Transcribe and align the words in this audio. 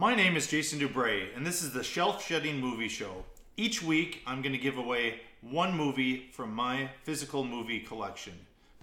My 0.00 0.14
name 0.14 0.36
is 0.36 0.46
Jason 0.46 0.78
Dubray, 0.78 1.26
and 1.34 1.44
this 1.44 1.60
is 1.60 1.72
the 1.72 1.82
Shelf 1.82 2.24
Shedding 2.24 2.60
Movie 2.60 2.86
Show. 2.86 3.24
Each 3.56 3.82
week, 3.82 4.22
I'm 4.28 4.42
going 4.42 4.52
to 4.52 4.58
give 4.58 4.78
away 4.78 5.22
one 5.40 5.76
movie 5.76 6.28
from 6.30 6.54
my 6.54 6.88
physical 7.02 7.42
movie 7.42 7.80
collection. 7.80 8.34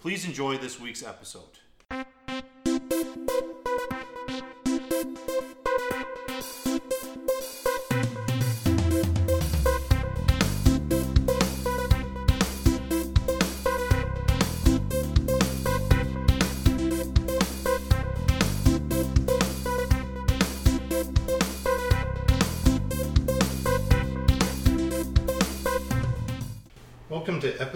Please 0.01 0.25
enjoy 0.25 0.57
this 0.57 0.77
week's 0.77 1.03
episode. 1.03 1.59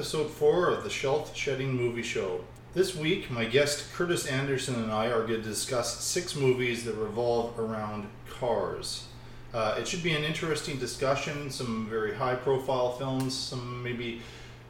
Episode 0.10 0.32
four 0.32 0.72
of 0.72 0.84
the 0.84 0.90
Shelf 0.90 1.36
Shedding 1.38 1.72
Movie 1.72 2.02
Show. 2.02 2.44
This 2.74 2.96
week, 2.96 3.30
my 3.30 3.46
guest 3.46 3.94
Curtis 3.94 4.26
Anderson 4.26 4.74
and 4.82 4.92
I 4.92 5.06
are 5.12 5.22
going 5.28 5.40
to 5.40 5.48
discuss 5.48 6.04
six 6.04 6.36
movies 6.36 6.84
that 6.86 6.96
revolve 6.96 7.60
around 7.60 8.08
cars. 8.28 9.06
Uh, 9.54 9.76
it 9.78 9.88
should 9.88 10.02
be 10.02 10.14
an 10.14 10.24
interesting 10.24 10.80
discussion, 10.80 11.52
some 11.52 11.88
very 11.88 12.16
high 12.16 12.34
profile 12.34 12.94
films, 12.94 13.38
some 13.38 13.84
maybe 13.84 14.24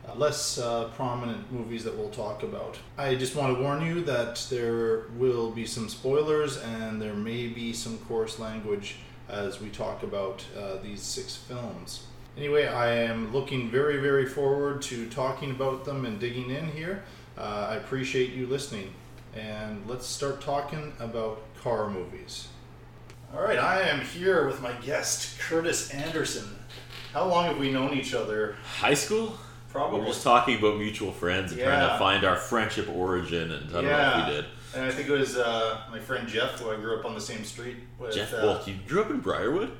uh, 0.05 0.13
less 0.16 0.57
uh, 0.57 0.89
prominent 0.97 1.49
movies 1.53 1.85
that 1.85 1.97
we'll 1.97 2.09
talk 2.09 2.44
about. 2.44 2.77
I 2.97 3.16
just 3.16 3.38
want 3.38 3.55
to 3.55 3.63
warn 3.63 3.85
you 3.85 4.03
that 4.03 4.45
there 4.49 5.05
will 5.16 5.52
be 5.52 5.66
some 5.66 5.88
spoilers 5.88 6.58
and 6.58 7.02
there 7.02 7.13
may 7.13 7.47
be 7.47 7.71
some 7.71 7.97
coarse 7.99 8.39
language 8.39 8.97
as 9.30 9.61
we 9.61 9.69
talk 9.69 10.03
about 10.03 10.44
uh, 10.58 10.80
these 10.83 11.02
six 11.02 11.38
films. 11.38 12.08
Anyway, 12.39 12.65
I 12.65 12.93
am 12.93 13.33
looking 13.33 13.69
very, 13.69 13.97
very 13.97 14.25
forward 14.25 14.81
to 14.83 15.09
talking 15.09 15.51
about 15.51 15.83
them 15.83 16.05
and 16.05 16.17
digging 16.21 16.49
in 16.51 16.71
here. 16.71 17.03
Uh, 17.37 17.67
I 17.71 17.75
appreciate 17.75 18.31
you 18.31 18.47
listening. 18.47 18.93
And 19.35 19.85
let's 19.89 20.05
start 20.05 20.39
talking 20.39 20.93
about 20.99 21.41
car 21.61 21.89
movies. 21.89 22.47
All 23.35 23.41
right, 23.41 23.59
I 23.59 23.81
am 23.81 23.99
here 23.99 24.47
with 24.47 24.61
my 24.61 24.71
guest, 24.71 25.37
Curtis 25.37 25.89
Anderson. 25.93 26.47
How 27.11 27.27
long 27.27 27.43
have 27.43 27.57
we 27.57 27.73
known 27.73 27.93
each 27.93 28.13
other? 28.13 28.55
High 28.77 28.93
school? 28.93 29.37
Probably. 29.69 29.99
We're 29.99 30.05
just 30.05 30.23
talking 30.23 30.57
about 30.59 30.77
mutual 30.77 31.11
friends 31.11 31.51
and 31.51 31.59
trying 31.59 31.89
to 31.89 31.99
find 31.99 32.23
our 32.23 32.37
friendship 32.37 32.87
origin, 32.87 33.51
and 33.51 33.69
I 33.69 33.81
don't 33.81 33.83
know 33.83 34.21
if 34.21 34.27
we 34.27 34.33
did. 34.33 34.45
And 34.77 34.85
I 34.85 34.91
think 34.91 35.09
it 35.09 35.11
was 35.11 35.35
uh, 35.35 35.81
my 35.91 35.99
friend 35.99 36.25
Jeff, 36.25 36.57
who 36.57 36.71
I 36.71 36.77
grew 36.77 36.97
up 36.97 37.05
on 37.05 37.15
the 37.15 37.21
same 37.21 37.43
street 37.43 37.75
with. 37.99 38.15
Jeff 38.15 38.33
uh, 38.33 38.37
Wolk, 38.37 38.65
you 38.65 38.75
grew 38.87 39.01
up 39.01 39.09
in 39.09 39.19
Briarwood? 39.19 39.73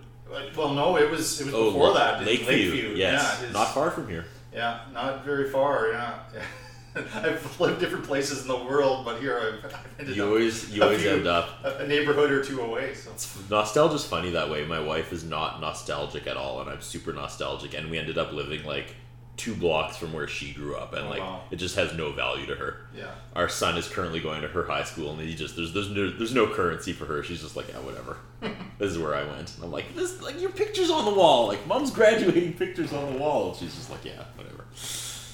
Well, 0.56 0.74
no, 0.74 0.98
it 0.98 1.10
was 1.10 1.42
it 1.42 1.46
was 1.46 1.54
Oh, 1.54 1.66
before 1.72 1.94
that. 1.94 2.20
in 2.22 2.26
Lakeview. 2.28 2.94
Yes, 2.96 2.98
Yeah, 3.40 3.46
his- 3.46 3.54
not 3.54 3.74
far 3.74 3.90
from 3.92 4.08
here. 4.08 4.26
Yeah, 4.54 4.80
not 4.94 5.24
very 5.26 5.50
far. 5.50 5.92
Yeah, 5.92 6.20
I've 7.16 7.60
lived 7.60 7.80
different 7.80 8.06
places 8.06 8.42
in 8.42 8.48
the 8.48 8.58
world, 8.58 9.06
but 9.06 9.20
here 9.20 9.38
I've, 9.40 9.66
I've 9.74 9.88
ended 10.00 10.16
You 10.16 10.24
up 10.24 10.30
always, 10.30 10.70
you 10.76 10.84
always 10.84 11.02
few- 11.02 11.12
end 11.12 11.28
up. 11.28 11.60
a, 11.64 11.78
a 11.84 11.88
neighborhood 11.88 12.32
or 12.32 12.44
two 12.44 12.62
away. 12.62 12.94
So 12.96 13.12
Nostalgia's 13.50 14.06
funny 14.06 14.32
that 14.32 14.50
way. 14.50 14.66
My 14.66 14.80
wife 14.80 15.14
is 15.14 15.24
not 15.24 15.62
nostalgic 15.62 16.26
at 16.28 16.36
all, 16.38 16.62
and 16.62 16.70
I'm 16.70 16.82
super 16.82 17.14
nostalgic. 17.14 17.74
And 17.76 17.90
we 17.92 17.98
ended 17.98 18.18
up 18.18 18.32
living 18.34 18.64
like 18.66 18.96
two 19.40 19.56
blocks 19.56 19.96
from 19.98 20.12
where 20.14 20.28
she 20.28 20.52
grew 20.54 20.76
up, 20.76 20.94
and 20.94 21.08
Oh, 21.08 21.10
like 21.10 21.20
wow. 21.22 21.42
it 21.50 21.56
just 21.56 21.76
has 21.78 21.94
no 21.94 22.12
value 22.12 22.46
to 22.48 22.56
her. 22.56 22.82
yeah, 22.96 23.12
Our 23.36 23.48
son 23.50 23.78
is 23.78 23.88
currently 23.88 24.20
going 24.20 24.42
to 24.42 24.48
her 24.50 24.66
high 24.66 24.84
school, 24.84 25.12
and 25.12 25.20
he 25.22 25.34
just 25.34 25.56
there's 25.56 25.74
there's 25.74 25.90
no 25.90 26.12
there's 26.12 26.34
no 26.36 26.46
currency 26.48 26.92
for 26.94 27.06
her. 27.06 27.24
She's 27.24 27.42
just 27.42 27.56
like, 27.56 27.70
yeah, 27.70 27.80
whatever. 27.80 28.18
this 28.78 28.92
is 28.92 28.98
where 29.00 29.16
I 29.16 29.24
went. 29.24 29.56
And 29.56 29.64
I'm 29.64 29.72
like, 29.72 29.96
this 29.96 30.22
like 30.22 30.40
your 30.42 30.52
pictures 30.52 30.90
on 30.92 31.06
the 31.06 31.14
wall, 31.14 31.48
like 31.48 31.66
mom's 31.68 31.90
graduating 31.92 32.54
pictures 32.54 32.92
on 32.94 33.14
the 33.14 33.18
wall. 33.20 33.50
And 33.50 33.58
she's 33.58 33.74
just 33.76 33.90
like, 33.90 34.04
yeah, 34.06 34.24
whatever. 34.36 34.66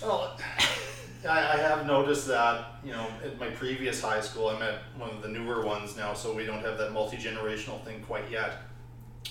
well, 0.03 0.37
I, 1.27 1.53
I 1.53 1.57
have 1.57 1.87
noticed 1.87 2.27
that 2.27 2.75
you 2.83 2.91
know 2.91 3.07
at 3.23 3.39
my 3.39 3.49
previous 3.49 3.99
high 4.01 4.21
school, 4.21 4.49
I'm 4.49 4.61
at 4.61 4.81
one 4.97 5.09
of 5.09 5.21
the 5.23 5.29
newer 5.29 5.65
ones 5.65 5.97
now, 5.97 6.13
so 6.13 6.33
we 6.33 6.45
don't 6.45 6.61
have 6.63 6.77
that 6.77 6.91
multi 6.93 7.17
generational 7.17 7.83
thing 7.83 8.01
quite 8.03 8.29
yet. 8.29 8.57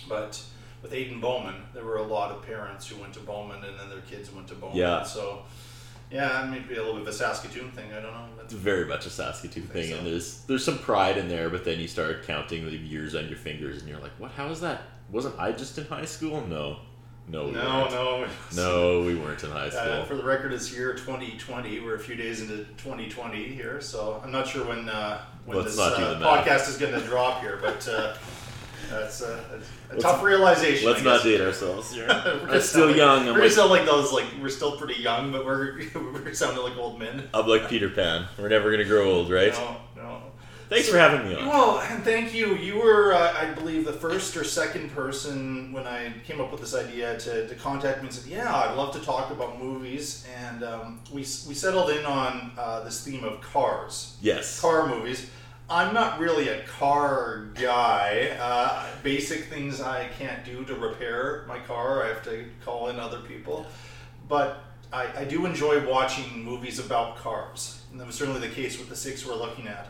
But 0.09 0.43
with 0.84 0.93
Aden 0.93 1.19
Bowman, 1.21 1.55
there 1.72 1.84
were 1.84 1.97
a 1.97 2.03
lot 2.03 2.31
of 2.31 2.45
parents 2.47 2.87
who 2.87 3.00
went 3.00 3.15
to 3.15 3.21
Bowman, 3.21 3.65
and 3.65 3.78
then 3.81 3.89
their 3.89 4.03
kids 4.03 4.31
went 4.33 4.47
to 4.49 4.55
Bowman. 4.55 4.77
Yeah. 4.77 5.03
So. 5.03 5.43
Yeah, 6.12 6.47
maybe 6.49 6.75
a 6.75 6.78
little 6.84 6.93
bit 6.93 7.03
of 7.03 7.09
a 7.09 7.12
Saskatoon 7.12 7.71
thing. 7.72 7.91
I 7.91 7.95
don't 8.00 8.12
know. 8.12 8.27
It's 8.43 8.53
very 8.53 8.84
much 8.84 9.06
a 9.06 9.11
Saskatoon 9.11 9.67
thing, 9.67 9.91
so. 9.91 9.97
and 9.97 10.06
there's 10.06 10.43
there's 10.45 10.62
some 10.65 10.78
pride 10.78 11.17
in 11.17 11.28
there. 11.28 11.49
But 11.49 11.65
then 11.65 11.81
you 11.81 11.89
start 11.89 12.25
counting 12.25 12.65
the 12.67 12.77
years 12.77 13.15
on 13.17 13.27
your 13.27 13.39
fingers, 13.39 13.81
and 13.81 13.89
you're 13.89 13.99
like, 13.99 14.12
what? 14.19 14.31
How 14.33 14.47
is 14.49 14.61
that? 14.61 14.83
Wasn't 15.11 15.37
I 15.41 15.50
just 15.53 15.77
in 15.78 15.87
high 15.87 16.05
school? 16.05 16.47
No, 16.47 16.77
no, 17.27 17.47
we 17.47 17.53
no, 17.53 17.61
weren't. 17.62 17.91
no, 18.55 19.01
no, 19.01 19.06
we 19.06 19.15
weren't 19.16 19.43
in 19.43 19.51
high 19.51 19.69
Uh, 19.69 19.71
school. 19.71 20.05
for 20.05 20.15
the 20.15 20.22
record, 20.22 20.53
it's 20.53 20.72
year 20.72 20.93
2020. 20.93 21.81
We're 21.81 21.95
a 21.97 21.99
few 21.99 22.16
days 22.16 22.43
into 22.43 22.59
2020 22.77 23.49
here, 23.49 23.81
so 23.81 24.21
I'm 24.22 24.31
not 24.31 24.47
sure 24.47 24.65
when 24.69 24.89
uh, 24.91 25.22
when 25.47 25.56
Let's 25.59 25.71
this 25.75 25.81
uh, 25.81 26.21
podcast 26.22 26.69
is 26.69 26.77
going 26.77 26.93
to 26.93 27.01
drop 27.01 27.41
here, 27.41 27.59
but 27.61 27.89
uh, 27.89 28.15
that's 28.91 29.21
a, 29.22 29.61
a 29.91 29.99
tough 30.00 30.22
realization. 30.22 30.89
Let's 30.89 31.03
not 31.03 31.22
date 31.22 31.41
ourselves. 31.41 31.95
We're 31.97 32.09
I'm 32.09 32.61
still 32.61 32.87
sound 32.89 32.97
young. 32.97 33.28
I'm 33.28 33.34
we're 33.34 33.43
like, 33.43 33.50
still 33.53 33.69
like 33.69 33.84
those 33.84 34.12
like 34.12 34.27
we're 34.41 34.49
still 34.49 34.77
pretty 34.77 35.00
young, 35.03 35.33
but 35.33 35.45
we're 35.45 35.81
we're 35.95 36.34
sounding 36.34 36.62
like 36.62 36.77
old 36.77 36.99
men. 36.99 37.28
I'm 37.34 37.47
like 37.47 37.69
Peter 37.69 37.89
Pan. 37.91 38.27
We're 38.39 38.49
never 38.49 38.71
gonna 38.71 38.84
grow 38.84 39.11
old, 39.11 39.31
right? 39.31 39.53
No, 39.53 39.77
no. 39.97 40.22
Thanks 40.71 40.89
for 40.89 40.97
having 40.97 41.28
me 41.28 41.37
on. 41.37 41.47
Well, 41.47 41.78
and 41.81 42.03
thank 42.03 42.33
you. 42.33 42.56
You 42.56 42.78
were, 42.78 43.12
uh, 43.12 43.34
I 43.39 43.53
believe, 43.53 43.84
the 43.84 43.93
first 43.93 44.34
or 44.34 44.45
second 44.45 44.91
person 44.93 45.72
when 45.72 45.87
I 45.87 46.11
came 46.27 46.41
up 46.41 46.51
with 46.51 46.62
this 46.62 46.75
idea 46.75 47.19
to, 47.19 47.47
to 47.47 47.55
contact 47.55 48.01
me 48.01 48.06
and 48.09 48.15
said, 48.15 48.31
"Yeah, 48.31 48.53
I'd 48.53 48.75
love 48.75 48.93
to 48.95 49.01
talk 49.01 49.31
about 49.31 49.62
movies." 49.62 50.27
And 50.49 50.65
um, 50.65 51.01
we 51.12 51.21
we 51.21 51.55
settled 51.55 51.91
in 51.91 52.05
on 52.06 52.53
uh, 52.59 52.83
this 52.83 53.05
theme 53.05 53.25
of 53.25 53.41
cars, 53.43 54.16
Yes. 54.22 54.59
car 54.61 54.89
movies. 54.89 55.28
I'm 55.69 55.95
not 55.95 56.19
really 56.19 56.49
a 56.49 56.63
car 56.65 57.47
guy. 57.55 58.37
Uh, 58.39 58.85
basic 59.03 59.45
things 59.45 59.81
I 59.81 60.09
can't 60.19 60.45
do 60.45 60.65
to 60.65 60.75
repair 60.75 61.45
my 61.49 61.59
car. 61.59 62.05
I 62.05 62.09
have 62.09 62.23
to 62.25 62.45
call 62.65 62.89
in 62.89 62.99
other 62.99 63.21
people. 63.21 63.67
But 64.29 64.63
I, 64.93 65.09
I 65.21 65.25
do 65.25 65.47
enjoy 65.47 65.89
watching 65.89 66.45
movies 66.45 66.79
about 66.79 67.17
cars. 67.17 67.83
And 67.91 67.99
that 68.01 68.07
was 68.07 68.15
certainly 68.17 68.41
the 68.41 68.55
case 68.55 68.79
with 68.79 68.89
the 68.91 68.97
six 68.97 69.25
we're 69.27 69.37
looking 69.37 69.67
at. 69.67 69.89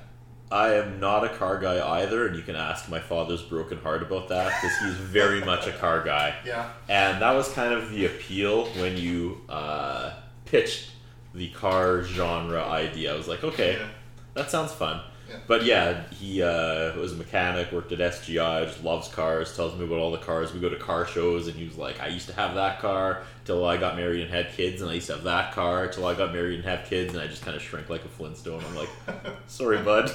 I 0.53 0.75
am 0.75 1.01
not 1.01 1.25
a 1.25 1.31
car 1.31 1.59
guy 1.59 2.01
either, 2.03 2.27
and 2.29 2.37
you 2.37 2.43
can 2.43 2.55
ask 2.55 2.89
my 2.89 3.01
father's 3.01 3.43
broken 3.43 3.79
heart 3.79 4.03
about 4.03 4.29
that 4.29 4.53
because 4.61 4.77
he's 4.79 4.95
very 4.95 5.41
much 5.45 5.67
a 5.67 5.73
car 5.73 6.05
guy. 6.05 6.37
Yeah. 6.47 6.71
And 6.89 7.21
that 7.21 7.33
was 7.33 7.49
kind 7.53 7.73
of 7.73 7.91
the 7.91 8.07
appeal 8.07 8.67
when 8.81 8.97
you 8.97 9.41
uh, 9.49 10.13
pitched 10.45 10.91
the 11.35 11.49
car 11.51 12.03
genre 12.05 12.63
idea. 12.65 13.13
I 13.13 13.17
was 13.17 13.27
like, 13.27 13.43
okay, 13.43 13.79
Yeah. 13.81 13.89
that 14.35 14.51
sounds 14.51 14.71
fun. 14.73 15.01
Yeah. 15.35 15.41
But 15.47 15.65
yeah, 15.65 16.03
he 16.11 16.43
uh, 16.43 16.95
was 16.97 17.13
a 17.13 17.17
mechanic, 17.17 17.73
worked 17.73 17.93
at 17.93 17.99
SGI, 17.99 18.67
just 18.67 18.83
loves 18.85 19.09
cars, 19.09 19.55
tells 19.57 19.77
me 19.79 19.85
about 19.85 19.99
all 19.99 20.13
the 20.13 20.19
cars. 20.19 20.53
We 20.55 20.61
go 20.61 20.69
to 20.69 20.77
car 20.77 21.07
shows, 21.07 21.47
and 21.49 21.57
he 21.57 21.65
was 21.67 21.77
like, 21.77 22.01
I 22.01 22.09
used 22.09 22.29
to 22.29 22.35
have 22.35 22.55
that 22.55 22.81
car 22.81 23.23
till 23.45 23.65
I 23.67 23.77
got 23.77 23.97
married 23.97 24.23
and 24.23 24.31
had 24.31 24.53
kids, 24.53 24.81
and 24.81 24.91
I 24.91 24.95
used 24.95 25.09
to 25.09 25.15
have 25.15 25.25
that 25.25 25.53
car 25.53 25.89
till 25.89 26.07
I 26.07 26.15
got 26.15 26.33
married 26.33 26.57
and 26.57 26.65
have 26.65 26.87
kids, 26.87 27.13
and 27.15 27.23
I 27.23 27.27
just 27.27 27.43
kind 27.43 27.57
of 27.57 27.63
shrink 27.63 27.91
like 27.91 28.05
a 28.05 28.09
Flintstone. 28.09 28.63
I'm 28.67 28.75
like, 28.77 28.89
sorry, 29.47 29.79
bud. 29.83 30.11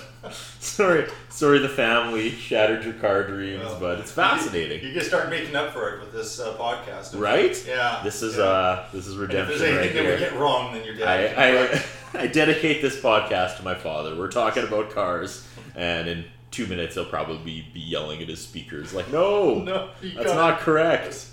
sorry, 0.59 1.07
sorry, 1.29 1.59
the 1.59 1.69
family 1.69 2.31
shattered 2.31 2.83
your 2.83 2.93
car 2.93 3.23
dreams, 3.27 3.63
Well, 3.63 3.79
but 3.79 3.99
it's 3.99 4.11
fascinating. 4.11 4.83
you 4.83 4.93
can 4.93 5.03
start 5.03 5.29
making 5.29 5.55
up 5.55 5.73
for 5.73 5.89
it 5.95 5.99
with 6.01 6.11
this 6.11 6.39
uh, 6.39 6.55
podcast. 6.57 7.19
Right? 7.19 7.61
Yeah. 7.67 8.01
This 8.03 8.21
is 8.21 8.37
yeah. 8.37 8.43
uh, 8.43 8.85
this 8.91 9.07
is 9.07 9.13
And 9.15 9.23
if 9.25 9.29
redemption 9.29 9.59
there's 9.59 9.71
right 9.75 9.85
anything 9.85 10.03
that 10.05 10.13
we 10.13 10.19
get 10.19 10.33
wrong, 10.39 10.73
then 10.73 10.83
you're 10.85 10.95
dead. 10.95 11.37
I, 11.37 11.65
I, 11.77 11.83
I 12.13 12.27
dedicate 12.27 12.81
this 12.81 12.99
podcast 12.99 13.57
to 13.57 13.63
my 13.63 13.75
father. 13.75 14.15
We're 14.15 14.31
talking 14.31 14.63
about 14.63 14.91
cars, 14.91 15.47
and 15.75 16.07
in 16.07 16.25
two 16.51 16.65
minutes 16.67 16.95
he'll 16.95 17.05
probably 17.05 17.65
be 17.73 17.79
yelling 17.79 18.21
at 18.21 18.27
his 18.29 18.41
speakers 18.41 18.93
like, 18.93 19.11
"No, 19.11 19.59
no, 19.59 19.89
that's 20.01 20.33
not 20.33 20.59
correct." 20.59 21.27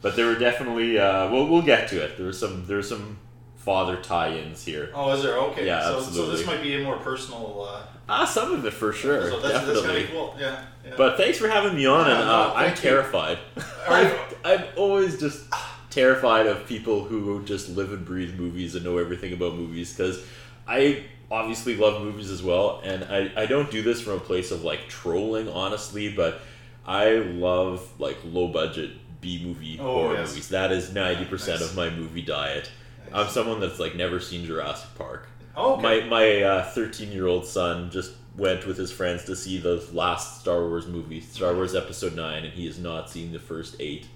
But 0.00 0.14
there 0.16 0.26
were 0.26 0.38
definitely. 0.38 0.98
Uh, 0.98 1.30
we'll 1.30 1.48
we'll 1.48 1.62
get 1.62 1.88
to 1.88 2.02
it. 2.02 2.16
There 2.16 2.26
was 2.26 2.38
some 2.38 2.64
there's 2.66 2.88
some 2.88 3.18
father 3.56 3.96
tie-ins 3.96 4.64
here. 4.64 4.90
Oh, 4.94 5.10
is 5.12 5.22
there? 5.22 5.36
Okay. 5.36 5.66
Yeah, 5.66 5.82
so, 5.82 6.00
so 6.00 6.30
this 6.30 6.46
might 6.46 6.62
be 6.62 6.80
a 6.80 6.84
more 6.84 6.96
personal. 6.98 7.66
Uh, 7.68 7.82
Ah, 8.10 8.24
some 8.24 8.52
of 8.54 8.64
it 8.64 8.72
for 8.72 8.90
sure, 8.90 9.28
so 9.28 9.38
that's, 9.38 9.52
that's 9.52 9.66
definitely. 9.66 9.90
kind 9.90 10.04
of 10.04 10.10
cool. 10.12 10.34
Yeah. 10.38 10.64
yeah. 10.86 10.94
But 10.96 11.18
thanks 11.18 11.36
for 11.36 11.46
having 11.46 11.74
me 11.76 11.84
on, 11.84 12.06
Yeah, 12.06 12.16
and 12.16 12.26
no, 12.26 12.32
uh, 12.32 12.52
I'm 12.56 12.70
you. 12.70 12.76
terrified. 12.76 13.38
I'm, 13.86 14.16
I'm 14.46 14.64
always 14.76 15.20
just 15.20 15.44
terrified 15.90 16.46
of 16.46 16.66
people 16.66 17.04
who 17.04 17.42
just 17.44 17.68
live 17.70 17.92
and 17.92 18.04
breathe 18.04 18.38
movies 18.38 18.74
and 18.74 18.84
know 18.84 18.98
everything 18.98 19.32
about 19.32 19.54
movies 19.54 19.92
because 19.94 20.22
I 20.66 21.04
obviously 21.30 21.76
love 21.76 22.02
movies 22.02 22.30
as 22.30 22.42
well, 22.42 22.80
and 22.84 23.04
I, 23.04 23.30
I 23.42 23.46
don't 23.46 23.70
do 23.70 23.82
this 23.82 24.00
from 24.00 24.14
a 24.14 24.20
place 24.20 24.50
of 24.50 24.64
like 24.64 24.88
trolling, 24.88 25.48
honestly, 25.48 26.10
but 26.12 26.40
I 26.86 27.14
love 27.16 27.88
like 27.98 28.18
low 28.24 28.48
budget 28.48 28.90
B 29.20 29.42
movie 29.44 29.78
Oh, 29.80 29.84
horror 30.02 30.14
yes. 30.18 30.28
movies. 30.30 30.48
That 30.50 30.72
is 30.72 30.92
ninety 30.92 31.24
percent 31.24 31.60
Nice. 31.60 31.70
of 31.70 31.76
my 31.76 31.90
movie 31.90 32.22
diet. 32.22 32.70
Nice. 33.10 33.26
I'm 33.26 33.28
someone 33.28 33.60
that's 33.60 33.78
like 33.78 33.94
never 33.96 34.20
seen 34.20 34.44
Jurassic 34.46 34.90
Park. 34.96 35.28
oh, 35.56 35.74
okay. 35.74 35.82
My 35.82 36.00
my 36.08 36.42
uh, 36.42 36.70
thirteen 36.70 37.10
year 37.12 37.26
old 37.26 37.46
son 37.46 37.90
just 37.90 38.12
went 38.36 38.66
with 38.66 38.76
his 38.76 38.92
friends 38.92 39.24
to 39.24 39.34
see 39.34 39.58
the 39.58 39.84
last 39.92 40.40
Star 40.40 40.60
Wars 40.60 40.86
movie, 40.86 41.20
Star 41.20 41.54
Wars 41.54 41.74
Episode 41.74 42.14
Nine, 42.14 42.44
and 42.44 42.52
he 42.54 42.66
has 42.66 42.78
not 42.78 43.10
seen 43.10 43.32
the 43.32 43.38
first 43.40 43.74
eight. 43.80 44.06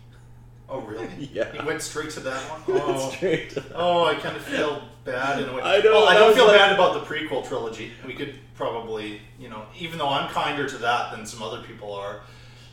Oh, 0.75 0.81
really? 0.81 1.09
Yeah. 1.33 1.53
He 1.53 1.65
went 1.67 1.83
straight 1.83 2.11
to 2.11 2.21
that 2.21 2.41
one? 2.51 2.81
Oh, 2.83 3.11
Straight. 3.11 3.57
oh 3.75 4.05
I 4.07 4.15
kind 4.15 4.37
of 4.37 4.43
feel 4.43 4.83
bad 5.05 5.43
in 5.43 5.49
a 5.49 5.55
way. 5.55 5.63
I 5.63 5.81
know, 5.81 5.93
Well, 5.93 6.09
I 6.09 6.15
that 6.15 6.19
don't 6.21 6.29
was 6.29 6.37
feel 6.37 6.47
like- 6.47 6.57
bad 6.57 6.73
about 6.73 6.95
the 6.95 7.01
prequel 7.15 7.47
trilogy. 7.47 7.93
We 8.07 8.15
could 8.15 8.35
probably, 8.55 9.21
you 9.39 9.49
know, 9.51 9.65
even 9.79 9.99
though 9.99 10.09
I'm 10.09 10.29
kinder 10.31 10.69
to 10.69 10.79
that 10.79 11.15
than 11.15 11.27
some 11.27 11.43
other 11.43 11.63
people 11.63 11.93
are. 11.93 12.21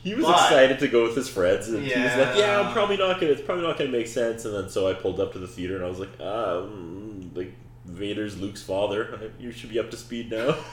He 0.03 0.15
was 0.15 0.25
But- 0.25 0.35
excited 0.35 0.79
to 0.79 0.87
go 0.87 1.03
with 1.03 1.15
his 1.15 1.27
friends, 1.27 1.67
and 1.67 1.83
he 1.83 1.89
was 1.93 2.15
like, 2.15 2.37
"Yeah, 2.37 2.59
I'm 2.61 2.67
Yeah. 2.67 2.73
probably 2.73 2.95
not 2.95 3.19
gonna. 3.19 3.33
It's 3.33 3.41
probably 3.41 3.65
not 3.67 3.77
gonna 3.77 3.89
make 3.91 4.07
sense." 4.07 4.45
And 4.45 4.53
then 4.55 4.69
so 4.69 4.87
I 4.87 4.93
pulled 4.93 5.19
up 5.19 5.33
to 5.33 5.39
the 5.39 5.47
theater, 5.47 5.75
and 5.75 5.83
I 5.83 5.89
was 5.89 5.99
like, 5.99 6.17
um, 6.21 7.31
"Like 7.35 7.51
Vader's 7.85 8.37
Luke's 8.39 8.61
father. 8.63 9.31
You 9.39 9.51
should 9.51 9.69
be 9.71 9.77
up 9.79 9.91
to 9.91 9.97
speed 9.97 10.31
now." 10.31 10.55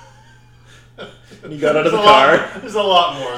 And 1.43 1.53
he 1.53 1.59
got 1.59 1.77
out 1.77 1.87
of 1.87 1.93
There's 1.93 2.03
the 2.03 2.09
a 2.09 2.11
lot- 2.11 2.39
car. 2.51 2.61
there's 2.61 2.75
a 2.75 2.83
lot 2.83 3.19
more. 3.19 3.37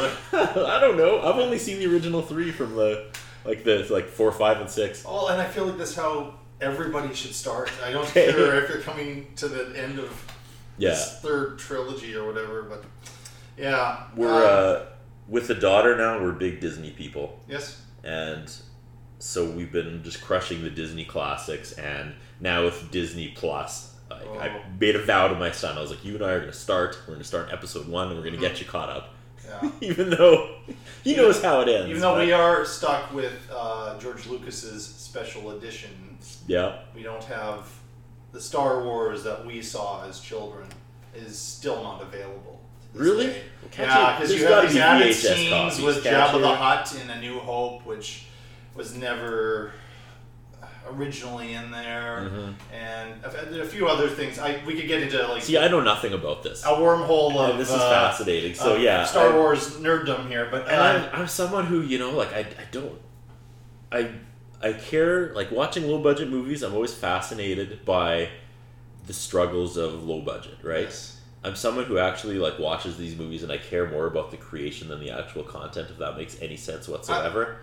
there. 0.54 0.66
I 0.66 0.78
don't 0.78 0.96
know. 0.96 1.20
I've 1.20 1.40
only 1.40 1.58
seen 1.58 1.80
the 1.80 1.86
original 1.92 2.22
three 2.22 2.52
from 2.52 2.76
the 2.76 3.06
like 3.44 3.64
the 3.64 3.86
like 3.90 4.08
four, 4.08 4.30
five, 4.32 4.60
and 4.60 4.68
six. 4.70 5.04
Oh, 5.06 5.28
and 5.28 5.40
I 5.40 5.46
feel 5.46 5.66
like 5.66 5.78
that's 5.78 5.94
how 5.96 6.34
everybody 6.60 7.14
should 7.14 7.34
start. 7.34 7.70
I 7.84 7.90
don't 7.92 8.06
care 8.08 8.62
if 8.62 8.68
you're 8.70 8.80
coming 8.82 9.28
to 9.36 9.48
the 9.48 9.78
end 9.80 9.98
of 9.98 10.10
Yeah, 10.76 10.90
this 10.90 11.18
third 11.22 11.58
trilogy 11.58 12.14
or 12.16 12.26
whatever, 12.26 12.62
but 12.62 12.84
yeah. 13.56 14.04
we're 14.16 14.28
um, 14.28 14.82
uh, 14.82 14.84
with 15.28 15.46
the 15.48 15.54
daughter 15.54 15.96
now. 15.96 16.20
We're 16.22 16.32
big 16.32 16.60
Disney 16.60 16.90
people. 16.90 17.38
yes. 17.48 17.82
and 18.04 18.50
so 19.20 19.50
we've 19.50 19.72
been 19.72 20.02
just 20.04 20.22
crushing 20.22 20.62
the 20.62 20.70
Disney 20.70 21.04
classics, 21.04 21.72
and 21.72 22.14
now 22.40 22.64
with 22.64 22.88
Disney 22.92 23.32
Plus, 23.36 23.94
like, 24.08 24.22
I 24.38 24.48
Oh. 24.48 24.60
made 24.78 24.94
a 24.94 25.02
vow 25.04 25.26
to 25.28 25.34
my 25.34 25.50
son. 25.50 25.76
I 25.76 25.80
was 25.80 25.90
like, 25.90 26.04
"You 26.04 26.14
and 26.14 26.24
I 26.24 26.30
are 26.30 26.38
going 26.40 26.52
to 26.52 26.56
start. 26.56 26.96
We're 27.02 27.14
going 27.14 27.18
to 27.18 27.24
start 27.28 27.48
episode 27.52 27.88
one, 27.88 28.06
and 28.08 28.16
we're 28.16 28.22
going 28.22 28.34
to 28.34 28.38
Mm-hmm. 28.40 28.48
get 28.54 28.60
you 28.60 28.66
caught 28.66 28.88
up." 28.90 29.14
Yeah. 29.48 29.70
Even 29.80 30.10
though 30.10 30.56
he 31.02 31.12
Even- 31.12 31.24
knows 31.24 31.42
how 31.42 31.60
it 31.60 31.68
ends. 31.68 31.88
Even 31.88 32.00
though 32.02 32.14
but- 32.14 32.26
we 32.26 32.32
are 32.32 32.64
stuck 32.64 33.12
with 33.14 33.48
uh, 33.52 33.98
George 33.98 34.26
Lucas's 34.26 34.84
special 34.84 35.52
edition, 35.52 36.18
yeah, 36.46 36.80
we 36.94 37.02
don't 37.02 37.24
have 37.24 37.68
the 38.32 38.40
Star 38.40 38.82
Wars 38.84 39.24
that 39.24 39.44
we 39.46 39.62
saw 39.62 40.04
as 40.06 40.20
children 40.20 40.66
is 41.14 41.38
still 41.38 41.82
not 41.82 42.02
available. 42.02 42.60
Really? 42.94 43.26
day. 43.26 43.42
Yeah, 43.78 44.16
because 44.18 44.34
you 44.34 44.46
have 44.46 44.62
these 44.64 44.74
be 44.74 44.80
added 44.80 45.08
VHS 45.08 45.34
scenes 45.34 45.50
copies, 45.50 45.80
with 45.82 46.04
Jabba 46.04 46.40
the 46.40 46.48
Hutt 46.54 47.00
in 47.02 47.10
A 47.10 47.20
New 47.20 47.38
Hope, 47.38 47.84
which 47.84 48.24
was 48.74 48.96
never 48.96 49.72
originally 50.92 51.54
in 51.54 51.70
there, 51.70 52.30
Mhm. 52.32 52.54
and 52.72 53.24
a, 53.24 53.62
a 53.62 53.64
few 53.64 53.86
other 53.88 54.08
things. 54.08 54.38
I 54.38 54.60
we 54.66 54.74
could 54.74 54.88
get 54.88 55.02
into 55.02 55.26
like 55.28 55.42
see, 55.42 55.58
I 55.58 55.68
know 55.68 55.80
nothing 55.80 56.12
about 56.12 56.42
this. 56.42 56.64
a 56.64 56.68
wormhole 56.68 57.36
of 57.36 57.50
And 57.50 57.60
this 57.60 57.68
is 57.68 57.74
uh, 57.74 57.90
fascinating. 57.90 58.54
So 58.54 58.76
of 58.76 58.82
yeah, 58.82 59.04
Star 59.04 59.32
I- 59.32 59.36
Wars 59.36 59.76
nerddom 59.76 60.28
here, 60.28 60.48
but 60.50 60.62
and 60.68 60.76
uh, 60.80 61.08
I'm, 61.12 61.22
I'm 61.22 61.28
someone 61.28 61.66
who 61.66 61.80
you 61.82 61.98
know 61.98 62.10
like 62.10 62.32
I, 62.34 62.40
I 62.40 62.64
don't 62.72 63.00
I 63.90 64.10
I 64.62 64.72
care 64.72 65.32
like 65.34 65.50
watching 65.50 65.86
low 65.88 65.98
budget 66.02 66.28
movies 66.28 66.62
I'm 66.62 66.74
always 66.74 66.92
fascinated 66.94 67.84
by 67.84 68.28
the 69.06 69.12
struggles 69.14 69.76
of 69.76 70.04
low 70.04 70.20
budget 70.20 70.56
right 70.62 70.82
yes. 70.84 71.14
I'm 71.44 71.54
someone 71.54 71.84
who 71.84 71.98
actually 71.98 72.36
like 72.38 72.58
watches 72.58 72.96
these 72.98 73.16
movies 73.16 73.42
and 73.44 73.52
I 73.52 73.56
care 73.58 73.88
more 73.88 74.06
about 74.06 74.30
the 74.32 74.36
creation 74.36 74.88
than 74.88 74.98
the 75.00 75.10
actual 75.10 75.44
content 75.44 75.88
if 75.90 75.98
that 75.98 76.16
makes 76.16 76.36
any 76.42 76.56
sense 76.56 76.88
whatsoever 76.88 77.58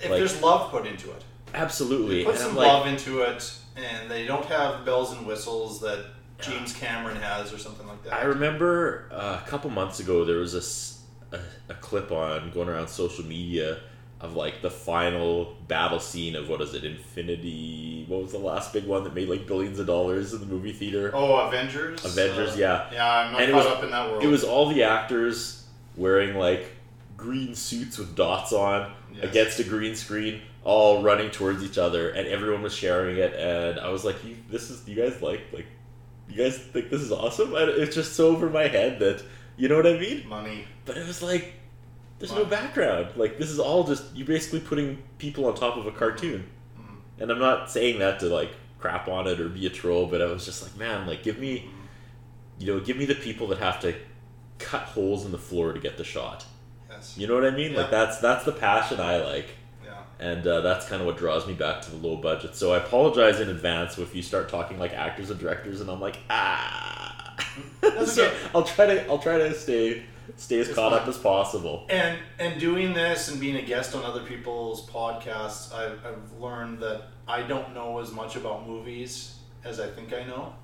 if 0.00 0.10
like- 0.10 0.18
there's 0.18 0.42
love 0.42 0.70
put 0.70 0.86
into 0.86 1.10
it. 1.12 1.22
Absolutely 1.54 2.24
Put 2.24 2.34
and 2.34 2.38
some 2.44 2.56
like 2.56 2.66
love 2.68 2.86
into 2.86 3.20
it, 3.22 3.52
and 3.76 4.10
they 4.10 4.26
don't 4.26 4.44
have 4.46 4.84
bells 4.84 5.12
and 5.16 5.26
whistles 5.26 5.80
that 5.80 6.04
James 6.40 6.72
Cameron 6.72 7.16
has 7.16 7.52
or 7.52 7.58
something 7.58 7.86
like 7.86 8.02
that. 8.04 8.14
I 8.14 8.22
remember 8.24 9.08
uh, 9.12 9.40
a 9.44 9.48
couple 9.48 9.70
months 9.70 10.00
ago 10.00 10.24
there 10.24 10.38
was 10.38 10.54
a 10.54 11.38
a 11.68 11.74
clip 11.74 12.10
on 12.10 12.50
going 12.50 12.68
around 12.68 12.88
social 12.88 13.24
media 13.24 13.78
of 14.20 14.34
like 14.34 14.60
the 14.62 14.70
final 14.70 15.56
battle 15.68 16.00
scene 16.00 16.34
of 16.34 16.48
what 16.48 16.60
is 16.60 16.74
it 16.74 16.84
Infinity 16.84 18.04
what 18.08 18.22
was 18.22 18.32
the 18.32 18.38
last 18.38 18.72
big 18.72 18.84
one 18.84 19.04
that 19.04 19.14
made 19.14 19.28
like 19.28 19.46
billions 19.46 19.78
of 19.78 19.86
dollars 19.86 20.32
in 20.34 20.40
the 20.40 20.46
movie 20.46 20.72
theater 20.72 21.10
oh, 21.14 21.36
Avengers. 21.46 22.04
Avengers, 22.04 22.54
Uh, 22.54 22.58
yeah. 22.58 22.90
Yeah, 22.92 23.08
I'm 23.08 23.32
not 23.32 23.42
And 23.42 23.52
caught 23.52 23.64
was- 23.64 23.76
up 23.78 23.84
in 23.84 23.90
that 23.92 24.10
world. 24.10 24.22
it 24.24 24.26
was 24.26 24.42
all 24.44 24.68
the 24.68 24.82
actors 24.82 25.64
wearing 25.96 26.36
like 26.36 26.66
green 27.16 27.54
suits 27.54 27.96
with 27.98 28.14
dots 28.16 28.52
on 28.52 28.92
Yes. 29.14 29.24
against 29.24 29.58
a 29.60 29.64
green 29.64 29.94
screen 29.96 30.40
all 30.70 31.02
running 31.02 31.30
towards 31.32 31.64
each 31.64 31.78
other 31.78 32.10
and 32.10 32.28
everyone 32.28 32.62
was 32.62 32.72
sharing 32.74 33.16
it 33.16 33.32
and 33.34 33.80
I 33.80 33.88
was 33.88 34.04
like 34.04 34.18
you 34.24 34.36
this 34.50 34.70
is 34.70 34.86
you 34.88 34.94
guys 34.94 35.20
like 35.20 35.42
like 35.52 35.66
you 36.28 36.36
guys 36.36 36.56
think 36.58 36.90
this 36.90 37.00
is 37.00 37.10
awesome 37.10 37.54
I, 37.56 37.62
it's 37.82 37.94
just 37.94 38.14
so 38.14 38.28
over 38.28 38.48
my 38.48 38.68
head 38.68 39.00
that 39.00 39.22
you 39.56 39.66
know 39.68 39.76
what 39.76 39.86
I 39.86 39.98
mean 39.98 40.28
money. 40.28 40.64
but 40.84 40.96
it 40.96 41.06
was 41.06 41.22
like 41.22 41.54
there's 42.18 42.30
Wow. 42.32 42.38
no 42.38 42.44
background 42.44 43.08
like 43.16 43.36
this 43.38 43.50
is 43.50 43.58
all 43.58 43.82
just 43.84 44.14
you 44.14 44.24
basically 44.24 44.60
putting 44.60 45.02
people 45.18 45.46
on 45.46 45.54
top 45.56 45.76
of 45.76 45.86
a 45.86 45.90
cartoon 46.02 46.46
Mhm. 46.78 46.96
and 47.22 47.32
I'm 47.32 47.40
not 47.40 47.68
saying 47.70 47.98
that 47.98 48.20
to 48.20 48.26
like 48.28 48.52
crap 48.78 49.08
on 49.08 49.26
it 49.26 49.40
or 49.40 49.48
be 49.48 49.66
a 49.66 49.70
troll 49.70 50.06
but 50.06 50.22
I 50.22 50.26
was 50.26 50.44
just 50.44 50.62
like 50.62 50.76
man 50.76 51.04
like 51.06 51.22
give 51.24 51.38
me 51.40 51.68
you 52.60 52.66
know 52.68 52.78
give 52.78 52.96
me 52.96 53.06
the 53.06 53.16
people 53.16 53.48
that 53.48 53.58
have 53.58 53.80
to 53.80 53.94
cut 54.60 54.82
holes 54.82 55.24
in 55.26 55.32
the 55.32 55.38
floor 55.48 55.72
to 55.72 55.80
get 55.80 55.96
the 55.96 56.04
shot 56.04 56.44
Yes. 56.88 57.16
you 57.18 57.26
know 57.26 57.34
what 57.34 57.44
I 57.44 57.50
mean? 57.50 57.72
Like 57.74 57.90
that's 57.90 58.18
that's 58.18 58.44
the 58.44 58.52
passion 58.52 59.00
I 59.00 59.16
like, 59.18 59.46
Yeah. 59.46 59.54
And 60.20 60.46
uh, 60.46 60.60
that's 60.60 60.86
kind 60.86 61.00
of 61.00 61.06
what 61.06 61.16
draws 61.16 61.46
me 61.46 61.54
back 61.54 61.80
to 61.82 61.90
the 61.90 61.96
low 61.96 62.16
budget. 62.16 62.54
So 62.54 62.74
I 62.74 62.76
apologize 62.76 63.40
in 63.40 63.48
advance 63.48 63.98
if 63.98 64.14
you 64.14 64.22
start 64.22 64.48
talking 64.48 64.78
like 64.78 64.92
actors 64.92 65.30
and 65.30 65.40
directors, 65.40 65.80
and 65.80 65.90
I'm 65.90 66.00
like 66.00 66.18
ah. 66.28 67.34
So 68.04 68.26
okay. 68.26 68.36
I'll 68.54 68.62
try 68.62 68.86
to 68.86 69.08
I'll 69.08 69.18
try 69.18 69.38
to 69.38 69.54
stay 69.54 70.02
stay 70.36 70.58
as 70.58 70.68
It's 70.68 70.74
caught 70.74 70.92
up 70.92 71.08
as 71.08 71.16
possible. 71.16 71.86
And 71.88 72.18
and 72.38 72.60
doing 72.60 72.92
this 72.92 73.30
and 73.30 73.40
being 73.40 73.56
a 73.56 73.62
guest 73.62 73.94
on 73.94 74.04
other 74.04 74.22
people's 74.22 74.88
podcasts, 74.88 75.74
I've, 75.74 75.98
I've 76.04 76.32
learned 76.38 76.80
that 76.80 77.04
I 77.26 77.42
don't 77.42 77.74
know 77.74 77.98
as 77.98 78.12
much 78.12 78.36
about 78.36 78.68
movies 78.68 79.36
as 79.64 79.80
I 79.80 79.88
think 79.88 80.12
I 80.12 80.24
know. 80.24 80.54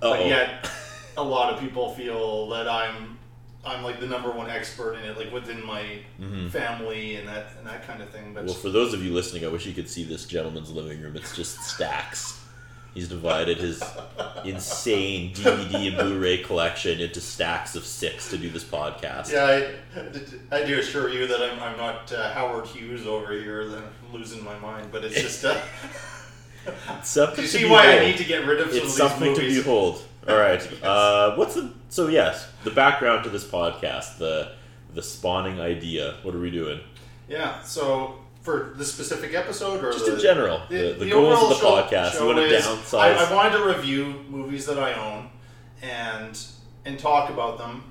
Uh-oh. 0.00 0.26
yet, 0.26 0.68
a 1.16 1.22
lot 1.22 1.52
of 1.52 1.60
people 1.60 1.94
feel 1.94 2.48
that 2.50 2.68
I'm 2.68 3.18
I'm 3.64 3.84
like 3.84 4.00
the 4.00 4.06
number 4.08 4.30
one 4.30 4.50
expert 4.50 4.94
in 4.94 5.04
it, 5.04 5.16
like 5.16 5.32
within 5.32 5.64
my 5.64 6.00
Mhm. 6.20 6.50
family 6.50 7.14
and 7.16 7.28
that 7.28 7.52
and 7.58 7.66
that 7.66 7.86
kind 7.86 8.02
of 8.02 8.10
thing. 8.10 8.34
But 8.34 8.44
Well, 8.44 8.54
for 8.54 8.70
those 8.70 8.92
of 8.92 9.04
you 9.04 9.12
listening, 9.12 9.44
I 9.44 9.48
wish 9.48 9.66
you 9.66 9.72
could 9.72 9.88
see 9.88 10.02
this 10.04 10.24
gentleman's 10.24 10.70
living 10.70 11.00
room. 11.00 11.14
It's 11.16 11.34
just 11.36 11.62
stacks. 11.62 12.38
He's 12.92 13.08
divided 13.08 13.56
his 13.58 13.82
insane 14.44 15.32
DVD 15.32 15.86
and 15.88 15.96
Blu-ray 15.96 16.38
collection 16.38 17.00
into 17.00 17.20
stacks 17.22 17.74
of 17.74 17.86
six 17.86 18.28
to 18.30 18.36
do 18.36 18.50
this 18.50 18.64
podcast. 18.64 19.32
yeah, 19.32 19.70
I, 20.50 20.56
I 20.60 20.64
do 20.64 20.78
assure 20.78 21.08
you 21.08 21.26
that 21.26 21.40
I'm, 21.40 21.58
I'm 21.62 21.76
not 21.78 22.12
uh, 22.12 22.32
Howard 22.34 22.66
Hughes 22.66 23.06
over 23.06 23.32
here. 23.32 23.66
That 23.66 23.78
I'm 23.78 24.12
losing 24.12 24.44
my 24.44 24.58
mind, 24.58 24.88
but 24.92 25.04
it's 25.04 25.20
just. 25.20 25.44
Uh, 25.44 25.58
Something 27.02 27.44
you 27.44 27.50
to 27.50 27.58
see 27.58 27.64
why 27.68 27.96
I 27.98 28.00
need 28.06 28.18
to 28.18 28.24
get 28.24 28.46
rid 28.46 28.60
of 28.60 28.68
some 28.68 28.76
it's 28.78 28.86
of 29.00 29.10
something 29.10 29.34
these 29.34 29.56
to 29.56 29.62
behold. 29.62 30.02
All 30.28 30.36
right. 30.36 30.82
Uh, 30.82 31.34
what's 31.36 31.54
the 31.54 31.72
so 31.88 32.08
yes 32.08 32.48
the 32.64 32.70
background 32.70 33.24
to 33.24 33.30
this 33.30 33.44
podcast 33.44 34.18
the 34.18 34.52
the 34.94 35.02
spawning 35.02 35.60
idea. 35.60 36.16
What 36.22 36.34
are 36.34 36.40
we 36.40 36.50
doing? 36.50 36.80
Yeah. 37.28 37.62
So 37.62 38.18
for 38.42 38.74
the 38.76 38.84
specific 38.84 39.34
episode, 39.34 39.84
or 39.84 39.92
Just 39.92 40.06
the, 40.06 40.14
in 40.14 40.20
general, 40.20 40.62
the, 40.68 40.96
the, 40.98 41.08
goals 41.08 41.42
of 41.42 41.48
the 41.50 41.54
show- 41.56 41.82
podcast. 41.82 42.12
show 42.12 42.28
We 42.28 42.34
want 42.34 42.50
to 42.50 42.56
is 42.56 42.66
downsize. 42.66 42.98
I, 42.98 43.14
I 43.14 43.34
wanted 43.34 43.58
to 43.58 43.64
review 43.64 44.24
movies 44.28 44.66
that 44.66 44.78
I 44.78 44.94
own 44.94 45.30
and 45.80 46.38
and 46.84 46.98
talk 46.98 47.30
about 47.30 47.58
them, 47.58 47.84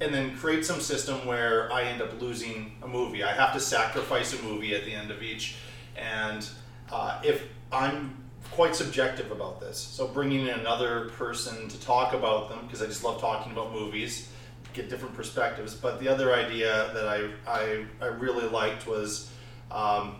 and 0.00 0.12
then 0.12 0.36
create 0.36 0.64
some 0.64 0.80
system 0.80 1.26
where 1.26 1.72
I 1.72 1.82
end 1.84 2.02
up 2.02 2.20
losing 2.20 2.76
a 2.82 2.88
movie. 2.88 3.24
I 3.24 3.32
have 3.32 3.52
to 3.54 3.60
sacrifice 3.60 4.38
a 4.38 4.42
movie 4.42 4.74
at 4.74 4.84
the 4.84 4.94
end 4.94 5.10
of 5.10 5.22
each, 5.22 5.56
and 5.96 6.46
uh, 6.92 7.20
if 7.24 7.42
I'm 7.72 8.23
quite 8.52 8.76
subjective 8.76 9.30
about 9.30 9.60
this, 9.60 9.78
so 9.78 10.06
bringing 10.06 10.46
in 10.46 10.58
another 10.60 11.10
person 11.10 11.68
to 11.68 11.80
talk 11.80 12.14
about 12.14 12.48
them 12.48 12.60
because 12.66 12.82
I 12.82 12.86
just 12.86 13.02
love 13.04 13.20
talking 13.20 13.52
about 13.52 13.72
movies, 13.72 14.30
get 14.72 14.88
different 14.88 15.14
perspectives. 15.14 15.74
But 15.74 16.00
the 16.00 16.08
other 16.08 16.34
idea 16.34 16.90
that 16.94 17.08
I 17.08 17.30
I, 17.46 17.84
I 18.00 18.06
really 18.06 18.46
liked 18.46 18.86
was. 18.86 19.30
Um, 19.70 20.16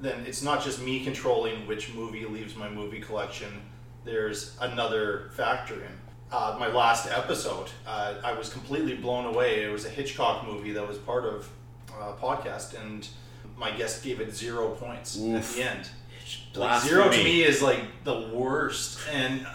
then 0.00 0.24
it's 0.26 0.42
not 0.42 0.62
just 0.62 0.82
me 0.82 1.04
controlling 1.04 1.66
which 1.66 1.94
movie 1.94 2.24
leaves 2.26 2.56
my 2.56 2.68
movie 2.68 3.00
collection. 3.00 3.62
There's 4.04 4.56
another 4.60 5.30
factor 5.34 5.74
in. 5.74 5.92
Uh, 6.30 6.56
my 6.58 6.66
last 6.66 7.08
episode, 7.10 7.68
uh, 7.86 8.14
I 8.24 8.32
was 8.32 8.48
completely 8.48 8.96
blown 8.96 9.24
away. 9.24 9.62
It 9.64 9.70
was 9.70 9.84
a 9.84 9.88
Hitchcock 9.88 10.46
movie 10.46 10.72
that 10.72 10.86
was 10.86 10.98
part 10.98 11.24
of 11.24 11.48
a 12.00 12.12
podcast, 12.14 12.78
and 12.80 13.06
my 13.56 13.70
guest 13.70 14.02
gave 14.02 14.20
it 14.20 14.34
zero 14.34 14.70
points 14.70 15.16
Oof. 15.16 15.36
at 15.36 15.54
the 15.54 15.62
end. 15.62 15.88
Like 16.54 16.82
zero 16.82 17.10
to 17.10 17.24
me 17.24 17.42
is 17.42 17.60
like 17.62 17.80
the 18.04 18.28
worst, 18.32 19.00
and 19.12 19.46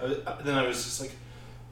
uh, 0.00 0.14
I- 0.26 0.42
then 0.42 0.54
I 0.56 0.66
was 0.66 0.82
just 0.84 1.00
like, 1.00 1.12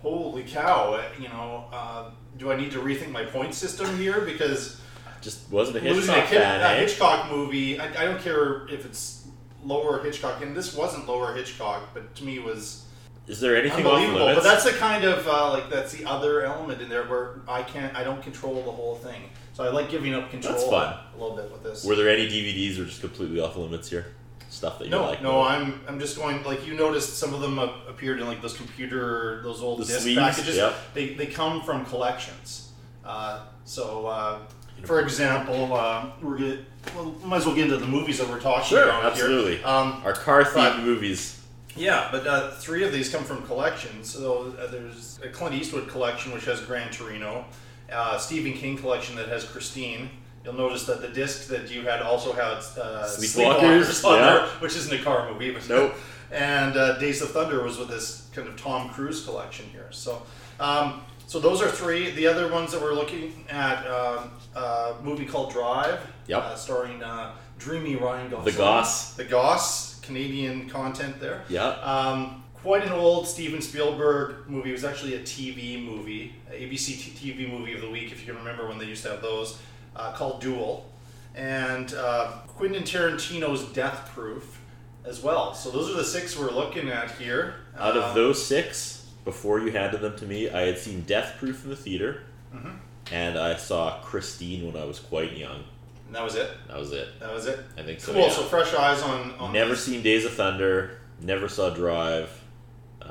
"Holy 0.03 0.45
cow!" 0.45 0.95
uh, 0.95 1.03
You 1.21 1.29
know, 1.29 1.67
uh, 1.73 2.11
do 2.39 2.51
I 2.53 2.57
need 2.57 2.71
to 2.73 2.79
rethink 2.79 3.11
my 3.11 3.25
point 3.25 3.55
system 3.55 3.97
here 3.99 4.21
because 4.21 4.81
Just 5.21 5.51
wasn't 5.51 5.79
a 5.79 5.81
Hitchcock 5.81 6.17
a, 6.25 6.27
fan, 6.29 6.61
a 6.61 6.65
eh? 6.65 6.81
Hitchcock 6.81 7.31
movie. 7.31 7.79
I, 7.79 7.87
I 8.03 8.05
don't 8.05 8.21
care 8.21 8.67
if 8.69 8.85
it's 8.87 9.27
lower 9.65 10.03
Hitchcock, 10.03 10.43
and 10.43 10.57
this 10.57 10.75
wasn't 10.75 11.07
lower 11.07 11.35
Hitchcock, 11.35 11.89
but 11.93 12.15
to 12.17 12.25
me 12.25 12.39
was 12.39 12.85
Is 13.27 13.41
there 13.41 13.57
anything 13.57 13.85
off 13.85 13.95
unbelievable. 13.95 14.35
But 14.35 14.45
that's 14.45 14.65
the 14.65 14.73
kind 14.73 15.05
of 15.05 15.27
uh, 15.27 15.51
like 15.51 15.69
that's 15.71 15.93
the 15.93 16.05
other 16.07 16.43
element 16.45 16.81
in 16.81 16.89
there 16.89 17.05
where 17.05 17.41
I 17.49 17.63
can't, 17.63 17.95
I 17.97 18.05
don't 18.05 18.23
control 18.23 18.63
the 18.63 18.73
whole 18.73 18.95
thing. 18.97 19.23
So 19.55 19.65
I 19.65 19.69
like 19.69 19.91
giving 19.91 20.15
up 20.15 20.31
control 20.31 20.55
That's 20.55 20.69
fun. 20.69 20.95
a 21.15 21.21
little 21.21 21.37
bit 21.37 21.51
with 21.53 21.63
this. 21.63 21.85
Were 21.85 21.95
there 21.97 22.09
any 22.09 22.27
DVDs 22.27 22.79
or 22.79 22.87
just 22.87 23.01
completely 23.03 23.39
off 23.41 23.57
limits 23.57 23.91
here? 23.91 24.07
Stuff 24.53 24.79
that 24.81 24.85
you 24.85 24.91
no, 24.91 25.05
like? 25.07 25.23
no, 25.23 25.41
I'm 25.41 25.81
I'm 25.89 25.99
just 25.99 26.15
going 26.19 26.43
like 26.45 26.67
you 26.67 26.75
noticed 26.75 27.17
some 27.19 27.33
of 27.33 27.41
them 27.41 27.59
appeared 27.59 28.21
in 28.21 28.27
like 28.27 28.43
those 28.43 28.55
computer 28.55 29.41
those 29.43 29.63
old 29.63 29.81
The 29.81 29.87
disc 29.87 30.01
sleeves, 30.01 30.19
packages. 30.21 30.57
yep. 30.57 30.75
They 30.93 31.15
they 31.15 31.25
come 31.27 31.63
from 31.63 31.87
collections. 31.87 32.71
Uh, 33.03 33.47
so 33.65 34.07
uh, 34.07 34.41
for 34.85 35.01
example, 35.01 35.73
uh, 35.73 36.11
we're 36.21 36.37
gonna 36.37 36.59
well, 36.95 37.15
might 37.25 37.39
as 37.39 37.47
well 37.47 37.55
get 37.55 37.65
into 37.65 37.79
the 37.79 37.87
movies 37.87 38.19
that 38.19 38.29
we're 38.29 38.41
talking 38.41 38.69
Sure, 38.69 38.85
about 38.91 39.05
absolutely. 39.13 39.57
here. 39.57 39.67
Um, 39.67 40.03
Our 40.05 40.13
car 40.13 40.45
themed 40.45 40.85
movies. 40.85 41.41
yeah, 41.75 42.09
but 42.13 42.27
uh, 42.27 42.51
three 42.51 42.85
of 42.85 42.93
these 42.93 43.09
come 43.09 43.25
from 43.25 43.43
collections. 43.47 44.11
So 44.11 44.55
uh, 44.61 44.67
there's 44.67 45.19
a 45.25 45.29
Clint 45.31 45.55
Eastwood 45.55 45.89
collection 45.89 46.31
which 46.35 46.45
has 46.45 46.61
Gran 46.61 46.91
Torino, 46.91 47.47
uh, 47.91 48.19
Stephen 48.19 48.53
King 48.53 48.77
collection 48.77 49.17
that 49.17 49.29
has 49.29 49.45
Christine. 49.45 50.11
You'll 50.45 50.55
notice 50.55 50.85
that 50.87 51.01
the 51.01 51.09
disc 51.09 51.49
that 51.49 51.71
you 51.71 51.83
had 51.83 52.03
also 52.03 52.33
had 52.33 52.43
uh, 52.43 53.07
Sleepwalkers, 53.07 53.85
Sleepwalkers 53.85 54.05
on 54.05 54.19
yeah. 54.19 54.25
there, 54.25 54.47
which 54.59 54.77
isn't 54.77 55.01
a 55.01 55.03
car 55.03 55.31
movie. 55.31 55.53
But 55.53 55.69
Nope. 55.69 55.95
And 56.33 56.79
uh, 56.79 56.99
Days 56.99 57.21
of 57.21 57.31
Thunder 57.33 57.63
was 57.63 57.77
with 57.77 57.89
this 57.89 58.31
kind 58.35 58.49
of 58.49 58.57
Tom 58.57 58.89
Cruise 58.89 59.23
collection 59.23 59.67
here. 59.67 59.89
So, 59.91 60.23
um, 60.59 61.03
so 61.27 61.39
those 61.39 61.61
are 61.61 61.69
three. 61.69 62.11
The 62.13 62.27
other 62.27 62.51
ones 62.51 62.73
that 62.73 62.81
we're 62.81 62.95
looking 62.95 63.45
at, 63.51 63.87
um, 63.87 64.31
a 64.57 64.95
movie 65.03 65.27
called 65.27 65.53
Drive, 65.53 66.01
Yep. 66.29 66.43
uh, 66.43 66.55
starring 66.55 67.03
uh, 67.03 67.35
dreamy 67.59 67.97
Ryan 67.97 68.31
Gosling. 68.31 68.53
The 68.53 68.59
Goss. 68.59 69.13
The 69.13 69.25
Goss, 69.25 70.01
Canadian 70.01 70.71
content 70.71 71.21
there. 71.21 71.43
Yeah. 71.51 71.69
Um, 71.69 72.43
quite 72.55 72.85
an 72.85 72.93
old 72.93 73.27
Steven 73.29 73.61
Spielberg 73.61 74.49
movie. 74.49 74.71
It 74.71 74.73
was 74.73 74.85
actually 74.85 75.15
a 75.15 75.21
TV 75.21 75.85
movie, 75.85 76.35
ABC 76.51 77.13
TV 77.13 77.51
movie 77.51 77.75
of 77.75 77.81
the 77.81 77.91
week, 77.91 78.11
if 78.13 78.21
you 78.21 78.27
can 78.27 78.37
remember 78.37 78.69
when 78.69 78.79
they 78.79 78.87
used 78.87 79.03
to 79.05 79.11
have 79.11 79.21
those, 79.21 79.59
uh, 79.97 80.13
called 80.13 80.41
Duel. 80.41 80.87
And 81.35 81.93
uh, 81.95 82.33
Quentin 82.49 82.83
Tarantino's 82.83 83.65
Death 83.73 84.11
Proof 84.15 84.61
as 85.05 85.23
well. 85.23 85.55
So 85.55 85.71
those 85.71 85.91
are 85.91 85.95
the 85.97 86.05
six 86.05 86.39
we're 86.39 86.51
looking 86.51 86.89
at 86.91 87.11
here. 87.13 87.55
Out 87.79 87.97
of 87.97 88.05
Um, 88.11 88.15
those 88.15 88.45
six, 88.45 89.07
before 89.25 89.59
you 89.61 89.73
handed 89.73 90.01
them 90.03 90.17
to 90.19 90.27
me, 90.27 90.51
I 90.51 90.63
had 90.63 90.79
seen 90.79 91.03
Death 91.03 91.37
Proof 91.39 91.65
in 91.65 91.71
the 91.71 91.77
theater, 91.77 92.23
Mm-hmm. 92.55 92.69
and 93.13 93.39
I 93.39 93.57
saw 93.57 93.99
Christine 94.03 94.67
when 94.71 94.81
I 94.81 94.85
was 94.85 94.99
quite 95.01 95.33
young. 95.39 95.65
And 96.07 96.15
that 96.15 96.23
was 96.23 96.35
it. 96.35 96.51
That 96.69 96.77
was 96.79 96.93
it. 96.93 97.09
That 97.19 97.33
was 97.33 97.47
it. 97.47 97.59
I 97.79 97.83
think 97.83 97.99
so. 98.01 98.13
Cool. 98.13 98.23
yeah. 98.25 98.31
So 98.31 98.43
fresh 98.43 98.75
eyes 98.75 99.01
on. 99.03 99.33
on 99.39 99.53
Never 99.55 99.75
seen 99.75 100.03
Days 100.03 100.27
of 100.27 100.35
Thunder. 100.35 100.99
Never 101.23 101.49
saw 101.49 101.71
Drive. 101.71 102.29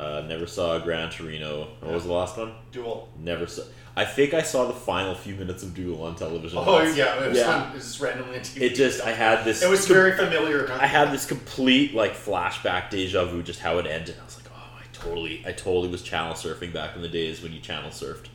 Uh, 0.02 0.22
never 0.28 0.48
saw 0.48 0.80
Gran 0.80 1.10
Torino. 1.12 1.68
What 1.82 1.94
was 1.94 2.06
the 2.06 2.12
last 2.14 2.38
one? 2.38 2.54
Duel. 2.72 3.08
Never 3.20 3.46
saw. 3.46 3.62
I 3.96 4.06
think 4.06 4.34
I 4.34 4.42
saw 4.42 4.66
the 4.68 4.74
final 4.74 5.14
few 5.14 5.36
minutes 5.36 5.64
of 5.64 5.74
Duel 5.76 6.02
on 6.04 6.16
television. 6.16 6.58
Oh 6.60 6.74
once. 6.84 6.96
yeah, 6.98 7.22
it 7.24 7.30
was, 7.30 7.38
Yeah. 7.38 7.56
On, 7.56 7.70
it 7.70 7.74
was 7.76 7.84
just 7.84 8.00
randomly. 8.02 8.38
It 8.56 8.74
just 8.76 9.02
I 9.02 9.12
had 9.12 9.44
this. 9.46 9.62
It 9.62 9.70
was 9.70 9.86
com- 9.86 9.96
very 9.96 10.16
familiar. 10.18 10.66
huh? 10.68 10.80
I 10.82 10.88
had 10.88 11.12
this 11.12 11.26
complete 11.26 11.94
like 11.94 12.14
flashback 12.16 12.90
deja 12.90 13.26
vu 13.26 13.44
just 13.44 13.60
how 13.60 13.78
it 13.80 13.86
ended. 13.86 14.16
I 14.20 14.26
was 14.26 14.38
like, 14.38 14.52
oh, 14.56 14.80
I 14.80 14.84
totally, 14.94 15.44
I 15.46 15.52
totally 15.52 15.90
was 15.90 16.02
channel 16.02 16.34
surfing 16.34 16.74
back 16.74 16.96
in 16.96 17.02
the 17.02 17.10
days 17.10 17.44
when 17.44 17.52
you 17.54 17.60
channel 17.60 17.92
surfed. 17.92 18.28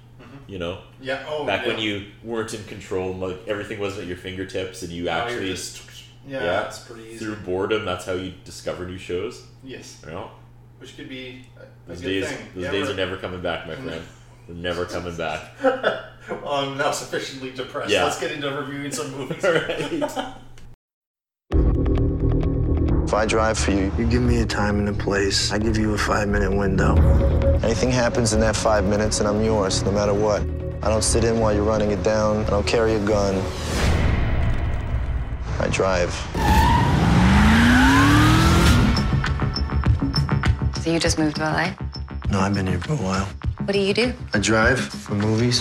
You 0.48 0.58
know, 0.60 0.78
Yeah. 1.00 1.24
Oh. 1.28 1.44
back 1.44 1.66
when 1.66 1.78
you 1.80 2.04
weren't 2.22 2.54
in 2.54 2.62
control, 2.64 3.12
like 3.14 3.48
everything 3.48 3.80
wasn't 3.80 4.02
at 4.02 4.06
your 4.08 4.16
fingertips, 4.16 4.82
and 4.82 4.92
you 4.92 5.04
Now 5.04 5.24
actually 5.24 5.48
just- 5.48 5.82
yeah, 6.28 6.42
yeah, 6.44 6.66
it's 6.66 6.78
pretty 6.80 7.02
easy. 7.08 7.18
through 7.24 7.36
boredom. 7.36 7.84
That's 7.84 8.04
how 8.04 8.12
you 8.12 8.32
discover 8.44 8.86
new 8.86 8.98
shows. 8.98 9.42
Yes, 9.64 10.00
You 10.04 10.12
know, 10.12 10.30
which 10.78 10.96
could 10.96 11.08
be 11.08 11.44
those 11.86 12.00
days, 12.00 12.26
thing. 12.28 12.46
those 12.54 12.64
Yeah, 12.64 12.70
days 12.70 12.82
we're- 12.82 12.92
are 12.92 12.96
never 12.96 13.16
coming 13.16 13.40
back, 13.42 13.66
my 13.66 13.74
friend. 13.76 14.02
They're 14.46 14.54
never 14.56 14.84
coming 14.84 15.16
back. 15.16 15.42
well, 15.62 16.48
I'm 16.48 16.76
now 16.78 16.92
sufficiently 16.92 17.50
depressed. 17.50 17.90
Yeah. 17.90 18.04
Let's 18.04 18.20
get 18.20 18.30
into 18.30 18.48
reviewing 18.50 18.92
some 18.92 19.10
movies. 19.16 19.42
Right. 19.44 20.34
If 23.04 23.14
I 23.14 23.24
drive 23.24 23.56
for 23.58 23.70
you, 23.70 23.92
You 23.98 24.06
give 24.06 24.22
me 24.22 24.40
a 24.40 24.46
time 24.46 24.78
and 24.80 24.88
a 24.88 24.92
place. 24.92 25.52
I 25.52 25.58
give 25.58 25.76
you 25.78 25.94
a 25.94 25.98
five 25.98 26.28
minute 26.28 26.52
window. 26.56 26.96
anything 27.62 27.90
happens 27.90 28.32
in 28.32 28.40
that 28.40 28.56
five 28.56 28.84
minutes 28.84 29.20
and 29.20 29.28
I'm 29.28 29.42
yours, 29.44 29.82
no 29.84 29.92
matter 29.92 30.12
what. 30.14 30.42
I 30.82 30.88
don't 30.90 31.04
sit 31.04 31.24
in 31.24 31.38
while 31.40 31.52
you're 31.54 31.62
running 31.64 31.90
it 31.92 32.02
down. 32.02 32.44
I 32.46 32.50
don't 32.50 32.66
carry 32.66 32.94
a 32.94 33.00
gun. 33.04 33.36
I 35.60 35.68
drive. 35.70 36.12
So 40.86 40.92
you 40.92 41.00
just 41.00 41.18
moved 41.18 41.34
to 41.34 41.42
LA? 41.42 41.74
No, 42.30 42.38
I've 42.38 42.54
been 42.54 42.68
here 42.68 42.78
for 42.78 42.92
a 42.92 42.96
while. 42.96 43.24
What 43.64 43.72
do 43.72 43.80
you 43.80 43.92
do? 43.92 44.12
I 44.32 44.38
drive 44.38 44.78
for 44.78 45.16
movies. 45.16 45.56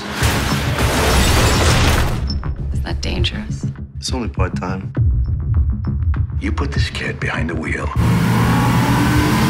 Is 2.72 2.84
that 2.84 3.00
dangerous? 3.01 3.65
It's 3.98 4.13
only 4.13 4.29
part 4.29 4.55
time. 4.55 4.94
You 6.39 6.51
put 6.51 6.72
this 6.72 6.91
kid 6.91 7.20
behind 7.20 7.50
the 7.50 7.55
wheel. 7.55 7.89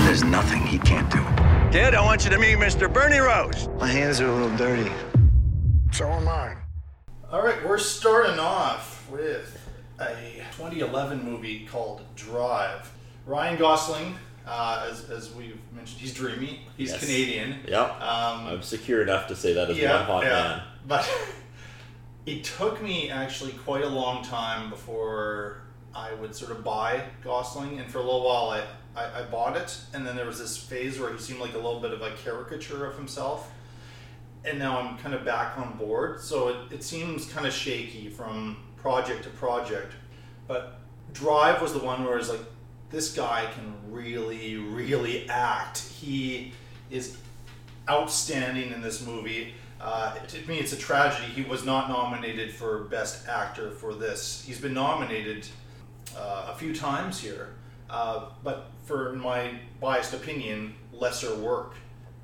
There's 0.05 0.23
nothing 0.23 0.65
he 0.65 0.79
can't 0.79 1.11
do. 1.11 1.21
Kid, 1.77 1.93
I 1.93 2.01
want 2.01 2.23
you 2.23 2.29
to 2.29 2.39
meet 2.39 2.55
Mr. 2.55 2.87
Bernie 2.91 3.17
Rose. 3.17 3.67
My 3.77 3.87
hands 3.87 4.21
are 4.21 4.29
a 4.29 4.31
little 4.33 4.55
dirty. 4.55 4.89
So 5.91 6.07
am 6.07 6.25
I. 6.25 6.55
All 7.29 7.43
right, 7.43 7.61
we're 7.67 7.79
starting 7.79 8.39
off 8.39 9.05
with 9.11 9.59
a 9.99 10.15
2011 10.55 11.21
movie 11.25 11.67
called 11.69 12.01
Drive. 12.15 12.89
Ryan 13.25 13.59
Gosling, 13.59 14.15
uh, 14.45 14.87
as, 14.89 15.09
as 15.09 15.33
we've 15.33 15.59
mentioned, 15.73 16.01
he's 16.01 16.13
dreamy. 16.13 16.61
He's 16.77 16.91
Yes. 16.91 16.99
Canadian. 16.99 17.59
Yep. 17.67 18.01
Um, 18.01 18.47
I'm 18.47 18.61
secure 18.61 19.01
enough 19.01 19.27
to 19.27 19.35
say 19.35 19.53
that 19.53 19.69
as 19.69 19.77
yeah, 19.77 19.97
one 19.97 20.05
hot 20.05 20.23
yeah. 20.23 20.29
man. 20.29 20.61
But 20.87 21.09
it 22.27 22.43
took 22.43 22.81
me 22.81 23.09
actually 23.09 23.53
quite 23.53 23.83
a 23.83 23.89
long 23.89 24.23
time 24.23 24.69
before 24.69 25.61
I 25.95 26.13
would 26.13 26.35
sort 26.35 26.51
of 26.51 26.63
buy 26.63 27.03
Gosling, 27.23 27.79
and 27.79 27.89
for 27.91 27.97
a 27.97 28.01
little 28.01 28.23
while 28.23 28.49
I, 28.49 28.63
I, 28.95 29.21
I 29.21 29.23
bought 29.23 29.57
it, 29.57 29.75
and 29.93 30.05
then 30.05 30.15
there 30.15 30.27
was 30.27 30.37
this 30.37 30.55
phase 30.57 30.99
where 30.99 31.11
he 31.11 31.17
seemed 31.17 31.39
like 31.39 31.53
a 31.53 31.57
little 31.57 31.79
bit 31.79 31.91
of 31.91 32.01
a 32.01 32.11
caricature 32.11 32.85
of 32.85 32.95
himself, 32.97 33.49
and 34.43 34.59
now 34.59 34.79
I'm 34.79 34.97
kind 34.99 35.15
of 35.15 35.25
back 35.25 35.57
on 35.57 35.75
board. 35.77 36.21
So 36.21 36.49
it, 36.49 36.73
it 36.73 36.83
seems 36.83 37.25
kind 37.25 37.47
of 37.47 37.53
shaky 37.53 38.09
from 38.09 38.57
project 38.77 39.23
to 39.23 39.29
project, 39.31 39.93
but 40.47 40.79
Drive 41.13 41.61
was 41.61 41.73
the 41.73 41.79
one 41.79 42.03
where 42.03 42.17
it's 42.17 42.29
like 42.29 42.41
this 42.91 43.13
guy 43.13 43.47
can 43.53 43.73
really, 43.91 44.57
really 44.57 45.27
act. 45.29 45.79
He 45.79 46.53
is 46.89 47.17
outstanding 47.89 48.71
in 48.71 48.81
this 48.81 49.05
movie. 49.05 49.53
Uh, 49.81 50.15
to 50.15 50.47
me, 50.47 50.57
it's 50.59 50.73
a 50.73 50.77
tragedy. 50.77 51.31
He 51.31 51.43
was 51.43 51.65
not 51.65 51.89
nominated 51.89 52.51
for 52.53 52.85
Best 52.85 53.27
Actor 53.27 53.71
for 53.71 53.93
this. 53.93 54.43
He's 54.45 54.59
been 54.59 54.73
nominated 54.73 55.47
uh, 56.17 56.51
a 56.53 56.55
few 56.55 56.73
times 56.73 57.19
here, 57.19 57.49
uh, 57.89 58.29
but 58.43 58.71
for 58.83 59.13
my 59.13 59.59
biased 59.81 60.13
opinion, 60.13 60.75
lesser 60.93 61.35
work. 61.35 61.75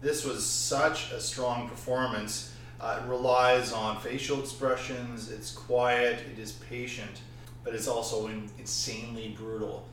This 0.02 0.26
was 0.26 0.46
such 0.46 1.12
a 1.12 1.20
strong 1.20 1.70
performance. 1.70 2.56
Uh, 2.80 3.02
it 3.04 3.08
relies 3.08 3.72
on 3.74 4.00
facial 4.00 4.40
expressions. 4.40 5.30
It's 5.30 5.52
quiet. 5.52 6.20
It 6.32 6.40
is 6.40 6.54
patient, 6.54 7.22
but 7.64 7.76
it's 7.76 7.88
also 7.88 8.28
in, 8.28 8.50
insanely 8.58 9.36
brutal. 9.38 9.86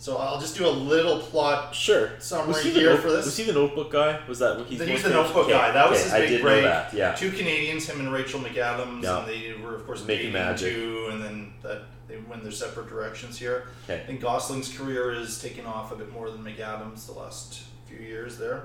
So 0.00 0.16
I'll 0.16 0.38
just 0.40 0.56
do 0.56 0.64
a 0.66 0.70
little 0.70 1.18
plot 1.18 1.74
Sure. 1.74 2.12
summary 2.20 2.48
was 2.48 2.62
he 2.62 2.70
here 2.70 2.90
note- 2.94 3.00
for 3.00 3.10
this. 3.10 3.24
Was 3.24 3.36
he 3.36 3.44
the 3.44 3.52
Notebook 3.52 3.90
guy? 3.90 4.20
Was 4.28 4.38
that 4.38 4.56
what 4.56 4.66
he's 4.68 4.80
He's 4.80 5.02
the 5.02 5.10
Notebook 5.10 5.44
okay, 5.46 5.52
guy. 5.52 5.72
That 5.72 5.90
was 5.90 5.98
okay, 5.98 6.04
his 6.04 6.12
I 6.14 6.20
big 6.20 6.40
break. 6.42 6.64
Yeah. 6.92 7.14
Two 7.14 7.30
Canadians, 7.32 7.88
him 7.88 7.98
and 8.00 8.12
Rachel 8.12 8.38
McAdams, 8.40 9.02
Yeah. 9.02 9.18
and 9.18 9.28
they 9.28 9.54
were 9.60 9.74
of 9.74 9.84
course 9.86 10.04
Making 10.04 10.32
magic. 10.32 10.72
too, 10.72 11.08
and 11.10 11.22
then 11.22 11.52
that 11.62 11.82
they 12.06 12.16
went 12.16 12.42
their 12.44 12.52
separate 12.52 12.88
directions 12.88 13.38
here. 13.38 13.64
Okay. 13.84 14.00
I 14.00 14.06
think 14.06 14.20
Gosling's 14.20 14.72
career 14.74 15.12
is 15.12 15.42
taken 15.42 15.66
off 15.66 15.90
a 15.92 15.96
bit 15.96 16.12
more 16.12 16.30
than 16.30 16.44
McAdams 16.44 17.06
the 17.06 17.12
last 17.12 17.62
few 17.86 17.98
years 17.98 18.38
there. 18.38 18.62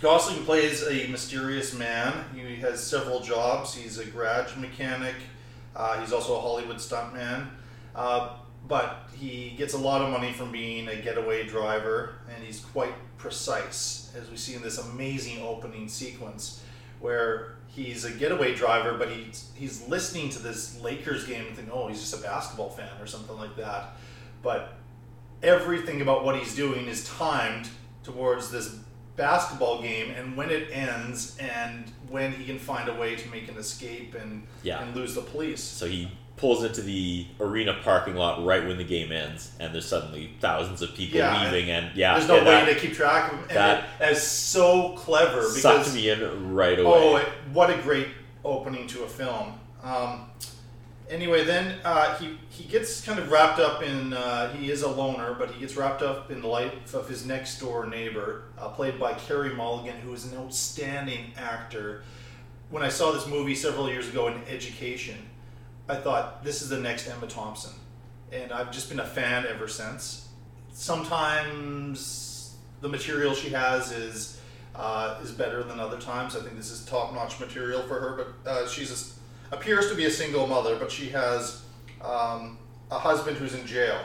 Gosling 0.00 0.44
plays 0.44 0.82
a 0.86 1.06
mysterious 1.06 1.72
man. 1.72 2.24
He 2.34 2.56
has 2.56 2.82
several 2.84 3.20
jobs. 3.20 3.74
He's 3.74 3.98
a 3.98 4.04
garage 4.04 4.56
mechanic. 4.56 5.14
Uh, 5.76 6.00
he's 6.00 6.12
also 6.12 6.36
a 6.36 6.40
Hollywood 6.40 6.76
stuntman. 6.78 7.46
Uh, 7.94 8.30
but 8.66 9.08
he 9.22 9.50
gets 9.56 9.74
a 9.74 9.78
lot 9.78 10.02
of 10.02 10.10
money 10.10 10.32
from 10.32 10.50
being 10.50 10.88
a 10.88 10.96
getaway 10.96 11.46
driver, 11.46 12.14
and 12.34 12.42
he's 12.42 12.60
quite 12.60 12.92
precise, 13.18 14.12
as 14.20 14.28
we 14.30 14.36
see 14.36 14.54
in 14.54 14.62
this 14.62 14.78
amazing 14.78 15.42
opening 15.42 15.88
sequence, 15.88 16.62
where 17.00 17.54
he's 17.68 18.04
a 18.04 18.10
getaway 18.10 18.54
driver, 18.54 18.98
but 18.98 19.08
he's 19.10 19.50
he's 19.54 19.86
listening 19.88 20.28
to 20.30 20.38
this 20.40 20.80
Lakers 20.80 21.24
game 21.26 21.46
and 21.46 21.54
thinking, 21.56 21.72
oh, 21.72 21.86
he's 21.88 22.00
just 22.00 22.14
a 22.14 22.22
basketball 22.22 22.70
fan 22.70 22.90
or 23.00 23.06
something 23.06 23.36
like 23.36 23.56
that. 23.56 23.96
But 24.42 24.74
everything 25.42 26.02
about 26.02 26.24
what 26.24 26.36
he's 26.38 26.54
doing 26.54 26.86
is 26.86 27.04
timed 27.08 27.68
towards 28.02 28.50
this 28.50 28.76
basketball 29.16 29.82
game 29.82 30.10
and 30.10 30.36
when 30.36 30.50
it 30.50 30.68
ends 30.72 31.36
and 31.38 31.84
when 32.08 32.32
he 32.32 32.44
can 32.44 32.58
find 32.58 32.88
a 32.88 32.94
way 32.94 33.14
to 33.14 33.28
make 33.28 33.46
an 33.48 33.56
escape 33.58 34.14
and 34.14 34.46
Yeah. 34.62 34.82
and 34.82 34.96
lose 34.96 35.14
the 35.14 35.20
police. 35.20 35.62
So 35.62 35.86
he 35.86 36.10
pulls 36.42 36.64
into 36.64 36.82
the 36.82 37.24
arena 37.38 37.72
parking 37.84 38.16
lot 38.16 38.44
right 38.44 38.66
when 38.66 38.76
the 38.76 38.82
game 38.82 39.12
ends, 39.12 39.52
and 39.60 39.72
there's 39.72 39.86
suddenly 39.86 40.32
thousands 40.40 40.82
of 40.82 40.92
people 40.92 41.18
Yeah, 41.18 41.44
leaving, 41.44 41.70
and 41.70 41.96
yeah, 41.96 42.14
There's 42.14 42.26
no 42.26 42.38
and 42.38 42.46
way 42.46 42.64
that 42.64 42.74
to 42.74 42.80
keep 42.80 42.94
track 42.94 43.32
of 43.32 43.38
them. 43.38 43.48
That- 43.54 43.84
it 44.00 44.10
is 44.10 44.20
so 44.22 44.94
clever 44.96 45.44
sucked 45.44 45.84
because 45.84 45.94
me 45.94 46.10
in 46.10 46.52
right 46.52 46.80
away. 46.80 46.90
oh, 46.92 47.16
it, 47.18 47.28
what 47.52 47.70
a 47.70 47.76
great 47.80 48.08
opening 48.44 48.88
to 48.88 49.04
a 49.04 49.06
film. 49.06 49.52
Um, 49.84 50.30
anyway, 51.08 51.44
then 51.44 51.76
uh, 51.84 52.16
he 52.18 52.36
he 52.48 52.64
gets 52.64 53.00
kind 53.06 53.20
of 53.20 53.30
wrapped 53.30 53.60
up 53.60 53.84
in. 53.84 54.12
Uh, 54.12 54.52
he 54.52 54.68
is 54.68 54.82
a 54.82 54.88
loner, 54.90 55.34
but 55.34 55.52
he 55.52 55.60
gets 55.60 55.76
wrapped 55.76 56.02
up 56.02 56.32
in 56.32 56.40
the 56.42 56.48
life 56.48 56.92
of 56.92 57.08
his 57.08 57.24
next 57.24 57.60
door 57.60 57.86
neighbor, 57.86 58.42
uh, 58.58 58.66
played 58.68 58.98
by 58.98 59.12
Carey 59.14 59.54
Mulligan, 59.54 59.94
who 60.00 60.12
is 60.12 60.24
an 60.24 60.36
outstanding 60.36 61.34
actor. 61.36 62.02
When 62.70 62.82
I 62.82 62.88
saw 62.88 63.12
this 63.12 63.28
movie 63.28 63.54
several 63.54 63.88
years 63.88 64.08
ago 64.08 64.26
in 64.26 64.34
Education, 64.48 65.18
I 65.88 65.96
thought 65.96 66.44
this 66.44 66.62
is 66.62 66.68
the 66.68 66.78
next 66.78 67.08
Emma 67.08 67.26
Thompson, 67.26 67.72
and 68.30 68.52
I've 68.52 68.70
just 68.70 68.88
been 68.88 69.00
a 69.00 69.06
fan 69.06 69.46
ever 69.46 69.68
since. 69.68 70.28
Sometimes 70.72 72.56
the 72.80 72.88
material 72.88 73.34
she 73.34 73.50
has 73.50 73.92
is 73.92 74.40
uh, 74.74 75.18
is 75.22 75.32
better 75.32 75.62
than 75.62 75.78
other 75.80 76.00
times. 76.00 76.36
I 76.36 76.40
think 76.40 76.56
this 76.56 76.70
is 76.70 76.84
top 76.84 77.12
notch 77.14 77.38
material 77.40 77.82
for 77.82 78.00
her, 78.00 78.34
but 78.44 78.50
uh, 78.50 78.68
she's 78.68 78.90
a 78.90 79.54
appears 79.54 79.90
to 79.90 79.94
be 79.94 80.06
a 80.06 80.10
single 80.10 80.46
mother, 80.46 80.76
but 80.76 80.90
she 80.90 81.10
has 81.10 81.62
um, 82.00 82.58
a 82.90 82.98
husband 82.98 83.36
who's 83.36 83.54
in 83.54 83.66
jail, 83.66 84.00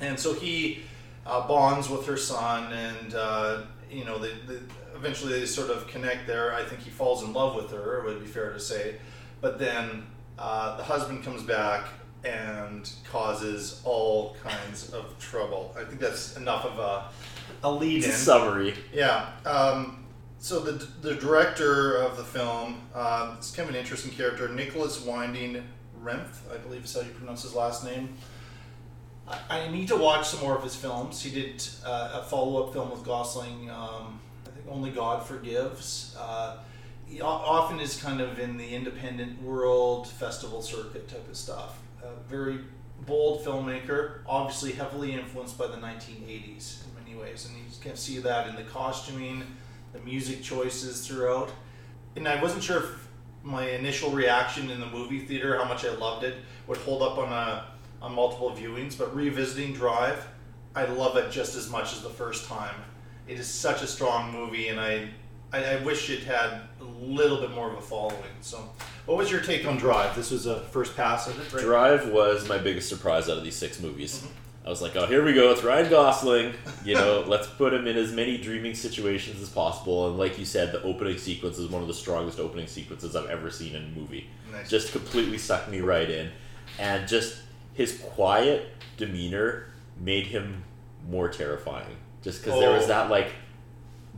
and 0.00 0.18
so 0.18 0.34
he 0.34 0.82
uh, 1.26 1.46
bonds 1.48 1.88
with 1.88 2.06
her 2.06 2.16
son, 2.16 2.72
and 2.72 3.14
uh, 3.14 3.62
you 3.90 4.04
know, 4.04 4.18
they, 4.18 4.32
they, 4.46 4.60
eventually 4.94 5.38
they 5.38 5.46
sort 5.46 5.70
of 5.70 5.86
connect 5.88 6.26
there. 6.26 6.54
I 6.54 6.64
think 6.64 6.82
he 6.82 6.90
falls 6.90 7.22
in 7.22 7.32
love 7.32 7.54
with 7.54 7.70
her. 7.70 7.98
It 7.98 8.04
would 8.04 8.20
be 8.20 8.26
fair 8.26 8.52
to 8.52 8.60
say, 8.60 8.96
but 9.40 9.58
then 9.58 10.06
uh, 10.38 10.76
the 10.76 10.82
husband 10.82 11.24
comes 11.24 11.42
back 11.42 11.86
and 12.24 12.90
causes 13.10 13.80
all 13.84 14.36
kinds 14.42 14.92
of 14.92 15.18
trouble. 15.18 15.74
I 15.78 15.84
think 15.84 16.00
that's 16.00 16.36
enough 16.36 16.64
of 16.64 16.78
a 16.78 17.04
a 17.62 17.70
lead 17.70 18.04
in. 18.04 18.10
Summary. 18.10 18.74
Yeah. 18.92 19.30
Um, 19.44 20.04
so 20.38 20.60
the, 20.60 20.72
the 21.00 21.14
director 21.14 21.96
of 21.96 22.16
the 22.16 22.24
film, 22.24 22.82
it's 23.38 23.54
kind 23.54 23.68
of 23.68 23.74
an 23.74 23.80
interesting 23.80 24.12
character, 24.12 24.48
Nicolas 24.48 25.00
Winding 25.00 25.62
Refn, 26.02 26.26
I 26.52 26.58
believe 26.58 26.84
is 26.84 26.94
how 26.94 27.00
you 27.00 27.12
pronounce 27.12 27.42
his 27.42 27.54
last 27.54 27.84
name. 27.84 28.14
I, 29.26 29.38
I 29.48 29.68
need 29.70 29.88
to 29.88 29.96
watch 29.96 30.28
some 30.28 30.40
more 30.40 30.54
of 30.54 30.62
his 30.62 30.76
films. 30.76 31.22
He 31.22 31.30
did 31.30 31.66
uh, 31.84 32.20
a 32.20 32.24
follow 32.24 32.62
up 32.62 32.74
film 32.74 32.90
with 32.90 33.04
Gosling, 33.04 33.70
um, 33.70 34.20
I 34.46 34.50
think 34.50 34.66
Only 34.68 34.90
God 34.90 35.24
Forgives. 35.26 36.14
Uh, 36.18 36.58
often 37.22 37.80
is 37.80 38.00
kind 38.00 38.20
of 38.20 38.38
in 38.38 38.56
the 38.56 38.74
independent 38.74 39.40
world 39.42 40.08
festival 40.08 40.62
circuit 40.62 41.08
type 41.08 41.28
of 41.28 41.36
stuff. 41.36 41.78
Uh, 42.02 42.08
very 42.28 42.60
bold 43.06 43.44
filmmaker, 43.44 44.18
obviously 44.26 44.72
heavily 44.72 45.12
influenced 45.12 45.58
by 45.58 45.66
the 45.66 45.76
1980s 45.76 46.84
in 46.84 47.04
many 47.04 47.16
ways, 47.20 47.46
and 47.46 47.56
you 47.56 47.64
can 47.80 47.96
see 47.96 48.18
that 48.18 48.48
in 48.48 48.56
the 48.56 48.62
costuming, 48.62 49.42
the 49.92 50.00
music 50.00 50.42
choices 50.42 51.06
throughout. 51.06 51.50
And 52.16 52.28
I 52.28 52.40
wasn't 52.40 52.62
sure 52.62 52.78
if 52.78 53.08
my 53.42 53.68
initial 53.70 54.10
reaction 54.10 54.70
in 54.70 54.80
the 54.80 54.86
movie 54.86 55.20
theater, 55.20 55.58
how 55.58 55.68
much 55.68 55.84
I 55.84 55.94
loved 55.94 56.24
it, 56.24 56.36
would 56.66 56.78
hold 56.78 57.02
up 57.02 57.18
on 57.18 57.32
a 57.32 57.66
on 58.00 58.14
multiple 58.14 58.50
viewings. 58.50 58.96
But 58.96 59.14
revisiting 59.14 59.72
Drive, 59.72 60.26
I 60.74 60.84
love 60.84 61.16
it 61.16 61.30
just 61.30 61.54
as 61.54 61.70
much 61.70 61.92
as 61.92 62.02
the 62.02 62.10
first 62.10 62.48
time. 62.48 62.74
It 63.26 63.38
is 63.38 63.46
such 63.46 63.82
a 63.82 63.86
strong 63.86 64.32
movie, 64.32 64.68
and 64.68 64.80
I 64.80 65.08
I, 65.52 65.76
I 65.76 65.84
wish 65.84 66.10
it 66.10 66.24
had 66.24 66.62
a 66.73 66.73
little 67.04 67.40
bit 67.40 67.50
more 67.52 67.70
of 67.70 67.78
a 67.78 67.80
following. 67.82 68.18
So, 68.40 68.70
what 69.06 69.16
was 69.18 69.30
your 69.30 69.40
take 69.40 69.66
on 69.66 69.76
Drive? 69.76 70.14
This 70.16 70.30
was 70.30 70.46
a 70.46 70.60
first 70.60 70.96
pass 70.96 71.26
of 71.28 71.38
it, 71.40 71.52
right? 71.52 71.62
Drive 71.62 72.08
was 72.08 72.48
my 72.48 72.58
biggest 72.58 72.88
surprise 72.88 73.28
out 73.28 73.38
of 73.38 73.44
these 73.44 73.56
six 73.56 73.80
movies. 73.80 74.18
Mm-hmm. 74.20 74.66
I 74.66 74.70
was 74.70 74.80
like, 74.80 74.96
oh, 74.96 75.04
here 75.04 75.22
we 75.22 75.34
go. 75.34 75.50
It's 75.52 75.62
Ryan 75.62 75.90
Gosling. 75.90 76.54
You 76.86 76.94
know, 76.94 77.22
let's 77.28 77.46
put 77.46 77.74
him 77.74 77.86
in 77.86 77.98
as 77.98 78.12
many 78.12 78.38
dreaming 78.38 78.74
situations 78.74 79.42
as 79.42 79.50
possible. 79.50 80.08
And 80.08 80.16
like 80.18 80.38
you 80.38 80.46
said, 80.46 80.72
the 80.72 80.82
opening 80.82 81.18
sequence 81.18 81.58
is 81.58 81.68
one 81.68 81.82
of 81.82 81.88
the 81.88 81.92
strongest 81.92 82.40
opening 82.40 82.66
sequences 82.66 83.14
I've 83.14 83.28
ever 83.28 83.50
seen 83.50 83.74
in 83.74 83.84
a 83.84 83.88
movie. 83.88 84.26
Nice. 84.50 84.70
Just 84.70 84.92
completely 84.92 85.36
sucked 85.36 85.68
me 85.68 85.80
right 85.80 86.08
in. 86.08 86.30
And 86.78 87.06
just 87.06 87.36
his 87.74 87.98
quiet 87.98 88.72
demeanor 88.96 89.66
made 90.00 90.28
him 90.28 90.64
more 91.10 91.28
terrifying. 91.28 91.96
Just 92.22 92.42
because 92.42 92.58
there 92.58 92.70
was 92.72 92.84
Oh. 92.84 92.88
that, 92.88 93.10
like, 93.10 93.32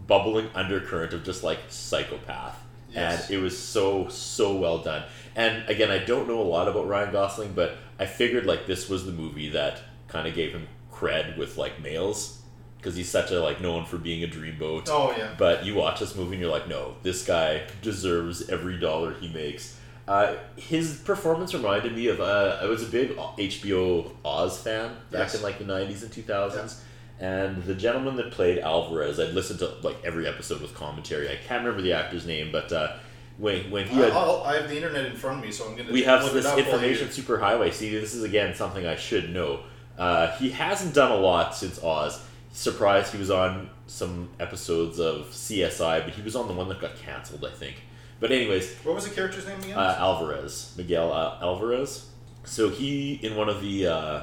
bubbling 0.07 0.49
undercurrent 0.55 1.13
of 1.13 1.25
just, 1.25 1.43
like, 1.43 1.59
psychopath. 1.71 2.57
Yes. 2.97 3.27
And 3.29 3.39
it 3.39 3.43
was 3.43 3.57
so, 3.59 4.09
so 4.09 4.57
well 4.57 4.79
done. 4.79 5.05
And 5.35 5.69
again, 5.69 5.91
I 5.91 5.99
don't 5.99 6.27
know 6.29 6.41
a 6.41 6.45
lot 6.45 6.67
about 6.69 6.89
Ryan 6.89 7.13
Gosling, 7.13 7.53
but 7.53 7.77
I 7.99 8.07
figured, 8.07 8.47
like, 8.47 8.67
this 8.67 8.89
was 8.89 9.05
the 9.07 9.13
movie 9.13 9.51
that 9.51 9.81
kind 10.09 10.27
of 10.27 10.35
gave 10.35 10.53
him 10.53 10.67
cred 10.93 11.37
with, 11.37 11.57
like, 11.59 11.81
males. 11.83 12.41
Because 12.79 12.95
he's 12.97 13.09
such 13.11 13.31
a, 13.33 13.41
like, 13.43 13.61
known 13.61 13.85
for 13.85 13.99
being 13.99 14.23
a 14.23 14.29
dreamboat. 14.29 14.89
Oh 14.89 15.13
yeah. 15.17 15.35
But 15.37 15.65
you 15.67 15.75
watch 15.75 15.99
this 16.01 16.15
movie 16.15 16.33
and 16.37 16.41
you're 16.43 16.51
like, 16.53 16.69
no, 16.69 16.95
this 17.03 17.25
guy 17.27 17.63
deserves 17.83 18.49
every 18.49 18.79
dollar 18.79 19.15
he 19.15 19.29
makes. 19.29 19.77
Uh, 20.07 20.37
his 20.55 20.99
performance 21.01 21.53
reminded 21.53 21.95
me 21.97 22.07
of 22.07 22.21
uh, 22.21 22.59
I 22.63 22.67
was 22.67 22.85
a 22.85 22.87
big 22.87 23.17
HBO 23.17 24.13
Oz 24.25 24.63
fan 24.63 24.91
back 25.11 25.33
Yes. 25.33 25.35
in 25.35 25.43
like 25.43 25.59
the 25.59 25.65
'90s 25.65 26.03
and 26.03 26.13
2000s, 26.13 26.79
and 27.21 27.63
the 27.65 27.75
gentleman 27.75 28.17
that 28.17 28.31
played 28.31 28.59
Alvarez, 28.59 29.19
I'd 29.19 29.31
listened 29.35 29.59
to 29.61 29.69
like 29.83 29.97
every 30.05 30.27
episode 30.27 30.61
with 30.61 30.75
commentary. 30.75 31.29
I 31.31 31.37
can't 31.37 31.65
remember 31.65 31.83
the 31.83 31.93
actor's 31.95 32.27
name, 32.27 32.51
but 32.53 32.73
uh, 32.73 32.97
when 33.39 33.71
when 33.71 33.87
he 33.89 33.97
had 33.97 34.11
I'll, 34.13 34.43
I 34.45 34.57
have 34.57 34.69
the 34.69 34.77
internet 34.77 35.07
in 35.07 35.15
front 35.17 35.39
of 35.39 35.45
me, 35.45 35.51
so 35.53 35.67
I'm 35.67 35.75
going 35.75 35.87
to. 35.87 35.93
we 35.93 36.03
have 36.05 36.33
this 36.33 36.47
information 36.57 37.09
superhighway. 37.09 37.73
See, 37.73 37.91
this 37.91 38.15
is 38.15 38.23
again 38.23 38.55
something 38.55 38.87
I 38.87 38.97
should 38.97 39.33
know. 39.33 39.61
Uh, 39.99 40.31
he 40.37 40.51
hasn't 40.51 40.95
done 40.95 41.11
a 41.11 41.17
lot 41.17 41.55
since 41.55 41.83
Oz. 41.83 42.23
Surprised 42.53 43.13
he 43.13 43.19
was 43.19 43.31
on 43.31 43.69
some 43.87 44.31
episodes 44.41 44.99
of 44.99 45.27
CSI, 45.27 46.05
but 46.05 46.15
he 46.15 46.23
was 46.23 46.35
on 46.35 46.49
the 46.49 46.55
one 46.55 46.69
that 46.69 46.81
got 46.81 46.97
canceled, 46.97 47.45
I 47.45 47.51
think. 47.51 47.77
But 48.19 48.33
anyways, 48.33 48.75
What 48.77 48.95
was 48.95 49.07
the 49.07 49.15
character's 49.15 49.47
name 49.47 49.59
again? 49.61 49.77
uh, 49.79 49.97
Alvarez, 49.99 50.75
Miguel 50.77 51.13
uh, 51.13 51.39
Alvarez. 51.43 52.09
So 52.45 52.71
he 52.71 53.15
in 53.23 53.37
one 53.37 53.49
of 53.51 53.61
the 53.61 53.87
uh, 53.89 54.21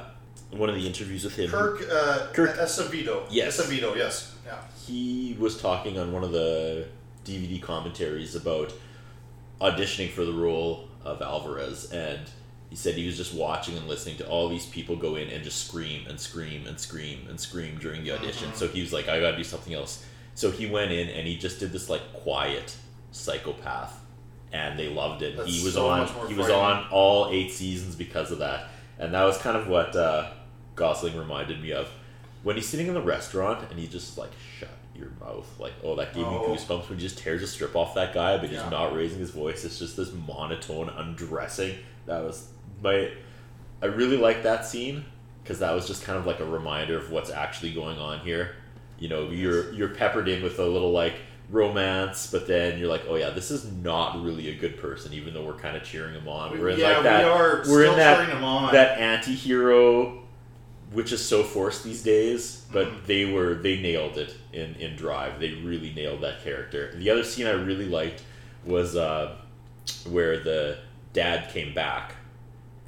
one 0.50 0.68
of 0.68 0.74
the 0.74 0.86
interviews 0.86 1.24
with 1.24 1.36
him, 1.36 1.50
Kirk, 1.50 1.82
uh, 1.90 2.28
Kirk- 2.32 2.56
Acevedo. 2.56 3.24
Yes. 3.30 3.60
Acevedo, 3.60 3.96
yes. 3.96 4.34
Yeah. 4.46 4.58
he 4.86 5.36
was 5.38 5.60
talking 5.60 5.98
on 5.98 6.12
one 6.12 6.22
of 6.22 6.32
the 6.32 6.86
DVD 7.24 7.60
commentaries 7.60 8.34
about 8.34 8.72
auditioning 9.60 10.10
for 10.10 10.24
the 10.24 10.32
role 10.32 10.88
of 11.04 11.22
Alvarez, 11.22 11.90
and 11.92 12.20
he 12.70 12.76
said 12.76 12.94
he 12.94 13.06
was 13.06 13.16
just 13.16 13.34
watching 13.34 13.76
and 13.76 13.86
listening 13.88 14.16
to 14.18 14.26
all 14.28 14.48
these 14.48 14.66
people 14.66 14.96
go 14.96 15.16
in 15.16 15.28
and 15.30 15.42
just 15.44 15.66
scream 15.66 16.06
and 16.08 16.18
scream 16.20 16.66
and 16.66 16.78
scream 16.78 17.26
and 17.28 17.38
scream 17.40 17.78
during 17.78 18.04
the 18.04 18.10
audition. 18.12 18.52
So 18.54 18.68
he 18.68 18.80
was 18.80 18.92
like, 18.92 19.08
I 19.08 19.20
gotta 19.20 19.36
do 19.36 19.44
something 19.44 19.72
else. 19.74 20.04
So 20.34 20.50
he 20.50 20.66
went 20.66 20.90
in 20.90 21.08
and 21.08 21.26
he 21.26 21.36
just 21.36 21.60
did 21.60 21.72
this 21.72 21.88
like 21.88 22.12
quiet 22.12 22.76
psychopath, 23.12 24.00
and 24.52 24.78
they 24.78 24.88
loved 24.88 25.22
it. 25.22 25.36
That's 25.36 25.48
he 25.48 25.64
was 25.64 25.74
so 25.74 25.88
on 25.88 26.06
he 26.28 26.34
was 26.34 26.50
on 26.50 26.86
all 26.90 27.28
eight 27.30 27.52
seasons 27.52 27.94
because 27.94 28.30
of 28.32 28.38
that, 28.38 28.68
and 28.98 29.14
that 29.14 29.24
was 29.24 29.38
kind 29.38 29.56
of 29.56 29.68
what 29.68 29.94
uh, 29.96 30.30
Gosling 30.76 31.16
reminded 31.16 31.62
me 31.62 31.72
of. 31.72 31.88
When 32.42 32.56
he's 32.56 32.68
sitting 32.68 32.86
in 32.88 32.94
the 32.94 33.00
restaurant 33.02 33.70
and 33.70 33.78
he 33.78 33.86
just 33.86 34.18
like 34.18 34.30
shut 34.58 34.68
your 34.94 35.08
mouth 35.18 35.48
like 35.58 35.72
oh 35.82 35.96
that 35.96 36.14
gave 36.14 36.24
Oh. 36.24 36.30
me 36.48 36.54
goosebumps 36.54 36.88
when 36.88 36.98
he 36.98 37.04
just 37.04 37.18
tears 37.18 37.42
a 37.42 37.46
strip 37.48 37.74
off 37.74 37.94
that 37.96 38.14
guy 38.14 38.36
but 38.36 38.48
Yeah. 38.52 38.62
he's 38.62 38.70
not 38.70 38.94
raising 38.94 39.18
his 39.18 39.30
voice. 39.30 39.64
It's 39.64 39.78
just 39.78 39.96
this 39.96 40.12
monotone 40.12 40.88
undressing. 40.90 41.76
That 42.06 42.22
was 42.22 42.48
my 42.82 43.10
i 43.82 43.86
really 43.86 44.16
like 44.16 44.42
that 44.44 44.64
scene 44.66 45.04
because 45.42 45.58
that 45.58 45.72
was 45.72 45.86
just 45.86 46.04
kind 46.04 46.18
of 46.18 46.26
like 46.26 46.40
a 46.40 46.44
reminder 46.44 46.96
of 46.96 47.10
what's 47.10 47.30
actually 47.30 47.72
going 47.72 47.98
on 47.98 48.20
here. 48.20 48.56
You 48.98 49.08
know 49.08 49.30
you're 49.30 49.72
you're 49.72 49.88
peppered 49.88 50.28
in 50.28 50.42
with 50.42 50.58
a 50.58 50.64
little 50.66 50.92
like 50.92 51.14
romance 51.54 52.26
but 52.30 52.46
then 52.48 52.78
you're 52.78 52.88
like 52.88 53.04
oh 53.08 53.14
yeah 53.14 53.30
this 53.30 53.50
is 53.50 53.64
not 53.76 54.22
really 54.22 54.48
a 54.48 54.54
good 54.56 54.76
person 54.78 55.12
even 55.12 55.32
though 55.32 55.44
we're 55.44 55.54
kind 55.54 55.76
of 55.76 55.84
cheering 55.84 56.12
him 56.14 56.26
on 56.28 56.50
we're 56.58 56.70
in 56.70 56.78
yeah, 56.80 56.94
like 56.94 57.02
that 57.04 57.24
we 57.24 57.30
are 57.30 57.62
we're 57.68 57.84
in 57.84 57.96
that 57.96 58.16
cheering 58.18 58.36
him 58.36 58.42
on. 58.44 58.72
that 58.72 58.98
anti-hero 58.98 60.20
which 60.92 61.12
is 61.12 61.24
so 61.24 61.42
forced 61.42 61.84
these 61.84 62.02
days 62.02 62.64
but 62.72 62.86
Mm-hmm. 62.88 63.06
they 63.06 63.24
were 63.32 63.54
they 63.54 63.80
nailed 63.80 64.18
it 64.18 64.34
in 64.52 64.74
in 64.76 64.96
drive 64.96 65.38
they 65.38 65.50
really 65.54 65.92
nailed 65.94 66.20
that 66.22 66.42
character 66.42 66.92
the 66.96 67.08
other 67.10 67.22
scene 67.24 67.46
i 67.46 67.52
really 67.52 67.86
liked 67.88 68.22
was 68.64 68.96
uh 68.96 69.36
where 70.10 70.38
the 70.42 70.78
dad 71.12 71.50
came 71.52 71.72
back 71.74 72.14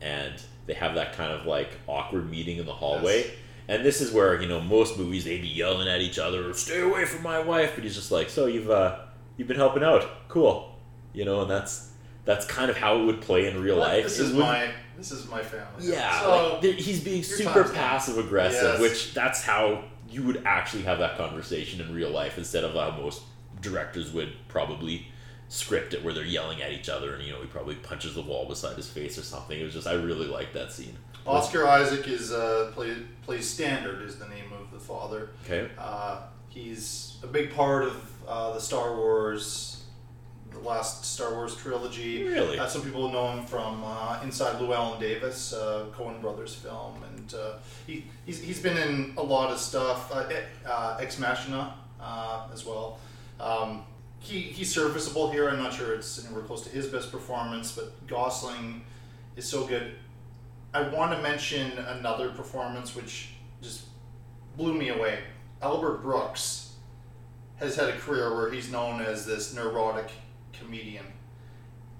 and 0.00 0.34
they 0.66 0.74
have 0.74 0.96
that 0.96 1.12
kind 1.12 1.30
of 1.32 1.46
like 1.46 1.70
awkward 1.86 2.28
meeting 2.30 2.56
in 2.58 2.66
the 2.66 2.72
hallway 2.72 3.22
Yes. 3.22 3.30
And 3.68 3.84
this 3.84 4.00
is 4.00 4.12
where 4.12 4.40
you 4.40 4.48
know 4.48 4.60
most 4.60 4.96
movies 4.98 5.24
they'd 5.24 5.42
be 5.42 5.48
yelling 5.48 5.88
at 5.88 6.00
each 6.00 6.18
other 6.18 6.52
stay 6.54 6.80
away 6.80 7.04
from 7.04 7.22
my 7.22 7.38
wife 7.38 7.72
but 7.74 7.84
he's 7.84 7.94
just 7.94 8.10
like 8.12 8.28
so 8.30 8.46
you've 8.46 8.70
uh 8.70 8.98
you've 9.36 9.48
been 9.48 9.56
helping 9.56 9.82
out 9.82 10.28
cool 10.28 10.74
you 11.12 11.24
know 11.24 11.42
and 11.42 11.50
that's 11.50 11.90
that's 12.24 12.44
kind 12.46 12.70
of 12.70 12.76
how 12.76 12.98
it 13.00 13.04
would 13.04 13.20
play 13.20 13.46
in 13.46 13.60
real 13.62 13.76
life 13.76 14.02
This 14.04 14.18
is 14.18 14.32
my 14.32 14.70
this 14.96 15.12
is 15.12 15.28
my 15.28 15.42
family. 15.42 15.66
yeah, 15.90 16.20
So, 16.22 16.58
like, 16.62 16.74
he's 16.76 17.00
being 17.04 17.22
super 17.22 17.64
passive 17.64 18.16
aggressive, 18.16 18.62
Yes. 18.62 18.80
which 18.80 19.12
that's 19.12 19.42
how 19.42 19.84
you 20.08 20.22
would 20.22 20.42
actually 20.46 20.84
have 20.84 20.98
that 21.00 21.18
conversation 21.18 21.82
in 21.82 21.94
real 21.94 22.08
life 22.10 22.38
instead 22.38 22.64
of 22.64 22.72
how 22.74 22.96
most 22.98 23.20
directors 23.60 24.10
would 24.12 24.32
probably 24.48 25.06
script 25.48 25.92
it 25.94 26.02
where 26.02 26.14
they're 26.14 26.24
yelling 26.24 26.62
at 26.62 26.72
each 26.72 26.88
other 26.88 27.14
and 27.14 27.22
you 27.24 27.30
know 27.32 27.40
he 27.40 27.46
probably 27.46 27.74
punches 27.74 28.14
the 28.14 28.22
wall 28.22 28.46
beside 28.48 28.74
his 28.76 28.88
face 28.88 29.18
or 29.18 29.22
something. 29.22 29.60
It 29.60 29.64
was 29.64 29.74
just 29.74 29.86
I 29.86 29.92
really 29.92 30.26
liked 30.26 30.54
that 30.54 30.72
scene. 30.72 30.96
Oscar 31.26 31.66
Isaac 31.66 32.06
is 32.08 32.32
uh, 32.32 32.70
play, 32.74 32.94
plays 33.22 33.48
Standard 33.48 34.02
is 34.02 34.16
the 34.18 34.28
name 34.28 34.52
of 34.52 34.70
the 34.70 34.78
father. 34.78 35.30
Okay. 35.44 35.68
Uh, 35.78 36.22
he's 36.48 37.16
a 37.22 37.26
big 37.26 37.52
part 37.54 37.84
of 37.84 38.12
uh, 38.28 38.52
the 38.54 38.60
Star 38.60 38.94
Wars, 38.96 39.84
the 40.52 40.58
last 40.60 41.04
Star 41.04 41.32
Wars 41.34 41.56
trilogy. 41.56 42.24
Really? 42.24 42.58
Uh, 42.58 42.66
some 42.66 42.82
people 42.82 43.10
know 43.10 43.30
him 43.32 43.44
from 43.44 43.82
uh, 43.84 44.20
Inside 44.22 44.60
Llewellyn 44.60 45.00
Davis, 45.00 45.52
uh, 45.52 45.86
Coen 45.96 46.20
Brothers 46.20 46.54
film, 46.54 47.02
and 47.14 47.34
uh, 47.34 47.54
he 47.86 48.04
he's, 48.24 48.40
he's 48.40 48.60
been 48.60 48.76
in 48.76 49.12
a 49.16 49.22
lot 49.22 49.50
of 49.50 49.58
stuff. 49.58 50.10
Uh, 50.12 50.28
e- 50.30 50.66
uh, 50.66 50.98
Ex 51.00 51.18
Machina 51.18 51.74
uh, 52.00 52.46
as 52.52 52.64
well. 52.64 52.98
Um, 53.40 53.84
he 54.20 54.40
he's 54.40 54.72
serviceable 54.72 55.30
here. 55.30 55.48
I'm 55.48 55.58
not 55.58 55.72
sure 55.74 55.92
it's 55.94 56.24
anywhere 56.24 56.42
close 56.44 56.62
to 56.62 56.70
his 56.70 56.86
best 56.86 57.10
performance, 57.12 57.72
but 57.72 58.06
Gosling 58.06 58.82
is 59.36 59.46
so 59.46 59.66
good. 59.66 59.94
I 60.76 60.82
want 60.88 61.10
to 61.12 61.22
mention 61.22 61.72
another 61.78 62.28
performance 62.28 62.94
which 62.94 63.30
just 63.62 63.86
blew 64.58 64.74
me 64.74 64.90
away. 64.90 65.20
Albert 65.62 66.02
Brooks 66.02 66.74
has 67.56 67.76
had 67.76 67.88
a 67.88 67.96
career 67.96 68.36
where 68.36 68.52
he's 68.52 68.70
known 68.70 69.00
as 69.00 69.24
this 69.24 69.54
neurotic 69.54 70.10
comedian. 70.52 71.06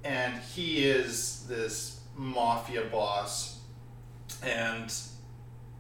And 0.05 0.35
he 0.55 0.85
is 0.85 1.47
this 1.49 2.01
mafia 2.17 2.85
boss. 2.85 3.61
And 4.43 4.93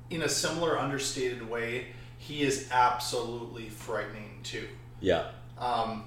in 0.08 0.22
a 0.22 0.28
similar 0.28 0.78
understated 0.78 1.46
way, 1.46 1.88
he 2.16 2.44
is 2.44 2.66
absolutely 2.72 3.68
frightening 3.68 4.40
too. 4.42 4.68
Yeah. 5.00 5.32
Um, 5.58 6.04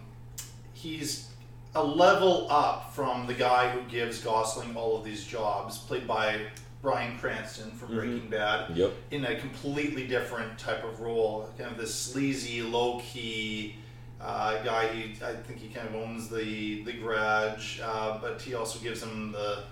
he's 0.74 1.30
a 1.76 1.84
level 1.84 2.48
up 2.50 2.96
from 2.96 3.28
the 3.28 3.36
guy 3.36 3.70
who 3.70 3.84
gives 3.84 4.24
Gosling 4.24 4.76
all 4.76 4.98
of 4.98 5.04
these 5.04 5.24
jobs, 5.24 5.78
played 5.78 6.08
by 6.08 6.48
Bryan 6.82 7.18
Cranston 7.18 7.72
from 7.72 7.96
Breaking 7.96 8.30
Bad, 8.30 8.76
Yep. 8.78 8.92
in 9.12 9.26
a 9.26 9.36
completely 9.40 10.08
different 10.08 10.58
type 10.58 10.84
of 10.86 11.02
role. 11.02 11.50
Kind 11.58 11.72
of 11.72 11.78
this 11.78 11.94
sleazy, 11.94 12.62
low 12.62 13.00
key 13.02 13.76
uh, 14.22 14.64
guy. 14.64 14.88
He, 14.88 15.24
I 15.24 15.34
think 15.34 15.60
he 15.60 15.68
kind 15.70 15.88
of 15.90 15.96
owns 15.96 16.30
the 16.30 16.84
the 16.84 16.94
garage, 16.94 17.80
uh, 17.84 18.18
but 18.22 18.42
he 18.42 18.54
also 18.54 18.80
gives 18.80 19.04
him 19.04 19.32
the 19.34 19.64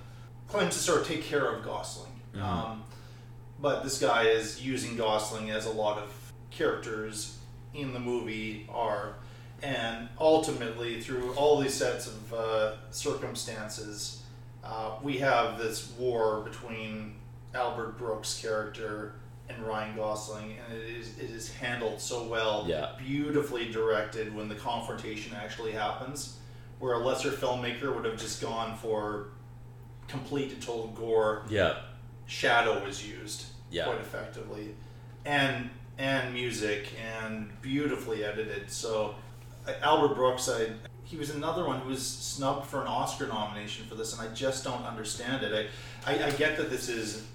claims 0.49 0.73
to 0.73 0.79
sort 0.79 1.01
of 1.01 1.07
take 1.07 1.23
care 1.23 1.45
of 1.45 1.63
Gosling. 1.63 2.11
Um, 2.41 2.83
but 3.59 3.83
this 3.83 3.99
guy 3.99 4.23
is 4.23 4.61
using 4.61 4.95
Gosling 4.97 5.49
as 5.49 5.65
a 5.65 5.71
lot 5.71 5.97
of 5.97 6.13
characters 6.51 7.37
in 7.73 7.93
the 7.93 7.99
movie 7.99 8.67
are, 8.69 9.13
and 9.63 10.07
ultimately 10.19 11.01
through 11.01 11.33
all 11.33 11.59
these 11.59 11.73
sets 11.73 12.05
of 12.07 12.33
uh, 12.33 12.71
circumstances, 12.91 14.21
uh, 14.67 14.91
we 15.01 15.17
have 15.17 15.57
this 15.57 15.91
war 15.97 16.41
between 16.41 17.15
Albert 17.53 17.97
Brooks' 17.97 18.39
character 18.41 19.13
and 19.49 19.65
Ryan 19.65 19.95
Gosling, 19.95 20.57
and 20.67 20.77
it 20.77 20.89
is 20.89 21.17
it 21.17 21.29
is 21.29 21.53
handled 21.53 22.01
so 22.01 22.23
well, 22.27 22.65
Yeah. 22.67 22.91
beautifully 22.97 23.71
directed 23.71 24.35
when 24.35 24.49
the 24.49 24.55
confrontation 24.55 25.33
actually 25.35 25.71
happens, 25.71 26.37
where 26.79 26.93
a 26.95 26.99
lesser 26.99 27.31
filmmaker 27.31 27.95
would 27.95 28.03
have 28.05 28.17
just 28.19 28.41
gone 28.41 28.75
for 28.77 29.27
complete 30.09 30.51
and 30.51 30.61
total 30.61 30.87
gore 30.89 31.43
Yeah. 31.49 31.75
shadow 32.25 32.83
was 32.83 33.07
used 33.07 33.45
Yeah. 33.71 33.85
quite 33.85 33.99
effectively, 34.01 34.75
and 35.25 35.69
and 35.99 36.31
music 36.33 36.93
and 37.01 37.59
beautifully 37.61 38.23
edited. 38.23 38.69
So 38.69 39.15
uh, 39.67 39.71
Albert 39.81 40.13
Brooks, 40.15 40.47
I 40.49 40.71
he 41.07 41.15
was 41.15 41.29
another 41.29 41.65
one 41.65 41.79
who 41.79 41.89
was 41.89 42.05
snubbed 42.05 42.67
for 42.67 42.81
an 42.81 42.87
Oscar 42.87 43.27
nomination 43.27 43.85
for 43.85 43.95
this, 43.95 44.17
and 44.17 44.27
I 44.27 44.33
just 44.33 44.63
don't 44.63 44.83
understand 44.83 45.43
it. 45.43 45.69
I 46.05 46.11
I, 46.11 46.27
I 46.27 46.31
get 46.31 46.57
that 46.57 46.69
this 46.69 46.89
is 46.89 47.25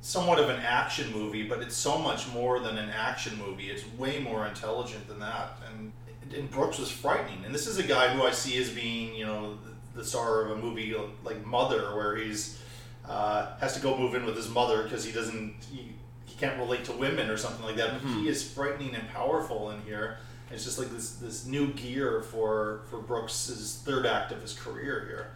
somewhat 0.00 0.38
of 0.38 0.48
an 0.48 0.60
action 0.60 1.12
movie, 1.12 1.42
but 1.42 1.60
it's 1.60 1.76
so 1.76 1.98
much 1.98 2.32
more 2.32 2.60
than 2.60 2.78
an 2.78 2.88
action 2.90 3.36
movie. 3.38 3.68
It's 3.68 3.84
way 3.98 4.20
more 4.20 4.46
intelligent 4.46 5.08
than 5.08 5.18
that, 5.18 5.58
and 5.68 5.92
and 6.34 6.48
Brooks 6.50 6.78
was 6.78 6.90
frightening. 6.90 7.44
And 7.44 7.52
this 7.52 7.66
is 7.66 7.78
a 7.78 7.82
guy 7.82 8.14
who 8.14 8.22
I 8.22 8.30
see 8.30 8.56
as 8.58 8.70
being, 8.70 9.14
you 9.14 9.26
know, 9.26 9.58
the, 9.96 10.04
star 10.04 10.44
of 10.44 10.52
a 10.52 10.56
movie 10.56 10.94
like 11.24 11.44
Mother, 11.44 11.96
where 11.96 12.14
he's 12.16 12.62
uh, 13.08 13.56
has 13.58 13.74
to 13.74 13.80
go 13.80 13.96
move 13.96 14.14
in 14.14 14.24
with 14.24 14.36
his 14.36 14.48
mother 14.48 14.84
because 14.84 15.04
he 15.04 15.10
doesn't 15.10 15.56
he, 15.70 15.92
he 16.26 16.36
can't 16.36 16.56
relate 16.58 16.84
to 16.84 16.92
women 16.92 17.28
or 17.28 17.36
something 17.36 17.64
like 17.66 17.76
that. 17.76 17.94
But 17.94 18.08
he 18.12 18.28
is 18.28 18.48
frightening 18.48 18.94
and 18.94 19.08
powerful 19.08 19.70
in 19.70 19.82
here. 19.82 20.18
It's 20.50 20.64
just 20.64 20.78
like 20.78 20.90
this 20.90 21.12
this 21.16 21.46
new 21.46 21.68
gear 21.72 22.22
for 22.22 22.82
for 22.90 22.98
Brooks's 22.98 23.80
third 23.84 24.06
act 24.06 24.32
of 24.32 24.42
his 24.42 24.52
career 24.52 25.04
here. 25.08 25.30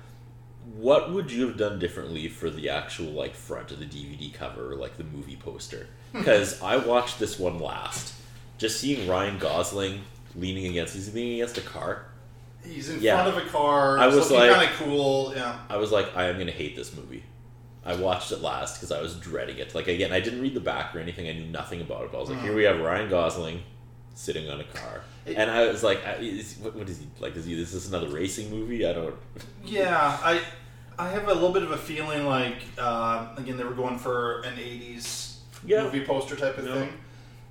What 0.76 1.12
would 1.12 1.30
you 1.30 1.46
have 1.46 1.56
done 1.56 1.78
differently 1.78 2.26
for 2.28 2.50
the 2.50 2.70
actual 2.70 3.12
like 3.12 3.34
front 3.34 3.70
of 3.70 3.78
the 3.78 3.86
DVD 3.86 4.32
cover 4.32 4.72
or 4.72 4.76
like 4.76 4.96
the 4.96 5.04
movie 5.04 5.36
poster? 5.36 5.86
Because 6.14 6.62
I 6.62 6.76
watched 6.76 7.18
this 7.18 7.40
one 7.40 7.58
last. 7.58 8.14
Just 8.56 8.78
seeing 8.80 9.08
Ryan 9.08 9.36
Gosling 9.38 10.02
leaning 10.36 10.66
against 10.66 10.94
he's 10.94 11.12
leaning 11.12 11.34
against 11.34 11.58
a 11.58 11.60
car. 11.60 12.06
He's 12.64 12.88
in 12.88 13.00
Yeah. 13.00 13.20
front 13.22 13.36
of 13.36 13.44
a 13.44 13.48
car. 13.50 13.98
I 13.98 14.06
was 14.06 14.30
like- 14.30 14.52
kind 14.52 14.70
of 14.70 14.76
cool. 14.76 15.32
Yeah. 15.34 15.58
I 15.68 15.76
was 15.76 15.90
like, 15.90 16.16
I 16.16 16.26
am 16.26 16.38
gonna 16.38 16.52
hate 16.52 16.76
this 16.76 16.94
movie. 16.94 17.24
I 17.84 17.96
watched 17.96 18.30
it 18.30 18.40
last 18.42 18.76
because 18.76 18.92
I 18.92 19.02
was 19.02 19.16
dreading 19.16 19.58
it. 19.58 19.74
Like 19.74 19.88
again, 19.88 20.12
I 20.12 20.20
didn't 20.20 20.40
read 20.40 20.54
the 20.54 20.60
back 20.60 20.94
or 20.94 21.00
anything. 21.00 21.28
I 21.28 21.32
knew 21.32 21.46
nothing 21.46 21.80
about 21.80 22.04
it. 22.04 22.12
But 22.12 22.18
I 22.18 22.20
was 22.20 22.30
like, 22.30 22.38
mm. 22.38 22.42
here 22.44 22.54
we 22.54 22.62
have 22.64 22.80
Ryan 22.80 23.10
Gosling 23.10 23.62
sitting 24.14 24.48
on 24.48 24.60
a 24.60 24.64
car, 24.64 25.02
It- 25.26 25.36
and 25.36 25.50
I 25.50 25.66
was 25.66 25.82
like, 25.82 26.04
I- 26.06 26.14
is, 26.16 26.56
what, 26.60 26.74
what 26.76 26.88
is 26.88 26.98
he 26.98 27.06
like? 27.20 27.36
Is 27.36 27.44
he? 27.44 27.54
This 27.54 27.68
is 27.72 27.74
this 27.84 27.88
another 27.88 28.08
racing 28.08 28.50
movie? 28.50 28.86
I 28.86 28.92
don't. 28.92 29.14
Yeah, 29.64 30.18
I 30.22 30.40
I 30.98 31.08
have 31.10 31.26
a 31.28 31.34
little 31.34 31.52
bit 31.52 31.62
of 31.62 31.70
a 31.72 31.76
feeling 31.78 32.26
like 32.26 32.58
uh, 32.78 33.28
again 33.36 33.56
they 33.56 33.64
were 33.64 33.74
going 33.74 33.98
for 33.98 34.40
an 34.42 34.56
'80s 34.56 35.36
Yeah. 35.64 35.84
movie 35.84 36.04
poster 36.04 36.36
type 36.36 36.58
of 36.58 36.66
Yeah. 36.66 36.74
thing, 36.74 36.92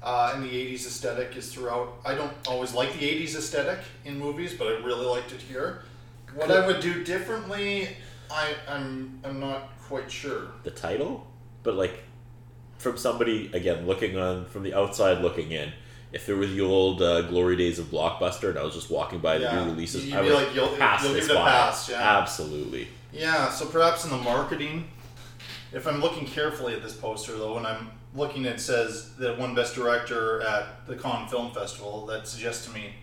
uh, 0.04 0.32
and 0.36 0.44
the 0.44 0.50
'80s 0.50 0.86
aesthetic 0.86 1.36
is 1.36 1.52
throughout. 1.54 1.98
I 2.06 2.14
don't 2.16 2.32
always 2.48 2.74
like 2.74 2.94
the 3.00 3.06
'80s 3.06 3.36
aesthetic 3.36 3.80
in 4.06 4.18
movies, 4.20 4.54
but 4.54 4.68
I 4.68 4.72
really 4.86 5.06
liked 5.06 5.32
it 5.34 5.42
here. 5.42 5.82
What 6.36 6.50
I 6.52 6.66
would 6.66 6.80
do 6.82 7.04
differently, 7.04 7.90
I 8.32 8.54
I'm 8.68 9.20
I'm 9.26 9.40
not 9.40 9.70
quite 9.82 10.10
sure. 10.12 10.52
the 10.64 10.72
title, 10.72 11.28
but 11.64 11.74
like 11.74 12.04
from 12.78 12.98
somebody 12.98 13.50
again 13.54 13.86
looking 13.88 14.18
on 14.18 14.46
from 14.46 14.62
the 14.64 14.74
outside 14.76 15.20
looking 15.22 15.52
in. 15.52 15.74
If 16.14 16.26
there 16.28 16.36
were 16.38 16.46
the 16.46 16.62
old 16.62 17.02
uh, 17.02 17.24
glory 17.24 17.56
days 17.58 17.80
of 17.80 17.88
Blockbuster 17.88 18.50
and 18.52 18.58
I 18.60 18.64
was 18.64 18.76
just 18.76 18.90
walking 18.92 19.20
by 19.20 19.38
the 19.40 19.46
Yeah. 19.46 19.64
new 19.66 19.72
releases, 19.72 20.06
You'd 20.06 20.16
I 20.16 20.22
be 20.22 20.28
would 20.30 20.36
like, 20.36 20.56
you'll- 20.56 20.78
pass 20.78 21.04
you'll 21.04 21.14
this 21.14 21.28
give 21.28 21.36
it 21.36 21.40
a 21.40 21.44
by. 21.44 21.52
pass, 21.52 21.90
yeah. 21.90 22.18
Absolutely. 22.20 22.88
Yeah, 23.12 23.50
so 23.50 23.66
perhaps 23.66 24.04
in 24.06 24.12
the 24.12 24.18
marketing, 24.18 24.88
if 25.72 25.88
I'm 25.88 26.02
looking 26.02 26.26
carefully 26.28 26.74
at 26.76 26.84
this 26.84 26.94
poster 26.94 27.36
though, 27.36 27.56
when 27.56 27.66
I'm 27.66 27.90
looking, 28.16 28.46
it 28.46 28.60
says 28.62 29.16
that 29.16 29.38
one 29.40 29.56
best 29.56 29.74
director 29.76 30.42
at 30.44 30.86
the 30.88 30.96
Cannes 30.96 31.30
Film 31.30 31.52
Festival. 31.52 32.06
That 32.06 32.28
suggests 32.28 32.66
to 32.68 32.72
me, 32.72 32.94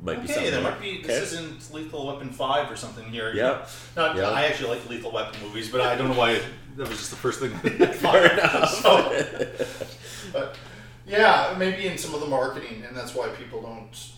Might 0.00 0.18
be 0.18 0.24
okay, 0.24 0.34
something. 0.34 0.52
there 0.52 0.62
might 0.62 0.80
be. 0.80 0.98
okay. 1.00 1.06
This 1.08 1.32
isn't 1.32 1.72
Lethal 1.74 2.06
Weapon 2.06 2.30
Five 2.30 2.70
or 2.70 2.76
something 2.76 3.04
here. 3.10 3.32
Yeah. 3.34 3.66
Not, 3.96 4.16
Yeah. 4.16 4.30
I 4.30 4.44
actually 4.46 4.70
like 4.76 4.88
Lethal 4.88 5.10
Weapon 5.10 5.40
movies, 5.42 5.70
but 5.70 5.80
I 5.80 5.96
don't 5.96 6.08
know 6.12 6.18
why 6.18 6.40
that 6.76 6.88
was 6.88 6.98
just 6.98 7.10
the 7.10 7.16
first 7.16 7.40
thing. 7.40 7.50
Fair 7.94 8.32
enough. 8.38 8.70
So, 8.74 9.48
but 10.32 10.56
yeah, 11.06 11.54
maybe 11.58 11.86
in 11.86 11.98
some 11.98 12.14
of 12.14 12.20
the 12.20 12.26
marketing, 12.26 12.82
and 12.86 12.96
that's 12.96 13.14
why 13.14 13.28
people 13.28 13.62
don't 13.62 14.12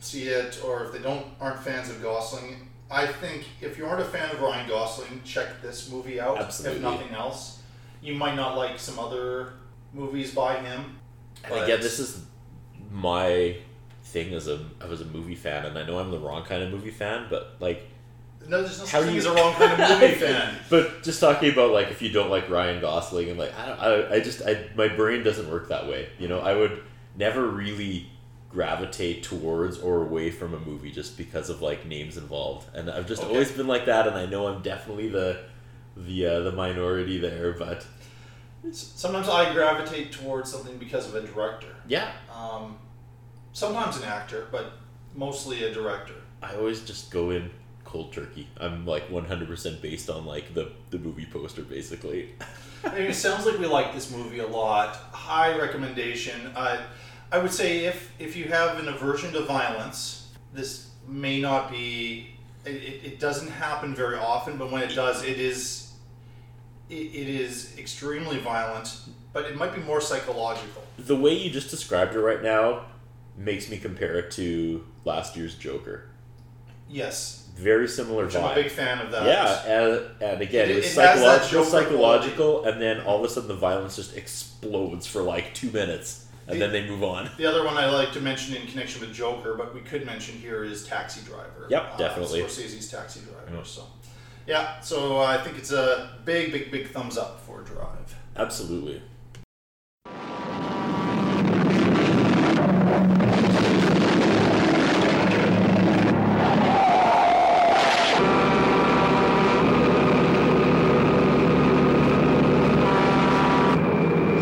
see 0.00 0.24
it, 0.28 0.60
or 0.64 0.84
if 0.84 0.92
they 0.92 0.98
don't 1.00 1.26
aren't 1.40 1.60
fans 1.62 1.90
of 1.90 2.02
Gosling. 2.02 2.70
I 2.90 3.06
think 3.06 3.46
if 3.60 3.76
you 3.78 3.86
aren't 3.86 4.00
a 4.00 4.04
fan 4.04 4.30
of 4.30 4.40
Ryan 4.40 4.68
Gosling, 4.68 5.20
check 5.24 5.60
this 5.60 5.90
movie 5.90 6.20
out. 6.20 6.38
Absolutely. 6.38 6.78
If 6.78 6.82
nothing 6.82 7.14
else, 7.14 7.62
you 8.00 8.14
might 8.14 8.36
not 8.36 8.56
like 8.56 8.78
some 8.78 8.98
other 8.98 9.54
movies 9.92 10.34
by 10.34 10.60
him. 10.60 10.98
And 11.44 11.54
again, 11.54 11.80
this 11.80 11.98
is 11.98 12.24
my 12.90 13.56
thing 14.04 14.32
as 14.32 14.48
a 14.48 14.64
as 14.80 15.00
a 15.00 15.04
movie 15.06 15.34
fan, 15.34 15.66
and 15.66 15.78
I 15.78 15.84
know 15.84 15.98
I'm 15.98 16.10
the 16.10 16.18
wrong 16.18 16.44
kind 16.44 16.62
of 16.62 16.70
movie 16.70 16.90
fan, 16.90 17.26
but 17.28 17.56
like 17.60 17.82
no, 18.48 18.62
there's 18.62 18.78
no 18.78 18.84
how 18.86 18.90
such 18.90 19.00
do 19.00 19.06
thing 19.06 19.14
you 19.14 19.20
as 19.20 19.26
a 19.26 19.34
wrong 19.34 19.52
kind 19.54 19.80
of 19.82 20.00
movie 20.00 20.14
fan. 20.14 20.56
But 20.70 21.02
just 21.02 21.20
talking 21.20 21.52
about 21.52 21.70
like 21.72 21.88
if 21.88 22.00
you 22.02 22.10
don't 22.10 22.30
like 22.30 22.48
Ryan 22.50 22.80
Gosling 22.80 23.30
and 23.30 23.38
like 23.38 23.52
I 23.58 23.66
don't, 23.66 23.80
I, 23.80 24.14
I 24.16 24.20
just 24.20 24.42
I 24.46 24.66
my 24.76 24.88
brain 24.88 25.22
doesn't 25.22 25.50
work 25.50 25.68
that 25.68 25.86
way. 25.88 26.08
You 26.18 26.28
know, 26.28 26.40
I 26.40 26.54
would 26.54 26.82
never 27.16 27.46
really 27.46 28.08
gravitate 28.50 29.22
towards 29.22 29.78
or 29.78 30.02
away 30.02 30.30
from 30.30 30.54
a 30.54 30.58
movie 30.60 30.90
just 30.90 31.18
because 31.18 31.50
of 31.50 31.60
like 31.62 31.84
names 31.86 32.16
involved, 32.16 32.68
and 32.74 32.90
I've 32.90 33.06
just 33.06 33.22
Okay. 33.22 33.30
always 33.32 33.50
been 33.52 33.66
like 33.66 33.86
that. 33.86 34.06
And 34.06 34.16
I 34.16 34.26
know 34.26 34.46
I'm 34.48 34.62
definitely 34.62 35.08
the 35.08 35.40
the 35.96 36.26
uh, 36.26 36.40
the 36.40 36.52
minority 36.52 37.18
there, 37.18 37.52
but 37.52 37.86
Sometimes 38.72 39.28
I 39.28 39.52
gravitate 39.52 40.10
towards 40.10 40.50
something 40.50 40.76
because 40.78 41.06
of 41.08 41.14
a 41.14 41.24
director. 41.26 41.68
yeah, 41.86 42.10
Um, 42.34 42.76
sometimes 43.52 43.96
an 43.98 44.02
actor, 44.04 44.48
but 44.50 44.72
mostly 45.14 45.62
a 45.64 45.72
director. 45.72 46.14
I 46.42 46.56
always 46.56 46.82
just 46.82 47.10
go 47.12 47.30
in 47.30 47.50
cold 47.86 48.12
turkey. 48.12 48.48
I'm 48.58 48.84
like 48.84 49.08
100% 49.10 49.80
based 49.80 50.10
on 50.10 50.26
like 50.26 50.52
the 50.54 50.72
the 50.90 50.98
movie 50.98 51.26
poster 51.26 51.62
basically. 51.62 52.34
I 52.84 52.90
mean, 52.94 53.02
it 53.02 53.14
sounds 53.14 53.46
like 53.46 53.58
we 53.58 53.66
like 53.66 53.94
this 53.94 54.10
movie 54.10 54.40
a 54.40 54.46
lot. 54.46 54.96
High 55.12 55.56
recommendation. 55.58 56.52
I, 56.54 56.80
I 57.32 57.38
would 57.38 57.52
say 57.52 57.84
if 57.86 58.12
if 58.18 58.36
you 58.36 58.44
have 58.46 58.78
an 58.78 58.88
aversion 58.88 59.32
to 59.32 59.40
violence, 59.44 60.28
this 60.52 60.90
may 61.08 61.40
not 61.40 61.70
be 61.70 62.28
It, 62.64 62.74
it, 62.74 63.04
it 63.04 63.20
doesn't 63.20 63.50
happen 63.50 63.94
very 63.94 64.18
often, 64.18 64.58
but 64.58 64.70
when 64.72 64.82
it 64.82 64.94
does, 64.94 65.22
it 65.24 65.38
is 65.38 65.92
it, 66.88 66.94
it 66.94 67.28
is 67.28 67.76
extremely 67.78 68.38
violent. 68.38 69.00
But 69.32 69.44
it 69.46 69.56
might 69.56 69.74
be 69.74 69.82
more 69.82 70.00
psychological. 70.00 70.82
The 70.98 71.16
way 71.16 71.34
you 71.34 71.50
just 71.50 71.70
described 71.70 72.14
it 72.14 72.20
right 72.20 72.42
now 72.42 72.86
makes 73.36 73.68
me 73.68 73.76
compare 73.78 74.16
it 74.18 74.30
to 74.32 74.84
last 75.04 75.36
year's 75.36 75.54
Joker. 75.56 76.08
Yes, 76.88 77.45
Very 77.56 77.88
similar 77.88 78.26
which 78.26 78.36
I'm 78.36 78.42
vibe. 78.42 78.52
a 78.52 78.62
big 78.62 78.70
fan 78.70 78.98
of 78.98 79.10
that. 79.12 79.24
Yeah, 79.26 79.64
and, 79.64 80.22
and 80.22 80.42
again, 80.42 80.68
It- 80.68 80.72
it, 80.72 80.76
was 80.76 80.84
it 80.86 80.88
psychological, 80.90 81.64
psychological, 81.64 82.64
and 82.66 82.80
then 82.80 83.00
all 83.00 83.18
of 83.18 83.24
a 83.24 83.28
sudden 83.32 83.48
the 83.48 83.54
violence 83.54 83.96
just 83.96 84.14
explodes 84.14 85.06
for 85.06 85.22
like 85.22 85.54
two 85.54 85.70
minutes, 85.70 86.26
and 86.46 86.56
The- 86.56 86.66
then 86.66 86.72
they 86.72 86.86
move 86.86 87.02
on. 87.02 87.30
The 87.38 87.46
other 87.46 87.64
one 87.64 87.78
I 87.78 87.88
like 87.88 88.12
to 88.12 88.20
mention 88.20 88.54
in 88.56 88.66
connection 88.66 89.00
with 89.00 89.14
Joker, 89.14 89.54
but 89.54 89.74
we 89.74 89.80
could 89.80 90.04
mention 90.04 90.34
here 90.38 90.64
is 90.64 90.86
Taxi 90.86 91.22
Driver. 91.24 91.66
Yep, 91.70 91.92
Uh, 91.94 91.96
definitely. 91.96 92.42
Scorsese's 92.42 92.90
Taxi 92.90 93.20
Driver. 93.20 93.56
Yeah. 93.56 93.62
So, 93.64 93.82
yeah, 94.46 94.80
so 94.80 95.18
I 95.18 95.38
think 95.38 95.56
it's 95.56 95.72
a 95.72 96.10
big, 96.26 96.52
big, 96.52 96.70
big 96.70 96.90
thumbs 96.90 97.16
up 97.16 97.40
for 97.40 97.62
Drive. 97.62 98.14
Absolutely. 98.36 99.00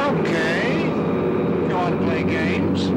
Okay. 0.00 0.82
You 1.68 1.74
want 1.74 1.98
to 1.98 2.04
play 2.06 2.22
games? 2.24 2.90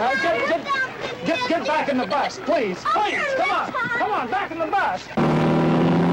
Uh, 0.00 0.14
get, 0.22 0.48
get, 0.48 1.26
get, 1.26 1.48
get 1.48 1.66
back 1.66 1.88
in 1.88 1.98
the 1.98 2.06
bus, 2.06 2.38
please. 2.44 2.78
Please, 2.84 3.20
come 3.36 3.50
on. 3.50 3.72
Come 3.72 4.10
on, 4.12 4.30
back 4.30 4.50
in 4.52 4.58
the 4.58 4.66
bus. 4.66 6.08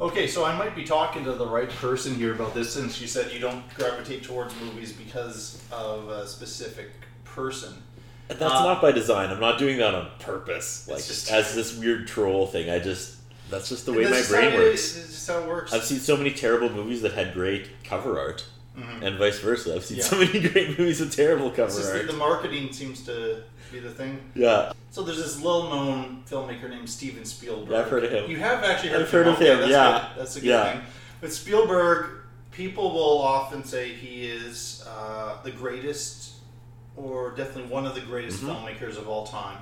Okay, 0.00 0.26
so 0.26 0.44
I 0.44 0.56
might 0.58 0.74
be 0.74 0.84
talking 1.14 1.30
to 1.30 1.38
the 1.38 1.46
right 1.46 1.70
person 1.70 2.12
here 2.16 2.34
about 2.34 2.54
this 2.54 2.72
since 2.74 3.00
you 3.00 3.06
said 3.06 3.30
you 3.32 3.38
don't 3.38 3.62
gravitate 3.76 4.24
towards 4.24 4.52
movies 4.60 4.92
because 4.92 5.62
of 5.70 6.08
a 6.08 6.26
specific 6.26 6.90
person. 7.24 7.72
That's 8.26 8.42
Uh, 8.42 8.64
not 8.64 8.82
by 8.82 8.90
design. 8.90 9.30
I'm 9.30 9.38
not 9.38 9.56
doing 9.58 9.78
that 9.78 9.94
on 9.94 10.08
purpose. 10.18 10.88
Like 10.88 10.98
just- 11.06 11.30
as 11.30 11.54
this 11.54 11.76
weird 11.76 12.08
troll 12.08 12.46
thing. 12.48 12.68
I 12.68 12.80
just 12.80 13.16
that's 13.48 13.68
just 13.68 13.86
the 13.86 13.92
way 13.92 14.04
my 14.10 14.22
brain 14.28 14.54
works. 14.54 14.96
It's 14.96 15.06
just 15.12 15.28
how 15.28 15.38
it 15.38 15.46
works. 15.46 15.72
I've 15.72 15.84
seen 15.84 16.00
so 16.00 16.16
many 16.16 16.32
terrible 16.32 16.68
movies 16.70 17.02
that 17.02 17.12
had 17.12 17.32
great 17.34 17.68
cover 17.84 18.18
art, 18.18 18.44
and 18.76 19.16
vice 19.16 19.38
versa. 19.38 19.74
I've 19.76 19.84
seen 19.84 20.00
so 20.00 20.16
Mm-hmm. 20.16 20.32
Many 20.38 20.48
great 20.48 20.68
movies 20.78 20.98
with 20.98 21.14
terrible 21.14 21.50
cover 21.50 21.80
art. 21.92 22.06
the 22.08 22.12
marketing 22.14 22.72
seems 22.72 23.04
to 23.04 23.42
be 23.70 23.78
the 23.78 23.90
thing. 23.90 24.18
yeah, 24.34 24.72
So 24.90 25.02
there's 25.02 25.18
this 25.18 25.40
little-known 25.40 26.22
filmmaker 26.28 26.68
named 26.70 26.88
Steven 26.88 27.24
Spielberg. 27.24 27.70
Yeah, 27.70 27.80
I've 27.80 27.88
heard 27.88 28.04
of 28.04 28.10
him. 28.10 28.30
You 28.30 28.36
have 28.38 28.62
actually 28.64 28.90
heard 28.90 28.96
I've 29.02 29.06
of 29.06 29.10
heard 29.12 29.26
him. 29.26 29.32
of 29.34 29.38
Okay, 29.40 29.52
him, 29.52 29.58
That's 29.60 29.70
yeah. 29.70 30.08
good. 30.14 30.20
That's 30.20 30.36
a 30.36 30.40
good 30.40 30.46
Yeah. 30.48 30.72
thing. 30.72 30.82
But 31.20 31.32
Spielberg, 31.32 32.06
people 32.50 32.92
will 32.92 33.20
often 33.20 33.64
say 33.64 33.94
he 33.94 34.26
is 34.26 34.84
uh, 34.88 35.42
the 35.42 35.50
greatest, 35.50 36.34
or 36.96 37.30
definitely 37.32 37.70
one 37.72 37.86
of 37.86 37.94
the 37.94 38.00
greatest 38.00 38.42
Mm-hmm. 38.42 38.50
filmmakers 38.84 38.96
of 38.96 39.08
all 39.08 39.26
time. 39.26 39.58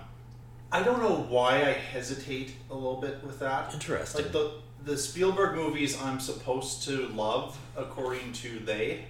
I 0.70 0.82
don't 0.82 1.02
know 1.02 1.26
why 1.28 1.56
I 1.62 1.72
hesitate 1.72 2.54
a 2.70 2.74
little 2.74 3.00
bit 3.00 3.22
with 3.24 3.38
that. 3.40 3.72
Interesting. 3.74 4.22
Like 4.24 4.32
the 4.32 4.52
the 4.84 4.96
Spielberg 4.96 5.54
movies, 5.54 5.96
I'm 6.02 6.18
supposed 6.18 6.82
to 6.84 7.06
love 7.10 7.56
according 7.76 8.32
to 8.32 8.58
they, 8.60 9.04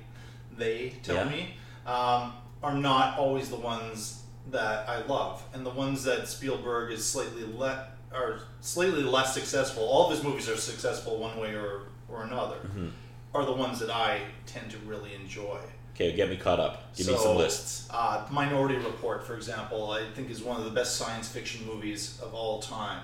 they 0.58 0.90
tell 1.02 1.14
Yeah. 1.16 1.24
me, 1.30 1.54
um, 1.86 2.34
are 2.62 2.74
not 2.74 3.16
always 3.18 3.48
the 3.48 3.56
ones 3.56 4.22
that 4.50 4.86
I 4.86 5.00
love, 5.06 5.42
and 5.54 5.64
the 5.64 5.70
ones 5.70 6.04
that 6.04 6.28
Spielberg 6.28 6.92
is 6.92 7.08
slightly 7.08 7.44
le- 7.44 7.88
are 8.12 8.40
slightly 8.60 9.02
less 9.02 9.32
successful. 9.32 9.84
All 9.84 10.10
of 10.10 10.14
his 10.14 10.22
movies 10.22 10.46
are 10.46 10.58
successful 10.58 11.16
one 11.16 11.38
way 11.38 11.54
or 11.54 11.84
or 12.12 12.22
another. 12.24 12.56
Mm-hmm. 12.56 12.88
Are 13.34 13.44
the 13.46 13.52
ones 13.52 13.78
that 13.80 13.90
I 13.90 14.20
tend 14.46 14.70
to 14.72 14.78
really 14.78 15.14
enjoy. 15.14 15.58
okay, 15.94 16.14
get 16.14 16.28
me 16.28 16.36
caught 16.36 16.60
up. 16.60 16.94
Give 16.94 17.08
me 17.08 17.16
some 17.16 17.36
lists. 17.36 17.88
Uh, 17.90 18.26
Minority 18.30 18.76
Report, 18.76 19.26
for 19.26 19.34
example, 19.34 19.90
I 19.90 20.04
think 20.14 20.30
is 20.30 20.42
one 20.42 20.58
of 20.58 20.64
the 20.64 20.70
best 20.70 20.96
science 20.96 21.28
fiction 21.28 21.66
movies 21.66 22.20
of 22.22 22.34
all 22.34 22.60
time. 22.60 23.02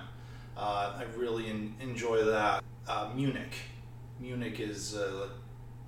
Uh, 0.55 0.93
I 0.97 1.03
really 1.17 1.47
en- 1.47 1.75
enjoy 1.81 2.23
that. 2.25 2.63
Uh, 2.87 3.09
Munich. 3.15 3.53
Munich 4.19 4.59
is 4.59 4.95
a 4.95 5.29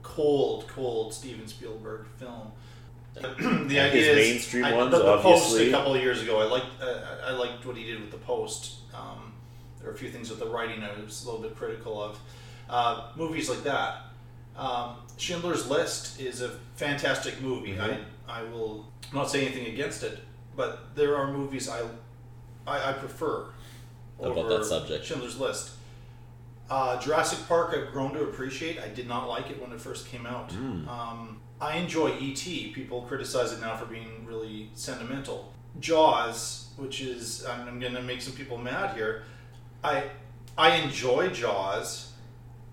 cold, 0.02 0.68
cold 0.68 1.14
Steven 1.14 1.48
Spielberg 1.48 2.08
film. 2.18 2.52
the 3.14 3.80
idea 3.80 3.90
his 3.90 4.08
is 4.08 4.16
mainstream 4.16 4.66
I, 4.66 4.74
ones, 4.74 4.92
the, 4.92 5.00
the 5.00 5.18
Post 5.18 5.44
obviously. 5.44 5.70
a 5.70 5.72
couple 5.72 5.94
of 5.94 6.02
years 6.02 6.22
ago. 6.22 6.40
I 6.40 6.46
liked 6.46 6.82
uh, 6.82 7.28
I 7.28 7.32
liked 7.34 7.66
what 7.66 7.76
he 7.76 7.84
did 7.84 8.00
with 8.00 8.10
the 8.10 8.18
Post. 8.18 8.78
Um, 8.94 9.34
there 9.80 9.90
are 9.90 9.94
a 9.94 9.98
few 9.98 10.10
things 10.10 10.30
with 10.30 10.40
the 10.40 10.46
writing 10.46 10.82
I 10.82 10.90
was 11.04 11.24
a 11.24 11.30
little 11.30 11.42
bit 11.42 11.56
critical 11.58 12.02
of. 12.02 12.18
Uh, 12.72 13.12
movies 13.18 13.50
like 13.50 13.64
that. 13.64 14.04
Um, 14.58 14.96
Schindler's 15.18 15.70
List 15.70 16.20
is 16.20 16.42
a 16.42 16.50
fantastic 16.76 17.42
movie. 17.42 17.74
Mhm. 17.76 17.82
I 18.28 18.40
I 18.40 18.44
will 18.44 18.86
not 19.14 19.30
say 19.30 19.46
anything 19.46 19.68
against 19.68 20.04
it, 20.04 20.20
but 20.56 20.96
there 20.96 21.18
are 21.18 21.32
movies 21.32 21.68
I 21.70 21.82
I, 22.66 22.90
I 22.92 22.94
prefer 22.94 23.48
About 24.20 24.48
that 24.50 24.66
subject. 24.66 25.06
Schindler's 25.06 25.38
List. 25.40 25.72
Uh, 26.70 26.98
Jurassic 27.02 27.40
Park, 27.50 27.76
I've 27.76 27.92
grown 27.92 28.14
to 28.14 28.22
appreciate. 28.24 28.80
I 28.80 28.88
did 28.88 29.06
not 29.08 29.28
like 29.28 29.50
it 29.50 29.62
when 29.62 29.74
it 29.74 29.82
first 29.82 30.08
came 30.08 30.26
out. 30.26 30.50
Mm. 30.52 30.88
Um, 30.88 31.42
I 31.60 31.76
enjoy 31.78 32.16
E.T. 32.18 32.72
People 32.74 33.02
criticize 33.02 33.52
it 33.52 33.60
now 33.60 33.76
for 33.76 33.86
being 33.86 34.26
really 34.26 34.70
sentimental. 34.74 35.52
Jaws, 35.82 36.70
which 36.78 37.02
is 37.02 37.46
I'm, 37.46 37.68
I'm 37.68 37.80
going 37.80 37.94
to 37.94 38.02
make 38.02 38.22
some 38.22 38.34
people 38.34 38.58
mad 38.58 38.96
here. 38.96 39.24
I 39.84 40.04
I 40.58 40.76
enjoy 40.78 41.30
Jaws, 41.30 42.11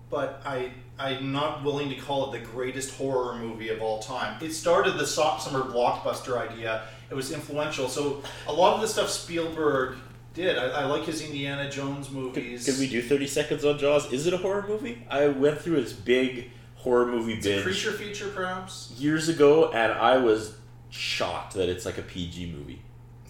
but 0.09 0.41
I 0.45 0.71
I'm 0.97 1.31
not 1.31 1.63
willing 1.63 1.89
to 1.89 1.95
call 1.95 2.33
it 2.33 2.39
the 2.39 2.45
greatest 2.45 2.95
horror 2.95 3.35
movie 3.37 3.69
of 3.69 3.81
all 3.81 3.99
time. 3.99 4.37
It 4.43 4.51
started 4.51 4.97
the 4.97 5.07
soft 5.07 5.43
summer 5.43 5.61
blockbuster 5.63 6.37
idea. 6.37 6.83
It 7.09 7.15
was 7.15 7.31
influential. 7.31 7.87
So 7.87 8.21
a 8.47 8.53
lot 8.53 8.75
of 8.75 8.81
the 8.81 8.87
stuff 8.87 9.09
Spielberg 9.09 9.95
did. 10.33 10.57
I, 10.57 10.81
I 10.81 10.85
like 10.85 11.05
his 11.05 11.21
Indiana 11.21 11.69
Jones 11.69 12.09
movies. 12.11 12.65
Could 12.65 12.79
we 12.79 12.89
do 12.89 13.01
30 13.01 13.27
seconds 13.27 13.63
on 13.65 13.77
Jaws? 13.79 14.11
Is 14.11 14.27
it 14.27 14.33
a 14.33 14.37
horror 14.37 14.65
movie? 14.67 15.05
I 15.09 15.27
went 15.29 15.59
through 15.61 15.81
this 15.81 15.93
big 15.93 16.51
horror 16.75 17.05
movie 17.05 17.33
It's 17.33 17.45
a 17.45 17.49
binge 17.49 17.63
creature 17.63 17.91
feature, 17.93 18.29
perhaps. 18.29 18.93
years 18.97 19.29
ago, 19.29 19.71
and 19.71 19.91
I 19.93 20.17
was 20.17 20.57
shocked 20.89 21.53
that 21.53 21.69
it's 21.69 21.85
like 21.85 21.97
a 21.97 22.01
PG 22.03 22.51
movie. 22.51 22.81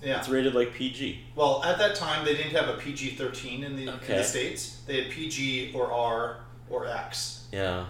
Yeah. 0.03 0.19
It's 0.19 0.29
rated 0.29 0.55
like 0.55 0.73
PG. 0.73 1.19
Well, 1.35 1.61
at 1.63 1.77
that 1.77 1.95
time, 1.95 2.25
they 2.25 2.35
didn't 2.35 2.55
have 2.55 2.69
a 2.69 2.77
PG 2.77 3.11
thirteen 3.11 3.63
in 3.63 3.75
the 3.75 3.91
in 3.91 3.99
the 4.07 4.23
states. 4.23 4.81
They 4.87 5.01
had 5.03 5.11
PG 5.11 5.73
or 5.75 5.91
R 5.91 6.39
or 6.69 6.85
X 6.87 7.45
Yeah. 7.51 7.85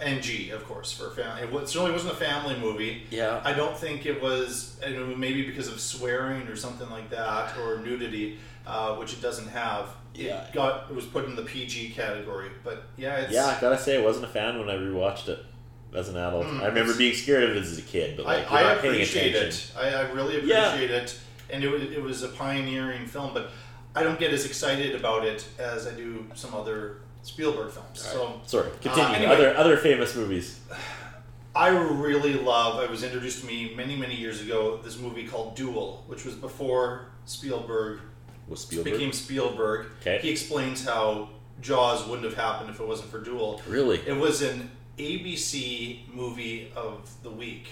and 0.00 0.22
G, 0.22 0.50
of 0.50 0.64
course, 0.66 0.92
for 0.92 1.10
family. 1.10 1.42
It 1.42 1.68
certainly 1.68 1.92
wasn't 1.92 2.12
a 2.12 2.16
family 2.16 2.56
movie. 2.56 3.02
Yeah. 3.10 3.40
I 3.44 3.52
don't 3.52 3.76
think 3.76 4.06
it 4.06 4.22
was, 4.22 4.78
and 4.84 5.16
maybe 5.18 5.44
because 5.46 5.68
of 5.68 5.80
swearing 5.80 6.46
or 6.48 6.56
something 6.56 6.88
like 6.90 7.10
that, 7.10 7.56
or 7.58 7.78
nudity, 7.78 8.38
uh, 8.66 8.94
which 8.96 9.12
it 9.12 9.20
doesn't 9.22 9.48
have. 9.48 9.88
It 10.14 10.22
Yeah. 10.26 10.44
got 10.52 10.90
it 10.90 10.94
was 10.96 11.04
put 11.06 11.24
in 11.26 11.36
the 11.36 11.42
PG 11.42 11.90
category, 11.90 12.50
but 12.64 12.84
yeah, 12.96 13.16
it's, 13.18 13.32
yeah, 13.32 13.46
I 13.46 13.60
gotta 13.60 13.78
say, 13.78 13.98
I 13.98 14.00
wasn't 14.04 14.24
a 14.24 14.28
fan 14.28 14.58
when 14.58 14.68
I 14.68 14.74
rewatched 14.74 15.28
it 15.28 15.44
as 15.94 16.08
an 16.08 16.16
adult. 16.16 16.46
Mm, 16.46 16.62
I 16.62 16.66
remember 16.66 16.94
being 16.94 17.14
scared 17.14 17.44
of 17.44 17.50
it 17.56 17.60
as 17.60 17.78
a 17.78 17.82
kid, 17.82 18.16
but 18.16 18.26
like, 18.26 18.50
I, 18.50 18.62
I 18.62 18.72
appreciate 18.74 19.34
it. 19.34 19.70
I, 19.76 19.88
I 19.90 20.00
really 20.12 20.40
Yeah. 20.46 20.68
appreciate 20.68 20.90
it, 20.90 21.18
and 21.50 21.62
it 21.64 21.68
was, 21.70 21.82
it 21.82 22.02
was 22.02 22.22
a 22.22 22.28
pioneering 22.28 23.06
film. 23.06 23.34
But 23.34 23.50
I 23.94 24.02
don't 24.04 24.18
get 24.18 24.32
as 24.32 24.44
excited 24.46 24.94
about 24.94 25.24
it 25.24 25.44
as 25.58 25.86
I 25.86 25.92
do 25.92 26.26
some 26.34 26.54
other 26.54 26.98
Spielberg 27.22 27.70
films. 27.72 28.00
So 28.00 28.40
Sorry, 28.46 28.70
continue. 28.80 29.02
Uh, 29.04 29.12
anyway. 29.12 29.32
Other 29.32 29.56
other 29.56 29.76
famous 29.76 30.14
movies. 30.16 30.60
I 31.54 31.68
really 31.68 32.34
love. 32.34 32.82
It 32.82 32.90
was 32.90 33.02
introduced 33.02 33.40
to 33.40 33.46
me 33.46 33.74
many 33.74 33.96
many 33.96 34.14
years 34.14 34.40
ago. 34.40 34.78
This 34.82 34.98
movie 34.98 35.26
called 35.26 35.56
Duel, 35.56 36.04
which 36.06 36.24
was 36.24 36.34
before 36.34 37.06
Spielberg 37.24 38.00
Was 38.48 38.60
Spielberg? 38.62 38.92
became 38.92 39.12
Spielberg. 39.12 39.86
Okay. 40.00 40.18
He 40.22 40.30
explains 40.30 40.84
how 40.84 41.28
Jaws 41.60 42.06
wouldn't 42.06 42.24
have 42.24 42.36
happened 42.36 42.70
if 42.70 42.80
it 42.80 42.86
wasn't 42.86 43.10
for 43.10 43.20
Duel. 43.20 43.60
Really? 43.68 43.98
It 44.06 44.16
was 44.16 44.42
an 44.42 44.70
ABC 44.98 46.08
movie 46.14 46.72
of 46.76 47.10
the 47.22 47.30
week, 47.30 47.68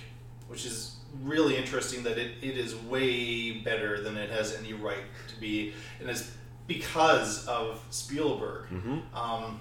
which 0.48 0.66
is 0.66 0.96
really 1.22 1.56
interesting 1.56 2.02
that 2.02 2.18
it, 2.18 2.32
it 2.42 2.58
is 2.58 2.74
way 2.76 3.52
better 3.52 4.02
than 4.02 4.16
it 4.16 4.30
has 4.30 4.54
any 4.56 4.72
right 4.72 5.04
to 5.28 5.40
be. 5.40 5.72
And 6.00 6.10
it's 6.10 6.32
because 6.68 7.48
of 7.48 7.82
Spielberg. 7.90 8.68
Mm-hmm. 8.68 9.16
Um, 9.16 9.60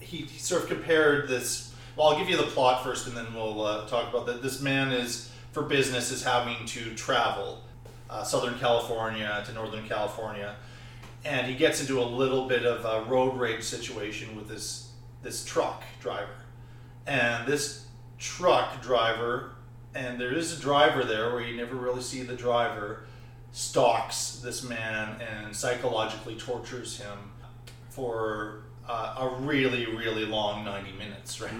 he, 0.00 0.18
he 0.18 0.38
sort 0.38 0.62
of 0.62 0.68
compared 0.68 1.28
this. 1.28 1.74
Well, 1.96 2.08
I'll 2.08 2.18
give 2.18 2.30
you 2.30 2.36
the 2.36 2.44
plot 2.44 2.82
first, 2.82 3.06
and 3.06 3.16
then 3.16 3.34
we'll 3.34 3.62
uh, 3.62 3.86
talk 3.86 4.08
about 4.08 4.24
that. 4.26 4.42
This 4.42 4.62
man 4.62 4.92
is, 4.92 5.30
for 5.52 5.62
business, 5.62 6.10
is 6.10 6.22
having 6.22 6.64
to 6.66 6.94
travel 6.94 7.62
uh, 8.08 8.22
Southern 8.22 8.58
California 8.58 9.42
to 9.46 9.52
Northern 9.52 9.86
California, 9.88 10.56
and 11.24 11.46
he 11.46 11.54
gets 11.54 11.80
into 11.80 12.00
a 12.00 12.04
little 12.04 12.46
bit 12.46 12.64
of 12.64 12.84
a 12.84 13.08
road 13.10 13.36
rage 13.36 13.62
situation 13.62 14.36
with 14.36 14.48
this 14.48 14.92
this 15.22 15.44
truck 15.44 15.82
driver, 16.00 16.36
and 17.06 17.48
this 17.48 17.86
truck 18.18 18.80
driver, 18.80 19.52
and 19.94 20.20
there 20.20 20.32
is 20.32 20.56
a 20.56 20.60
driver 20.60 21.02
there 21.02 21.32
where 21.32 21.42
you 21.42 21.56
never 21.56 21.74
really 21.74 22.02
see 22.02 22.22
the 22.22 22.36
driver, 22.36 23.04
stalks 23.60 24.32
this 24.44 24.62
man 24.62 25.18
and 25.22 25.56
psychologically 25.56 26.34
tortures 26.34 27.00
him 27.00 27.16
for 27.88 28.64
uh, 28.86 29.14
a 29.18 29.40
really 29.40 29.86
really 29.96 30.26
long 30.26 30.62
90 30.62 30.92
minutes 30.92 31.40
right? 31.40 31.50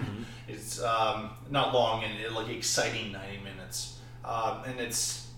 It's 0.46 0.82
um, 0.82 1.30
not 1.50 1.72
long 1.72 2.04
and 2.04 2.35
like 2.35 2.50
exciting 2.50 3.12
90 3.12 3.38
minutes. 3.42 3.98
Um, 4.26 4.59
and 4.66 4.78
it's 4.78 5.28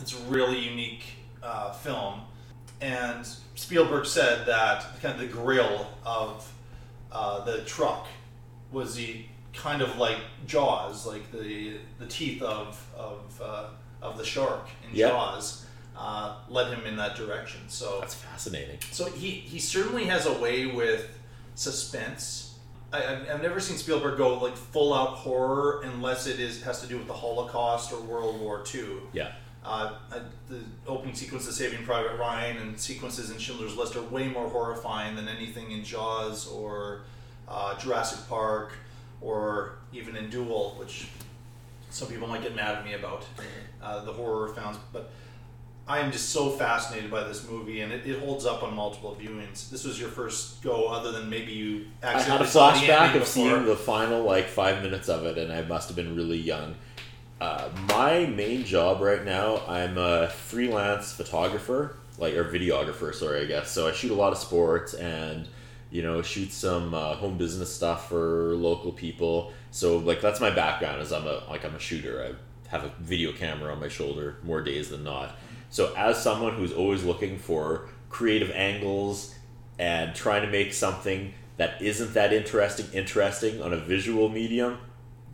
it's 0.00 0.12
a 0.12 0.22
really 0.24 0.58
unique 0.58 1.04
uh, 1.40 1.72
film. 1.72 2.22
And 2.80 3.24
spielberg 3.54 4.06
said 4.06 4.44
that 4.46 5.00
kind 5.00 5.14
of 5.14 5.20
the 5.20 5.28
grill 5.28 5.86
of 6.04 6.52
uh, 7.12 7.44
the 7.44 7.58
truck 7.60 8.08
was 8.72 8.96
the 8.96 9.24
kind 9.54 9.82
of 9.82 9.96
like 9.98 10.18
jaws 10.48 11.06
like 11.06 11.30
the 11.30 11.76
the 12.00 12.06
teeth 12.06 12.42
of 12.42 12.84
of 12.96 13.40
uh, 13.42 13.66
of 14.02 14.18
the 14.18 14.24
shark 14.24 14.66
in 14.90 14.96
Yep. 14.96 15.10
jaws 15.12 15.65
uh, 15.98 16.36
led 16.48 16.72
him 16.72 16.84
in 16.86 16.96
that 16.96 17.16
direction 17.16 17.60
so 17.68 17.98
That's 18.00 18.14
fascinating. 18.14 18.78
so 18.90 19.06
he, 19.06 19.30
he 19.30 19.58
certainly 19.58 20.04
has 20.04 20.26
a 20.26 20.32
way 20.34 20.66
with 20.66 21.08
suspense. 21.54 22.58
I, 22.92 22.98
I've, 23.04 23.30
I've 23.30 23.42
never 23.42 23.60
seen 23.60 23.76
Spielberg 23.76 24.16
go 24.18 24.38
like 24.38 24.56
full 24.56 24.94
out 24.94 25.10
horror 25.16 25.82
unless 25.84 26.26
it 26.26 26.38
is 26.38 26.62
has 26.62 26.80
to 26.82 26.86
do 26.86 26.98
with 26.98 27.06
the 27.06 27.14
Holocaust 27.14 27.92
or 27.92 28.00
World 28.00 28.40
War 28.40 28.62
II. 28.74 28.84
Yeah. 29.12 29.32
Uh, 29.64 29.94
the 30.48 30.60
opening 30.86 31.14
sequence 31.16 31.48
of 31.48 31.54
Saving 31.54 31.84
Private 31.84 32.16
Ryan 32.18 32.58
and 32.58 32.78
sequences 32.78 33.30
in 33.30 33.38
Schindler's 33.38 33.76
List 33.76 33.96
are 33.96 34.02
way 34.02 34.28
more 34.28 34.48
horrifying 34.48 35.16
than 35.16 35.26
anything 35.26 35.72
in 35.72 35.82
Jaws 35.82 36.46
or 36.46 37.00
uh, 37.48 37.76
Jurassic 37.76 38.28
Park 38.28 38.74
or 39.20 39.78
even 39.92 40.14
in 40.14 40.30
Duel, 40.30 40.76
which 40.78 41.08
some 41.90 42.06
people 42.06 42.28
might 42.28 42.42
get 42.42 42.54
mad 42.54 42.76
at 42.76 42.84
me 42.84 42.94
about 42.94 43.24
uh, 43.82 44.04
the 44.04 44.12
horror 44.12 44.48
fans, 44.54 44.76
but 44.92 45.10
I 45.88 46.00
am 46.00 46.10
just 46.10 46.30
so 46.30 46.50
fascinated 46.50 47.12
by 47.12 47.22
this 47.24 47.48
movie, 47.48 47.80
and 47.80 47.92
it, 47.92 48.04
it 48.06 48.18
holds 48.18 48.44
up 48.44 48.64
on 48.64 48.74
multiple 48.74 49.16
viewings. 49.20 49.70
This 49.70 49.84
was 49.84 50.00
your 50.00 50.08
first 50.08 50.60
go, 50.62 50.88
other 50.88 51.12
than 51.12 51.30
maybe 51.30 51.52
you 51.52 51.86
I 52.02 52.20
had 52.20 52.40
a 52.40 52.44
flashback 52.44 53.08
of 53.08 53.20
before. 53.20 53.26
seeing 53.26 53.64
the 53.66 53.76
final 53.76 54.22
like 54.24 54.48
five 54.48 54.82
minutes 54.82 55.08
of 55.08 55.24
it, 55.26 55.38
and 55.38 55.52
I 55.52 55.62
must 55.62 55.88
have 55.88 55.96
been 55.96 56.16
really 56.16 56.38
young. 56.38 56.74
Uh, 57.40 57.68
my 57.88 58.26
main 58.26 58.64
job 58.64 59.00
right 59.00 59.24
now, 59.24 59.62
I'm 59.68 59.96
a 59.96 60.28
freelance 60.28 61.12
photographer, 61.12 61.96
like 62.18 62.34
or 62.34 62.44
videographer. 62.44 63.14
Sorry, 63.14 63.42
I 63.42 63.44
guess. 63.44 63.70
So 63.70 63.86
I 63.86 63.92
shoot 63.92 64.10
a 64.10 64.14
lot 64.14 64.32
of 64.32 64.38
sports 64.38 64.94
and 64.94 65.46
you 65.90 66.02
know 66.02 66.20
shoot 66.20 66.50
some 66.50 66.94
uh, 66.94 67.14
home 67.14 67.38
business 67.38 67.72
stuff 67.72 68.08
for 68.08 68.54
local 68.56 68.90
people. 68.90 69.52
So 69.70 69.98
like 69.98 70.20
that's 70.20 70.40
my 70.40 70.50
background. 70.50 71.00
Is 71.00 71.12
I'm 71.12 71.26
a 71.26 71.44
like 71.48 71.64
I'm 71.64 71.76
a 71.76 71.78
shooter. 71.78 72.24
I 72.24 72.70
have 72.70 72.82
a 72.82 72.92
video 72.98 73.30
camera 73.30 73.72
on 73.72 73.78
my 73.78 73.88
shoulder 73.88 74.38
more 74.42 74.62
days 74.62 74.88
than 74.88 75.04
not. 75.04 75.36
So 75.70 75.92
as 75.96 76.22
someone 76.22 76.54
who's 76.54 76.72
always 76.72 77.04
looking 77.04 77.38
for 77.38 77.88
creative 78.08 78.50
angles 78.52 79.34
and 79.78 80.14
trying 80.14 80.42
to 80.42 80.50
make 80.50 80.72
something 80.72 81.34
that 81.56 81.80
isn't 81.80 82.14
that 82.14 82.32
interesting 82.32 82.86
interesting 82.92 83.62
on 83.62 83.72
a 83.72 83.76
visual 83.76 84.28
medium, 84.28 84.78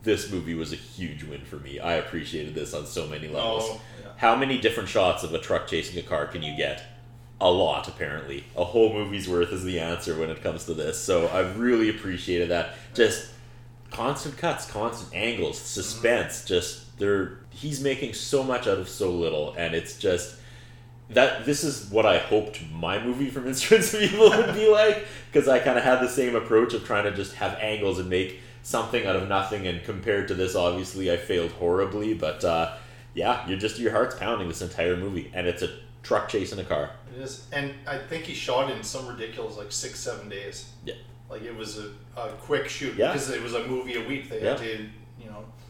this 0.03 0.31
movie 0.31 0.53
was 0.53 0.73
a 0.73 0.77
huge 0.77 1.23
win 1.23 1.45
for 1.45 1.57
me. 1.57 1.79
I 1.79 1.93
appreciated 1.93 2.55
this 2.55 2.73
on 2.73 2.85
so 2.85 3.07
many 3.07 3.27
levels. 3.27 3.63
Oh, 3.65 3.81
yeah. 4.01 4.09
How 4.17 4.35
many 4.35 4.59
different 4.59 4.89
shots 4.89 5.23
of 5.23 5.33
a 5.33 5.39
truck 5.39 5.67
chasing 5.67 5.97
a 5.97 6.01
car 6.01 6.27
can 6.27 6.43
you 6.43 6.55
get? 6.55 6.83
A 7.39 7.49
lot, 7.49 7.87
apparently. 7.87 8.45
A 8.55 8.63
whole 8.63 8.93
movie's 8.93 9.27
worth 9.27 9.51
is 9.51 9.63
the 9.63 9.79
answer 9.79 10.17
when 10.17 10.29
it 10.29 10.41
comes 10.43 10.65
to 10.65 10.73
this. 10.73 10.99
So 10.99 11.29
I've 11.29 11.59
really 11.59 11.89
appreciated 11.89 12.49
that. 12.49 12.75
Just 12.93 13.31
constant 13.91 14.37
cuts, 14.37 14.69
constant 14.69 15.13
angles, 15.13 15.57
suspense. 15.57 16.45
Just 16.45 16.97
they're 16.99 17.39
he's 17.53 17.81
making 17.81 18.13
so 18.13 18.43
much 18.43 18.67
out 18.67 18.77
of 18.79 18.89
so 18.89 19.11
little, 19.11 19.53
and 19.57 19.73
it's 19.75 19.97
just 19.97 20.35
that 21.09 21.45
this 21.45 21.63
is 21.63 21.89
what 21.91 22.05
I 22.05 22.17
hoped 22.17 22.61
my 22.71 23.03
movie 23.03 23.29
from 23.29 23.47
Instruments 23.47 23.93
of 23.93 24.01
Evil 24.01 24.29
would 24.29 24.53
be 24.55 24.67
like 24.67 25.05
because 25.31 25.47
I 25.47 25.59
kind 25.59 25.77
of 25.77 25.83
had 25.83 25.99
the 25.99 26.07
same 26.09 26.35
approach 26.35 26.73
of 26.73 26.85
trying 26.85 27.03
to 27.05 27.11
just 27.11 27.35
have 27.35 27.57
angles 27.59 27.99
and 27.99 28.09
make 28.09 28.39
something 28.63 29.05
out 29.05 29.15
of 29.15 29.27
nothing. 29.27 29.67
And 29.67 29.83
compared 29.83 30.27
to 30.29 30.33
this, 30.33 30.55
obviously, 30.55 31.11
I 31.11 31.17
failed 31.17 31.51
horribly. 31.51 32.13
But 32.13 32.43
uh, 32.43 32.73
yeah, 33.13 33.47
you're 33.47 33.59
just 33.59 33.79
your 33.79 33.91
heart's 33.91 34.15
pounding 34.15 34.47
this 34.47 34.61
entire 34.61 34.95
movie, 34.97 35.31
and 35.33 35.45
it's 35.47 35.61
a 35.61 35.69
truck 36.01 36.29
chasing 36.29 36.59
a 36.59 36.63
car. 36.63 36.91
It 37.15 37.21
is, 37.21 37.45
and 37.51 37.73
I 37.85 37.97
think 37.97 38.23
he 38.23 38.33
shot 38.33 38.69
it 38.69 38.77
in 38.77 38.83
some 38.83 39.07
ridiculous 39.07 39.57
like 39.57 39.71
six, 39.71 39.99
seven 39.99 40.29
days. 40.29 40.69
Yeah, 40.85 40.95
Like 41.29 41.43
it 41.43 41.55
was 41.55 41.77
a, 41.77 41.89
a 42.19 42.29
quick 42.41 42.67
shoot 42.67 42.95
Yeah. 42.95 43.11
because 43.13 43.29
it 43.29 43.41
was 43.43 43.53
a 43.53 43.67
movie 43.67 44.03
a 44.03 44.07
week. 44.07 44.29
They 44.29 44.39
had 44.39 44.57
to, 44.57 44.89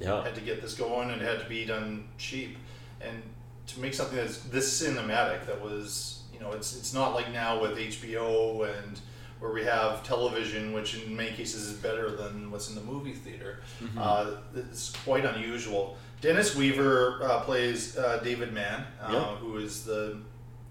Yeah. 0.04 0.24
had 0.24 0.36
to 0.36 0.42
get 0.42 0.62
this 0.62 0.74
going, 0.74 1.10
and 1.12 1.22
it 1.22 1.26
had 1.26 1.40
to 1.40 1.50
be 1.50 1.66
done 1.66 2.08
cheap. 2.18 2.58
And 3.02 3.22
to 3.68 3.80
make 3.80 3.94
something 3.94 4.18
that's 4.18 4.40
this 4.40 4.82
cinematic, 4.82 5.46
that 5.48 5.62
was, 5.62 6.24
you 6.34 6.40
know, 6.40 6.52
it's 6.52 6.76
it's 6.76 6.94
not 6.94 7.14
like 7.14 7.32
now 7.32 7.62
with 7.62 7.78
HBO 7.78 8.68
and 8.78 9.00
where 9.40 9.52
we 9.52 9.64
have 9.64 10.04
television, 10.04 10.72
which 10.74 10.96
in 11.04 11.16
many 11.16 11.32
cases 11.32 11.68
is 11.68 11.74
better 11.74 12.12
than 12.16 12.50
what's 12.52 12.70
in 12.70 12.76
the 12.76 12.82
movie 12.82 13.14
theater. 13.14 13.60
Mm-hmm. 13.82 13.98
Uh, 14.02 14.26
it's 14.56 14.92
quite 15.04 15.26
unusual. 15.26 15.98
Dennis 16.22 16.56
Weaver 16.56 17.20
uh, 17.24 17.42
plays 17.42 17.98
uh, 17.98 18.22
David 18.24 18.54
Mann, 18.54 18.86
uh, 19.02 19.10
Yeah. 19.12 19.36
who 19.38 19.58
is 19.58 19.84
the 19.84 20.18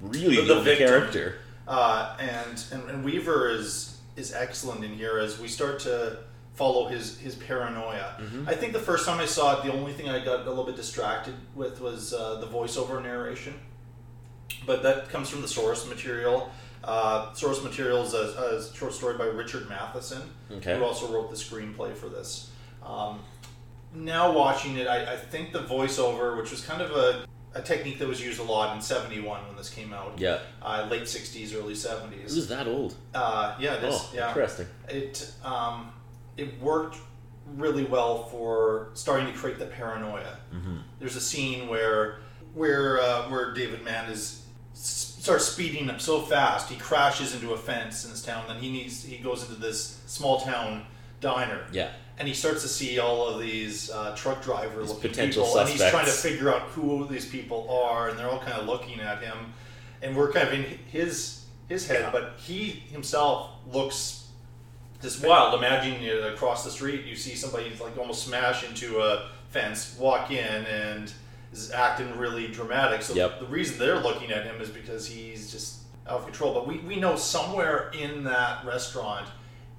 really 0.00 0.36
The- 0.36 0.42
the, 0.42 0.54
the 0.54 0.60
victim. 0.62 0.88
character. 0.88 1.34
uh, 1.68 2.16
and, 2.18 2.64
and 2.72 2.88
and 2.90 3.04
Weaver 3.04 3.50
is 3.50 3.98
is 4.16 4.32
excellent 4.34 4.84
in 4.84 4.92
here 4.94 5.18
as 5.18 5.38
we 5.38 5.48
start 5.48 5.78
to 5.80 6.18
follow 6.54 6.86
his 6.88 7.18
his 7.18 7.34
paranoia. 7.34 8.14
I 8.46 8.54
think 8.54 8.72
the 8.72 8.78
first 8.78 9.06
time 9.06 9.20
I 9.20 9.26
saw 9.26 9.58
it, 9.58 9.64
the 9.64 9.72
only 9.72 9.92
thing 9.92 10.08
I 10.08 10.24
got 10.24 10.40
a 10.46 10.48
little 10.48 10.64
bit 10.64 10.76
distracted 10.76 11.34
with 11.54 11.80
was 11.80 12.12
uh, 12.12 12.40
the 12.40 12.46
voiceover 12.46 13.02
narration, 13.02 13.54
but 14.66 14.82
that 14.82 15.08
comes 15.08 15.28
from 15.30 15.42
the 15.42 15.48
source 15.48 15.88
material. 15.88 16.50
Uh, 16.84 17.32
source 17.32 17.62
material 17.62 18.02
is 18.02 18.12
a, 18.12 18.18
a 18.70 18.74
short 18.74 18.92
story 18.92 19.16
by 19.16 19.24
Richard 19.26 19.68
Matheson, 19.68 20.22
Okay. 20.50 20.76
who 20.76 20.84
also 20.84 21.06
wrote 21.12 21.30
the 21.30 21.36
screenplay 21.36 21.94
for 21.94 22.08
this. 22.08 22.50
Um, 22.84 23.20
now 23.94 24.32
watching 24.32 24.76
it, 24.78 24.88
I, 24.88 25.12
I 25.12 25.16
think 25.16 25.52
the 25.52 25.60
voiceover, 25.60 26.36
which 26.36 26.50
was 26.50 26.64
kind 26.64 26.82
of 26.82 26.90
a, 26.90 27.24
a 27.54 27.62
technique 27.62 27.98
that 28.00 28.08
was 28.08 28.20
used 28.20 28.40
a 28.40 28.42
lot 28.42 28.74
in 28.74 28.82
'71 28.82 29.46
when 29.46 29.56
this 29.56 29.70
came 29.70 29.92
out, 29.92 30.18
Yeah, 30.18 30.40
uh, 30.60 30.88
late 30.90 31.02
'60s, 31.04 31.54
early 31.56 31.74
it 31.74 31.76
'70s. 31.76 32.34
was 32.34 32.48
that 32.48 32.66
old. 32.66 32.94
Uh, 33.14 33.54
yeah, 33.60 33.74
it 33.74 33.84
is. 33.84 33.94
Oh, 33.94 34.10
yeah, 34.14 34.28
interesting. 34.28 34.66
it 34.88 35.32
um, 35.44 35.92
it 36.36 36.60
worked 36.60 36.96
really 37.56 37.84
well 37.84 38.24
for 38.24 38.88
starting 38.94 39.26
to 39.26 39.32
create 39.32 39.58
the 39.58 39.66
paranoia. 39.66 40.38
Mm-hmm. 40.54 40.76
There's 40.98 41.16
a 41.16 41.20
scene 41.20 41.68
where 41.68 42.18
where 42.54 43.00
uh, 43.00 43.28
where 43.28 43.52
David 43.52 43.82
Mann 43.82 44.10
is 44.10 44.44
starts 44.74 45.44
speeding 45.44 45.88
up 45.88 46.00
so 46.00 46.20
fast 46.22 46.68
he 46.68 46.76
crashes 46.76 47.34
into 47.34 47.52
a 47.52 47.56
fence 47.56 48.04
in 48.04 48.10
this 48.10 48.24
town. 48.24 48.44
Then 48.48 48.58
he 48.58 48.70
needs 48.70 49.04
he 49.04 49.18
goes 49.18 49.42
into 49.48 49.60
this 49.60 50.00
small 50.06 50.40
town 50.40 50.86
diner. 51.20 51.64
Yeah. 51.72 51.90
And 52.18 52.28
he 52.28 52.34
starts 52.34 52.62
to 52.62 52.68
see 52.68 52.98
all 52.98 53.26
of 53.26 53.40
these 53.40 53.90
uh, 53.90 54.14
truck 54.14 54.42
driver 54.42 54.80
These 54.80 54.90
looking 54.90 55.10
potential 55.10 55.44
people, 55.44 55.60
and 55.60 55.68
he's 55.68 55.90
trying 55.90 56.04
to 56.04 56.12
figure 56.12 56.52
out 56.52 56.60
who 56.62 57.06
these 57.08 57.26
people 57.26 57.68
are, 57.70 58.10
and 58.10 58.18
they're 58.18 58.28
all 58.28 58.38
kind 58.38 58.52
of 58.52 58.66
looking 58.66 59.00
at 59.00 59.22
him, 59.22 59.54
and 60.02 60.14
we're 60.14 60.30
kind 60.30 60.46
of 60.46 60.54
in 60.54 60.62
his 60.90 61.46
his 61.68 61.86
head, 61.88 62.00
Yeah. 62.02 62.10
but 62.12 62.34
he 62.36 62.68
himself 62.92 63.50
looks 63.66 64.21
just 65.02 65.24
wild. 65.24 65.54
Imagine 65.54 66.00
you 66.02 66.20
know, 66.20 66.28
across 66.32 66.64
the 66.64 66.70
street, 66.70 67.04
you 67.04 67.16
see 67.16 67.34
somebody 67.34 67.70
like 67.80 67.98
almost 67.98 68.24
smash 68.26 68.64
into 68.66 69.00
a 69.00 69.28
fence, 69.50 69.96
walk 69.98 70.30
in, 70.30 70.64
and 70.66 71.12
is 71.52 71.70
acting 71.72 72.16
really 72.16 72.48
dramatic. 72.48 73.02
So 73.02 73.14
Yep. 73.14 73.40
the 73.40 73.46
reason 73.46 73.78
they're 73.78 74.00
looking 74.00 74.30
at 74.32 74.44
him 74.44 74.60
is 74.60 74.70
because 74.70 75.06
he's 75.06 75.50
just 75.50 75.80
out 76.08 76.18
of 76.20 76.24
control. 76.24 76.54
But 76.54 76.66
we, 76.66 76.78
we 76.78 76.96
know 76.96 77.16
somewhere 77.16 77.90
in 77.92 78.24
that 78.24 78.64
restaurant 78.64 79.26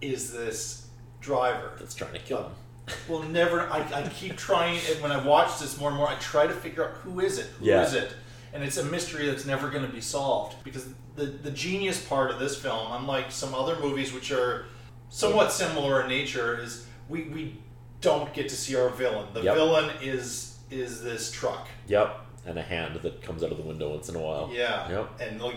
is 0.01 0.31
this 0.31 0.87
driver. 1.21 1.71
That's 1.79 1.95
trying 1.95 2.13
to 2.13 2.19
kill 2.19 2.37
uh, 2.39 2.43
him. 2.43 2.51
Well, 3.07 3.23
never. 3.23 3.61
I, 3.71 3.79
I 4.03 4.07
keep 4.09 4.35
trying, 4.37 4.77
and 4.91 5.01
when 5.01 5.11
I 5.11 5.25
watch 5.25 5.57
this 5.59 5.79
more 5.79 5.87
and 5.89 5.97
more, 5.97 6.09
I 6.09 6.15
try 6.15 6.45
to 6.47 6.53
figure 6.53 6.83
out 6.89 6.95
who 6.97 7.21
is 7.21 7.39
it. 7.39 7.47
Who 7.59 7.65
is 7.69 7.93
Yeah. 7.93 8.01
it? 8.01 8.13
And 8.53 8.61
it's 8.63 8.77
a 8.77 8.83
mystery 8.85 9.25
that's 9.25 9.45
never 9.45 9.69
going 9.69 9.85
to 9.85 9.91
be 9.91 10.01
solved 10.01 10.61
because 10.63 10.87
the 11.15 11.25
the 11.25 11.49
genius 11.49 12.03
part 12.05 12.29
of 12.29 12.39
this 12.39 12.55
film, 12.55 12.91
unlike 12.91 13.31
some 13.31 13.55
other 13.55 13.79
movies 13.79 14.13
which 14.13 14.31
are 14.31 14.65
somewhat 15.13 15.51
similar 15.51 16.01
in 16.01 16.09
nature, 16.09 16.59
is 16.59 16.87
we 17.07 17.23
we 17.25 17.57
don't 18.01 18.33
get 18.33 18.49
to 18.49 18.55
see 18.55 18.75
our 18.75 18.89
villain. 18.89 19.27
The 19.33 19.41
Yep. 19.43 19.55
villain 19.55 19.91
is 20.01 20.57
is 20.71 21.03
this 21.03 21.31
truck. 21.31 21.67
Yep, 21.87 22.19
and 22.45 22.57
a 22.57 22.61
hand 22.63 22.99
that 23.01 23.21
comes 23.21 23.43
out 23.43 23.51
of 23.51 23.57
the 23.57 23.63
window 23.63 23.91
once 23.91 24.09
in 24.09 24.15
a 24.15 24.19
while. 24.19 24.49
Yeah. 24.51 24.89
Yep. 24.89 25.21
And 25.21 25.41
like 25.41 25.55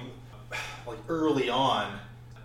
like 0.86 0.98
early 1.08 1.48
on, 1.48 1.98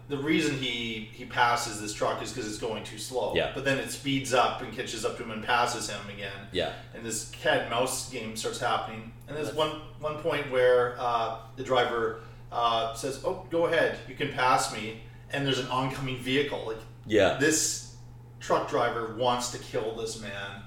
the 0.08 0.18
reason 0.18 0.58
he 0.58 1.10
he 1.14 1.26
passes 1.26 1.82
this 1.82 1.94
truck 1.94 2.22
is 2.24 2.32
because 2.32 2.48
it's 2.48 2.58
going 2.60 2.84
too 2.84 2.98
slow. 2.98 3.34
Yeah. 3.36 3.52
But 3.54 3.66
then 3.66 3.78
it 3.78 3.92
speeds 3.92 4.34
up 4.34 4.62
and 4.62 4.74
catches 4.74 5.04
up 5.06 5.18
to 5.18 5.24
him 5.24 5.32
and 5.32 5.44
passes 5.44 5.90
him 5.90 6.02
again. 6.14 6.48
Yeah. 6.54 6.72
And 6.96 7.06
this 7.06 7.30
cat 7.32 7.62
and 7.62 7.70
mouse 7.70 8.10
game 8.10 8.36
starts 8.38 8.60
happening. 8.60 9.12
And 9.28 9.36
there's 9.38 9.54
one 9.54 9.82
one 10.00 10.18
point 10.20 10.50
where 10.50 10.96
uh, 10.98 11.40
the 11.58 11.64
driver 11.64 12.22
uh, 12.52 12.94
says, 12.94 13.22
"Oh, 13.26 13.46
go 13.50 13.66
ahead, 13.68 13.98
you 14.08 14.16
can 14.16 14.32
pass 14.34 14.74
me," 14.74 15.02
and 15.32 15.46
there's 15.46 15.60
an 15.60 15.68
oncoming 15.68 16.18
vehicle. 16.18 16.64
Like 16.68 16.80
Yeah. 17.06 17.38
this 17.40 17.96
truck 18.40 18.70
driver 18.70 19.16
wants 19.18 19.52
to 19.52 19.58
kill 19.60 19.96
this 19.96 20.20
man 20.22 20.64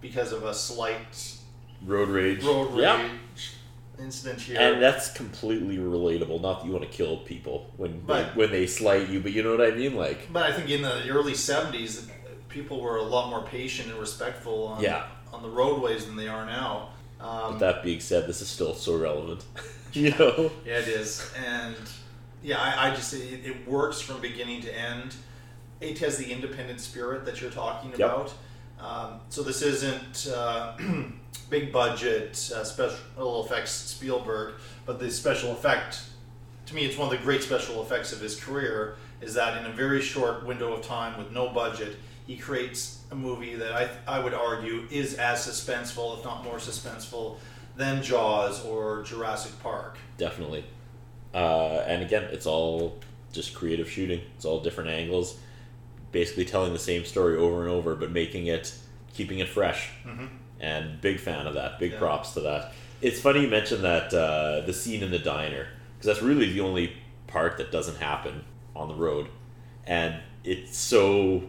because 0.00 0.32
of 0.32 0.44
a 0.44 0.54
slight 0.54 1.36
road 1.84 2.08
rage. 2.08 2.42
road 2.42 2.70
rage 2.72 2.80
Yeah. 2.80 3.08
incident 3.98 4.40
here. 4.40 4.60
And 4.60 4.80
that's 4.82 5.10
completely 5.12 5.78
relatable. 5.78 6.40
Not 6.40 6.60
that 6.60 6.66
you 6.66 6.72
want 6.72 6.84
to 6.90 6.96
kill 6.96 7.18
people 7.18 7.72
when 7.76 8.00
But- 8.00 8.36
when 8.36 8.50
they 8.52 8.66
slight 8.66 9.08
you, 9.08 9.20
but 9.20 9.32
you 9.32 9.42
know 9.42 9.56
what 9.56 9.66
I 9.66 9.72
mean. 9.72 9.94
Like, 9.96 10.32
But 10.32 10.44
I 10.44 10.52
think 10.52 10.70
in 10.70 10.82
the 10.82 11.08
early 11.08 11.34
'70s, 11.34 12.06
people 12.48 12.80
were 12.80 12.96
a 12.96 13.02
lot 13.02 13.28
more 13.30 13.42
patient 13.42 13.90
and 13.90 13.98
respectful 13.98 14.64
on, 14.68 14.82
Yeah. 14.82 15.04
on 15.32 15.42
the 15.42 15.48
roadways 15.50 16.06
than 16.06 16.16
they 16.16 16.28
are 16.28 16.46
now. 16.46 16.90
Um, 17.20 17.50
with 17.52 17.60
that 17.60 17.82
being 17.82 18.00
said, 18.00 18.26
this 18.28 18.40
is 18.40 18.48
still 18.48 18.74
so 18.74 18.96
relevant. 18.96 19.44
you 19.92 20.10
know. 20.12 20.50
yeah, 20.64 20.78
it 20.78 20.88
is, 20.88 21.28
and 21.44 21.74
yeah, 22.42 22.60
I, 22.60 22.90
I 22.90 22.94
just 22.94 23.12
it, 23.12 23.44
it 23.44 23.66
works 23.68 24.00
from 24.00 24.20
beginning 24.20 24.62
to 24.62 24.72
end. 24.78 25.16
It 25.80 25.98
has 26.00 26.16
the 26.18 26.30
independent 26.30 26.80
spirit 26.80 27.24
that 27.24 27.40
you're 27.40 27.50
talking 27.50 27.90
Yep. 27.90 28.00
about. 28.00 28.32
Um, 28.80 29.20
so 29.28 29.42
this 29.42 29.62
isn't 29.62 30.32
uh, 30.32 30.76
big 31.50 31.72
budget 31.72 32.30
uh, 32.54 32.64
special 32.64 33.44
effects 33.44 33.70
Spielberg, 33.72 34.54
but 34.86 34.98
the 35.00 35.10
special 35.10 35.52
effect 35.52 36.02
to 36.68 36.74
me, 36.74 36.84
it's 36.84 36.98
one 36.98 37.10
of 37.10 37.18
the 37.18 37.24
great 37.24 37.42
special 37.42 37.82
effects 37.82 38.12
of 38.12 38.20
his 38.20 38.38
career 38.38 38.96
is 39.22 39.32
that 39.34 39.56
in 39.56 39.64
a 39.70 39.74
very 39.74 40.02
short 40.02 40.44
window 40.44 40.74
of 40.74 40.82
time 40.82 41.16
with 41.16 41.32
no 41.32 41.48
budget, 41.48 41.96
he 42.26 42.36
creates 42.36 43.00
a 43.10 43.14
movie 43.14 43.54
that 43.54 43.72
I, 43.72 43.88
I 44.06 44.20
would 44.20 44.34
argue 44.34 44.86
is 44.90 45.14
as 45.14 45.38
suspenseful, 45.46 46.18
if 46.18 46.24
not 46.26 46.44
more 46.44 46.56
suspenseful, 46.56 47.38
than 47.74 48.02
Jaws 48.02 48.62
or 48.66 49.02
Jurassic 49.02 49.58
Park. 49.62 49.96
Definitely. 50.18 50.62
Uh, 51.32 51.84
and 51.86 52.02
again, 52.02 52.24
it's 52.24 52.44
all 52.44 52.98
just 53.32 53.54
creative 53.54 53.90
shooting. 53.90 54.20
It's 54.36 54.44
all 54.44 54.60
different 54.60 54.90
angles, 54.90 55.38
basically 56.12 56.44
telling 56.44 56.72
the 56.72 56.78
same 56.78 57.04
story 57.04 57.36
over 57.36 57.62
and 57.62 57.70
over, 57.70 57.94
but 57.94 58.10
making 58.10 58.46
it, 58.46 58.74
keeping 59.14 59.38
it 59.40 59.48
fresh. 59.48 59.90
And 60.60 61.00
big 61.00 61.20
fan 61.20 61.46
of 61.46 61.54
that. 61.54 61.78
Big 61.78 61.92
Yeah. 61.92 61.98
props 61.98 62.34
to 62.34 62.40
that. 62.40 62.72
It's 63.00 63.20
funny 63.20 63.42
you 63.42 63.48
mentioned 63.48 63.84
that 63.84 64.12
uh, 64.12 64.62
the 64.66 64.72
scene 64.72 65.02
in 65.04 65.10
the 65.12 65.18
diner 65.20 65.68
because 65.96 66.06
that's 66.06 66.22
really 66.22 66.52
the 66.52 66.60
only 66.60 66.94
part 67.28 67.56
that 67.58 67.70
doesn't 67.70 67.98
happen 67.98 68.44
on 68.74 68.88
the 68.88 68.94
road, 68.94 69.28
and 69.86 70.16
it's 70.44 70.76
so 70.76 71.42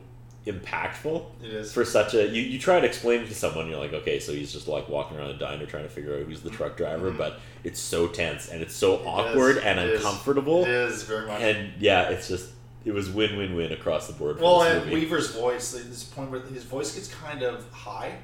impactful 0.47 1.25
It 1.43 1.51
is. 1.53 1.73
for 1.73 1.85
such 1.85 2.13
a 2.13 2.27
you, 2.27 2.41
you 2.41 2.57
try 2.59 2.79
to 2.79 2.85
explain 2.85 3.21
it 3.21 3.27
to 3.27 3.35
someone 3.35 3.67
you're 3.67 3.77
like 3.77 3.93
okay 3.93 4.19
so 4.19 4.31
he's 4.33 4.51
just 4.51 4.67
like 4.67 4.87
walking 4.89 5.17
around 5.17 5.29
a 5.31 5.37
diner 5.37 5.65
trying 5.65 5.83
to 5.83 5.89
figure 5.89 6.15
out 6.17 6.23
who's 6.25 6.41
the 6.41 6.49
truck 6.49 6.75
driver 6.77 7.11
but 7.11 7.39
it's 7.63 7.79
so 7.79 8.07
tense 8.07 8.47
and 8.47 8.61
it's 8.61 8.73
so 8.73 8.95
awkward 9.05 9.57
and 9.57 9.79
it 9.79 9.95
uncomfortable 9.97 10.63
It 10.63 10.69
is 10.69 11.03
very 11.03 11.27
much. 11.27 11.41
and 11.41 11.73
yeah 11.79 12.09
it's 12.09 12.27
just 12.27 12.49
it 12.89 12.93
was 12.95 13.07
win 13.11 13.37
win 13.37 13.55
win 13.55 13.71
across 13.71 14.07
the 14.07 14.13
board 14.13 14.41
well, 14.41 14.63
and 14.63 14.83
movie. 14.83 15.01
Weaver's 15.01 15.29
voice, 15.35 15.73
this 15.73 16.03
point 16.03 16.31
where 16.31 16.39
his 16.39 16.63
voice 16.63 16.95
gets 16.95 17.07
kind 17.07 17.43
of 17.43 17.69
high 17.71 18.17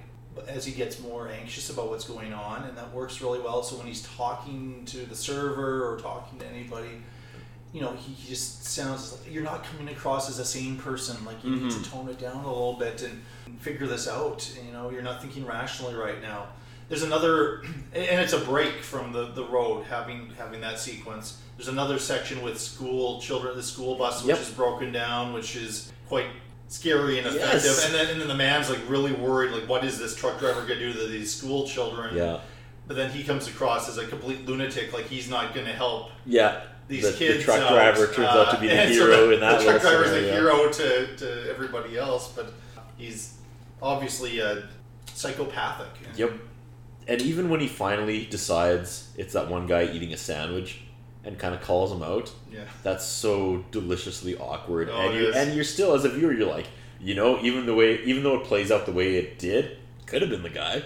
as 0.47 0.65
he 0.65 0.71
gets 0.71 0.99
more 0.99 1.29
anxious 1.29 1.69
about 1.69 1.91
what's 1.91 2.05
going 2.05 2.33
on, 2.33 2.63
and 2.63 2.75
that 2.75 2.91
works 2.91 3.21
really 3.21 3.39
well. 3.39 3.61
So 3.61 3.77
when 3.77 3.85
he's 3.85 4.01
talking 4.01 4.83
to 4.85 5.05
the 5.05 5.15
server 5.15 5.87
or 5.87 5.99
talking 5.99 6.39
to 6.39 6.47
anybody, 6.47 6.89
you 7.73 7.81
know, 7.81 7.93
he, 7.93 8.13
he 8.13 8.29
just 8.29 8.63
sounds 8.65 9.11
like 9.13 9.31
you're 9.31 9.43
not 9.43 9.63
coming 9.65 9.93
across 9.93 10.31
as 10.31 10.39
a 10.39 10.45
sane 10.45 10.77
person. 10.77 11.23
Like 11.25 11.43
you 11.43 11.51
need 11.51 11.69
to 11.69 11.77
mm-hmm. 11.77 11.97
tone 11.97 12.09
it 12.09 12.17
down 12.17 12.43
a 12.43 12.47
little 12.47 12.73
bit 12.73 13.03
and 13.03 13.21
figure 13.61 13.85
this 13.85 14.07
out. 14.07 14.51
You 14.65 14.73
know, 14.73 14.89
you're 14.89 15.03
not 15.03 15.21
thinking 15.21 15.45
rationally 15.45 15.93
right 15.93 16.23
now. 16.23 16.47
There's 16.89 17.03
another, 17.03 17.61
and 17.93 18.19
it's 18.19 18.33
a 18.33 18.39
break 18.39 18.81
from 18.81 19.11
the, 19.11 19.27
the 19.27 19.45
road 19.45 19.85
having 19.85 20.31
having 20.39 20.61
that 20.61 20.79
sequence. 20.79 21.39
There's 21.57 21.69
another 21.69 21.99
section 21.99 22.41
with 22.41 22.59
school 22.59 23.21
children, 23.21 23.55
the 23.55 23.63
school 23.63 23.95
bus, 23.95 24.21
which 24.23 24.35
Yep. 24.35 24.41
is 24.41 24.49
broken 24.49 24.91
down, 24.91 25.31
which 25.33 25.55
is 25.55 25.91
quite 26.07 26.27
scary 26.67 27.17
and 27.19 27.27
effective. 27.27 27.63
Yes. 27.63 27.85
And 27.85 27.93
then 27.93 28.07
and 28.09 28.19
then 28.21 28.27
the 28.27 28.35
man's 28.35 28.69
like 28.69 28.79
really 28.87 29.13
worried, 29.13 29.51
like 29.51 29.67
what 29.69 29.83
is 29.85 29.97
this 29.99 30.15
truck 30.15 30.39
driver 30.39 30.61
gonna 30.61 30.79
do 30.79 30.91
to 30.93 31.07
these 31.07 31.33
school 31.33 31.65
children? 31.67 32.15
yeah 32.15 32.39
But 32.87 32.97
then 32.97 33.11
he 33.11 33.23
comes 33.23 33.47
across 33.47 33.87
as 33.87 33.97
a 33.97 34.05
complete 34.07 34.45
lunatic, 34.45 34.91
like 34.93 35.05
he's 35.07 35.29
not 35.29 35.53
gonna 35.55 35.71
help 35.73 36.09
yeah 36.25 36.61
these 36.87 37.03
the, 37.11 37.17
kids. 37.17 37.37
the 37.39 37.43
truck 37.43 37.61
out. 37.61 37.69
driver 37.71 38.07
turns 38.07 38.27
out 38.27 38.51
to 38.55 38.59
be 38.59 38.67
the 38.67 38.73
Uh, 38.73 38.77
and 38.81 38.95
so 38.95 39.05
hero 39.05 39.27
the, 39.27 39.33
in 39.35 39.39
that 39.39 39.59
The 39.59 39.65
truck 39.65 39.81
driver's 39.81 40.11
the 40.11 40.19
hero 40.21 40.69
to, 40.71 41.15
to 41.17 41.49
everybody 41.49 41.97
else, 41.97 42.31
but 42.35 42.51
he's 42.97 43.35
obviously 43.81 44.41
uh, 44.41 44.57
psychopathic. 45.13 45.87
And- 46.07 46.17
Yep. 46.17 46.33
And 47.07 47.21
even 47.21 47.49
when 47.49 47.59
he 47.59 47.67
finally 47.67 48.25
decides 48.25 49.09
it's 49.17 49.33
that 49.33 49.47
one 49.49 49.67
guy 49.67 49.83
eating 49.85 50.11
a 50.13 50.17
sandwich 50.17 50.81
and 51.25 51.37
kind 51.39 51.55
of 51.55 51.61
calls 51.61 51.91
him 51.91 52.03
out, 52.03 52.31
Yeah. 52.53 52.61
that's 52.83 53.05
so 53.05 53.63
deliciously 53.71 54.37
awkward. 54.37 54.89
Oh, 54.91 55.09
and 55.09 55.15
you 55.17 55.33
and 55.33 55.55
you're 55.55 55.63
still 55.63 55.93
as 55.93 56.05
a 56.05 56.09
viewer, 56.09 56.31
you're 56.33 56.49
like, 56.49 56.67
you 57.01 57.15
know, 57.15 57.39
even 57.41 57.65
the 57.65 57.73
way 57.75 57.99
even 58.03 58.23
though 58.23 58.35
it 58.39 58.45
plays 58.45 58.71
out 58.71 58.85
the 58.85 58.91
way 58.91 59.15
it 59.15 59.39
did, 59.39 59.77
could 60.05 60.21
have 60.21 60.29
been 60.31 60.43
the 60.43 60.49
guy. 60.49 60.83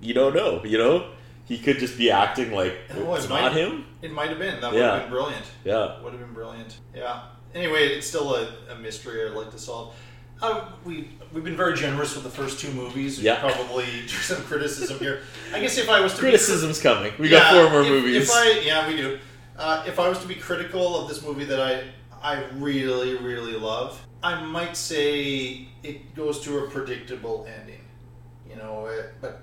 You 0.00 0.14
don't 0.14 0.34
know, 0.34 0.64
you 0.64 0.78
know? 0.78 1.10
He 1.46 1.58
could 1.58 1.78
just 1.78 1.98
be 1.98 2.10
acting 2.10 2.52
like 2.52 2.74
Oh, 2.96 3.14
it 3.14 3.18
it's 3.18 3.28
might- 3.28 3.40
not 3.42 3.52
him. 3.54 3.84
It 4.00 4.12
might 4.12 4.30
have 4.30 4.38
been. 4.38 4.60
That 4.60 4.72
would 4.72 4.80
Yeah. 4.80 4.92
have 4.92 5.02
been 5.02 5.10
brilliant. 5.10 5.44
Yeah. 5.64 6.00
Would 6.02 6.12
have 6.12 6.20
been 6.22 6.32
brilliant. 6.32 6.76
Yeah. 6.94 7.20
Anyway, 7.54 7.88
it's 7.88 8.06
still 8.06 8.34
a, 8.36 8.48
a 8.70 8.76
mystery 8.76 9.26
I'd 9.28 9.32
like 9.36 9.50
to 9.50 9.58
solve. 9.58 9.94
Uh, 10.40 10.64
we 10.84 11.08
we've 11.32 11.44
been 11.44 11.56
very 11.56 11.74
generous 11.76 12.14
with 12.14 12.24
the 12.24 12.30
first 12.30 12.58
two 12.58 12.70
movies. 12.72 13.18
We 13.18 13.24
Yeah. 13.24 13.40
Probably 13.40 13.84
some 14.08 14.42
criticism 14.44 14.98
here. 14.98 15.20
I 15.52 15.60
guess 15.60 15.76
if 15.78 15.88
I 15.88 16.00
was 16.00 16.12
to 16.14 16.18
be 16.18 16.22
Criticism's 16.30 16.80
coming. 16.80 17.12
We 17.18 17.28
got 17.28 17.52
four 17.52 17.70
more 17.70 17.82
if, 17.82 17.88
movies. 17.88 18.28
If 18.28 18.30
I, 18.34 18.60
yeah, 18.60 18.88
we 18.88 18.96
do. 18.96 19.18
Uh, 19.62 19.84
if 19.86 20.00
I 20.00 20.08
was 20.08 20.18
to 20.20 20.26
be 20.28 20.34
critical 20.34 20.98
of 21.00 21.08
this 21.08 21.22
movie 21.22 21.44
that 21.44 21.60
I 21.60 21.84
I 22.22 22.44
really 22.54 23.16
really 23.18 23.54
love, 23.54 24.04
I 24.22 24.42
might 24.44 24.76
say 24.76 25.68
it 25.82 26.14
goes 26.14 26.40
to 26.40 26.58
a 26.60 26.68
predictable 26.70 27.46
ending. 27.58 27.84
You 28.50 28.56
know, 28.56 28.86
it, 28.86 29.14
but 29.20 29.42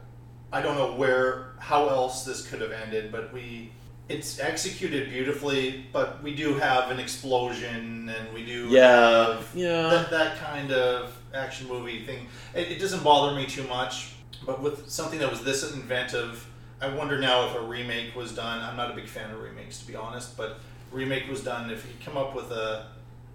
I 0.52 0.62
don't 0.62 0.76
know 0.78 0.94
where 0.96 1.54
how 1.60 1.88
else 1.88 2.24
this 2.26 2.46
could 2.48 2.62
have 2.62 2.72
ended. 2.72 3.12
But 3.12 3.34
we. 3.34 3.72
It's 4.10 4.40
executed 4.40 5.10
beautifully, 5.12 5.86
but 5.94 6.24
we 6.24 6.34
do 6.34 6.56
have 6.56 6.90
an 6.90 7.00
explosion, 7.00 8.10
and 8.10 8.34
we 8.34 8.44
do 8.44 8.68
Yeah, 8.70 9.36
have 9.36 9.50
yeah. 9.54 9.84
that, 9.84 10.10
that 10.10 10.40
kind 10.40 10.72
of 10.72 11.16
action 11.32 11.68
movie 11.68 12.04
thing. 12.08 12.26
It, 12.56 12.72
it 12.72 12.80
doesn't 12.80 13.04
bother 13.04 13.36
me 13.36 13.46
too 13.46 13.62
much, 13.68 14.14
but 14.48 14.64
with 14.64 14.90
something 14.90 15.20
that 15.20 15.30
was 15.30 15.44
this 15.44 15.62
inventive, 15.76 16.44
I 16.82 16.88
wonder 16.90 17.20
now 17.20 17.48
if 17.48 17.56
a 17.56 17.62
remake 17.62 18.16
was 18.16 18.34
done. 18.34 18.62
I'm 18.62 18.78
not 18.78 18.92
a 18.92 18.94
big 18.94 19.08
fan 19.08 19.32
of 19.32 19.42
remakes, 19.42 19.80
to 19.80 19.88
be 19.88 19.96
honest, 19.96 20.38
but 20.38 20.60
remake 20.92 21.28
was 21.30 21.44
done 21.44 21.70
if 21.70 21.86
you 21.86 21.94
come 22.04 22.18
up 22.18 22.36
with 22.36 22.52
a, 22.52 22.88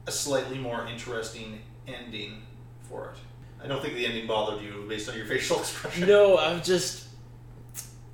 a 0.07 0.11
slightly 0.11 0.59
more 0.59 0.87
interesting 0.87 1.61
ending 1.87 2.43
for 2.83 3.11
it. 3.11 3.19
I 3.63 3.69
don't 3.69 3.83
think 3.83 3.95
the 3.95 4.07
ending 4.07 4.27
bothered 4.27 4.63
you 4.63 4.85
based 4.89 5.09
on 5.09 5.17
your 5.17 5.27
facial 5.35 5.59
expression. 5.61 6.09
No, 6.09 6.39
I'm 6.39 6.63
just 6.63 7.09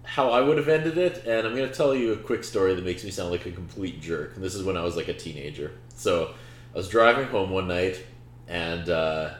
how 0.02 0.30
I 0.30 0.40
would 0.40 0.58
have 0.58 0.68
ended 0.68 0.98
it, 0.98 1.24
and 1.24 1.46
I'm 1.46 1.54
gonna 1.54 1.72
tell 1.72 1.94
you 1.94 2.12
a 2.12 2.16
quick 2.16 2.42
story 2.42 2.74
that 2.74 2.84
makes 2.84 3.04
me 3.04 3.10
sound 3.10 3.30
like 3.30 3.46
a 3.46 3.52
complete 3.52 4.00
jerk. 4.00 4.34
And 4.34 4.44
this 4.44 4.56
is 4.56 4.64
when 4.64 4.76
I 4.76 4.82
was 4.82 4.96
like 4.96 5.06
a 5.06 5.14
teenager. 5.14 5.72
So 5.94 6.34
I 6.74 6.76
was 6.76 6.88
driving 6.88 7.28
home 7.28 7.50
one 7.50 7.68
night, 7.68 8.04
and 8.48 8.88
uh, 8.88 9.30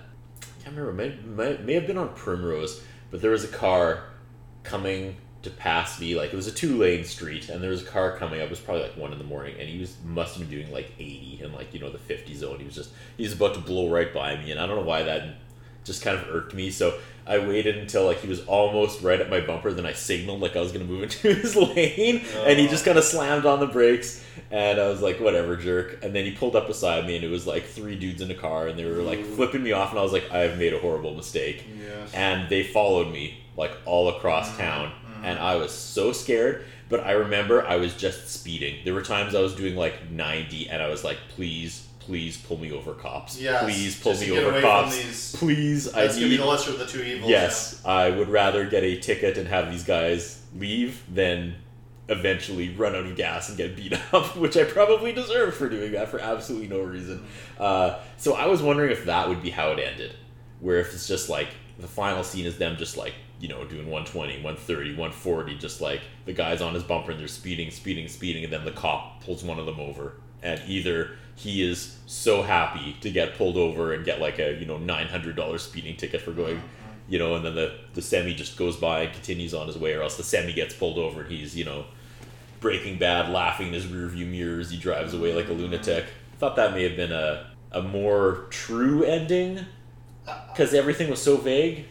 I 0.41 0.63
can't 0.63 0.77
remember. 0.77 0.93
May, 0.93 1.17
may, 1.25 1.63
may 1.65 1.75
have 1.75 1.89
been 1.89 1.99
on 1.99 2.15
Primrose, 2.15 2.81
but 3.11 3.21
there 3.21 3.33
was 3.33 3.43
a 3.43 3.49
car 3.49 4.05
coming 4.63 5.17
to 5.43 5.51
pass 5.51 6.01
me. 6.01 6.15
Like 6.15 6.33
it 6.33 6.37
was 6.37 6.47
a 6.47 6.53
two 6.53 6.79
lane 6.79 7.05
street, 7.05 7.49
and 7.49 7.63
there 7.63 7.71
was 7.71 7.83
a 7.83 7.87
car 7.87 8.17
coming 8.17 8.41
up. 8.41 8.47
It 8.47 8.51
was 8.51 8.61
probably 8.61 8.83
like 8.85 8.97
one 8.97 9.13
in 9.13 9.19
the 9.19 9.25
morning, 9.25 9.57
and 9.59 9.69
he 9.69 9.79
was 9.79 9.97
must 10.05 10.37
have 10.37 10.49
been 10.49 10.59
doing 10.59 10.73
like 10.73 10.93
80 10.99 11.41
in 11.43 11.53
like 11.53 11.73
you 11.73 11.81
know 11.81 11.91
the 11.91 11.99
50 11.99 12.35
zone. 12.35 12.59
He 12.59 12.65
was 12.65 12.75
just 12.75 12.91
he 13.17 13.23
was 13.23 13.33
about 13.33 13.55
to 13.55 13.61
blow 13.61 13.89
right 13.89 14.13
by 14.13 14.37
me, 14.37 14.51
and 14.51 14.61
I 14.61 14.67
don't 14.67 14.77
know 14.77 14.83
why 14.83 15.03
that 15.05 15.37
just 15.85 16.03
kind 16.03 16.17
of 16.17 16.29
irked 16.29 16.55
me. 16.55 16.71
So 16.71 16.99
I 17.27 17.39
waited 17.39 17.79
until 17.79 18.05
like 18.07 18.21
he 18.21 18.29
was 18.29 18.45
almost 18.47 19.03
right 19.03 19.21
at 19.21 19.31
my 19.31 19.41
bumper. 19.41 19.73
Then 19.73 19.87
I 19.87 19.93
signaled 19.93 20.41
like 20.41 20.57
I 20.57 20.61
was 20.61 20.73
gonna 20.73 20.85
move 20.85 21.03
into 21.05 21.35
his 21.35 21.57
lane, 21.57 22.25
and 22.45 22.59
he 22.59 22.69
just 22.69 22.85
oh. 22.85 22.87
kind 22.87 22.99
of 22.99 23.05
slammed 23.05 23.47
on 23.47 23.61
the 23.61 23.67
brakes. 23.67 24.25
And 24.51 24.81
I 24.81 24.89
was 24.89 25.01
like, 25.01 25.21
"Whatever, 25.21 25.57
jerk." 25.57 26.03
And 26.03 26.15
then 26.15 26.25
he 26.25 26.33
pulled 26.33 26.57
up 26.57 26.67
beside 26.67 27.07
me, 27.07 27.17
and 27.17 27.25
it 27.25 27.31
was 27.31 27.47
like 27.47 27.65
three 27.65 27.97
dudes 27.97 28.21
in 28.21 28.31
a 28.31 28.35
car, 28.35 28.69
and 28.69 28.79
they 28.79 28.85
were 28.85 29.03
like 29.03 29.25
flipping 29.25 29.63
me 29.63 29.73
off. 29.73 29.91
And 29.91 29.99
I 29.99 30.03
was 30.03 30.13
like, 30.13 30.31
"I 30.31 30.41
have 30.41 30.59
made 30.59 30.75
a 30.75 30.79
horrible 30.79 31.15
mistake." 31.15 31.65
Yes. 31.79 32.13
And 32.15 32.49
they 32.49 32.63
followed 32.63 33.13
me 33.13 33.39
like 33.57 33.73
all 33.85 34.09
across 34.09 34.51
mm. 34.53 34.59
town, 34.59 34.93
and 35.23 35.39
I 35.39 35.57
was 35.57 35.73
so 35.73 36.13
scared. 36.13 36.65
But 36.89 37.05
I 37.07 37.13
remember 37.13 37.65
I 37.67 37.77
was 37.77 37.95
just 37.95 38.29
speeding. 38.29 38.79
There 38.85 38.95
were 38.95 39.03
times 39.03 39.35
I 39.35 39.41
was 39.41 39.55
doing 39.55 39.77
like 39.77 40.11
ninety, 40.11 40.69
and 40.69 40.83
I 40.83 40.89
was 40.89 41.05
like, 41.05 41.19
"Please." 41.31 41.87
Please 42.01 42.39
pull 42.39 42.57
me 42.57 42.73
over, 42.73 42.93
cops. 42.95 43.41
Yes, 43.41 43.63
Please 43.63 44.01
pull 44.01 44.15
me 44.17 44.33
over, 44.37 44.61
cops. 44.61 44.97
these- 44.97 45.37
Please, 45.37 45.93
I 45.95 46.03
That's 46.03 46.15
gonna 46.15 46.27
be 46.27 46.31
need 46.33 46.41
the 46.41 46.47
lesser 46.47 46.71
of 46.71 46.79
the 46.81 46.87
two 46.87 47.03
evils. 47.05 47.31
Yes, 47.31 47.83
I 47.85 48.11
would 48.11 48.29
rather 48.29 48.65
get 48.69 48.83
a 48.83 48.97
ticket 48.99 49.37
and 49.39 49.47
have 49.47 49.71
these 49.71 49.85
guys 49.85 50.41
leave 50.57 51.03
than 51.13 51.55
eventually 52.09 52.71
run 52.71 52.97
out 52.97 53.07
of 53.07 53.15
gas 53.15 53.49
and 53.49 53.57
get 53.59 53.77
beat 53.77 53.93
up, 54.13 54.35
which 54.37 54.57
I 54.57 54.65
probably 54.65 55.13
deserve 55.13 55.55
for 55.55 55.69
doing 55.69 55.93
that 55.93 56.09
for 56.09 56.19
absolutely 56.19 56.69
no 56.69 56.81
reason. 56.83 57.25
Uh, 57.61 57.99
so 58.17 58.35
I 58.35 58.47
was 58.47 58.61
wondering 58.63 58.91
if 58.91 59.05
that 59.05 59.29
would 59.29 59.43
be 59.43 59.51
how 59.51 59.71
it 59.73 59.79
ended. 59.79 60.17
where 60.61 60.79
if 60.81 60.93
it's 60.93 61.07
just 61.07 61.29
like 61.29 61.49
the 61.79 61.87
final 61.87 62.25
scene 62.25 62.47
is 62.47 62.59
them 62.59 62.77
just 62.77 62.97
like 62.97 63.15
you 63.41 63.49
know 63.49 63.65
doing 63.65 63.91
120 63.91 64.35
130 64.35 64.91
140 64.91 65.57
just 65.57 65.81
like 65.81 66.03
the 66.27 66.33
guy's 66.33 66.61
on 66.61 66.75
his 66.75 66.83
bumper 66.83 67.11
and 67.11 67.19
they're 67.19 67.27
speeding 67.27 67.71
speeding 67.71 68.07
speeding 68.07 68.45
and 68.45 68.53
then 68.53 68.65
the 68.65 68.71
cop 68.71 69.25
pulls 69.25 69.43
one 69.43 69.59
of 69.59 69.67
them 69.67 69.81
over. 69.81 70.15
And 70.43 70.61
either 70.67 71.17
he 71.35 71.69
is 71.69 71.99
so 72.07 72.43
happy 72.43 72.97
to 73.01 73.11
get 73.11 73.37
pulled 73.37 73.57
over 73.57 73.93
and 73.93 74.05
get 74.05 74.21
like 74.21 74.39
a 74.39 74.55
you 74.59 74.67
know 74.67 74.79
$900 74.79 75.59
speeding 75.59 75.97
ticket 75.97 76.21
for 76.21 76.33
going 76.33 76.63
you 77.09 77.19
know 77.19 77.35
and 77.35 77.45
then 77.45 77.55
the 77.55 77.79
the 77.95 78.03
semi 78.03 78.35
just 78.35 78.57
goes 78.57 78.77
by 78.77 79.03
and 79.03 79.13
continues 79.13 79.55
on 79.55 79.67
his 79.67 79.77
way 79.77 79.95
or 79.95 80.03
else 80.03 80.17
the 80.17 80.23
semi 80.23 80.53
gets 80.53 80.75
pulled 80.75 80.99
over 80.99 81.23
and 81.23 81.31
he's 81.31 81.57
you 81.57 81.65
know 81.65 81.87
breaking 82.61 82.99
bad 82.99 83.31
laughing 83.31 83.69
in 83.69 83.73
his 83.73 83.87
rearview 83.87 84.27
mirrors 84.31 84.71
he 84.71 84.77
drives 84.77 85.15
away 85.15 85.35
like 85.35 85.49
a 85.49 85.53
lunatic. 85.53 86.05
Thought 86.39 86.57
that 86.57 86.73
may 86.73 86.85
have 86.85 86.97
been 86.97 87.13
a 87.13 87.47
a 87.73 87.83
more 87.83 88.47
true 88.51 89.05
ending 89.05 89.65
because 90.53 90.75
everything 90.75 91.09
was 91.09 91.23
so 91.23 91.37
vague 91.37 91.87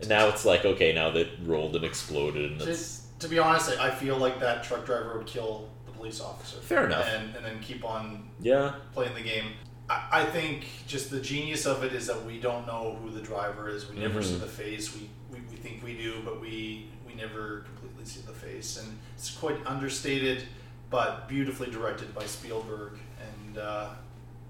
and 0.00 0.08
now 0.08 0.28
it's 0.28 0.44
like 0.44 0.64
okay 0.64 0.92
now 0.92 1.10
that 1.10 1.28
rolled 1.42 1.74
and 1.76 1.84
exploded 1.84 2.52
and 2.52 2.60
To, 2.60 2.76
to 3.20 3.28
be 3.28 3.38
honest, 3.38 3.70
I 3.78 3.88
I 3.88 3.90
feel 3.90 4.16
like 4.18 4.40
that 4.40 4.62
truck 4.64 4.84
driver 4.86 5.16
would 5.18 5.26
kill 5.26 5.68
the 5.86 5.92
police 5.92 6.20
officer. 6.20 6.58
Fair 6.60 6.86
enough. 6.86 7.08
And, 7.08 7.34
and 7.36 7.44
then 7.44 7.60
keep 7.60 7.84
on 7.84 8.28
yeah 8.40 8.74
playing 8.92 9.14
the 9.14 9.22
game. 9.22 9.52
I, 9.88 10.08
I 10.22 10.24
think 10.24 10.66
just 10.86 11.10
the 11.10 11.20
genius 11.20 11.64
of 11.66 11.84
it 11.84 11.92
is 11.92 12.06
that 12.08 12.24
we 12.26 12.40
don't 12.40 12.66
know 12.66 12.98
who 13.02 13.10
the 13.10 13.20
driver 13.20 13.68
is. 13.68 13.88
We 13.88 13.96
never 13.98 14.20
Mhm. 14.20 14.24
see 14.24 14.36
the 14.38 14.46
face. 14.46 14.94
We, 14.94 15.08
we, 15.32 15.38
we 15.50 15.56
think 15.56 15.82
we 15.84 15.94
do, 15.96 16.20
but 16.24 16.40
we, 16.40 16.88
we 17.06 17.14
never 17.14 17.60
completely 17.60 18.04
see 18.04 18.20
the 18.26 18.32
face. 18.32 18.78
And 18.82 18.98
it's 19.16 19.30
quite 19.30 19.56
understated, 19.64 20.42
but 20.90 21.28
beautifully 21.28 21.70
directed 21.70 22.12
by 22.16 22.24
Spielberg. 22.26 22.98
And 23.28 23.58
uh, 23.58 23.90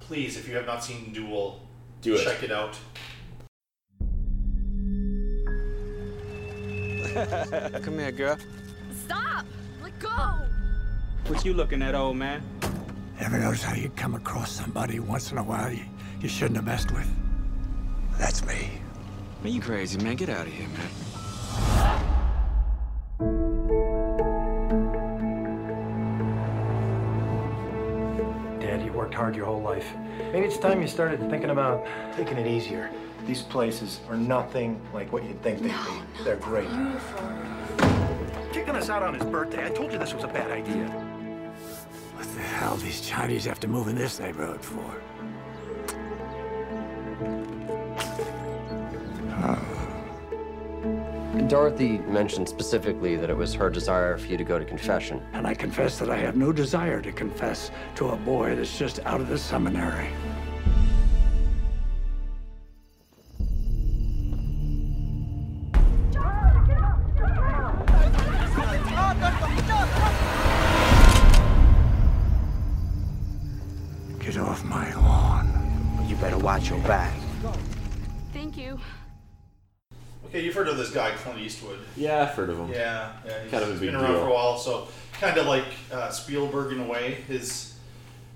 please, 0.01 0.39
if 0.39 0.49
you 0.49 0.57
have 0.57 0.65
not 0.67 0.83
seen 0.83 1.13
Duel, 1.13 1.61
Do 2.01 2.15
it. 2.15 2.25
check 2.25 2.43
it 2.43 2.51
out. 2.51 2.79
Come 7.83 7.99
here, 7.99 8.12
girl. 8.12 8.37
Stop! 9.05 9.47
Let 9.83 9.99
go! 9.99 10.09
What 11.29 11.47
you 11.47 11.55
looking 11.55 11.81
at, 11.81 11.95
old 11.95 12.19
man? 12.19 12.43
Ever 13.19 13.39
notice 13.39 13.62
how 13.62 13.75
you 13.75 13.89
come 13.97 14.14
across 14.14 14.53
somebody 14.53 15.01
once 15.01 15.33
in 15.33 15.39
a 15.39 15.43
while 15.43 15.73
you, 15.73 15.85
you 16.21 16.29
shouldn't 16.29 16.57
have 16.57 16.67
messed 16.67 16.93
with? 16.93 17.09
That's 18.19 18.45
me. 18.45 18.69
Man, 19.43 19.55
you 19.55 19.62
crazy, 19.62 19.99
man. 19.99 20.17
Get 20.17 20.29
out 20.29 20.47
of 20.47 20.53
here, 20.53 20.69
man. 20.69 20.91
Dad, 28.61 28.85
you 28.85 28.93
worked 28.93 29.14
hard 29.14 29.35
your 29.35 29.47
whole 29.47 29.62
life. 29.62 29.87
Maybe 30.33 30.45
it's 30.45 30.59
time 30.59 30.83
you 30.83 30.89
started 30.89 31.19
thinking 31.31 31.49
about 31.49 31.87
taking 32.14 32.37
it 32.37 32.47
easier. 32.47 32.91
These 33.27 33.43
places 33.43 34.01
are 34.09 34.16
nothing 34.16 34.81
like 34.95 35.12
what 35.12 35.24
you'd 35.24 35.43
think 35.43 35.61
they'd 35.61 35.68
be. 35.68 36.22
They're 36.22 36.37
great. 36.37 36.68
Kicking 38.53 38.77
us 38.77 38.89
out 38.89 39.03
on 39.03 39.14
his 39.14 39.24
birthday. 39.24 39.66
I 39.66 39.70
told 39.70 39.93
you 39.93 39.99
this 39.99 40.14
was 40.14 40.22
a 40.22 40.29
bad 40.29 40.53
idea. 40.53 40.87
What 42.14 42.33
the 42.35 42.41
hell 42.41 42.77
these 42.77 43.01
Chinese 43.01 43.45
have 43.45 43.59
to 43.61 43.68
move 43.68 43.89
in 43.89 43.97
this 43.97 44.20
neighborhood 44.20 44.62
for? 44.62 45.03
Dorothy 51.49 51.99
mentioned 51.99 52.49
specifically 52.49 53.16
that 53.16 53.29
it 53.29 53.37
was 53.37 53.53
her 53.55 53.70
desire 53.70 54.16
for 54.16 54.27
you 54.27 54.37
to 54.37 54.45
go 54.45 54.59
to 54.59 54.64
confession. 54.64 55.20
And 55.33 55.49
I 55.49 55.55
confess 55.55 55.99
that 55.99 56.11
I 56.11 56.16
have 56.16 56.37
no 56.37 56.53
desire 56.53 57.03
to 57.03 57.11
confess 57.11 57.72
to 57.97 58.11
a 58.11 58.16
boy 58.16 58.55
that's 58.55 58.79
just 58.79 59.01
out 59.01 59.20
of 59.20 59.29
the 59.29 59.37
seminary. 59.37 60.11
Heard 81.27 81.37
of 81.37 81.43
this 81.43 81.55
guy, 81.55 81.62
Clint 81.64 81.79
Eastwood. 81.79 81.79
yeah 81.97 82.22
i've 82.22 82.31
heard 82.31 82.51
of 82.51 82.59
him 82.59 82.70
Yeah, 82.70 83.12
yeah. 83.27 83.43
He's, 83.43 83.51
Kind 83.51 83.62
of 83.62 83.68
a 83.68 83.72
he's 83.72 83.81
been 83.81 83.95
around 83.95 84.12
deal. 84.12 84.20
for 84.22 84.29
a 84.29 84.33
while, 84.35 84.57
so 84.59 84.89
kind 85.12 85.37
of 85.39 85.47
like 85.47 85.64
uh, 85.93 86.11
Spielberg 86.11 86.72
in 86.72 86.81
a 86.81 86.87
way. 86.87 87.14
His 87.29 87.74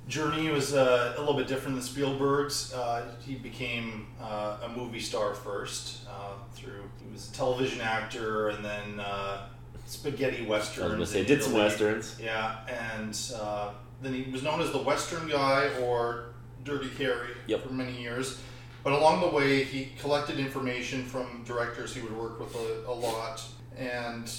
journey 0.08 0.48
was 0.50 0.74
uh, 0.74 1.14
a 1.16 1.20
little 1.20 1.34
bit 1.36 1.46
different 1.46 1.76
than 1.76 1.84
Spielberg's. 1.84 2.72
Uh, 2.72 3.06
he 3.20 3.34
became 3.36 4.06
uh, 4.20 4.56
a 4.64 4.68
movie 4.76 4.98
star 5.00 5.34
first 5.34 6.06
uh, 6.08 6.32
through 6.54 6.82
he 7.04 7.12
was 7.12 7.30
a 7.30 7.32
television 7.34 7.80
actor 7.80 8.48
and 8.48 8.64
then 8.64 8.98
uh, 9.00 9.46
spaghetti 9.86 10.44
westerns. 10.46 10.80
I 10.80 10.84
was 10.86 10.92
gonna 10.94 11.06
say, 11.06 11.24
did 11.24 11.42
some 11.42 11.52
westerns. 11.54 12.16
Yeah, 12.22 12.56
and 12.68 13.16
uh, 13.40 13.70
then 14.02 14.14
he 14.14 14.30
was 14.30 14.42
known 14.42 14.60
as 14.62 14.70
the 14.72 14.78
Western 14.78 15.28
guy 15.28 15.68
or 15.82 16.26
Dirty 16.64 16.88
Harry 16.98 17.30
Yep. 17.46 17.62
for 17.66 17.72
many 17.72 18.00
years. 18.00 18.40
But 18.82 18.92
along 18.94 19.20
the 19.20 19.28
way, 19.28 19.64
he 19.64 19.92
collected 19.98 20.38
information 20.38 21.04
from 21.04 21.42
directors 21.44 21.94
he 21.94 22.00
would 22.00 22.16
work 22.16 22.40
with 22.40 22.54
a, 22.54 22.84
a 22.88 22.92
lot, 22.92 23.44
and 23.76 24.30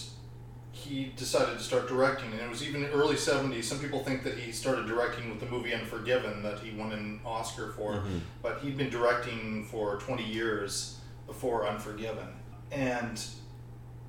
he 0.71 1.11
decided 1.15 1.57
to 1.57 1.63
start 1.63 1.87
directing. 1.87 2.31
And 2.31 2.41
it 2.41 2.49
was 2.49 2.67
even 2.67 2.85
early 2.85 3.15
70s. 3.15 3.65
Some 3.65 3.79
people 3.79 4.03
think 4.03 4.23
that 4.23 4.37
he 4.37 4.51
started 4.51 4.87
directing 4.87 5.29
with 5.29 5.39
the 5.39 5.45
movie 5.45 5.73
Unforgiven 5.73 6.41
that 6.43 6.59
he 6.59 6.71
won 6.75 6.91
an 6.91 7.19
Oscar 7.25 7.71
for, 7.73 7.93
Mhm. 8.01 8.21
but 8.41 8.59
he'd 8.61 8.77
been 8.77 8.89
directing 8.89 9.65
for 9.65 9.97
20 9.97 10.23
years 10.23 10.97
before 11.27 11.67
Unforgiven. 11.67 12.27
And 12.71 13.21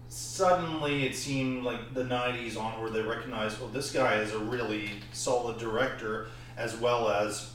suddenly 0.09 1.07
it 1.07 1.16
seemed 1.16 1.64
like 1.64 1.95
the 1.95 2.05
90s 2.05 2.57
onward 2.57 2.93
they 2.93 3.01
recognized 3.01 3.59
well 3.59 3.70
this 3.70 3.91
guy 3.91 4.16
is 4.16 4.33
a 4.35 4.39
really 4.39 4.91
solid 5.12 5.57
director 5.59 6.26
as 6.59 6.76
well 6.76 7.09
as 7.09 7.53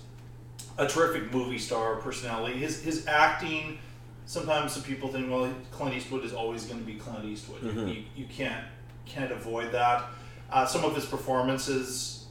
a 0.78 0.88
terrific 0.88 1.34
movie 1.34 1.58
star 1.58 1.96
personality. 1.98 2.58
His 2.60 2.82
his 2.84 3.08
acting 3.08 3.80
sometimes 4.26 4.74
some 4.74 4.84
people 4.84 5.10
think 5.10 5.30
well 5.30 5.52
clint 5.72 5.96
eastwood 5.96 6.24
is 6.26 6.34
always 6.34 6.66
going 6.66 6.80
to 6.80 6.86
be 6.86 6.96
clint 6.96 7.26
eastwood. 7.26 7.64
You- 7.64 7.72
Mhm. 7.72 7.96
you, 7.96 8.04
you 8.16 8.26
can't 8.26 8.66
can't 9.06 9.32
avoid 9.32 9.72
that. 9.72 10.06
Uh, 10.52 10.66
some 10.66 10.84
of 10.86 10.94
his 10.96 11.06
performances 11.06 12.26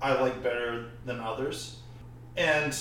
i 0.00 0.12
like 0.20 0.42
better 0.42 0.90
than 1.06 1.20
others. 1.20 1.76
And 2.36 2.74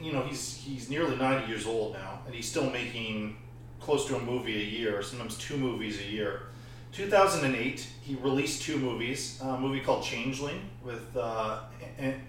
you 0.00 0.12
know 0.12 0.22
he's 0.22 0.54
he's 0.56 0.88
nearly 0.88 1.16
90 1.16 1.48
years 1.48 1.66
old 1.66 1.94
now 1.94 2.20
and 2.26 2.34
he's 2.34 2.48
still 2.48 2.70
making 2.70 3.36
close 3.80 4.06
to 4.06 4.14
a 4.16 4.20
movie 4.20 4.54
a 4.62 4.64
year 4.64 5.02
sometimes 5.02 5.36
two 5.36 5.56
movies 5.56 6.00
a 6.00 6.04
year. 6.04 6.42
2008 6.92 7.86
he 8.02 8.14
released 8.16 8.62
two 8.62 8.76
movies 8.78 9.40
a 9.42 9.58
movie 9.58 9.80
called 9.80 10.04
changeling 10.04 10.60
with 10.84 11.16
uh, 11.16 11.58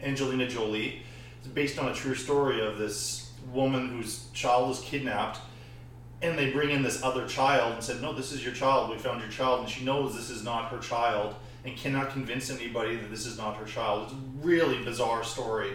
angelina 0.02 0.48
jolie 0.50 1.02
based 1.54 1.80
on 1.80 1.90
a 1.90 1.94
true 1.94 2.16
story 2.16 2.66
of 2.66 2.78
this 2.78 3.32
woman 3.52 3.90
whose 3.90 4.28
child 4.34 4.70
was 4.70 4.80
kidnapped 4.82 5.40
and 6.22 6.40
they 6.40 6.50
bring 6.52 6.70
in 6.70 6.82
this 6.82 7.04
other 7.04 7.28
child 7.28 7.74
and 7.74 7.84
said 7.84 8.02
no 8.02 8.14
this 8.14 8.32
is 8.32 8.44
your 8.44 8.54
child 8.54 8.90
we 8.90 8.98
found 8.98 9.20
your 9.20 9.30
child 9.30 9.60
and 9.60 9.70
she 9.70 9.84
knows 9.84 10.16
this 10.16 10.30
is 10.30 10.44
not 10.44 10.72
her 10.72 10.80
child 10.80 11.36
and 11.66 11.76
cannot 11.76 12.10
convince 12.12 12.50
anybody 12.50 12.96
that 12.96 13.12
this 13.12 13.26
is 13.26 13.38
not 13.38 13.58
her 13.58 13.66
child 13.66 14.04
it's 14.04 14.14
a 14.14 14.48
really 14.48 14.82
bizarre 14.86 15.24
story 15.24 15.74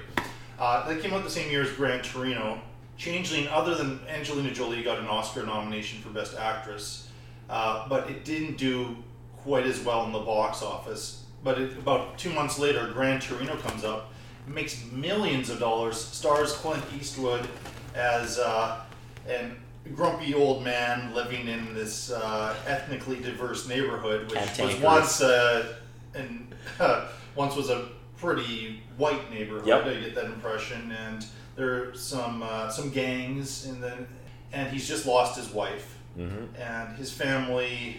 uh, 0.59 0.89
that 0.89 1.01
came 1.01 1.13
out 1.15 1.23
the 1.23 1.31
same 1.31 1.51
year 1.51 1.63
as 1.63 1.71
Gran 1.73 2.03
Torino. 2.03 2.61
Changeling, 2.97 3.47
other 3.47 3.77
than 3.77 4.01
Angelina 4.09 4.53
Jolie 4.53 4.83
got 4.83 4.99
an 4.99 5.07
Oscar 5.07 5.47
nomination 5.47 6.01
for 6.01 6.09
Best 6.09 6.37
Actress, 6.37 7.09
uh, 7.49 7.89
but 7.89 8.11
it 8.11 8.25
didn't 8.25 8.59
do 8.59 8.97
quite 9.37 9.67
as 9.67 9.79
well 9.81 10.05
in 10.05 10.11
the 10.11 10.19
box 10.19 10.63
office. 10.63 11.25
But 11.45 11.61
it, 11.61 11.79
about 11.79 12.19
two 12.19 12.33
months 12.33 12.59
later, 12.59 12.91
Gran 12.93 13.21
Torino 13.21 13.57
comes 13.59 13.85
up, 13.85 14.13
makes 14.49 14.85
millions 14.93 15.51
of 15.51 15.59
dollars, 15.59 16.01
stars 16.01 16.53
Clint 16.53 16.83
Eastwood 16.99 17.47
as 17.95 18.39
uh, 18.39 18.81
an 19.29 19.57
grumpy 19.95 20.35
old 20.35 20.63
man 20.65 21.15
living 21.15 21.49
in 21.49 21.75
this 21.75 22.11
uh, 22.11 22.55
ethnically 22.67 23.21
diverse 23.21 23.69
neighborhood, 23.69 24.31
which 24.31 24.59
was 24.59 24.77
once 24.81 25.21
uh, 25.23 25.75
and 26.15 26.55
once 27.35 27.55
was 27.57 27.71
a 27.71 27.89
pretty 28.19 28.83
white 28.97 29.31
neighborhood. 29.33 29.67
Yep. 29.67 29.87
I 29.87 29.95
get 30.01 30.15
that 30.17 30.25
impression, 30.27 30.93
and 30.93 31.25
there 31.57 31.73
are 31.91 31.95
some 31.95 32.43
uh, 32.43 32.69
some 32.69 32.91
gangs, 32.91 33.67
and 33.67 33.83
then 33.83 34.07
and 34.53 34.71
he's 34.73 34.89
just 34.89 35.07
lost 35.07 35.39
his 35.39 35.51
wife, 35.51 35.97
Mhm. 36.19 36.49
and 36.59 36.97
his 36.97 37.13
family 37.13 37.99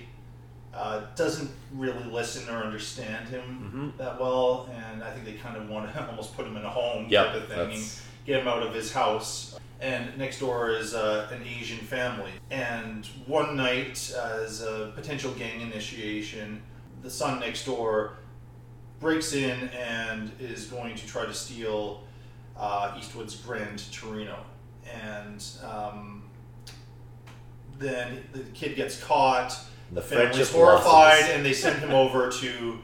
uh, 0.74 1.02
doesn't 1.16 1.50
really 1.74 2.04
listen 2.06 2.48
or 2.54 2.58
understand 2.64 3.28
him 3.30 3.94
Mhm. 3.94 3.98
that 3.98 4.20
well, 4.20 4.70
and 4.74 5.04
I 5.04 5.12
think 5.12 5.26
they 5.26 5.34
kind 5.34 5.58
of 5.58 5.68
want 5.70 5.92
to 5.94 6.08
almost 6.10 6.36
put 6.36 6.46
him 6.46 6.56
in 6.58 6.64
a 6.66 6.70
home 6.70 7.08
Yep, 7.10 7.26
type 7.28 7.36
of 7.36 7.48
thing, 7.48 7.58
that's- 7.58 8.02
get 8.26 8.42
him 8.42 8.48
out 8.48 8.62
of 8.62 8.74
his 8.74 8.92
house. 8.94 9.58
And 9.82 10.18
next 10.18 10.40
door 10.40 10.72
is 10.72 10.94
uh, 10.94 11.30
an 11.32 11.42
Asian 11.48 11.78
family. 11.80 12.32
And 12.52 13.06
one 13.28 13.56
night, 13.56 14.14
as 14.14 14.62
a 14.62 14.92
potential 14.94 15.32
gang 15.32 15.62
initiation, 15.62 16.62
the 17.02 17.10
son 17.10 17.40
next 17.40 17.66
door 17.66 18.18
breaks 19.00 19.32
in 19.34 19.70
and 19.70 20.32
is 20.38 20.66
going 20.66 20.96
to 20.96 21.08
try 21.08 21.26
to 21.26 21.34
steal 21.34 22.04
uh, 22.58 22.94
Eastwood's 23.00 23.38
Gran 23.38 23.78
Torino. 23.92 24.40
And 25.02 25.44
um, 25.64 26.24
then 27.78 28.24
the 28.34 28.40
kid 28.54 28.76
gets 28.76 29.02
caught. 29.02 29.58
The 29.92 29.96
The 29.96 30.02
family's 30.02 30.52
horrified, 30.52 31.24
and 31.32 31.46
they 31.46 31.54
send 31.54 31.80
him 31.80 31.92
over 32.04 32.32
to 32.32 32.80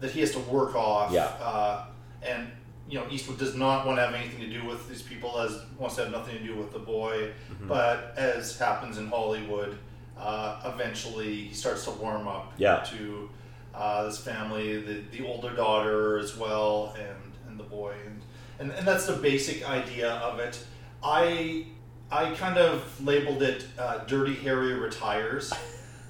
that 0.00 0.10
he 0.10 0.20
has 0.20 0.32
to 0.32 0.38
work 0.40 0.74
off. 0.74 1.12
Yeah. 1.12 1.24
Uh, 1.40 1.84
and 2.22 2.50
you 2.88 2.98
know, 2.98 3.06
Eastwood 3.10 3.38
does 3.38 3.54
not 3.56 3.84
want 3.86 3.98
to 3.98 4.02
have 4.06 4.14
anything 4.14 4.40
to 4.40 4.48
do 4.60 4.64
with 4.66 4.88
these 4.88 5.02
people. 5.02 5.38
As 5.40 5.60
wants 5.78 5.96
to 5.96 6.02
have 6.04 6.12
nothing 6.12 6.38
to 6.38 6.44
do 6.44 6.54
with 6.56 6.72
the 6.72 6.78
boy. 6.78 7.32
Mhm. 7.50 7.68
But 7.68 8.14
as 8.16 8.56
happens 8.58 8.96
in 8.98 9.08
Hollywood, 9.08 9.76
uh, 10.18 10.60
eventually 10.74 11.46
he 11.48 11.54
starts 11.54 11.84
to 11.84 11.90
warm 11.90 12.28
up 12.28 12.52
Yeah. 12.56 12.84
to 12.90 13.28
uh, 13.74 14.04
this 14.04 14.18
family, 14.18 14.80
the, 14.80 15.02
the 15.16 15.26
older 15.26 15.50
daughter 15.54 16.16
as 16.18 16.36
well, 16.36 16.94
and, 16.98 17.32
and 17.48 17.58
the 17.60 17.64
boy, 17.64 17.92
and, 18.06 18.22
and 18.58 18.70
and 18.78 18.86
that's 18.88 19.06
the 19.06 19.12
basic 19.14 19.68
idea 19.68 20.12
of 20.12 20.38
it. 20.38 20.58
I 21.02 21.66
I 22.10 22.30
kind 22.36 22.56
of 22.56 22.82
labeled 23.04 23.42
it 23.42 23.66
uh, 23.78 23.98
"Dirty 24.06 24.34
Harry 24.36 24.72
retires." 24.74 25.52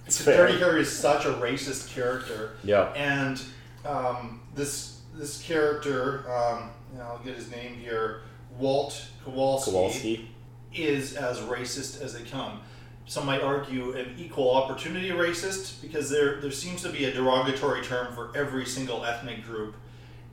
Dirty 0.08 0.58
Harry 0.58 0.82
is 0.82 0.90
such 0.90 1.24
a 1.24 1.32
racist 1.34 1.92
character. 1.92 2.52
Yeah. 2.62 2.92
And 2.94 3.42
um, 3.84 4.40
this 4.54 5.00
this 5.14 5.42
character, 5.42 6.30
um, 6.30 6.70
I'll 7.00 7.20
get 7.24 7.34
his 7.34 7.50
name 7.50 7.74
here, 7.74 8.22
Walt 8.58 9.06
Kowalski, 9.24 9.70
Kowalski. 9.70 10.28
is 10.74 11.14
as 11.16 11.38
racist 11.40 12.02
as 12.02 12.14
they 12.14 12.22
come. 12.22 12.60
Some 13.06 13.26
might 13.26 13.40
argue 13.40 13.92
an 13.92 14.14
equal 14.18 14.50
opportunity 14.50 15.10
racist 15.10 15.80
because 15.80 16.10
there 16.10 16.40
there 16.40 16.50
seems 16.50 16.82
to 16.82 16.90
be 16.90 17.04
a 17.04 17.12
derogatory 17.12 17.82
term 17.82 18.14
for 18.14 18.36
every 18.36 18.66
single 18.66 19.04
ethnic 19.04 19.44
group 19.44 19.74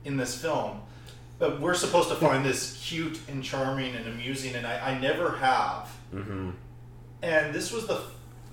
in 0.04 0.16
this 0.16 0.40
film. 0.40 0.82
But 1.38 1.60
we're 1.60 1.74
supposed 1.74 2.08
to 2.10 2.14
find 2.14 2.44
this 2.44 2.80
cute 2.84 3.18
and 3.28 3.42
charming 3.42 3.96
and 3.96 4.06
amusing, 4.06 4.54
and 4.54 4.66
I, 4.66 4.92
I 4.92 4.98
never 5.00 5.32
have. 5.36 5.90
Mm-hmm. 6.14 6.50
And 7.22 7.54
this 7.54 7.72
was 7.72 7.86
the 7.86 8.02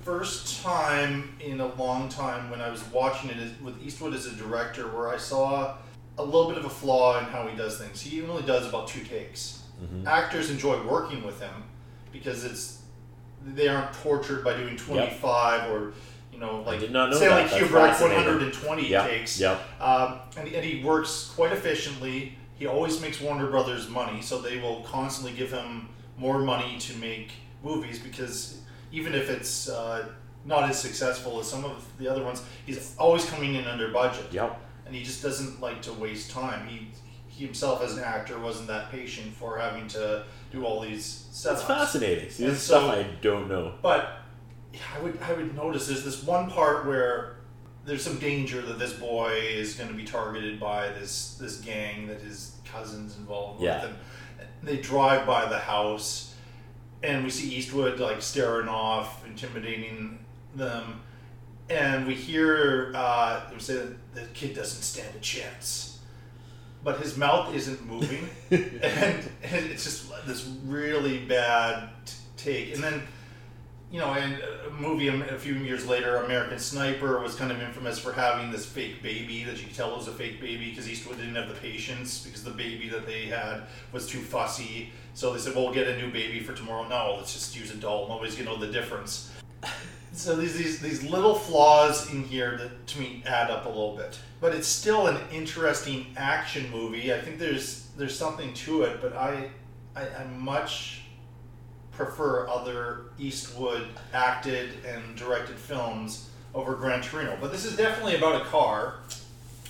first 0.04 0.62
time 0.64 1.36
in 1.40 1.60
a 1.60 1.68
long 1.76 2.10
time 2.10 2.50
when 2.50 2.62
I 2.62 2.70
was 2.70 2.84
watching 2.86 3.30
it 3.30 3.62
with 3.62 3.82
Eastwood 3.84 4.14
as 4.14 4.26
a 4.26 4.32
director 4.36 4.88
where 4.88 5.10
I 5.10 5.18
saw 5.18 5.78
a 6.18 6.24
little 6.24 6.50
bit 6.50 6.58
of 6.58 6.66
a 6.66 6.70
flaw 6.70 7.20
in 7.20 7.26
how 7.26 7.48
he 7.48 7.56
does 7.56 7.78
things. 7.78 8.02
He 8.02 8.22
only 8.24 8.44
does 8.44 8.68
about 8.68 8.88
two 8.88 9.04
takes. 9.04 9.62
Mhm. 9.82 10.06
Actors 10.06 10.50
enjoy 10.50 10.82
working 10.84 11.26
with 11.26 11.40
him 11.40 11.64
because 12.12 12.44
it's 12.44 12.80
they 13.44 13.68
aren't 13.68 13.92
tortured 13.94 14.44
by 14.44 14.56
doing 14.56 14.78
25 14.78 15.72
or 15.72 15.94
you 16.32 16.38
know 16.40 16.62
like 16.62 16.88
know 16.92 17.12
Stanley 17.12 17.44
that. 17.44 17.50
That's 17.52 17.54
Kubrick 17.72 18.02
120 18.02 18.88
Yep, 18.90 19.10
takes. 19.10 19.40
yep. 19.40 19.60
Um, 19.82 20.20
and, 20.38 20.48
and 20.48 20.64
he 20.66 20.84
works 20.84 21.32
quite 21.36 21.52
efficiently. 21.52 22.38
He 22.60 22.68
always 22.68 23.02
makes 23.02 23.20
Warner 23.20 23.48
Brothers 23.50 23.90
money, 23.90 24.22
so 24.22 24.40
they 24.40 24.60
will 24.60 24.82
constantly 24.84 25.34
give 25.36 25.52
him 25.52 25.90
more 26.18 26.40
money 26.40 26.78
to 26.80 26.96
make 26.98 27.32
movies 27.64 27.98
because 27.98 28.61
even 28.92 29.14
if 29.14 29.30
it's 29.30 29.70
uh, 29.70 30.08
not 30.46 30.70
as 30.70 30.80
successful 30.80 31.40
as 31.40 31.48
some 31.48 31.64
of 31.66 31.86
the 31.98 32.08
other 32.08 32.24
ones, 32.24 32.44
he's 32.66 32.96
always 32.98 33.26
coming 33.26 33.56
in 33.56 33.66
under 33.66 33.90
budget. 33.92 34.26
Yep. 34.32 34.60
And 34.86 34.96
he 34.96 35.04
just 35.04 35.22
doesn't 35.24 35.62
like 35.62 35.82
to 35.84 35.94
waste 35.94 36.32
time. 36.32 36.68
He, 36.68 36.88
he 37.28 37.46
himself, 37.46 37.82
as 37.84 37.96
an 37.98 38.04
actor, 38.04 38.40
wasn't 38.40 38.68
that 38.68 38.92
patient 38.92 39.34
for 39.34 39.58
having 39.58 39.88
to 39.90 40.24
do 40.52 40.66
all 40.66 40.82
these 40.82 41.28
setups. 41.32 41.44
That's 41.44 41.64
fascinating. 41.64 42.30
See, 42.30 42.46
this 42.46 42.56
is 42.58 42.62
stuff 42.64 42.90
I 42.92 43.04
don't 43.22 43.48
know. 43.48 43.74
but 43.82 44.18
I 44.96 45.00
would 45.02 45.18
I 45.22 45.34
would 45.34 45.56
notice 45.56 45.88
there's 45.88 46.04
this 46.04 46.24
one 46.24 46.50
part 46.50 46.86
where 46.86 47.38
there's 47.86 48.04
some 48.04 48.20
danger 48.20 48.62
that 48.62 48.78
this 48.80 48.94
boy 48.94 49.32
is 49.34 49.76
going 49.76 49.90
to 49.90 49.96
be 49.96 50.04
targeted 50.04 50.60
by 50.60 50.90
this 50.90 51.36
this 51.40 51.58
gang 51.62 52.08
that 52.08 52.22
his 52.22 52.58
cousins 52.66 53.18
involved 53.18 53.62
Yeah. 53.62 53.82
with, 53.82 53.92
and 53.92 53.98
they 54.64 54.78
drive 54.78 55.26
by 55.26 55.46
the 55.48 55.58
house, 55.58 56.31
and 57.04 57.24
we 57.24 57.30
see 57.30 57.54
Eastwood 57.56 58.00
like 58.00 58.22
staring 58.22 58.68
off, 58.68 59.26
intimidating 59.26 60.20
them, 60.56 61.02
and 61.70 62.06
we 62.06 62.16
hear 62.16 62.92
uh, 62.96 63.50
them 63.50 63.60
say 63.60 63.76
that 63.76 64.14
the 64.14 64.22
kid 64.34 64.56
doesn't 64.56 64.82
stand 64.82 65.16
a 65.16 65.20
chance. 65.20 66.00
But 66.84 67.00
his 67.00 67.16
mouth 67.16 67.54
isn't 67.54 67.86
moving, 67.86 68.28
and, 68.52 68.82
and 68.82 69.30
it's 69.44 69.84
just 69.84 70.12
this 70.26 70.48
really 70.66 71.20
bad 71.20 71.90
t- 72.06 72.16
take. 72.38 72.74
And 72.74 72.84
then 72.84 73.04
you 73.92 74.00
know, 74.00 74.14
and 74.14 74.42
a 74.68 74.70
movie 74.72 75.10
a 75.10 75.38
few 75.38 75.56
years 75.56 75.86
later, 75.86 76.16
American 76.18 76.58
Sniper 76.58 77.20
was 77.20 77.36
kind 77.36 77.52
of 77.52 77.62
infamous 77.62 78.00
for 78.00 78.14
having 78.14 78.50
this 78.50 78.66
fake 78.66 79.04
baby 79.04 79.44
that 79.44 79.58
you 79.58 79.68
could 79.68 79.76
tell 79.76 79.96
was 79.96 80.08
a 80.08 80.14
fake 80.14 80.40
baby 80.40 80.70
because 80.70 80.90
Eastwood 80.90 81.18
didn't 81.18 81.36
have 81.36 81.50
the 81.50 81.56
patience 81.56 82.24
because 82.24 82.42
the 82.42 82.52
baby 82.52 82.88
that 82.88 83.06
they 83.06 83.26
had 83.26 83.64
was 83.92 84.08
too 84.08 84.20
fussy. 84.20 84.94
So 85.14 85.34
they 85.34 85.40
said, 85.40 85.56
"Well, 85.56 85.66
we'll 85.66 85.74
get 85.74 85.90
a 85.90 85.98
new 85.98 86.10
baby 86.10 86.40
for 86.40 86.54
tomorrow." 86.54 86.88
No, 86.88 87.16
let's 87.18 87.34
just 87.34 87.54
use 87.54 87.70
a 87.72 87.76
doll. 87.76 88.08
Nobody's 88.08 88.36
gonna 88.36 88.50
know 88.50 88.58
the 88.58 88.72
difference. 88.72 89.30
So 90.14 90.36
these 90.36 90.58
these 90.58 90.80
these 90.80 91.04
little 91.04 91.36
flaws 91.36 92.12
in 92.14 92.24
here 92.24 92.58
that 92.58 92.88
to 92.88 93.00
me 93.00 93.24
add 93.26 93.52
up 93.52 93.66
a 93.66 93.70
little 93.70 93.96
bit, 93.96 94.20
but 94.40 94.54
it's 94.56 94.68
still 94.68 95.08
an 95.08 95.18
interesting 95.32 96.08
action 96.16 96.70
movie. 96.72 97.14
I 97.14 97.20
think 97.20 97.40
there's 97.40 97.88
there's 97.98 98.18
something 98.18 98.54
to 98.54 98.84
it, 98.84 99.02
but 99.02 99.16
I 99.16 99.50
I, 99.96 100.08
I 100.08 100.24
much 100.26 101.01
prefer 101.92 102.48
other 102.48 103.02
Eastwood 103.20 103.88
acted 104.14 104.84
and 104.86 105.16
directed 105.16 105.56
films 105.58 106.30
over 106.54 106.76
Gran 106.76 107.02
Torino. 107.02 107.38
But 107.40 107.52
this 107.52 107.66
is 107.66 107.76
definitely 107.78 108.16
about 108.16 108.42
a 108.42 108.46
car. 108.46 108.96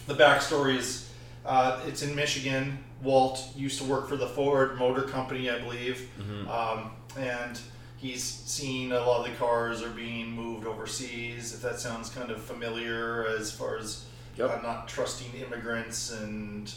The 0.08 0.14
backstory 0.16 0.78
is 0.78 1.10
uh, 1.46 1.80
it's 1.88 2.04
in 2.04 2.16
Michigan. 2.16 2.78
Walt 3.02 3.44
used 3.56 3.80
to 3.80 3.84
work 3.86 4.08
for 4.08 4.16
the 4.16 4.28
Ford 4.28 4.78
Motor 4.78 5.02
Company, 5.04 5.50
I 5.50 5.58
believe, 5.60 6.08
Mhm. 6.20 6.48
um, 6.48 6.92
and 7.18 7.60
he's 7.98 8.24
seen 8.24 8.92
a 8.92 9.00
lot 9.00 9.26
of 9.26 9.32
the 9.32 9.38
cars 9.40 9.82
are 9.82 9.90
being 9.90 10.32
moved 10.32 10.68
overseas. 10.68 11.54
If 11.54 11.62
that 11.64 11.80
sounds 11.80 12.10
kind 12.10 12.30
of 12.30 12.42
familiar 12.44 13.26
as 13.28 13.52
far 13.52 13.78
as 13.78 14.06
uh, 14.40 14.60
not 14.64 14.88
trusting 14.88 15.34
immigrants 15.34 16.12
and 16.12 16.72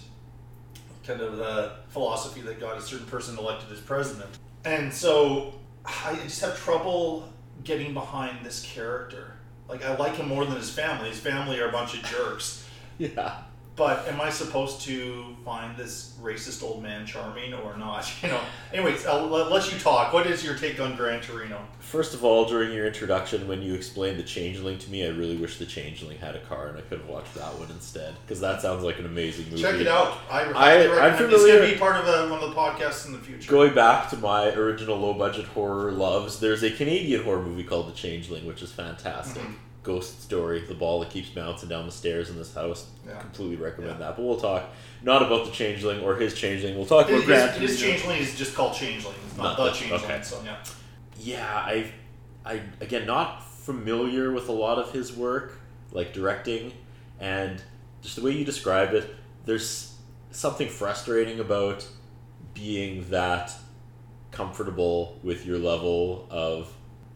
kind 1.07 1.20
of 1.20 1.36
the 1.36 1.72
philosophy 1.90 2.40
that 2.42 2.59
got 2.59 2.76
a 2.78 2.80
certain 2.82 3.07
person 3.07 3.38
elected 3.38 3.70
as 3.72 3.80
president. 3.80 4.30
And 4.64 4.92
so 4.92 5.54
I 5.84 6.16
just 6.22 6.40
have 6.40 6.56
trouble 6.58 7.28
getting 7.64 7.94
behind 7.94 8.44
this 8.44 8.62
character. 8.62 9.36
Like 9.68 9.84
I 9.84 9.96
like 9.96 10.16
him 10.16 10.28
more 10.28 10.44
than 10.44 10.56
his 10.56 10.70
family. 10.70 11.08
His 11.10 11.20
family 11.20 11.58
are 11.60 11.68
a 11.68 11.72
bunch 11.72 11.94
of 11.94 12.02
jerks. 12.04 12.60
Yeah. 12.96 13.38
But 13.77 14.07
am 14.07 14.20
I 14.20 14.31
supposed 14.31 14.83
to 14.83 15.35
find 15.45 15.77
this 15.77 16.14
racist 16.22 16.62
old 16.62 16.83
man 16.83 17.07
charming 17.07 17.55
or 17.55 17.77
not? 17.77 18.11
You 18.25 18.31
know. 18.31 18.41
Anyways, 18.72 19.05
I'll 19.07 19.27
let, 19.27 19.70
you 19.72 19.79
talk. 19.79 20.12
What 20.12 20.27
is 20.27 20.43
your 20.45 20.55
take 20.55 20.81
on 20.81 20.97
Gran 20.97 21.20
Torino? 21.20 21.61
First 21.81 22.14
of 22.14 22.25
all, 22.25 22.47
during 22.47 22.72
your 22.72 22.87
introduction, 22.87 23.47
when 23.47 23.61
you 23.61 23.75
explained 23.75 24.18
the 24.18 24.22
Changeling 24.22 24.79
to 24.79 24.91
me, 24.91 25.05
I 25.05 25.11
really 25.11 25.37
wish 25.37 25.59
the 25.59 25.66
Changeling 25.66 26.18
had 26.18 26.37
a 26.37 26.41
car 26.41 26.68
and 26.68 26.79
I 26.79 26.81
could 26.83 27.01
have 27.01 27.09
watched 27.09 27.35
that 27.35 27.59
one 27.59 27.70
instead 27.70 28.14
because 28.22 28.41
that 28.41 28.62
sounds 28.62 28.83
like 28.83 28.99
an 28.99 29.05
amazing 29.07 29.51
movie. 29.51 29.62
Check 29.62 29.75
it 29.75 29.87
out. 29.89 30.18
I, 30.31 30.41
I, 30.41 30.45
I'm 30.45 30.91
recommend. 30.91 31.12
It's 31.12 31.18
familiar. 31.43 31.57
going 31.59 31.68
to 31.68 31.75
be 31.75 31.79
part 31.79 31.97
of 31.97 32.07
a, 32.09 32.31
one 32.33 32.43
of 32.43 32.49
the 32.51 32.57
podcasts 32.57 33.07
in 33.07 33.12
the 33.12 33.18
future. 33.18 33.51
Going 33.51 33.75
back 33.75 34.09
to 34.11 34.16
my 34.16 34.49
original 34.55 34.97
low 34.97 35.12
budget 35.14 35.47
horror 35.47 35.93
loves, 35.93 36.41
there's 36.41 36.62
a 36.62 36.70
Canadian 36.70 37.25
horror 37.25 37.43
movie 37.43 37.64
called 37.64 37.89
The 37.89 37.95
Changeling, 37.97 38.47
which 38.47 38.62
is 38.62 38.72
fantastic. 38.72 39.43
Mhm. 39.43 39.55
Ghost 39.85 40.22
story, 40.22 40.61
the 40.61 40.74
ball 40.74 40.99
that 41.01 41.11
keeps 41.11 41.28
bouncing 41.28 41.68
down 41.68 41.87
the 41.87 41.93
stairs 41.93 42.30
in 42.30 42.37
this 42.37 42.53
house. 42.55 42.91
Yeah. 43.07 43.18
Completely 43.20 43.57
recommend 43.57 44.01
that. 44.01 44.16
But 44.16 44.22
we'll 44.24 44.41
talk 44.41 44.64
not 45.03 45.22
about 45.22 45.45
the 45.45 45.53
Changeling 45.53 46.01
or 46.03 46.16
his 46.16 46.35
Changeling. 46.35 46.74
We'll 46.74 46.87
talk 46.87 47.07
about 47.07 47.18
His, 47.18 47.26
Gran 47.26 47.61
his, 47.61 47.70
his 47.72 47.80
changeling 47.80 48.18
is 48.20 48.35
just 48.37 48.55
called 48.55 48.74
changeling. 48.74 49.14
It's 49.26 49.37
not, 49.37 49.43
Not 49.43 49.57
the 49.59 49.64
the- 49.64 49.70
changeling. 49.72 50.05
okay. 50.05 50.22
So 50.22 50.43
yeah. 50.45 50.57
Yeah, 51.20 51.47
I, 51.55 51.93
I 52.45 52.61
again 52.80 53.07
not 53.07 53.45
familiar 53.47 54.32
with 54.32 54.49
a 54.49 54.53
lot 54.53 54.78
of 54.78 54.91
his 54.93 55.14
work, 55.16 55.61
like 55.93 56.12
directing, 56.12 56.72
and 57.20 57.62
just 58.03 58.16
the 58.16 58.22
way 58.22 58.32
you 58.32 58.45
describe 58.45 58.95
it. 58.95 59.14
There's 59.45 59.95
something 60.30 60.68
frustrating 60.68 61.39
about 61.41 61.87
being 62.55 63.09
that 63.11 63.53
comfortable 64.30 65.18
with 65.22 65.47
your 65.47 65.59
level 65.59 66.26
of 66.30 66.72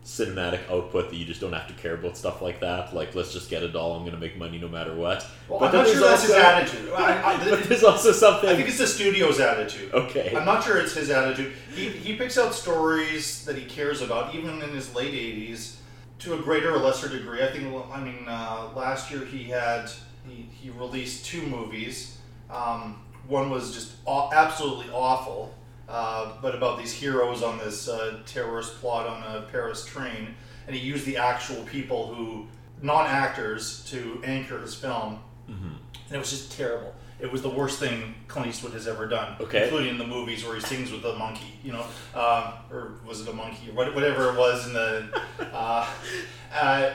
cinematic 0.08 0.60
output 0.70 1.10
that 1.10 1.16
you 1.16 1.26
just 1.26 1.38
don't 1.38 1.52
have 1.52 1.66
to 1.68 1.74
care 1.74 1.92
about 1.94 2.16
stuff 2.16 2.40
like 2.40 2.60
that. 2.60 2.94
Like, 2.94 3.14
let's 3.14 3.30
just 3.30 3.50
get 3.50 3.62
a 3.62 3.68
doll. 3.68 3.92
I'm 3.94 4.00
going 4.00 4.14
to 4.14 4.18
make 4.18 4.38
money 4.38 4.56
no 4.58 4.66
matter 4.66 4.94
what. 4.94 5.26
Well, 5.48 5.60
But 5.60 5.68
I'm 5.74 5.84
not 5.84 5.86
sure 5.86 6.00
that's 6.00 6.22
his 6.22 6.30
also- 6.30 6.42
attitude. 6.42 6.90
I, 6.96 7.34
I, 7.34 7.50
but 7.50 7.64
there's 7.64 7.84
also 7.84 8.12
something. 8.12 8.48
I 8.48 8.56
think 8.56 8.68
it's 8.68 8.78
the 8.78 8.86
studio's 8.86 9.38
attitude. 9.38 9.92
Okay. 9.92 10.34
I'm 10.34 10.46
not 10.46 10.64
sure 10.64 10.78
it's 10.78 10.94
his 10.94 11.10
attitude. 11.10 11.52
He, 11.74 11.90
he 11.90 12.16
picks 12.16 12.38
out 12.38 12.54
stories 12.54 13.44
that 13.44 13.56
he 13.56 13.66
cares 13.66 14.00
about, 14.00 14.34
even 14.34 14.62
in 14.62 14.70
his 14.70 14.94
late 14.94 15.12
80s, 15.12 15.76
to 16.20 16.34
a 16.34 16.38
greater 16.38 16.74
or 16.74 16.78
lesser 16.78 17.08
degree. 17.10 17.42
I 17.42 17.48
think, 17.52 17.64
I 17.92 18.00
mean, 18.00 18.24
uh, 18.26 18.70
last 18.74 19.10
year 19.10 19.26
he 19.26 19.44
had, 19.44 19.90
he, 20.26 20.48
he 20.50 20.70
released 20.70 21.26
two 21.26 21.42
movies. 21.42 22.16
Um, 22.50 22.98
one 23.28 23.50
was 23.50 23.74
just 23.74 23.92
aw- 24.06 24.30
absolutely 24.32 24.90
awful, 24.90 25.54
uh, 25.88 26.32
but 26.42 26.54
about 26.54 26.78
these 26.78 26.92
heroes 26.92 27.42
on 27.42 27.58
this 27.58 27.88
uh, 27.88 28.18
terrorist 28.26 28.74
plot 28.80 29.06
on 29.06 29.22
a 29.36 29.42
Paris 29.42 29.84
train. 29.84 30.34
And 30.66 30.76
he 30.76 30.86
used 30.86 31.06
the 31.06 31.16
actual 31.16 31.62
people 31.64 32.12
who, 32.14 32.46
non 32.82 33.06
actors, 33.06 33.84
to 33.90 34.20
anchor 34.24 34.60
his 34.60 34.74
film. 34.74 35.20
and 35.48 35.78
it 36.10 36.18
was 36.18 36.30
just 36.30 36.52
terrible. 36.52 36.94
It 37.20 37.32
was 37.32 37.42
the 37.42 37.48
worst 37.50 37.80
thing 37.80 38.14
Clint 38.28 38.48
Eastwood 38.48 38.74
has 38.74 38.86
ever 38.86 39.06
done, 39.06 39.34
Okay. 39.40 39.64
including 39.64 39.98
the 39.98 40.06
movies 40.06 40.44
where 40.44 40.54
he 40.54 40.60
sings 40.60 40.92
with 40.92 41.04
a 41.04 41.14
monkey, 41.16 41.58
you 41.64 41.72
know, 41.72 41.84
um, 42.14 42.52
or 42.70 42.92
was 43.04 43.22
it 43.22 43.28
a 43.28 43.32
monkey, 43.32 43.70
or 43.70 43.74
whatever 43.92 44.28
it 44.30 44.36
was 44.38 44.66
in 44.68 44.72
the, 44.74 45.22
uh, 45.52 45.88
uh, 46.54 46.90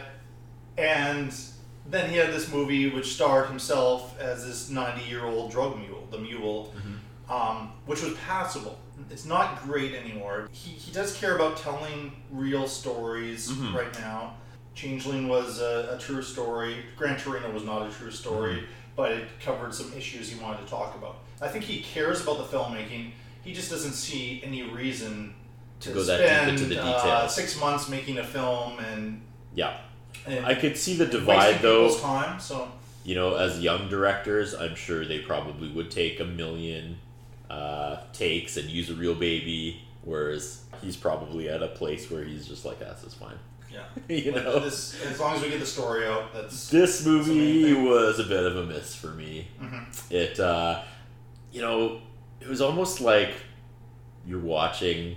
and 0.78 1.36
then 1.90 2.10
he 2.10 2.16
had 2.18 2.32
this 2.32 2.52
movie 2.52 2.90
which 2.90 3.14
starred 3.14 3.48
himself 3.50 4.18
as 4.20 4.46
this 4.46 4.70
ninety-year-old 4.70 5.52
drug 5.52 5.78
mule, 5.78 6.08
the 6.12 6.18
mule, 6.18 6.74
um, 7.30 7.72
which 7.86 8.02
was 8.02 8.14
passable. 8.26 8.78
It's 9.14 9.26
not 9.26 9.64
great 9.64 9.94
anymore. 9.94 10.50
He, 10.52 10.72
he 10.72 10.92
does 10.92 11.16
care 11.16 11.36
about 11.36 11.58
telling 11.58 12.12
real 12.32 12.68
stories 12.68 13.50
Mhm. 13.52 13.74
right 13.74 13.94
now. 14.00 14.36
Changeling 14.74 15.28
was 15.28 15.62
a, 15.62 15.96
a 15.96 16.00
true 16.00 16.24
story. 16.24 16.78
Gran 16.98 17.20
Torino 17.20 17.52
was 17.52 17.64
not 17.64 17.88
a 17.88 17.92
true 17.94 18.10
story, 18.12 18.56
Mhm. 18.56 18.66
but 18.96 19.12
it 19.12 19.28
covered 19.40 19.74
some 19.74 19.94
issues 19.96 20.30
he 20.32 20.40
wanted 20.42 20.64
to 20.66 20.68
talk 20.70 20.96
about. 20.96 21.18
I 21.40 21.48
think 21.48 21.64
he 21.64 21.82
cares 21.82 22.22
about 22.24 22.38
the 22.40 22.58
filmmaking. 22.58 23.12
He 23.44 23.54
just 23.54 23.70
doesn't 23.70 23.94
see 23.94 24.42
any 24.44 24.64
reason 24.64 25.36
To 25.82 25.90
to, 25.90 25.94
go 25.96 26.04
that 26.04 26.18
deep 26.18 26.28
spend 26.28 26.50
into 26.50 26.66
the 26.66 26.82
uh, 26.84 26.98
details. 27.04 27.36
six 27.36 27.60
months 27.60 27.88
making 27.90 28.18
a 28.18 28.24
film 28.24 28.80
and 28.80 29.22
Yeah. 29.54 29.78
and 30.26 30.44
I 30.46 30.56
could 30.56 30.76
see 30.78 30.96
the 30.96 31.06
divide 31.06 31.62
though. 31.62 31.96
time. 32.00 32.40
So 32.40 32.72
You 33.06 33.16
know, 33.16 33.36
as 33.36 33.60
young 33.60 33.90
directors, 33.90 34.54
I'm 34.56 34.76
sure 34.76 35.04
they 35.06 35.20
probably 35.20 35.68
would 35.70 35.92
take 35.92 36.20
a 36.22 36.26
million 36.26 36.98
uh, 37.54 38.04
takes 38.14 38.58
and 38.58 38.70
use 38.70 38.90
a 38.90 38.96
real 38.96 39.16
baby, 39.16 39.82
whereas 40.04 40.64
he's 40.82 40.98
probably 40.98 41.50
at 41.50 41.62
a 41.62 41.68
place 41.70 42.10
where 42.10 42.24
he's 42.24 42.48
just 42.48 42.66
like, 42.66 42.78
"Ah, 42.82 42.94
"This 42.94 43.04
is 43.04 43.14
fine." 43.14 43.38
yeah, 43.72 43.86
you 44.16 44.32
But 44.32 44.44
know, 44.44 44.60
this, 44.60 45.04
as 45.06 45.20
long 45.20 45.36
as 45.36 45.42
we 45.42 45.50
get 45.50 45.60
the 45.60 45.66
story 45.66 46.06
out, 46.08 46.34
that's 46.34 46.70
this 46.70 47.00
that's 47.00 47.06
movie 47.06 47.74
was 47.74 48.20
a 48.20 48.24
bit 48.24 48.44
of 48.46 48.56
a 48.58 48.66
miss 48.66 48.96
for 48.96 49.08
me. 49.08 49.48
Mhm. 49.62 50.12
It, 50.12 50.40
uh, 50.40 50.82
you 51.52 51.62
know, 51.62 52.02
it 52.42 52.48
was 52.48 52.62
almost 52.62 53.02
like 53.02 53.32
you're 54.26 54.40
watching 54.40 55.16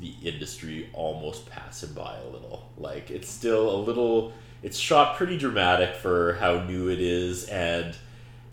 the 0.00 0.12
industry 0.22 0.88
almost 0.92 1.48
pass 1.50 1.82
him 1.82 1.92
by 1.94 2.16
a 2.18 2.28
little. 2.28 2.68
Like 2.76 3.10
it's 3.10 3.28
still 3.28 3.74
a 3.74 3.78
little. 3.80 4.32
It's 4.62 4.76
shot 4.76 5.16
pretty 5.16 5.38
dramatic 5.38 5.94
for 5.94 6.34
how 6.34 6.64
new 6.64 6.88
it 6.88 7.00
is, 7.00 7.44
and 7.48 7.96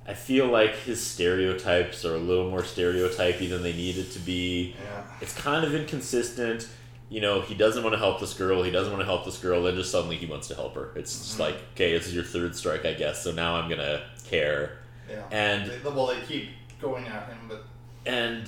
I 0.08 0.14
feel 0.14 0.48
like 0.48 0.76
his 0.76 1.06
stereotypes 1.06 2.06
are 2.06 2.16
a 2.16 2.20
little 2.20 2.50
more 2.50 2.64
stereotypy 2.64 3.48
than 3.48 3.64
they 3.64 3.74
needed 3.74 4.12
to 4.12 4.20
be. 4.20 4.76
Yeah. 4.84 5.04
It's 5.22 5.34
kind 5.34 5.66
of 5.66 5.74
inconsistent. 5.74 6.68
You 7.10 7.22
know, 7.22 7.42
he 7.42 7.56
doesn't 7.56 7.82
want 7.84 7.94
to 7.94 8.00
help 8.00 8.20
this 8.20 8.34
girl. 8.34 8.62
He 8.64 8.72
doesn't 8.72 8.92
want 8.92 9.02
to 9.02 9.06
help 9.06 9.26
this 9.26 9.38
girl. 9.38 9.64
Then 9.64 9.76
just 9.76 9.92
suddenly 9.92 10.18
he 10.18 10.26
wants 10.26 10.48
to 10.50 10.56
help 10.56 10.76
her. 10.76 10.92
It's 10.96 11.12
just 11.18 11.36
Mhm. 11.38 11.40
like, 11.40 11.56
okay, 11.74 11.98
this 11.98 12.08
is 12.08 12.14
your 12.16 12.24
third 12.24 12.56
strike, 12.56 12.86
I 12.86 12.94
guess. 12.94 13.24
So 13.24 13.32
now 13.32 13.56
I'm 13.56 13.70
gonna 13.70 14.02
care. 14.30 14.80
Yeah. 15.10 15.24
And 15.32 15.70
They- 15.72 15.90
well, 15.90 16.08
they 16.08 16.20
keep 16.22 16.50
going 16.82 17.08
at 17.08 17.28
him, 17.28 17.38
but 17.48 17.64
and 18.06 18.48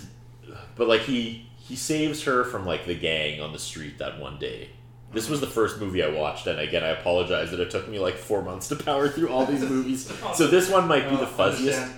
but 0.75 0.87
like 0.87 1.01
he 1.01 1.47
he 1.59 1.75
saves 1.75 2.23
her 2.23 2.43
from 2.43 2.65
like 2.65 2.85
the 2.85 2.95
gang 2.95 3.41
on 3.41 3.51
the 3.51 3.59
street 3.59 3.97
that 3.97 4.19
one 4.19 4.37
day 4.39 4.69
this 5.17 5.29
was 5.29 5.39
the 5.41 5.47
first 5.47 5.79
movie 5.79 6.03
i 6.03 6.07
watched 6.09 6.45
and 6.47 6.59
again 6.59 6.83
i 6.83 6.89
apologize 6.89 7.49
that 7.51 7.59
it 7.59 7.69
took 7.71 7.87
me 7.89 7.97
like 7.99 8.15
four 8.15 8.41
months 8.43 8.67
to 8.67 8.75
power 8.75 9.09
through 9.09 9.29
all 9.29 9.45
these 9.45 9.61
movies. 9.61 10.01
Oh, 10.23 10.33
so 10.33 10.47
this 10.47 10.69
one 10.69 10.87
might 10.87 11.09
be 11.09 11.15
Oh, 11.15 11.19
the 11.25 11.25
fuzziest. 11.25 11.91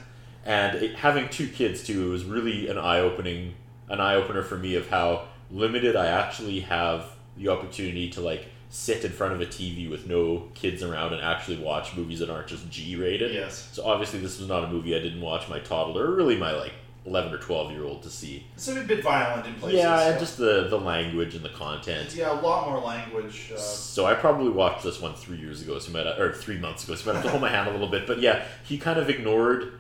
and 0.46 0.76
it, 0.84 0.96
having 0.96 1.28
two 1.30 1.48
kids 1.48 1.84
too 1.84 2.08
it 2.08 2.10
was 2.10 2.24
really 2.24 2.68
an 2.70 2.78
eye-opening 2.78 3.54
an 3.90 4.00
eye-opener 4.00 4.44
for 4.44 4.58
me 4.58 4.76
of 4.76 4.88
how 4.90 5.28
limited 5.52 5.96
i 5.96 6.08
actually 6.08 6.62
have 6.62 7.06
the 7.38 7.48
opportunity 7.50 8.10
to 8.12 8.22
like 8.22 8.48
sit 8.70 9.04
in 9.04 9.12
front 9.12 9.34
of 9.34 9.42
a 9.42 9.46
tv 9.48 9.90
with 9.90 10.06
no 10.08 10.48
kids 10.54 10.84
around 10.84 11.12
and 11.14 11.22
actually 11.24 11.58
watch 11.58 11.96
movies 11.98 12.20
that 12.20 12.30
aren't 12.30 12.48
just 12.48 12.70
g-rated. 12.70 13.34
Yes. 13.34 13.68
so 13.74 13.84
obviously 13.86 14.20
this 14.20 14.38
was 14.40 14.48
not 14.48 14.64
a 14.64 14.68
movie 14.68 14.96
i 14.96 15.00
didn't 15.00 15.22
watch 15.22 15.50
my 15.50 15.60
toddler 15.60 16.06
or 16.12 16.16
really 16.16 16.38
my 16.38 16.52
like 16.54 16.74
11 17.10 17.34
or 17.34 17.38
12 17.40 17.72
year 17.72 17.84
old 17.84 18.04
to 18.04 18.10
see 18.10 18.46
it's 18.56 18.68
a 18.68 18.76
bit 18.84 19.04
violent 19.04 19.46
in 19.48 19.56
places. 19.56 19.80
yeah, 19.80 20.10
and 20.12 20.20
just 20.20 20.38
the 20.38 20.68
the 20.70 20.80
language 20.80 21.34
and 21.36 21.44
the 21.44 21.50
content. 21.50 22.14
yeah, 22.16 22.32
a 22.32 22.40
lot 22.40 22.70
more 22.70 22.80
language. 22.80 23.52
Uh, 23.54 23.58
So 23.60 24.06
I 24.06 24.14
probably 24.14 24.50
watched 24.50 24.84
this 24.84 25.02
one 25.02 25.16
three 25.16 25.38
years 25.38 25.62
ago, 25.62 25.80
so 25.80 25.92
might 25.92 26.06
or 26.06 26.32
three 26.34 26.58
months 26.58 26.84
ago, 26.84 26.96
so 26.96 27.02
you 27.02 27.08
might 27.08 27.16
have 27.16 27.24
to 27.26 27.30
hold 27.32 27.42
my 27.42 27.50
hand 27.50 27.68
a 27.68 27.72
little 27.72 27.88
bit. 27.90 28.06
But 28.06 28.20
yeah, 28.20 28.46
he 28.64 28.78
kind 28.78 29.00
of 29.00 29.10
ignored 29.10 29.74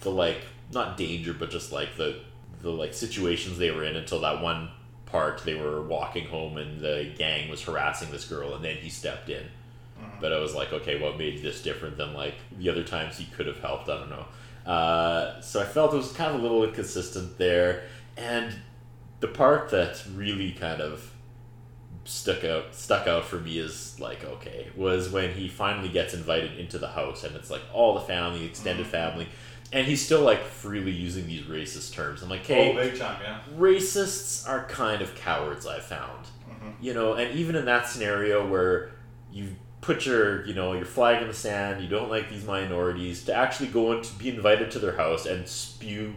the 0.00 0.10
like 0.10 0.40
not 0.72 0.96
danger, 0.96 1.32
but 1.34 1.50
just 1.50 1.70
like 1.72 1.96
the 1.96 2.20
the 2.62 2.70
like 2.70 2.94
situations 2.94 3.58
they 3.58 3.70
were 3.70 3.84
in 3.84 3.94
until 3.96 4.20
that 4.20 4.42
one 4.42 4.70
part 5.06 5.42
they 5.44 5.54
were 5.54 5.80
walking 5.82 6.26
home 6.26 6.58
and 6.58 6.80
the 6.80 7.10
gang 7.16 7.48
was 7.50 7.62
harassing 7.62 8.10
this 8.10 8.24
girl, 8.24 8.54
and 8.54 8.64
then 8.64 8.76
he 8.76 8.88
stepped 8.88 9.28
in. 9.28 9.46
But 10.20 10.32
I 10.32 10.38
was 10.38 10.54
like, 10.54 10.72
okay, 10.72 11.00
what 11.00 11.18
made 11.18 11.42
this 11.42 11.60
different 11.62 11.96
than 11.96 12.14
like 12.14 12.34
the 12.56 12.68
other 12.70 12.84
times 12.84 13.18
he 13.18 13.24
could 13.26 13.46
have 13.46 13.58
helped? 13.60 13.88
I 13.88 13.96
don't 13.98 14.10
know. 14.10 14.26
Uh, 14.68 15.40
so 15.40 15.60
I 15.60 15.64
felt 15.64 15.94
it 15.94 15.96
was 15.96 16.12
kind 16.12 16.34
of 16.34 16.40
a 16.40 16.42
little 16.42 16.62
inconsistent 16.64 17.38
there, 17.38 17.84
and 18.16 18.54
the 19.20 19.28
part 19.28 19.70
that 19.70 20.02
really 20.14 20.52
kind 20.52 20.80
of 20.82 21.10
stuck 22.04 22.42
out 22.44 22.74
stuck 22.74 23.06
out 23.06 23.24
for 23.24 23.36
me 23.36 23.58
is 23.58 23.98
like 24.00 24.24
okay 24.24 24.68
was 24.76 25.10
when 25.10 25.30
he 25.34 25.46
finally 25.46 25.90
gets 25.90 26.14
invited 26.14 26.58
into 26.58 26.78
the 26.78 26.88
house 26.88 27.22
and 27.22 27.36
it's 27.36 27.50
like 27.50 27.60
all 27.74 27.92
the 27.94 28.00
family 28.00 28.44
extended 28.44 28.86
family. 28.86 29.26
And 29.70 29.86
he's 29.86 30.02
still 30.02 30.22
like 30.22 30.42
freely 30.44 30.92
using 30.92 31.26
these 31.26 31.42
racist 31.42 31.92
terms. 31.92 32.22
I'm 32.22 32.30
like 32.30 32.40
okay 32.42 32.72
Oh, 32.72 32.74
big 32.76 32.98
time, 32.98 33.20
yeah. 33.22 33.40
racists 33.58 34.48
are 34.48 34.64
kind 34.68 35.02
of 35.02 35.14
cowards 35.16 35.66
i 35.66 35.78
found. 35.80 36.24
Mhm. 36.50 36.72
you 36.80 36.94
know 36.94 37.14
and 37.14 37.34
even 37.38 37.54
in 37.56 37.64
that 37.66 37.86
scenario 37.88 38.46
where 38.48 38.92
you 39.32 39.54
put 39.80 40.04
your 40.04 40.44
you 40.46 40.54
know 40.54 40.72
your 40.72 40.84
flag 40.84 41.22
in 41.22 41.28
the 41.28 41.34
sand 41.34 41.82
you 41.82 41.88
don't 41.88 42.10
like 42.10 42.28
these 42.28 42.44
minorities 42.44 43.24
to 43.24 43.34
actually 43.34 43.68
go 43.68 43.92
and 43.92 44.08
be 44.18 44.28
invited 44.28 44.70
to 44.70 44.78
their 44.78 44.96
house 44.96 45.24
and 45.24 45.46
spew 45.46 46.12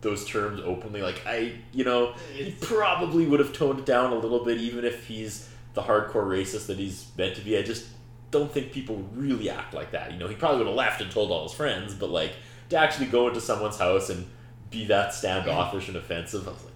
those 0.00 0.24
terms 0.24 0.60
openly 0.64 1.02
like 1.02 1.20
i 1.26 1.52
you 1.72 1.84
know 1.84 2.12
he 2.32 2.52
probably 2.60 3.26
would 3.26 3.40
have 3.40 3.52
toned 3.52 3.80
it 3.80 3.86
down 3.86 4.12
a 4.12 4.16
little 4.16 4.44
bit 4.44 4.58
even 4.58 4.84
if 4.84 5.06
he's 5.06 5.50
the 5.74 5.82
hardcore 5.82 6.26
racist 6.26 6.66
that 6.66 6.78
he's 6.78 7.06
meant 7.16 7.36
to 7.36 7.42
be. 7.42 7.56
I 7.56 7.62
just 7.62 7.86
don't 8.30 8.50
think 8.50 8.72
people 8.72 9.04
really 9.14 9.50
act 9.50 9.74
like 9.74 9.90
that 9.92 10.12
you 10.12 10.18
know? 10.18 10.28
He 10.28 10.34
probably 10.34 10.58
would 10.58 10.68
have 10.68 10.76
left 10.76 11.00
and 11.00 11.10
told 11.10 11.30
all 11.30 11.42
his 11.44 11.52
friends 11.52 11.94
but 11.94 12.10
like 12.10 12.32
to 12.70 12.76
actually 12.76 13.06
go 13.06 13.28
into 13.28 13.40
someone's 13.40 13.78
house 13.78 14.10
and 14.10 14.26
be 14.70 14.86
that 14.86 15.12
standoffish 15.12 15.88
and 15.88 15.96
offensive 15.96 16.46
i 16.46 16.52
was 16.52 16.64
like 16.64 16.69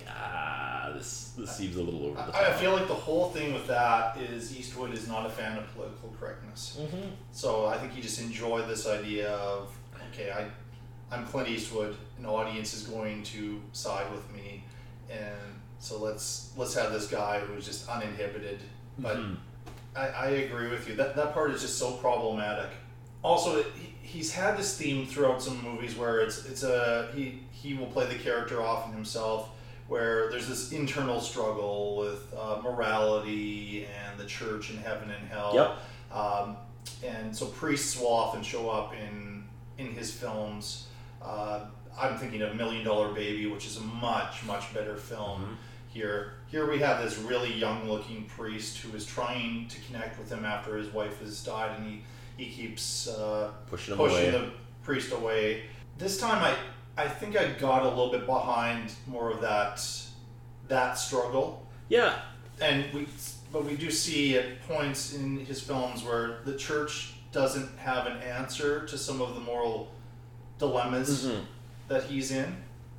this 1.36 1.46
this 1.48 1.56
seems 1.56 1.76
a 1.76 1.82
little 1.82 2.06
over 2.06 2.16
the 2.16 2.32
top 2.32 2.34
I 2.34 2.50
I 2.50 2.52
feel 2.52 2.72
like 2.72 2.88
the 2.88 2.94
whole 2.94 3.30
thing 3.30 3.52
with 3.52 3.66
that 3.66 4.16
is 4.18 4.56
Eastwood 4.56 4.92
is 4.92 5.08
not 5.08 5.26
a 5.26 5.30
fan 5.30 5.58
of 5.58 5.72
political 5.74 6.14
correctness. 6.18 6.78
Mhm. 6.80 7.10
So 7.32 7.66
I 7.66 7.76
think 7.78 7.92
he 7.92 8.00
just 8.00 8.20
enjoyed 8.20 8.68
this 8.68 8.86
idea 8.86 9.30
of 9.32 9.74
okay, 10.12 10.30
I, 10.30 10.46
I'm 11.14 11.26
Clint 11.26 11.48
Eastwood. 11.48 11.96
An 12.18 12.26
audience 12.26 12.74
is 12.74 12.82
going 12.84 13.22
to 13.24 13.60
side 13.72 14.10
with 14.12 14.30
me, 14.32 14.64
and 15.10 15.60
so 15.78 15.98
let's 15.98 16.50
let's 16.56 16.74
have 16.74 16.92
this 16.92 17.06
guy 17.08 17.40
who's 17.40 17.64
just 17.66 17.88
uninhibited. 17.88 18.60
But 18.98 19.16
Mhm. 19.16 19.36
I, 19.96 20.08
I 20.08 20.26
agree 20.46 20.68
with 20.70 20.88
you. 20.88 20.94
That 20.96 21.16
that 21.16 21.34
part 21.34 21.50
is 21.52 21.60
just 21.62 21.78
so 21.78 21.92
problematic. 21.92 22.70
Also, 23.22 23.62
he, 23.62 23.94
he's 24.02 24.32
had 24.32 24.56
this 24.58 24.76
theme 24.76 25.06
throughout 25.06 25.40
some 25.42 25.62
movies 25.62 25.96
where 25.96 26.20
it's 26.20 26.44
it's 26.46 26.62
a 26.62 27.10
he 27.14 27.40
he 27.50 27.74
will 27.74 27.86
play 27.86 28.06
the 28.06 28.18
character 28.18 28.62
off 28.62 28.86
in 28.88 28.92
himself, 28.92 29.48
where 29.88 30.30
there's 30.30 30.48
this 30.48 30.72
internal 30.72 31.20
struggle 31.20 31.96
with 31.96 32.32
uh, 32.38 32.60
morality 32.62 33.86
and 33.86 34.18
the 34.18 34.24
church 34.26 34.70
and 34.70 34.78
heaven 34.78 35.10
and 35.10 35.28
hell. 35.28 35.52
Yep. 35.54 36.18
Um, 36.18 36.56
and 37.04 37.36
so 37.36 37.46
priests 37.46 37.98
will 37.98 38.08
often 38.12 38.42
show 38.42 38.70
up 38.70 38.94
in 38.94 39.44
in 39.78 39.88
his 39.94 40.12
films. 40.12 40.86
Uh, 41.22 41.60
I'm 41.98 42.16
thinking 42.16 42.42
of 42.42 42.56
Million 42.56 42.84
Dollar 42.84 43.12
Baby, 43.12 43.46
which 43.46 43.66
is 43.66 43.76
a 43.76 43.82
much 43.82 44.44
much 44.46 44.72
better 44.74 44.96
film. 44.96 45.42
Mm-hmm. 45.42 45.54
Here, 45.88 46.32
here 46.48 46.68
we 46.68 46.80
have 46.80 47.04
this 47.04 47.18
really 47.18 47.54
young-looking 47.54 48.24
priest 48.24 48.78
who 48.78 48.96
is 48.96 49.06
trying 49.06 49.68
to 49.68 49.80
connect 49.82 50.18
with 50.18 50.28
him 50.28 50.44
after 50.44 50.76
his 50.76 50.92
wife 50.92 51.20
has 51.20 51.44
died, 51.44 51.78
and 51.78 51.86
he 51.86 52.02
he 52.36 52.50
keeps 52.50 53.06
uh, 53.06 53.52
Pushing 53.68 53.94
pushing 53.96 54.18
away. 54.18 54.30
the 54.32 54.50
priest 54.82 55.12
away. 55.12 55.62
This 55.96 56.18
time, 56.18 56.42
I 56.42 56.56
I 56.96 57.08
think 57.08 57.36
I 57.36 57.48
got 57.52 57.82
a 57.84 57.88
little 57.88 58.10
bit 58.10 58.26
behind 58.26 58.92
more 59.06 59.30
of 59.30 59.40
that 59.40 59.84
that 60.68 60.94
struggle. 60.98 61.66
Yeah. 61.88 62.20
And 62.60 62.92
we 62.92 63.06
but 63.52 63.64
we 63.64 63.76
do 63.76 63.90
see 63.90 64.36
at 64.36 64.66
points 64.66 65.14
in 65.14 65.44
his 65.44 65.60
films 65.60 66.02
where 66.02 66.38
the 66.44 66.56
church 66.56 67.14
doesn't 67.32 67.76
have 67.78 68.06
an 68.06 68.16
answer 68.18 68.84
to 68.86 68.96
some 68.98 69.20
of 69.20 69.34
the 69.34 69.40
moral 69.40 69.92
dilemmas 70.58 71.26
Mhm. 71.26 71.44
that 71.88 72.04
he's 72.04 72.30
in. 72.30 72.56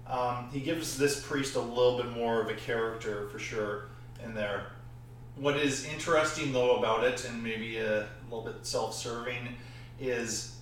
Um, 0.08 0.50
he 0.52 0.60
gives 0.60 0.98
this 0.98 1.26
priest 1.26 1.56
a 1.56 1.60
little 1.62 1.98
bit 1.98 2.12
more 2.12 2.42
of 2.42 2.50
a 2.50 2.54
character 2.54 3.28
for 3.30 3.40
sure 3.40 3.86
in 4.24 4.34
there. 4.36 4.68
What 5.36 5.58
is 5.58 5.86
interesting 5.86 6.54
though 6.54 6.78
about 6.78 7.04
it, 7.04 7.26
and 7.26 7.42
maybe 7.44 7.78
a 7.80 8.08
little 8.30 8.44
bit 8.46 8.66
self-serving, 8.66 9.56
is 10.00 10.55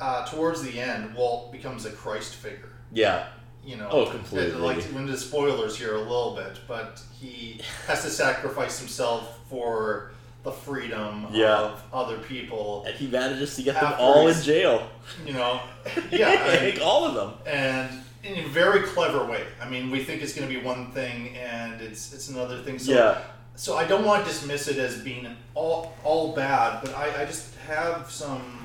uh, 0.00 0.26
towards 0.26 0.62
the 0.62 0.80
end, 0.80 1.14
Walt 1.14 1.52
becomes 1.52 1.84
a 1.86 1.90
Christ 1.90 2.34
figure. 2.36 2.70
yeah 2.92 3.26
You 3.64 3.76
know, 3.76 3.88
Oh, 3.90 4.06
completely. 4.06 4.52
Like 4.52 4.78
into 4.94 5.16
spoilers 5.16 5.76
here 5.76 5.94
a 5.94 6.00
little 6.00 6.34
bit, 6.34 6.60
but 6.66 7.02
he 7.20 7.60
has 7.86 8.02
to 8.02 8.10
sacrifice 8.10 8.78
himself 8.78 9.38
for 9.48 10.12
the 10.42 10.50
freedom 10.52 11.26
Yeah. 11.32 11.58
of 11.58 11.82
other 11.92 12.18
people. 12.18 12.84
And 12.86 12.94
he 12.94 13.06
manages 13.08 13.56
to 13.56 13.62
get 13.62 13.74
them 13.80 13.92
all 13.98 14.26
in 14.28 14.40
jail. 14.42 14.88
You 15.26 15.34
know, 15.34 15.60
yeah, 16.10 16.30
and- 16.46 16.80
all 16.80 17.04
of 17.04 17.14
them. 17.14 17.32
and 17.46 17.90
in 18.22 18.44
a 18.44 18.48
very 18.48 18.82
clever 18.82 19.24
way. 19.24 19.44
I 19.62 19.68
mean, 19.68 19.90
we 19.90 20.04
think 20.04 20.22
it's 20.22 20.34
going 20.34 20.46
to 20.48 20.54
be 20.54 20.60
one 20.62 20.92
thing, 20.92 21.34
and 21.36 21.80
it's 21.80 22.12
it's 22.12 22.28
another 22.28 22.58
thing. 22.62 22.78
So, 22.78 22.92
Yeah. 22.92 23.18
So 23.56 23.76
I 23.76 23.84
don't 23.84 24.04
want 24.06 24.24
to 24.24 24.30
dismiss 24.30 24.68
it 24.68 24.78
as 24.78 24.98
being 25.02 25.26
all 25.54 25.92
all 26.04 26.34
bad, 26.34 26.80
but 26.82 26.94
I, 26.94 27.22
I 27.22 27.24
just 27.26 27.54
have 27.66 28.10
some 28.10 28.59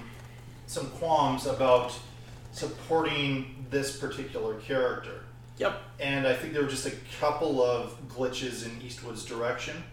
some 0.68 0.88
qualms 0.91 1.45
about 1.45 1.97
supporting 2.51 3.66
this 3.70 3.97
particular 3.97 4.55
character. 4.55 5.26
Yep. 5.57 5.82
And 5.99 6.28
I 6.28 6.34
think 6.34 6.53
there 6.53 6.63
were 6.63 6.70
just 6.70 6.86
a 6.86 6.93
couple 7.20 7.63
of 7.63 7.97
glitches 8.09 8.66
in 8.66 8.82
Eastwood's 8.82 9.26
direction. 9.26 9.84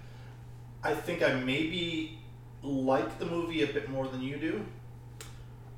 I 0.83 0.95
think 0.95 1.23
I 1.23 1.35
maybe 1.35 2.19
like 2.63 3.19
the 3.19 3.27
movie 3.27 3.63
a 3.63 3.67
bit 3.67 3.89
more 3.89 4.09
than 4.09 4.23
you 4.23 4.37
do. 4.37 4.65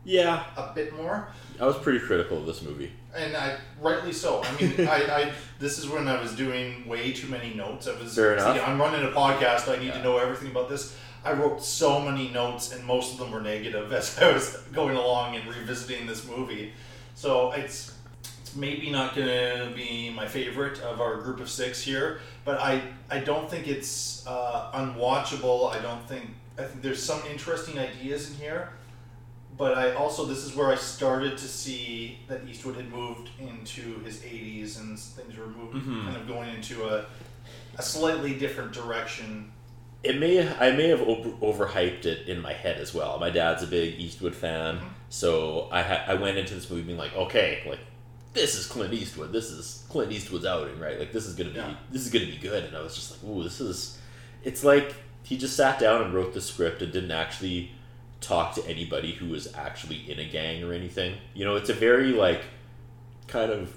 Yeah. 0.04 0.44
A 0.56 0.72
bit 0.74 0.94
more. 0.94 1.28
I 1.60 1.66
was 1.66 1.76
pretty 1.76 1.98
critical 1.98 2.38
of 2.38 2.46
this 2.46 2.62
movie. 2.62 2.92
And 3.14 3.36
I 3.36 3.56
rightly 3.80 4.12
so. 4.12 4.42
I 4.42 4.60
mean, 4.60 4.74
I, 4.88 5.22
I 5.22 5.32
this 5.58 5.78
is 5.78 5.88
when 5.88 6.08
I 6.08 6.20
was 6.20 6.34
doing 6.34 6.86
way 6.86 7.12
too 7.12 7.28
many 7.28 7.54
notes. 7.54 7.88
I 7.88 7.98
was 7.98 8.14
Fair 8.14 8.34
enough. 8.34 8.56
see, 8.56 8.62
I'm 8.62 8.78
running 8.80 9.06
a 9.06 9.12
podcast. 9.12 9.68
I 9.74 9.82
need 9.82 9.92
to 9.92 10.02
know 10.02 10.18
everything 10.18 10.50
about 10.50 10.68
this. 10.68 10.96
I 11.24 11.32
wrote 11.32 11.62
so 11.62 12.00
many 12.00 12.28
notes, 12.28 12.72
and 12.72 12.84
most 12.84 13.12
of 13.12 13.18
them 13.18 13.30
were 13.30 13.40
negative 13.40 13.92
as 14.00 14.18
I 14.18 14.32
was 14.32 14.56
going 14.72 14.96
along 14.96 15.36
and 15.36 15.46
revisiting 15.48 16.06
this 16.06 16.26
movie. 16.26 16.72
So 17.14 17.52
it's 17.52 17.92
it's 18.42 18.54
maybe 18.56 18.90
not 18.90 19.14
going 19.16 19.28
to 19.28 19.72
be 19.74 20.10
my 20.10 20.26
favorite 20.26 20.80
of 20.80 21.00
our 21.00 21.16
group 21.16 21.40
of 21.40 21.48
six 21.48 21.80
here, 21.82 22.20
but 22.44 22.60
I 22.60 22.82
I 23.10 23.20
don't 23.20 23.48
think 23.50 23.66
it's 23.68 24.26
uh, 24.26 24.70
unwatchable. 24.74 25.72
I 25.74 25.80
don't 25.80 26.06
think 26.08 26.30
I 26.58 26.62
think 26.64 26.82
there's 26.82 27.02
some 27.02 27.20
interesting 27.30 27.78
ideas 27.78 28.30
in 28.30 28.36
here 28.36 28.70
but 29.56 29.78
I 29.78 29.92
also 29.94 30.24
this 30.24 30.44
is 30.44 30.56
where 30.56 30.72
I 30.72 30.74
started 30.74 31.38
to 31.38 31.46
see 31.46 32.18
that 32.26 32.40
Eastwood 32.48 32.74
had 32.74 32.90
moved 32.90 33.30
into 33.38 34.00
his 34.00 34.16
80s 34.18 34.80
and 34.80 34.98
things 34.98 35.36
were 35.38 35.46
moving, 35.46 35.80
Mhm. 35.82 36.04
kind 36.06 36.16
of 36.16 36.26
going 36.26 36.48
into 36.52 36.88
a, 36.88 37.04
a 37.78 37.82
slightly 37.82 38.34
different 38.36 38.72
direction. 38.72 39.52
It 40.04 40.20
may 40.20 40.46
I 40.46 40.70
may 40.72 40.88
have 40.88 41.00
over, 41.02 41.30
overhyped 41.30 42.04
it 42.04 42.28
in 42.28 42.40
my 42.40 42.52
head 42.52 42.78
as 42.78 42.92
well. 42.92 43.18
My 43.18 43.30
dad's 43.30 43.62
a 43.62 43.66
big 43.66 43.98
Eastwood 43.98 44.34
fan, 44.34 44.76
mm-hmm. 44.76 44.86
so 45.08 45.68
I 45.72 45.82
ha- 45.82 46.04
I 46.06 46.14
went 46.14 46.36
into 46.36 46.54
this 46.54 46.68
movie 46.68 46.82
being 46.82 46.98
like, 46.98 47.16
okay, 47.16 47.62
like 47.66 47.80
this 48.34 48.54
is 48.56 48.66
Clint 48.66 48.92
Eastwood. 48.92 49.32
This 49.32 49.50
is 49.50 49.84
Clint 49.88 50.12
Eastwood's 50.12 50.44
outing, 50.44 50.78
right? 50.78 50.98
Like 50.98 51.12
this 51.12 51.26
is 51.26 51.34
gonna 51.34 51.50
be 51.50 51.56
Yeah. 51.56 51.74
this 51.90 52.04
is 52.04 52.12
gonna 52.12 52.26
be 52.26 52.36
good. 52.36 52.64
And 52.64 52.76
I 52.76 52.82
was 52.82 52.94
just 52.94 53.10
like, 53.12 53.30
ooh, 53.30 53.42
this 53.42 53.60
is. 53.60 53.98
It's 54.42 54.62
like 54.62 54.94
he 55.22 55.38
just 55.38 55.56
sat 55.56 55.78
down 55.78 56.02
and 56.02 56.12
wrote 56.12 56.34
the 56.34 56.40
script 56.40 56.82
and 56.82 56.92
didn't 56.92 57.10
actually 57.12 57.70
talk 58.20 58.54
to 58.56 58.66
anybody 58.68 59.12
who 59.12 59.28
was 59.28 59.52
actually 59.54 60.10
in 60.10 60.18
a 60.18 60.24
gang 60.24 60.62
or 60.62 60.72
anything. 60.74 61.16
You 61.32 61.44
know, 61.46 61.56
it's 61.56 61.70
a 61.70 61.74
very 61.74 62.12
like 62.12 62.42
kind 63.26 63.50
of 63.50 63.74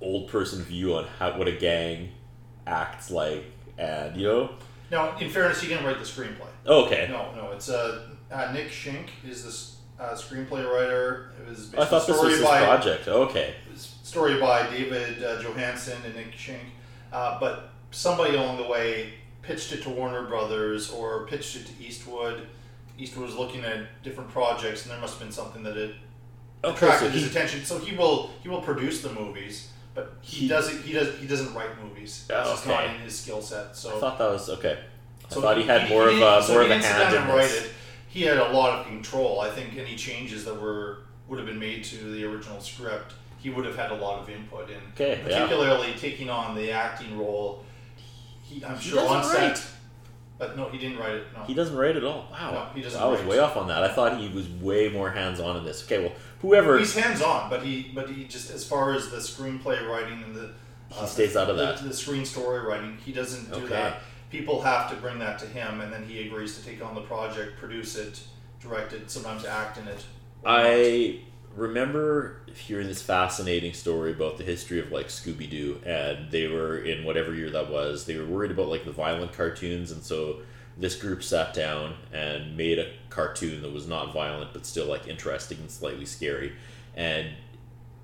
old 0.00 0.28
person 0.28 0.62
view 0.62 0.94
on 0.94 1.06
how 1.18 1.36
what 1.36 1.48
a 1.48 1.52
gang 1.52 2.12
acts 2.66 3.10
like, 3.10 3.44
and 3.78 4.16
you 4.16 4.28
know. 4.28 4.50
Now, 4.90 5.16
in 5.18 5.30
fairness, 5.30 5.60
he 5.60 5.68
didn't 5.68 5.84
write 5.84 5.98
the 5.98 6.04
screenplay. 6.04 6.48
Okay. 6.66 7.08
No, 7.10 7.32
no, 7.34 7.52
it's 7.52 7.68
uh, 7.68 8.08
uh, 8.30 8.52
Nick 8.52 8.70
Schenk 8.70 9.10
is 9.26 9.78
the 9.98 10.02
uh, 10.02 10.14
screenplay 10.14 10.64
writer. 10.64 11.32
It 11.40 11.48
was 11.48 11.66
based 11.66 11.82
I 11.82 11.86
thought 11.86 12.06
this 12.06 12.16
story 12.16 12.30
was 12.30 12.38
his 12.40 12.46
by, 12.46 12.64
project. 12.64 13.08
Okay. 13.08 13.54
story 13.76 14.38
by 14.40 14.68
David 14.70 15.22
uh, 15.22 15.40
Johannson 15.42 15.98
and 16.04 16.14
Nick 16.14 16.34
Schenk, 16.36 16.62
uh, 17.12 17.38
but 17.40 17.70
somebody 17.90 18.36
along 18.36 18.56
the 18.58 18.66
way 18.66 19.14
pitched 19.42 19.72
it 19.72 19.82
to 19.82 19.90
Warner 19.90 20.26
Brothers 20.26 20.90
or 20.90 21.26
pitched 21.26 21.56
it 21.56 21.66
to 21.66 21.84
Eastwood. 21.84 22.46
Eastwood 22.98 23.26
was 23.26 23.34
looking 23.36 23.64
at 23.64 24.02
different 24.02 24.30
projects, 24.30 24.82
and 24.82 24.92
there 24.92 25.00
must 25.00 25.14
have 25.14 25.22
been 25.22 25.32
something 25.32 25.62
that 25.64 25.76
it 25.76 25.94
Okay, 26.62 26.74
attracted 26.86 27.06
so 27.06 27.10
his 27.10 27.22
he- 27.24 27.28
attention. 27.30 27.64
So 27.64 27.78
he 27.78 27.96
will 27.96 28.30
he 28.42 28.48
will 28.48 28.62
produce 28.62 29.02
the 29.02 29.12
movies, 29.12 29.70
but 29.94 30.14
he, 30.20 30.48
doesn't 30.48 30.82
he 30.82 30.92
does 30.92 31.16
he 31.18 31.26
doesn't 31.26 31.54
write 31.54 31.70
movies. 31.82 32.26
It's 32.28 32.30
oh, 32.30 32.50
just 32.52 32.66
not 32.66 32.84
Okay. 32.84 32.94
in 32.94 33.00
his 33.02 33.18
skill 33.18 33.40
set. 33.40 33.76
So 33.76 33.96
I 33.96 34.00
thought 34.00 34.18
that 34.18 34.30
was 34.30 34.48
okay. 34.50 34.78
I 35.30 35.32
so 35.34 35.40
thought 35.40 35.56
he, 35.56 35.64
had 35.64 35.88
more 35.88 36.08
of 36.08 36.18
a 36.20 36.42
so 36.42 36.52
more 36.54 36.62
he 36.64 36.72
of 36.72 36.80
a 36.80 36.84
hand 36.84 37.14
in 37.14 37.22
and 37.22 37.30
write 37.30 37.42
this. 37.48 37.66
it. 37.66 37.70
He 38.08 38.22
had 38.22 38.36
a 38.36 38.52
lot 38.52 38.78
of 38.78 38.86
control. 38.86 39.40
I 39.40 39.50
think 39.50 39.76
any 39.76 39.96
changes 39.96 40.44
that 40.44 40.60
were 40.60 40.98
would 41.28 41.38
have 41.38 41.46
been 41.46 41.58
made 41.58 41.84
to 41.84 42.12
the 42.12 42.24
original 42.24 42.60
script, 42.60 43.14
he 43.38 43.50
would 43.50 43.64
have 43.64 43.76
had 43.76 43.90
a 43.90 43.94
lot 43.96 44.20
of 44.20 44.28
input 44.28 44.68
in. 44.70 44.76
Okay, 44.94 45.18
yeah. 45.18 45.22
particularly 45.44 45.94
taking 45.98 46.28
on 46.28 46.54
the 46.54 46.70
acting 46.70 47.18
role. 47.18 47.64
He, 48.42 48.62
I'm 48.64 48.76
He 48.76 48.90
sure 48.90 49.08
on 49.08 49.24
set, 49.24 49.38
write. 49.40 49.66
But 50.38 50.56
no, 50.56 50.68
he 50.68 50.78
didn't 50.78 50.98
write 50.98 51.12
it. 51.14 51.24
No, 51.36 51.44
He 51.44 51.54
doesn't 51.54 51.76
write 51.76 51.90
it 51.90 51.98
at 51.98 52.04
all. 52.04 52.28
Wow. 52.32 52.50
No, 52.52 52.66
he 52.74 52.82
doesn't 52.82 53.00
I 53.00 53.06
was 53.06 53.20
write. 53.20 53.28
way 53.28 53.38
off 53.38 53.56
on 53.56 53.68
that. 53.68 53.82
I 53.84 53.88
thought 53.88 54.18
he 54.18 54.28
was 54.28 54.48
way 54.48 54.88
more 54.88 55.10
hands 55.10 55.40
on 55.40 55.56
in 55.56 55.64
this. 55.64 55.84
Okay, 55.84 56.02
well, 56.02 56.12
whoever 56.42 56.78
He's 56.78 56.94
hands 56.94 57.22
on, 57.22 57.48
but 57.50 57.62
he 57.62 57.90
but 57.94 58.10
he 58.10 58.24
just 58.24 58.50
as 58.50 58.64
far 58.66 58.92
as 58.94 59.10
the 59.10 59.18
screenplay 59.18 59.86
writing 59.88 60.22
and 60.22 60.34
the 60.34 60.50
uh, 60.94 61.00
He 61.02 61.06
stays 61.06 61.36
out 61.36 61.50
of 61.50 61.56
that. 61.56 61.82
The 61.82 61.92
screen 61.94 62.24
story 62.24 62.60
writing, 62.66 62.98
he 63.04 63.12
doesn't 63.12 63.50
do 63.50 63.58
Okay. 63.64 63.68
that. 63.68 64.00
People 64.30 64.60
have 64.62 64.90
to 64.90 64.96
bring 64.96 65.18
that 65.20 65.38
to 65.38 65.46
him, 65.46 65.80
and 65.80 65.92
then 65.92 66.04
he 66.04 66.26
agrees 66.26 66.58
to 66.58 66.64
take 66.64 66.84
on 66.84 66.94
the 66.96 67.00
project, 67.02 67.56
produce 67.58 67.96
it, 67.96 68.20
direct 68.60 68.92
it, 68.92 69.08
sometimes 69.10 69.44
act 69.44 69.78
in 69.78 69.86
it. 69.86 70.04
I 70.44 71.20
remember 71.56 72.40
hearing 72.54 72.86
this 72.86 73.02
fascinating 73.02 73.72
story 73.72 74.12
about 74.12 74.38
the 74.38 74.44
history 74.44 74.80
of 74.80 74.90
like 74.90 75.06
Scooby 75.06 75.48
Doo, 75.48 75.80
and 75.84 76.30
they 76.30 76.48
were 76.48 76.78
in 76.78 77.04
whatever 77.04 77.34
year 77.34 77.50
that 77.50 77.70
was. 77.70 78.06
They 78.06 78.16
were 78.16 78.26
worried 78.26 78.50
about 78.50 78.68
like 78.68 78.84
the 78.84 78.92
violent 78.92 79.32
cartoons, 79.32 79.90
and 79.90 80.02
so 80.02 80.42
this 80.76 80.96
group 80.96 81.22
sat 81.22 81.54
down 81.54 81.94
and 82.12 82.56
made 82.56 82.78
a 82.78 82.92
cartoon 83.08 83.62
that 83.62 83.72
was 83.72 83.86
not 83.86 84.12
violent 84.12 84.52
but 84.52 84.66
still 84.66 84.86
like 84.86 85.06
interesting 85.06 85.58
and 85.58 85.70
slightly 85.70 86.04
scary. 86.04 86.52
And 86.96 87.28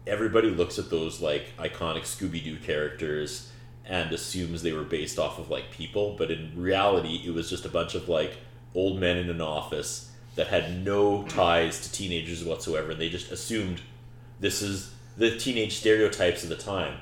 everybody 0.07 0.51
looks 0.51 0.79
at 0.79 0.91
those 0.91 1.21
like 1.21 1.57
iconic 1.59 2.03
Scooby 2.03 2.43
Doo 2.43 2.57
characters 2.57 3.51
and 3.85 4.13
assumes 4.13 4.63
they 4.63 4.73
were 4.73 4.85
based 4.85 5.19
off 5.19 5.39
of 5.39 5.51
like 5.51 5.71
people, 5.73 6.15
but 6.17 6.31
in 6.31 6.53
reality, 6.55 7.23
it 7.25 7.35
was 7.35 7.51
just 7.51 7.65
a 7.65 7.69
bunch 7.69 7.95
of 7.95 8.09
like 8.09 8.37
old 8.75 9.01
men 9.01 9.17
in 9.17 9.29
an 9.29 9.41
office 9.41 10.10
that 10.37 10.49
had 10.49 10.85
no 10.85 11.25
ties 11.25 11.81
to 11.81 11.93
teenagers 11.93 12.45
whatsoever, 12.45 12.95
they 12.95 13.09
just 13.09 13.31
assumed 13.31 13.81
this 14.39 14.63
is 14.63 14.93
the 15.17 15.37
teenage 15.37 15.77
stereotypes 15.77 16.43
of 16.43 16.49
the 16.49 16.57
time. 16.57 17.01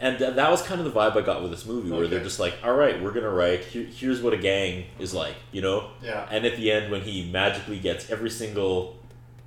And 0.00 0.18
th- 0.18 0.34
that 0.34 0.50
was 0.50 0.62
kind 0.62 0.80
of 0.80 0.92
the 0.92 0.98
vibe 0.98 1.16
I 1.16 1.22
got 1.22 1.42
with 1.42 1.50
this 1.50 1.64
movie, 1.64 1.90
where 1.90 2.06
they're 2.06 2.22
just 2.22 2.40
like, 2.40 2.54
"All 2.62 2.74
right, 2.74 3.00
we're 3.02 3.12
gonna 3.12 3.30
write. 3.30 3.64
Here, 3.64 3.84
here's 3.84 4.20
what 4.20 4.34
a 4.34 4.36
gang 4.36 4.84
is 4.98 5.14
like," 5.14 5.36
you 5.50 5.62
know. 5.62 5.90
Yeah. 6.02 6.26
And 6.30 6.44
at 6.44 6.56
the 6.56 6.70
end, 6.70 6.90
when 6.90 7.02
he 7.02 7.30
magically 7.30 7.78
gets 7.78 8.10
every 8.10 8.28
single 8.28 8.98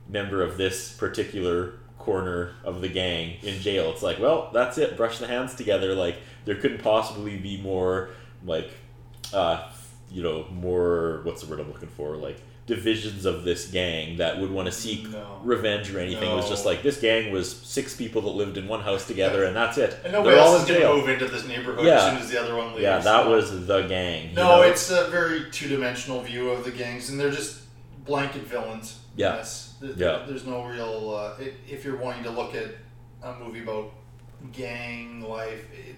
member 0.08 0.42
of 0.42 0.58
this 0.58 0.94
particular 0.94 1.74
corner 2.00 2.52
of 2.64 2.82
the 2.82 2.88
gang 2.88 3.38
in 3.44 3.60
jail, 3.60 3.92
it's 3.92 4.02
like, 4.04 4.20
well, 4.20 4.50
that's 4.54 4.78
it. 4.78 4.96
Brush 4.96 5.18
the 5.18 5.28
hands 5.28 5.56
together. 5.56 5.94
Like 5.94 6.18
there 6.46 6.56
couldn't 6.56 6.82
possibly 6.82 7.38
be 7.38 7.58
more, 7.62 8.10
like, 8.46 8.72
uh, 9.34 9.70
you 10.10 10.24
know, 10.24 10.46
more. 10.52 11.22
What's 11.24 11.44
the 11.44 11.50
word 11.50 11.60
I'm 11.60 11.72
looking 11.72 11.90
for? 11.90 12.16
Like 12.16 12.40
divisions 12.68 13.26
of 13.26 13.44
this 13.44 13.68
gang 13.68 14.18
that 14.18 14.40
would 14.40 14.50
want 14.50 14.66
to 14.66 14.72
seek 14.72 15.08
No. 15.12 15.40
revenge 15.44 15.94
or 15.94 16.00
anything. 16.00 16.32
It 16.32 16.36
was 16.36 16.50
just 16.50 16.66
like 16.66 16.82
this 16.82 17.00
gang 17.00 17.32
was 17.32 17.52
six 17.56 17.96
people 17.96 18.22
that 18.24 18.30
lived 18.32 18.58
in 18.58 18.68
one 18.68 18.82
house 18.82 19.06
together, 19.06 19.44
and 19.44 19.56
that's 19.56 19.78
it. 19.78 19.96
And 20.04 20.12
nobody 20.14 20.36
They're 20.36 20.44
else 20.44 20.62
in 20.62 20.68
going 20.68 20.80
to 20.82 20.88
jail. 20.88 20.98
move 20.98 21.10
into 21.10 21.28
this 21.28 21.46
neighborhood 21.48 21.86
Yeah. 21.86 21.98
as 21.98 22.04
soon 22.12 22.22
as 22.24 22.30
the 22.32 22.42
other 22.42 22.56
one 22.56 22.70
leaves. 22.72 22.82
Yeah, 22.82 22.98
that 23.00 23.26
No. 23.26 23.32
was 23.32 23.68
the 23.68 23.82
gang. 23.84 24.34
No, 24.34 24.44
know? 24.58 24.62
it's 24.64 24.90
a 24.90 25.10
very 25.10 25.52
two-dimensional 25.52 26.22
view 26.22 26.50
of 26.50 26.64
the 26.64 26.72
gangs, 26.72 27.10
and 27.10 27.20
they're 27.20 27.30
just 27.32 27.58
blanket 28.04 28.42
villains. 28.44 28.98
Yeah. 29.16 29.36
Yes. 29.36 29.74
There- 29.80 29.92
Yeah. 29.96 30.26
There's 30.28 30.46
no 30.46 30.64
real. 30.64 31.14
Uh, 31.40 31.44
i 31.44 31.52
if 31.70 31.86
you're 31.86 31.98
wanting 31.98 32.24
to 32.24 32.32
look 32.32 32.56
at 32.56 32.76
a 33.24 33.34
movie 33.40 33.62
about 33.62 33.92
gang 34.52 35.22
life, 35.22 35.66
it, 35.72 35.96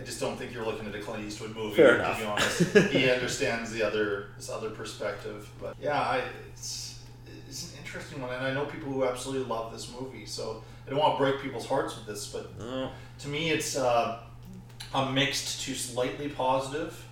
I, 0.00 0.04
just 0.04 0.20
don't 0.20 0.36
think 0.38 0.52
you're 0.52 0.64
looking 0.64 0.86
at 0.88 0.94
a 0.94 0.98
Clint 1.00 1.24
Eastwood 1.24 1.54
movie. 1.54 1.76
Fair 1.76 1.96
to 1.96 2.00
enough. 2.00 2.18
be 2.18 2.24
honest, 2.24 2.76
he 2.92 3.10
understands 3.10 3.70
the 3.70 3.82
other 3.82 4.28
this 4.36 4.48
other 4.50 4.70
perspective. 4.70 5.48
But 5.60 5.76
yeah, 5.80 6.00
I, 6.00 6.22
it's 6.52 7.00
it's 7.48 7.72
an 7.72 7.78
interesting 7.84 8.20
one, 8.22 8.32
and 8.32 8.44
I 8.44 8.52
know 8.54 8.64
people 8.66 8.92
who 8.92 9.04
absolutely 9.04 9.48
love 9.48 9.72
this 9.72 9.92
movie. 9.98 10.26
So 10.26 10.62
I 10.86 10.90
don't 10.90 10.98
want 10.98 11.18
to 11.18 11.24
break 11.24 11.40
people's 11.42 11.66
hearts 11.66 11.96
with 11.96 12.06
this, 12.06 12.26
but 12.32 12.58
No. 12.58 12.90
to 13.20 13.28
me, 13.28 13.50
it's 13.50 13.76
uh, 13.76 14.20
a 14.94 15.10
mixed 15.12 15.62
to 15.66 15.74
slightly 15.74 16.28
positive, 16.28 17.04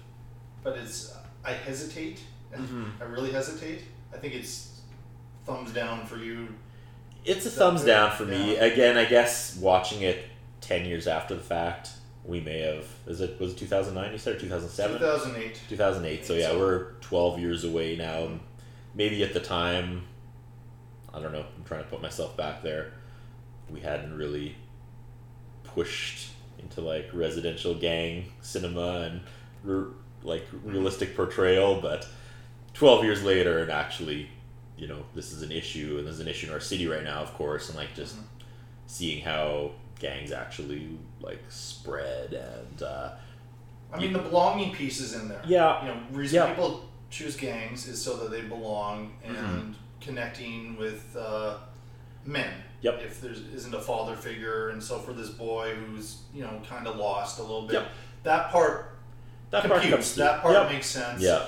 but 0.63 0.77
it's 0.79 1.15
I 1.45 1.53
hesitate. 1.53 2.21
Mhm. 2.55 2.91
I 3.01 3.05
really 3.05 3.31
hesitate. 3.33 3.83
I 4.15 4.17
think 4.17 4.35
it's 4.35 4.81
thumbs 5.45 5.73
down 5.73 6.07
for 6.07 6.17
you. 6.17 6.49
It's 7.25 7.45
a 7.45 7.51
thumbs 7.51 7.85
down 7.85 8.13
for 8.17 8.25
me. 8.25 8.57
Again, 8.57 8.97
I 8.97 9.05
guess 9.05 9.57
watching 9.57 10.03
it 10.03 10.25
ten 10.63 10.85
years 10.87 11.07
after 11.07 11.35
the 11.35 11.43
fact, 11.43 11.91
we 12.29 12.41
may 12.41 12.61
have. 12.61 12.85
Is 13.07 13.21
it 13.23 13.41
was 13.41 13.53
it 13.53 13.59
two 13.59 13.67
thousand 13.67 13.95
nine? 13.95 14.13
You 14.13 14.19
said 14.19 14.37
or 14.37 14.39
two 14.39 14.49
thousand 14.49 14.69
seven? 14.69 14.99
2008. 14.99 15.61
Two 15.69 15.77
thousand 15.77 16.05
eight. 16.05 16.27
So 16.27 16.35
yeah, 16.35 16.55
we're 16.55 16.93
twelve 17.01 17.41
years 17.41 17.65
away 17.65 17.97
now. 17.97 18.29
Maybe 18.95 19.25
at 19.25 19.33
the 19.33 19.41
time, 19.41 20.05
I 21.13 21.21
don't 21.21 21.33
know. 21.33 21.47
I'm 21.57 21.65
trying 21.65 21.83
to 21.83 21.89
put 21.89 22.03
myself 22.03 22.37
back 22.37 22.63
there. 22.63 22.93
We 23.71 23.81
hadn't 23.81 24.17
really 24.17 24.57
pushed 25.65 26.31
into 26.59 26.83
like 26.83 27.09
residential 27.15 27.75
gang 27.75 28.27
cinema 28.43 29.11
and 29.11 29.21
re- 29.65 29.93
like 30.23 30.47
mm-hmm. 30.49 30.71
realistic 30.71 31.17
portrayal, 31.17 31.81
but 31.81 32.07
12 32.75 33.05
years 33.05 33.23
later, 33.23 33.61
and 33.61 33.71
actually, 33.71 34.29
you 34.77 34.87
know, 34.87 35.03
this 35.15 35.33
is 35.33 35.43
an 35.43 35.53
issue, 35.53 35.97
and 35.99 36.07
there's 36.07 36.21
an 36.21 36.29
issue 36.29 36.49
in 36.49 36.53
our 36.53 36.61
city 36.61 36.87
right 36.87 37.05
now, 37.05 37.21
of 37.21 37.33
course, 37.35 37.69
and 37.69 37.79
like 37.79 37.95
just 37.95 38.17
mm-hmm. 38.17 38.27
seeing 38.87 39.25
how 39.25 39.71
gangs 39.99 40.33
actually 40.33 40.89
like 41.21 41.43
spread 41.49 42.33
and 42.33 42.83
uh, 42.83 43.11
I 43.93 43.99
mean, 43.99 44.13
the 44.13 44.19
belonging 44.19 44.75
piece 44.75 45.01
is 45.01 45.15
in 45.15 45.29
there. 45.29 45.41
Yeah. 45.47 45.81
You 45.83 45.89
know, 45.95 46.01
reason 46.13 46.37
Yeah. 46.37 46.49
people 46.51 46.89
choose 47.11 47.37
gangs 47.37 47.89
is 47.89 48.01
so 48.03 48.17
that 48.19 48.31
they 48.31 48.43
belong 48.43 49.13
and 49.25 49.37
Mhm. 49.37 49.75
connecting 50.01 50.77
with 50.77 51.17
uh, 51.19 51.55
men. 52.27 52.53
Yep. 52.83 53.01
If 53.03 53.21
there 53.23 53.33
isn't 53.33 53.75
a 53.75 53.81
father 53.81 54.15
figure, 54.15 54.69
and 54.69 54.83
so 54.83 54.99
for 54.99 55.13
this 55.15 55.31
boy 55.31 55.75
who's 55.75 56.19
you 56.35 56.43
know 56.43 56.61
kind 56.69 56.87
of 56.87 56.97
lost 56.97 57.39
a 57.39 57.43
little 57.43 57.63
bit, 57.63 57.75
Yep. 57.75 57.89
that 58.25 58.51
part 58.51 58.95
That 59.51 59.67
part 59.67 59.83
comes 59.83 60.15
that 60.17 60.43
part 60.43 60.53
Yep. 60.55 60.71
makes 60.71 60.87
sense. 60.87 61.23
Yeah. 61.23 61.47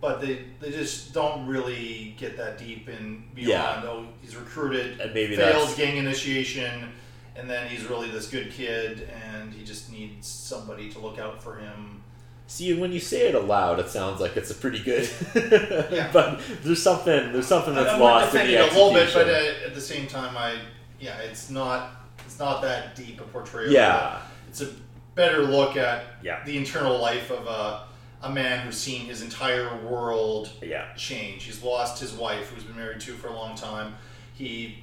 But 0.00 0.20
they, 0.20 0.44
they 0.60 0.70
just 0.70 1.12
don't 1.12 1.46
really 1.48 2.14
get 2.18 2.36
that 2.36 2.58
deep 2.58 2.88
in 2.88 3.24
beyond. 3.34 3.82
Yeah. 3.82 3.90
Oh, 3.90 4.06
he's 4.22 4.36
recruited, 4.36 5.00
And 5.00 5.12
maybe 5.12 5.34
that's- 5.34 5.74
gang 5.76 5.96
initiation, 5.96 6.92
and 7.38 7.48
then 7.48 7.68
he's 7.68 7.84
really 7.86 8.10
this 8.10 8.28
good 8.28 8.50
kid, 8.52 9.08
and 9.32 9.52
he 9.52 9.64
just 9.64 9.90
needs 9.92 10.26
somebody 10.26 10.90
to 10.92 10.98
look 10.98 11.18
out 11.18 11.42
for 11.42 11.56
him. 11.56 12.02
See, 12.48 12.72
when 12.78 12.92
you 12.92 13.00
say 13.00 13.28
it 13.28 13.34
aloud, 13.34 13.80
it 13.80 13.88
sounds 13.88 14.20
like 14.20 14.36
it's 14.36 14.50
a 14.50 14.54
pretty 14.54 14.78
good. 14.82 15.08
Yeah. 15.92 16.10
but 16.12 16.40
there's 16.62 16.82
something 16.82 17.32
there's 17.32 17.46
something 17.46 17.74
that's 17.74 17.90
I'm 17.94 18.00
lost 18.00 18.34
in 18.34 18.46
the 18.46 18.54
it 18.54 18.72
a 18.72 18.74
little 18.74 18.92
bit, 18.92 19.10
but 19.12 19.28
uh, 19.28 19.66
at 19.66 19.74
the 19.74 19.80
same 19.80 20.06
time, 20.06 20.36
I 20.36 20.58
yeah, 21.00 21.18
it's 21.18 21.50
not 21.50 21.90
it's 22.24 22.38
not 22.38 22.62
that 22.62 22.94
deep 22.94 23.20
a 23.20 23.24
portrayal. 23.24 23.70
Yeah. 23.72 24.20
it's 24.48 24.60
a 24.60 24.68
better 25.14 25.42
look 25.42 25.76
at 25.76 26.04
Yeah. 26.22 26.44
the 26.44 26.56
internal 26.56 26.98
life 27.00 27.30
of 27.30 27.46
a 27.46 27.84
a 28.22 28.30
man 28.30 28.64
who's 28.64 28.76
seen 28.76 29.06
his 29.06 29.22
entire 29.22 29.76
world 29.84 30.50
yeah. 30.62 30.92
change. 30.96 31.44
He's 31.44 31.62
lost 31.62 32.00
his 32.00 32.12
wife, 32.12 32.50
who's 32.50 32.64
been 32.64 32.76
married 32.76 33.00
to 33.00 33.12
for 33.12 33.28
a 33.28 33.32
long 33.34 33.54
time. 33.56 33.94
He 34.34 34.82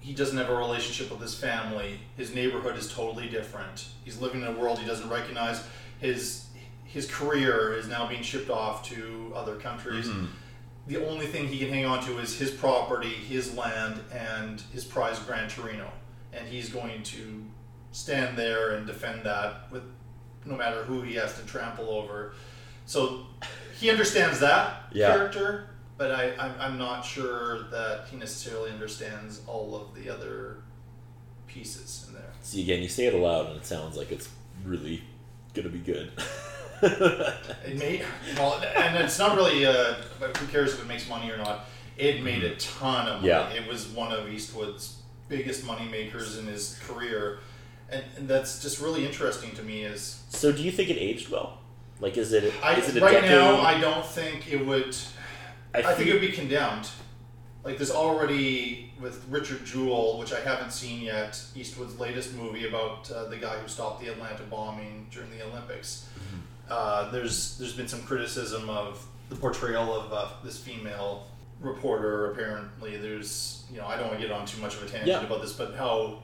he 0.00 0.14
doesn't 0.14 0.36
have 0.38 0.48
a 0.50 0.54
relationship 0.56 1.10
with 1.10 1.20
his 1.20 1.34
family. 1.34 2.00
His 2.16 2.34
neighborhood 2.34 2.76
is 2.76 2.92
totally 2.92 3.28
different. 3.28 3.86
He's 4.04 4.18
living 4.20 4.42
in 4.42 4.46
a 4.48 4.52
world 4.52 4.78
he 4.78 4.86
doesn't 4.86 5.08
recognize. 5.10 5.62
His 6.00 6.42
his 6.84 7.06
career 7.10 7.74
is 7.74 7.88
now 7.88 8.06
being 8.06 8.22
shipped 8.22 8.48
off 8.48 8.82
to 8.88 9.32
other 9.34 9.56
countries. 9.56 10.06
Mhm. 10.08 10.28
The 10.86 11.04
only 11.04 11.26
thing 11.26 11.48
he 11.48 11.58
can 11.58 11.68
hang 11.68 11.84
on 11.84 12.02
to 12.06 12.18
is 12.18 12.38
his 12.38 12.50
property, 12.52 13.08
his 13.10 13.54
land, 13.54 14.00
and 14.12 14.62
his 14.72 14.84
prize 14.84 15.18
Gran 15.18 15.48
Torino. 15.48 15.90
And 16.32 16.46
he's 16.46 16.68
going 16.70 17.02
to 17.02 17.44
stand 17.90 18.38
there 18.38 18.70
and 18.76 18.86
defend 18.86 19.24
that 19.24 19.70
with 19.70 19.82
no 20.44 20.54
matter 20.56 20.84
who 20.84 21.02
he 21.02 21.14
has 21.16 21.34
to 21.40 21.44
trample 21.44 21.90
over. 21.90 22.34
So 22.86 23.26
he 23.80 23.90
understands 23.90 24.38
that 24.40 24.84
Yeah. 24.92 25.08
character, 25.08 25.70
but 25.96 26.12
I, 26.12 26.34
I'm, 26.38 26.54
I'm 26.60 26.78
not 26.78 27.02
sure 27.02 27.64
that 27.70 28.06
he 28.10 28.16
necessarily 28.16 28.70
understands 28.70 29.40
all 29.46 29.74
of 29.74 29.94
the 29.94 30.10
other 30.10 30.58
pieces 31.46 32.04
in 32.08 32.14
there. 32.14 32.32
See 32.42 32.62
again, 32.62 32.82
you 32.82 32.88
say 32.88 33.06
it 33.06 33.14
aloud, 33.14 33.46
and 33.46 33.56
it 33.56 33.66
sounds 33.66 33.96
like 33.96 34.12
it's 34.12 34.28
really 34.64 35.02
gonna 35.54 35.68
be 35.68 35.78
good. 35.78 36.12
It 36.82 37.78
made 37.78 38.04
well, 38.36 38.60
and 38.60 38.96
it's 39.02 39.18
not 39.18 39.34
really. 39.36 39.64
Uh, 39.64 39.94
but 40.20 40.36
who 40.36 40.46
cares 40.48 40.74
if 40.74 40.82
it 40.82 40.86
makes 40.86 41.08
money 41.08 41.30
or 41.30 41.38
not? 41.38 41.64
It 41.96 42.22
made 42.22 42.44
a 42.44 42.54
ton 42.56 43.08
of 43.08 43.22
money. 43.22 43.28
Yeah. 43.28 43.48
It 43.50 43.66
was 43.66 43.86
one 43.88 44.12
of 44.12 44.28
Eastwood's 44.28 45.00
biggest 45.28 45.64
money 45.64 45.88
makers 45.88 46.36
in 46.36 46.46
his 46.46 46.78
career, 46.86 47.38
and, 47.90 48.04
and 48.18 48.28
that's 48.28 48.60
just 48.60 48.80
really 48.82 49.06
interesting 49.06 49.52
to 49.52 49.62
me. 49.62 49.84
Is 49.84 50.22
so, 50.28 50.52
do 50.52 50.62
you 50.62 50.70
think 50.70 50.90
it 50.90 50.98
aged 50.98 51.30
well? 51.30 51.58
Like, 51.98 52.18
is 52.18 52.34
it 52.34 52.52
I, 52.62 52.74
it 52.74 52.94
a 52.94 53.00
right 53.00 53.12
decade? 53.12 53.30
now 53.30 53.62
I 53.62 53.80
don't 53.80 54.04
think 54.04 54.52
it 54.52 54.64
would. 54.66 54.94
I 55.74 55.78
I, 55.78 55.94
think 55.94 56.08
it 56.08 56.12
would 56.12 56.20
be 56.20 56.32
condemned. 56.32 56.88
Like 57.64 57.78
there's 57.78 57.90
already 57.90 58.92
with 59.00 59.24
Richard 59.28 59.64
Jewell, 59.64 60.18
which 60.18 60.32
I 60.32 60.40
haven't 60.40 60.72
seen 60.72 61.02
yet, 61.02 61.42
Eastwood's 61.54 61.98
latest 61.98 62.34
movie 62.34 62.66
about 62.68 63.10
uh, 63.10 63.24
the 63.24 63.36
guy 63.36 63.58
who 63.58 63.68
stopped 63.68 64.00
the 64.00 64.08
Atlanta 64.10 64.44
bombing 64.44 65.08
during 65.10 65.30
the 65.30 65.44
Olympics. 65.44 66.08
Uh, 66.70 67.10
there's 67.10 67.58
there's 67.58 67.72
been 67.74 67.88
some 67.88 68.02
criticism 68.02 68.68
of 68.70 69.04
the 69.28 69.36
portrayal 69.36 69.92
of 69.94 70.12
uh, 70.12 70.28
this 70.44 70.58
female 70.58 71.26
reporter. 71.60 72.32
Apparently, 72.32 72.96
there's 72.96 73.64
you 73.72 73.78
know 73.78 73.86
I 73.86 73.96
don't 73.96 74.08
want 74.08 74.20
to 74.20 74.26
get 74.26 74.34
on 74.34 74.46
too 74.46 74.60
much 74.60 74.74
of 74.76 74.82
a 74.82 74.86
tangent 74.86 75.08
Yeah. 75.08 75.24
about 75.26 75.42
this, 75.42 75.52
but 75.52 75.74
how 75.74 76.20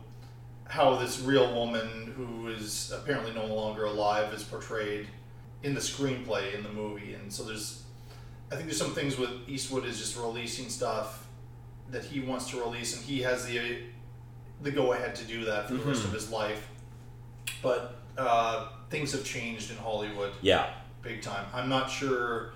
how 0.68 0.97
this 0.97 1.20
real 1.20 1.53
woman 1.55 2.14
who 2.16 2.49
is 2.49 2.93
apparently 2.93 3.34
no 3.34 3.47
longer 3.47 3.84
alive 3.84 4.32
is 4.32 4.43
portrayed 4.43 5.07
in 5.62 5.74
the 5.74 5.80
screenplay 5.80 6.55
in 6.55 6.62
the 6.62 6.72
movie, 6.72 7.14
and 7.14 7.32
so 7.32 7.43
there's 7.43 7.82
I 8.53 8.57
think 8.57 8.66
there's 8.68 8.78
some 8.78 8.94
things 8.94 9.16
with 9.16 9.30
Eastwood 9.48 9.86
is 9.86 9.98
just 9.98 10.16
releasing 10.18 10.68
stuff 10.68 11.26
that 11.90 12.05
he 12.05 12.20
wants 12.20 12.50
to 12.50 12.61
release, 12.61 12.94
and 12.96 13.05
he 13.05 13.22
has 13.22 13.46
the 13.46 13.78
the 14.61 14.70
go 14.70 14.92
ahead 14.92 15.14
to 15.16 15.24
do 15.24 15.44
that 15.46 15.68
for 15.68 15.74
the 15.74 15.84
rest 15.84 16.05
of 16.05 16.12
his 16.12 16.30
life. 16.30 16.68
But 17.62 17.96
uh, 18.18 18.68
things 18.90 19.12
have 19.12 19.24
changed 19.24 19.70
in 19.70 19.76
Hollywood. 19.78 20.32
Yeah. 20.42 20.68
big 21.03 21.22
time. 21.22 21.46
I'm 21.55 21.68
not 21.68 21.90
sure. 21.90 22.53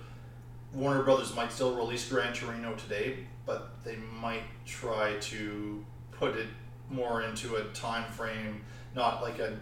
Warner 0.73 1.01
Brothers 1.03 1.35
might 1.35 1.51
still 1.51 1.75
release 1.75 2.07
Gran 2.07 2.33
Torino 2.33 2.75
today, 2.75 3.25
but 3.45 3.83
they 3.83 3.95
might 4.21 4.43
try 4.65 5.15
to 5.19 5.83
put 6.11 6.35
it 6.35 6.47
more 6.89 7.23
into 7.23 7.55
a 7.55 7.63
time 7.69 8.09
frame, 8.11 8.63
not 8.95 9.21
like 9.23 9.39
a 9.39 9.57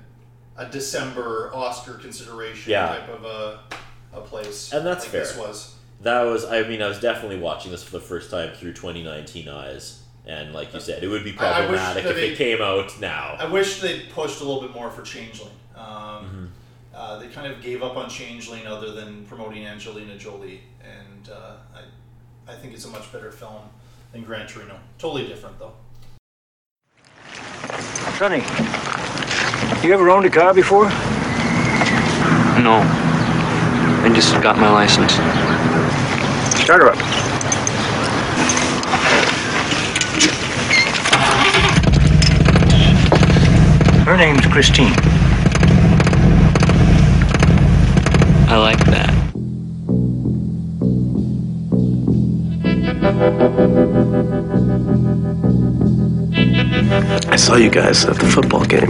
a 0.57 0.65
December 0.69 1.51
Oscar 1.53 1.93
consideration 1.95 2.71
Yeah. 2.71 2.87
type 2.87 3.09
of 3.09 3.23
a 3.23 3.59
a 4.13 4.21
place. 4.21 4.73
And 4.73 4.85
that's 4.85 5.05
like 5.05 5.11
fair. 5.11 5.21
This 5.21 5.37
was. 5.37 5.74
That 6.01 6.21
was, 6.23 6.45
I 6.45 6.63
mean, 6.63 6.81
I 6.81 6.87
was 6.87 6.99
definitely 6.99 7.37
watching 7.39 7.71
this 7.71 7.83
for 7.83 7.91
the 7.91 7.99
first 7.99 8.29
time 8.29 8.53
through 8.53 8.73
2019 8.73 9.47
eyes, 9.49 10.03
and 10.27 10.53
like 10.53 10.73
you 10.73 10.79
said, 10.79 11.03
it 11.03 11.07
would 11.07 11.23
be 11.23 11.35
I- 11.39 11.63
I 11.63 11.69
wish 11.69 11.79
problematic 11.79 12.05
if 12.05 12.15
they- 12.15 12.29
it 12.29 12.37
came 12.37 12.61
out 12.61 12.99
now. 12.99 13.35
I 13.39 13.45
wish 13.45 13.79
they 13.81 14.01
pushed 14.01 14.41
a 14.41 14.43
little 14.43 14.61
bit 14.61 14.73
more 14.73 14.91
for 14.91 15.01
Changeling. 15.01 15.51
Um, 15.75 15.81
Mm-hmm. 15.85 16.45
uh, 16.95 17.19
they 17.19 17.27
kind 17.27 17.51
of 17.51 17.61
gave 17.61 17.81
up 17.81 17.95
on 17.97 18.09
Changeling 18.09 18.67
other 18.67 18.91
than 18.91 19.25
promoting 19.25 19.65
Angelina 19.65 20.15
Jolie, 20.17 20.61
and 20.83 21.29
uh, 21.29 21.53
I, 21.75 22.51
I 22.51 22.55
think 22.55 22.73
it's 22.73 22.85
a 22.85 22.89
much 22.89 23.11
better 23.11 23.31
film 23.31 23.63
than 24.11 24.23
Gran 24.23 24.47
Torino. 24.47 24.77
Totally 24.99 25.25
different 25.27 25.57
though. 25.59 25.73
Sonny, 28.19 28.43
you 29.85 29.93
ever 29.93 30.09
owned 30.09 30.25
a 30.25 30.29
car 30.29 30.53
before? 30.53 30.85
No. 32.61 32.79
I 34.03 34.11
just 34.13 34.33
got 34.41 34.57
my 34.57 34.69
license. 34.71 35.13
Start 36.65 36.81
her 36.81 36.89
up. 36.89 36.97
Her 44.07 44.17
name's 44.17 44.47
Christine. 44.47 44.91
I 48.49 48.57
like 48.57 48.79
that. 48.85 49.11
I 57.31 57.35
saw 57.35 57.57
you 57.57 57.69
guys 57.69 58.05
at 58.05 58.15
the 58.15 58.25
football 58.25 58.65
game. 58.65 58.89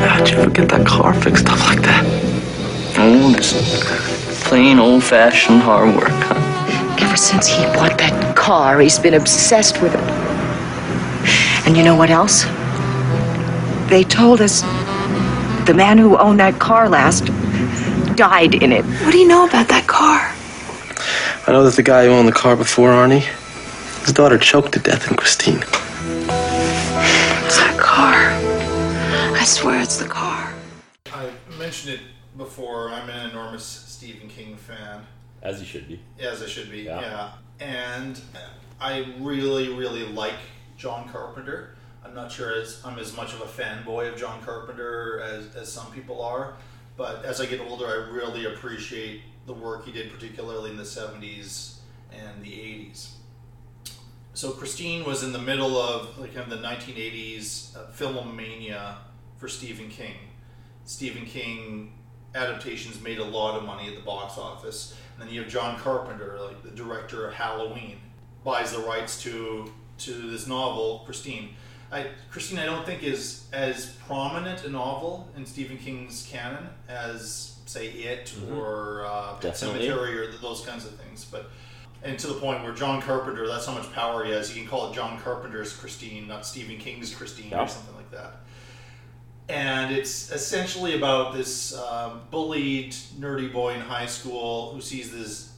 How'd 0.00 0.28
you 0.28 0.36
ever 0.36 0.50
get 0.50 0.68
that 0.68 0.86
car 0.86 1.14
fixed 1.14 1.48
up 1.48 1.58
like 1.60 1.80
that? 1.80 2.04
Oh, 2.98 3.32
just 3.38 4.23
plain 4.44 4.78
old-fashioned 4.78 5.60
hard 5.60 5.96
work, 5.96 6.08
huh? 6.10 7.04
Ever 7.04 7.16
since 7.16 7.46
he 7.48 7.62
bought 7.74 7.98
that 7.98 8.36
car, 8.36 8.78
he's 8.80 8.98
been 8.98 9.14
obsessed 9.14 9.80
with 9.82 9.94
it. 9.94 10.00
And 11.66 11.76
you 11.76 11.82
know 11.82 11.96
what 11.96 12.10
else? 12.10 12.44
They 13.88 14.04
told 14.04 14.40
us 14.40 14.62
the 15.66 15.74
man 15.74 15.98
who 15.98 16.16
owned 16.18 16.40
that 16.40 16.58
car 16.58 16.88
last 16.88 17.26
died 18.16 18.54
in 18.54 18.70
it. 18.70 18.84
What 18.84 19.12
do 19.12 19.18
you 19.18 19.26
know 19.26 19.46
about 19.46 19.68
that 19.68 19.86
car? 19.86 20.30
I 21.46 21.52
know 21.52 21.64
that 21.64 21.74
the 21.74 21.82
guy 21.82 22.04
who 22.04 22.12
owned 22.12 22.28
the 22.28 22.32
car 22.32 22.54
before 22.54 22.90
Arnie, 22.90 23.24
his 24.04 24.12
daughter 24.12 24.38
choked 24.38 24.72
to 24.72 24.78
death 24.78 25.10
in 25.10 25.16
Christine. 25.16 25.62
It's 27.46 27.58
that 27.58 27.76
car. 27.78 28.30
I 29.34 29.44
swear 29.44 29.80
it's 29.80 29.96
the 29.98 30.08
car. 30.08 30.52
I 31.12 31.30
mentioned 31.58 31.94
it 31.94 32.00
before. 32.36 32.90
I'm 32.90 33.08
an 33.08 33.30
enormous 33.30 33.83
Stephen 33.94 34.28
King 34.28 34.56
fan. 34.56 35.06
As 35.40 35.60
you 35.60 35.66
should 35.66 35.86
be. 35.86 36.00
As 36.18 36.42
I 36.42 36.46
should 36.46 36.68
be, 36.70 36.82
Yeah. 36.82 37.00
yeah. 37.00 37.30
And 37.60 38.20
I 38.80 39.14
really, 39.20 39.68
really 39.72 40.04
like 40.04 40.34
John 40.76 41.08
Carpenter. 41.08 41.76
I'm 42.04 42.12
not 42.14 42.32
sure 42.32 42.52
as 42.60 42.82
I'm 42.84 42.98
as 42.98 43.16
much 43.16 43.32
of 43.34 43.40
a 43.40 43.44
fanboy 43.44 44.12
of 44.12 44.18
John 44.18 44.42
Carpenter 44.42 45.20
as, 45.20 45.54
as 45.54 45.70
some 45.72 45.90
people 45.92 46.20
are, 46.22 46.54
but 46.96 47.24
as 47.24 47.40
I 47.40 47.46
get 47.46 47.60
older, 47.60 47.86
I 47.86 48.12
really 48.12 48.46
appreciate 48.46 49.22
the 49.46 49.52
work 49.54 49.84
he 49.84 49.92
did, 49.92 50.12
particularly 50.12 50.70
in 50.70 50.76
the 50.76 50.82
70s 50.82 51.76
and 52.12 52.42
the 52.42 52.50
80s. 52.50 53.10
So 54.32 54.50
Christine 54.50 55.04
was 55.04 55.22
in 55.22 55.32
the 55.32 55.38
middle 55.38 55.76
of 55.78 56.18
like 56.18 56.34
kind 56.34 56.50
of 56.52 56.60
the 56.60 56.66
1980s 56.66 57.76
uh, 57.76 57.86
film 57.92 58.34
mania 58.34 58.98
for 59.36 59.46
Stephen 59.46 59.88
King. 59.88 60.14
Stephen 60.84 61.24
King 61.24 61.92
adaptations 62.34 63.00
made 63.00 63.18
a 63.18 63.24
lot 63.24 63.56
of 63.56 63.64
money 63.64 63.88
at 63.88 63.94
the 63.94 64.02
box 64.02 64.36
office. 64.38 64.94
And 65.18 65.26
then 65.26 65.34
you 65.34 65.42
have 65.42 65.50
John 65.50 65.78
Carpenter, 65.78 66.38
like 66.40 66.62
the 66.62 66.70
director 66.70 67.26
of 67.28 67.34
Halloween, 67.34 67.98
buys 68.44 68.72
the 68.72 68.80
rights 68.80 69.22
to 69.22 69.72
to 69.96 70.12
this 70.30 70.48
novel, 70.48 71.02
Christine. 71.06 71.50
I, 71.92 72.06
Christine, 72.28 72.58
I 72.58 72.64
don't 72.64 72.84
think 72.84 73.04
is 73.04 73.44
as 73.52 73.86
prominent 74.08 74.64
a 74.64 74.68
novel 74.68 75.28
in 75.36 75.46
Stephen 75.46 75.78
King's 75.78 76.26
canon 76.28 76.68
as 76.88 77.54
say 77.66 77.86
It 77.90 78.26
Mhm. 78.36 78.56
or 78.56 79.04
uh, 79.06 79.34
Pet. 79.34 79.56
Cemetery 79.56 80.18
or 80.18 80.26
th- 80.30 80.40
those 80.40 80.62
kinds 80.66 80.84
of 80.84 80.96
things. 80.96 81.24
But 81.24 81.48
and 82.02 82.18
to 82.18 82.26
the 82.26 82.34
point 82.34 82.64
where 82.64 82.72
John 82.74 83.00
Carpenter, 83.00 83.46
that's 83.46 83.66
how 83.66 83.72
much 83.72 83.90
power 83.92 84.24
he 84.24 84.32
has. 84.32 84.52
You 84.54 84.60
can 84.60 84.68
call 84.68 84.90
it 84.90 84.94
John 84.94 85.18
Carpenter's 85.20 85.74
Christine, 85.74 86.26
not 86.26 86.44
Stephen 86.44 86.76
King's 86.76 87.14
Christine 87.14 87.50
Yeah. 87.50 87.62
or 87.62 87.68
something 87.68 87.94
like 87.94 88.10
that. 88.10 88.40
And 89.48 89.94
it's 89.94 90.30
essentially 90.30 90.94
about 90.94 91.34
this 91.34 91.76
um, 91.76 92.22
bullied, 92.30 92.92
nerdy 93.18 93.52
boy 93.52 93.74
in 93.74 93.80
high 93.80 94.06
school 94.06 94.72
who 94.72 94.80
sees 94.80 95.12
this 95.12 95.52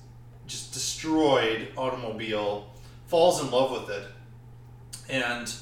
just 0.46 0.72
destroyed 0.72 1.68
automobile, 1.76 2.68
falls 3.06 3.40
in 3.42 3.50
love 3.50 3.70
with 3.70 3.90
it, 3.90 4.06
and 5.08 5.54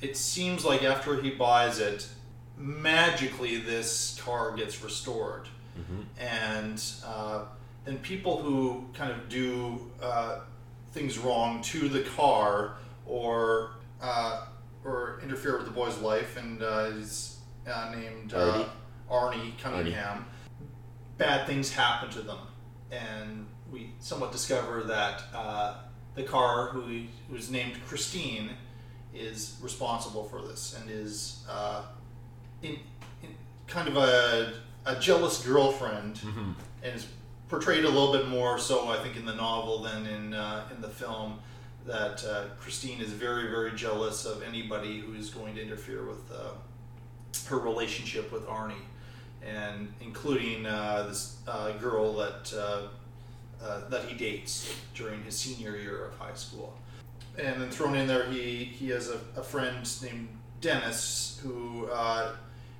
it 0.00 0.16
seems 0.16 0.64
like 0.64 0.82
after 0.82 1.20
he 1.20 1.30
buys 1.30 1.78
it, 1.80 2.08
magically 2.56 3.56
this 3.56 4.20
car 4.20 4.54
gets 4.56 4.82
restored. 4.82 5.48
And 6.20 6.82
uh, 7.04 7.44
then 7.84 7.98
people 7.98 8.42
who 8.42 8.86
kind 8.94 9.10
of 9.10 9.28
do 9.28 9.90
uh, 10.02 10.40
things 10.92 11.18
wrong 11.18 11.62
to 11.62 11.88
the 11.88 12.02
car 12.02 12.74
or 13.06 13.70
uh, 14.00 14.46
or 14.84 15.20
interfere 15.22 15.56
with 15.56 15.66
the 15.66 15.72
boy's 15.72 15.98
life, 15.98 16.36
and 16.36 16.62
uh, 16.62 16.90
he's 16.90 17.31
uh, 17.70 17.92
named 17.94 18.34
uh, 18.34 18.64
Arnie 19.10 19.58
Cunningham. 19.58 20.26
Bad 21.18 21.46
things 21.46 21.72
happen 21.72 22.10
to 22.10 22.22
them, 22.22 22.38
and 22.90 23.46
we 23.70 23.92
somewhat 24.00 24.32
discover 24.32 24.82
that 24.84 25.22
uh, 25.34 25.74
the 26.14 26.22
car, 26.22 26.68
who 26.68 27.04
who's 27.30 27.50
named 27.50 27.74
Christine, 27.86 28.50
is 29.14 29.56
responsible 29.62 30.24
for 30.24 30.42
this 30.42 30.76
and 30.80 30.90
is 30.90 31.44
uh, 31.48 31.82
in, 32.62 32.78
in 33.22 33.28
kind 33.66 33.88
of 33.88 33.96
a, 33.96 34.54
a 34.86 34.96
jealous 34.98 35.44
girlfriend, 35.46 36.20
and 36.82 36.94
is 36.96 37.06
portrayed 37.48 37.84
a 37.84 37.88
little 37.88 38.12
bit 38.12 38.28
more 38.28 38.58
so, 38.58 38.88
I 38.88 38.98
think, 38.98 39.16
in 39.16 39.26
the 39.26 39.34
novel 39.34 39.82
than 39.82 40.06
in 40.06 40.34
uh, 40.34 40.68
in 40.74 40.80
the 40.80 40.88
film. 40.88 41.38
That 41.84 42.24
uh, 42.24 42.44
Christine 42.60 43.00
is 43.00 43.10
very, 43.10 43.50
very 43.50 43.72
jealous 43.72 44.24
of 44.24 44.40
anybody 44.44 45.00
who 45.00 45.14
is 45.14 45.30
going 45.30 45.56
to 45.56 45.62
interfere 45.62 46.06
with 46.06 46.30
uh, 46.32 46.52
her 47.48 47.58
relationship 47.58 48.32
with 48.32 48.46
Arnie, 48.46 48.74
and 49.44 49.92
including 50.00 50.66
uh, 50.66 51.06
this 51.08 51.36
uh, 51.46 51.72
girl 51.72 52.14
that 52.14 52.52
uh, 52.56 52.88
uh, 53.64 53.88
that 53.88 54.04
he 54.04 54.14
dates 54.14 54.74
during 54.94 55.22
his 55.22 55.38
senior 55.38 55.76
year 55.76 56.06
of 56.06 56.18
high 56.18 56.34
school. 56.34 56.74
And 57.38 57.60
then 57.60 57.70
thrown 57.70 57.96
in 57.96 58.06
there, 58.06 58.30
he 58.30 58.64
he 58.64 58.88
has 58.90 59.08
a, 59.08 59.20
a 59.36 59.42
friend 59.42 59.88
named 60.02 60.28
Dennis 60.60 61.40
who 61.42 61.86
uh, 61.86 62.32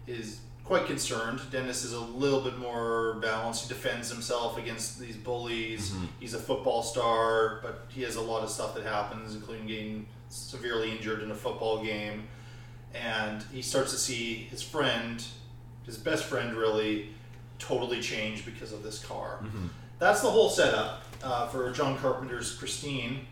is 0.06 0.40
quite 0.64 0.86
concerned. 0.86 1.40
Dennis 1.50 1.84
is 1.84 1.92
a 1.92 2.00
little 2.00 2.40
bit 2.40 2.58
more 2.58 3.14
balanced. 3.14 3.64
He 3.64 3.68
defends 3.68 4.10
himself 4.10 4.58
against 4.58 4.98
these 4.98 5.16
bullies. 5.16 5.92
He's 6.20 6.34
a 6.34 6.38
football 6.38 6.82
star, 6.82 7.60
but 7.62 7.86
he 7.88 8.02
has 8.02 8.16
a 8.16 8.20
lot 8.20 8.42
of 8.42 8.50
stuff 8.50 8.74
that 8.76 8.84
happens, 8.84 9.34
including 9.34 9.66
getting 9.66 10.06
severely 10.28 10.90
injured 10.90 11.22
in 11.22 11.30
a 11.30 11.34
football 11.34 11.82
game. 11.82 12.28
And 12.94 13.42
he 13.52 13.62
starts 13.62 13.92
to 13.92 13.98
see 13.98 14.34
his 14.34 14.62
friend, 14.62 15.24
his 15.84 15.96
best 15.96 16.24
friend, 16.24 16.56
really 16.56 17.10
totally 17.58 18.00
change 18.00 18.44
because 18.44 18.72
of 18.72 18.82
this 18.82 19.04
car. 19.04 19.44
That's 19.98 20.20
the 20.20 20.30
whole 20.30 20.50
setup 20.50 21.02
uh, 21.22 21.46
for 21.46 21.70
John 21.70 21.96
Carpenter's 21.98 22.54
Christine. 22.54 23.26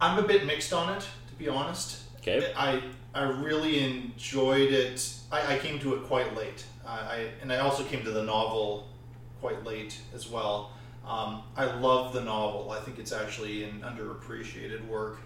I'm 0.00 0.18
a 0.18 0.26
bit 0.26 0.46
mixed 0.46 0.72
on 0.72 0.96
it, 0.96 1.00
to 1.00 1.34
be 1.38 1.48
honest. 1.48 2.02
Okay. 2.18 2.52
I 2.56 2.82
I 3.14 3.22
really 3.22 3.84
enjoyed 3.84 4.72
it. 4.72 5.14
I, 5.30 5.54
I 5.54 5.58
came 5.58 5.78
to 5.80 5.94
it 5.94 6.04
quite 6.04 6.34
late. 6.34 6.64
I, 6.86 6.98
I 6.98 7.28
and 7.42 7.52
I 7.52 7.58
also 7.58 7.84
came 7.84 8.02
to 8.04 8.10
the 8.10 8.22
novel 8.22 8.88
quite 9.40 9.62
late 9.64 10.00
as 10.14 10.28
well. 10.28 10.72
Um, 11.06 11.42
I 11.56 11.66
love 11.66 12.14
the 12.14 12.22
novel. 12.22 12.70
I 12.70 12.80
think 12.80 12.98
it's 12.98 13.12
actually 13.12 13.64
an 13.64 13.84
underappreciated 13.84 14.86
work. 14.88 15.18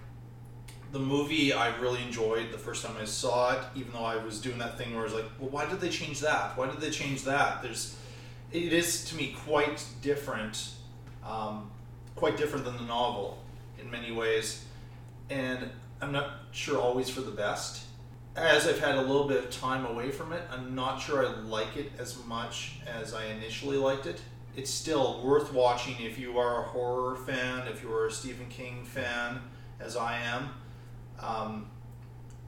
The 0.91 0.99
movie 0.99 1.53
I 1.53 1.77
really 1.77 2.03
enjoyed 2.03 2.51
the 2.51 2.59
first 2.59 2.85
time 2.85 2.97
I 2.99 3.05
saw 3.05 3.53
it, 3.53 3.61
even 3.75 3.93
though 3.93 4.05
I 4.05 4.17
was 4.17 4.41
doing 4.41 4.57
that 4.59 4.79
thing 4.79 4.93
where 4.93 5.01
I 5.01 5.05
was 5.05 5.13
like, 5.13 5.27
well, 5.39 5.51
why 5.51 5.67
did 5.67 5.81
they 5.81 5.91
change 5.91 6.21
that? 6.21 6.57
Why 6.57 6.67
did 6.67 6.81
they 6.81 6.91
change 6.91 7.25
that? 7.25 7.63
There's, 7.63 7.97
it 8.53 8.73
is 8.73 9.05
to 9.07 9.17
me 9.17 9.37
quite 9.45 9.85
different, 10.01 10.71
um, 11.27 11.71
quite 12.17 12.39
different 12.39 12.65
than 12.65 12.79
the 12.79 12.85
novel 12.85 13.39
in 13.79 13.91
many 13.91 14.13
ways, 14.13 14.65
and 15.29 15.69
I'm 16.01 16.11
not 16.11 16.31
sure 16.53 16.81
always 16.81 17.11
for 17.11 17.21
the 17.21 17.33
best. 17.33 17.85
As 18.35 18.67
I've 18.67 18.81
had 18.81 18.95
a 18.95 19.03
little 19.03 19.29
bit 19.29 19.45
of 19.45 19.51
time 19.51 19.85
away 19.85 20.11
from 20.11 20.33
it, 20.33 20.43
I'm 20.51 20.75
not 20.75 20.99
sure 20.99 21.27
I 21.27 21.29
like 21.41 21.77
it 21.77 21.93
as 21.99 22.25
much 22.25 22.81
as 22.87 23.13
I 23.13 23.27
initially 23.27 23.77
liked 23.77 24.07
it. 24.07 24.23
It's 24.57 24.71
still 24.71 25.23
worth 25.23 25.53
watching 25.53 25.97
if 26.01 26.19
you 26.19 26.39
are 26.39 26.63
a 26.63 26.69
horror 26.69 27.17
fan, 27.17 27.69
if 27.69 27.83
you 27.83 27.93
are 27.93 28.07
a 28.07 28.11
Stephen 28.11 28.47
King 28.49 28.85
fan, 28.85 29.41
as 29.81 29.95
I 29.97 30.19
am. 30.19 30.51
Um, 31.21 31.67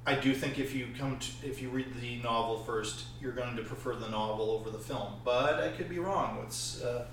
I 0.06 0.14
do 0.14 0.34
think 0.34 0.58
if 0.58 0.74
you 0.74 0.88
come 0.98 1.18
to 1.18 1.26
if 1.46 1.60
you 1.60 1.68
read 1.70 1.86
the 2.00 2.16
novel 2.22 2.58
first, 2.58 3.04
you're 3.20 3.32
going 3.32 3.56
to 3.56 3.62
prefer 3.62 3.94
the 3.94 4.08
novel 4.08 4.50
over 4.50 4.70
the 4.70 4.78
film. 4.78 5.14
But 5.24 5.62
I 5.62 5.68
could 5.68 5.88
be 5.88 5.98
wrong. 5.98 6.38
What's 6.38 6.82
uh, 6.82 7.04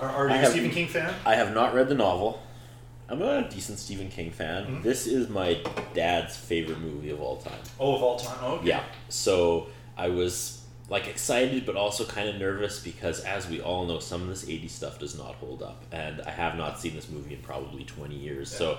are, 0.00 0.08
are 0.10 0.28
you 0.28 0.34
I 0.34 0.36
a 0.36 0.40
have- 0.40 0.50
Stephen 0.50 0.70
King 0.70 0.88
fan? 0.88 1.14
I 1.24 1.34
have 1.34 1.54
not 1.54 1.74
read 1.74 1.88
the 1.88 1.94
novel. 1.94 2.42
I'm 3.08 3.22
a 3.22 3.48
decent 3.48 3.78
Stephen 3.78 4.08
King 4.10 4.32
fan. 4.32 4.66
Mhm. 4.66 4.82
This 4.82 5.06
is 5.06 5.28
my 5.28 5.60
dad's 5.94 6.36
favorite 6.36 6.80
movie 6.80 7.10
of 7.10 7.20
all 7.20 7.36
time. 7.36 7.58
Oh, 7.78 7.94
of 7.94 8.02
all 8.02 8.18
time. 8.18 8.36
Oh, 8.42 8.54
okay. 8.56 8.66
Yeah. 8.68 8.82
So 9.08 9.68
I 9.96 10.08
was 10.08 10.60
like 10.88 11.06
excited, 11.08 11.64
but 11.66 11.76
also 11.76 12.04
kind 12.04 12.28
of 12.28 12.36
nervous 12.36 12.80
because, 12.80 13.20
as 13.20 13.48
we 13.48 13.60
all 13.60 13.86
know, 13.86 13.98
some 14.00 14.22
of 14.22 14.28
this 14.28 14.44
80s 14.44 14.70
stuff 14.70 14.98
does 14.98 15.16
not 15.16 15.34
hold 15.36 15.62
up, 15.62 15.82
and 15.92 16.20
I 16.22 16.30
have 16.30 16.56
not 16.56 16.80
seen 16.80 16.94
this 16.94 17.08
movie 17.08 17.34
in 17.34 17.40
probably 17.42 17.84
20 17.84 18.14
years. 18.16 18.50
So 18.50 18.78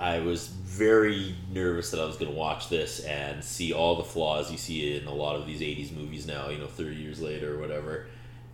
I 0.00 0.20
was 0.20 0.48
very 0.48 1.36
nervous 1.52 1.90
that 1.90 2.00
I 2.00 2.06
was 2.06 2.16
going 2.16 2.30
to 2.30 2.36
watch 2.36 2.70
this 2.70 3.00
and 3.00 3.44
see 3.44 3.74
all 3.74 3.96
the 3.96 4.02
flaws 4.02 4.50
you 4.50 4.56
see 4.56 4.96
in 4.96 5.06
a 5.06 5.12
lot 5.12 5.36
of 5.36 5.46
these 5.46 5.60
80s 5.60 5.94
movies 5.94 6.26
now, 6.26 6.48
you 6.48 6.56
know, 6.56 6.66
30 6.66 6.96
years 6.96 7.20
later 7.20 7.54
or 7.54 7.60
whatever. 7.60 8.06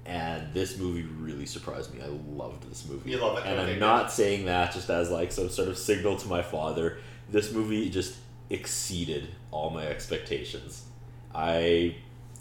And 0.04 0.52
this 0.52 0.76
movie 0.76 1.02
really 1.02 1.46
surprised 1.46 1.94
me. 1.94 2.02
I 2.02 2.08
loved 2.08 2.68
this 2.68 2.88
movie. 2.88 3.12
You 3.12 3.18
love 3.18 3.38
it, 3.38 3.46
And 3.46 3.60
okay, 3.60 3.74
I'm 3.74 3.78
not 3.78 4.10
saying 4.10 4.46
that 4.46 4.72
just 4.72 4.90
as 4.90 5.08
like 5.08 5.30
some 5.30 5.48
sort 5.48 5.68
of 5.68 5.78
signal 5.78 6.16
to 6.16 6.26
my 6.26 6.42
father. 6.42 6.98
This 7.30 7.52
movie 7.52 7.90
just 7.90 8.16
exceeded 8.50 9.28
all 9.52 9.70
my 9.70 9.86
expectations. 9.86 10.84
I 11.32 11.94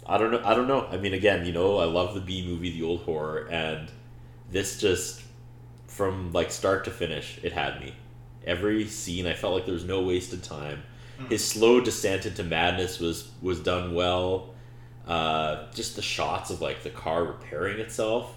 I 0.04 0.18
don't 0.18 0.32
know 0.32 0.42
I 0.44 0.54
don't 0.54 0.66
know. 0.66 0.84
I 0.90 0.96
mean 0.96 1.14
again, 1.14 1.46
you 1.46 1.52
know, 1.52 1.78
I 1.78 1.84
love 1.84 2.14
the 2.14 2.20
B 2.20 2.44
movie, 2.44 2.70
the 2.70 2.84
old 2.84 3.02
horror, 3.02 3.48
and 3.50 3.88
this 4.50 4.80
just 4.80 5.22
from 5.86 6.32
like 6.32 6.50
start 6.50 6.84
to 6.86 6.90
finish, 6.90 7.38
it 7.44 7.52
had 7.52 7.80
me. 7.80 7.94
Every 8.46 8.86
scene 8.86 9.26
I 9.26 9.34
felt 9.34 9.54
like 9.54 9.64
there 9.64 9.74
was 9.74 9.84
no 9.84 10.02
wasted 10.02 10.42
time. 10.42 10.82
Hmm. 11.18 11.26
His 11.26 11.44
slow 11.46 11.80
descent 11.80 12.26
into 12.26 12.42
madness 12.44 12.98
was 13.00 13.30
was 13.42 13.60
done 13.60 13.94
well. 13.94 14.54
Uh, 15.06 15.66
just 15.72 15.96
the 15.96 16.02
shots 16.02 16.50
of 16.50 16.60
like 16.60 16.82
the 16.82 16.90
car 16.90 17.24
repairing 17.24 17.78
itself 17.78 18.34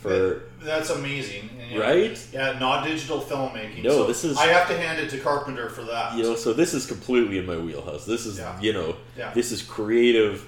for 0.00 0.42
That's 0.60 0.90
amazing. 0.90 1.48
And, 1.58 1.80
Right? 1.80 2.26
Yeah, 2.32 2.58
not 2.58 2.84
digital 2.84 3.20
filmmaking. 3.20 3.82
No, 3.84 3.90
so 3.90 4.06
this 4.06 4.22
is- 4.22 4.36
I 4.36 4.46
have 4.46 4.68
to 4.68 4.76
hand 4.76 5.00
it 5.00 5.10
to 5.10 5.18
Carpenter 5.18 5.68
for 5.70 5.82
that. 5.82 6.16
you 6.16 6.22
know 6.22 6.34
so 6.36 6.52
this 6.52 6.72
is 6.74 6.86
completely 6.86 7.38
in 7.38 7.46
my 7.46 7.56
wheelhouse 7.56 8.04
this 8.04 8.26
is 8.26 8.38
Yeah. 8.38 8.60
you 8.60 8.72
know 8.72 8.96
Yeah. 9.16 9.32
this 9.34 9.50
is 9.50 9.60
creative 9.62 10.44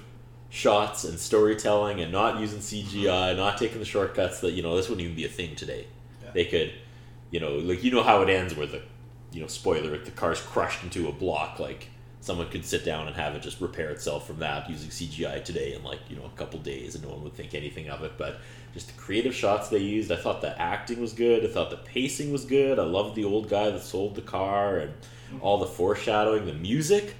shots 0.49 1.03
and 1.05 1.19
storytelling 1.19 1.99
and 2.01 2.11
not 2.11 2.39
using 2.39 2.59
cgi 2.59 3.35
not 3.35 3.57
taking 3.57 3.79
the 3.79 3.85
shortcuts 3.85 4.39
that 4.41 4.51
you 4.51 4.61
know 4.61 4.75
this 4.77 4.89
wouldn't 4.89 5.03
even 5.03 5.15
be 5.15 5.25
a 5.25 5.29
thing 5.29 5.55
today 5.55 5.87
Yeah. 6.23 6.29
they 6.33 6.45
could 6.45 6.71
you 7.31 7.39
know 7.39 7.55
like 7.55 7.83
you 7.83 7.89
know 7.91 8.03
how 8.03 8.21
it 8.21 8.29
ends 8.29 8.55
where 8.55 8.67
the 8.67 8.81
you 9.31 9.41
know 9.41 9.47
spoiler 9.47 9.97
the 9.97 10.11
car's 10.11 10.41
crushed 10.41 10.83
into 10.83 11.07
a 11.07 11.11
block 11.11 11.59
like 11.59 11.87
someone 12.19 12.47
could 12.49 12.63
sit 12.63 12.85
down 12.85 13.07
and 13.07 13.15
have 13.15 13.33
it 13.33 13.41
just 13.41 13.59
repair 13.59 13.89
itself 13.89 14.27
from 14.27 14.37
that 14.37 14.69
using 14.69 14.89
cgi 14.89 15.43
today 15.43 15.73
in 15.73 15.83
like 15.83 15.99
you 16.07 16.15
know 16.15 16.25
a 16.25 16.37
couple 16.37 16.59
days 16.59 16.93
and 16.93 17.03
no 17.03 17.09
one 17.09 17.23
would 17.23 17.33
think 17.33 17.55
anything 17.55 17.89
of 17.89 18.03
it. 18.03 18.13
But 18.17 18.39
just 18.73 18.87
the 18.87 18.93
creative 18.93 19.35
shots 19.35 19.67
they 19.69 19.79
used 19.79 20.11
i 20.11 20.15
thought 20.15 20.39
the 20.41 20.57
acting 20.61 21.01
was 21.01 21.13
good. 21.13 21.43
I 21.43 21.47
thought 21.47 21.71
the 21.71 21.77
pacing 21.77 22.31
was 22.31 22.45
good. 22.45 22.79
I 22.79 22.83
loved 22.83 23.15
the 23.15 23.25
old 23.25 23.49
guy 23.49 23.69
that 23.71 23.81
sold 23.81 24.15
the 24.15 24.21
car 24.21 24.77
and 24.77 24.93
all 25.41 25.57
the 25.57 25.65
foreshadowing 25.65 26.45
the 26.45 26.53
music. 26.53 27.15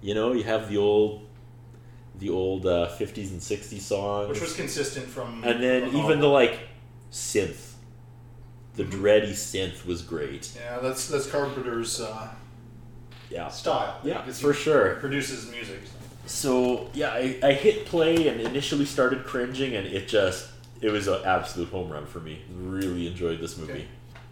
You 0.00 0.14
know 0.14 0.32
you 0.32 0.44
have 0.44 0.70
the 0.70 0.78
old 0.78 1.26
the 2.18 2.30
old 2.30 2.66
uh, 2.66 2.88
50s 2.98 3.30
and 3.30 3.40
60s 3.40 3.80
songs. 3.80 4.28
Which 4.28 4.40
was 4.40 4.56
consistent 4.56 5.06
from. 5.06 5.44
and 5.44 5.62
then 5.62 5.94
even 5.94 6.20
the 6.20 6.26
like 6.26 6.58
synth 7.12 7.67
the 8.78 8.84
dready 8.84 9.32
synth 9.32 9.84
was 9.84 10.00
great 10.02 10.52
Yeah, 10.56 10.78
that's 10.78 11.08
that's 11.08 11.26
Carpenter's 11.26 12.00
uh, 12.00 12.28
yeah 13.28 13.48
style. 13.48 14.00
Yeah, 14.04 14.22
for 14.30 14.54
sure. 14.54 14.94
Produces 14.96 15.50
music. 15.50 15.80
so 16.26 16.88
yeah 16.94 17.10
I, 17.10 17.38
I 17.42 17.52
hit 17.52 17.84
play 17.86 18.28
and 18.28 18.40
initially 18.40 18.84
started 18.86 19.24
cringing 19.24 19.74
and 19.76 19.86
it 19.86 20.08
just 20.08 20.48
it 20.80 20.90
was 20.90 21.08
an 21.08 21.20
absolute 21.24 21.68
home 21.70 21.90
run 21.90 22.06
for 22.06 22.20
me. 22.20 22.40
Really 22.54 23.08
enjoyed 23.08 23.40
this 23.40 23.58
movie. 23.58 23.72
Okay. 23.72 23.84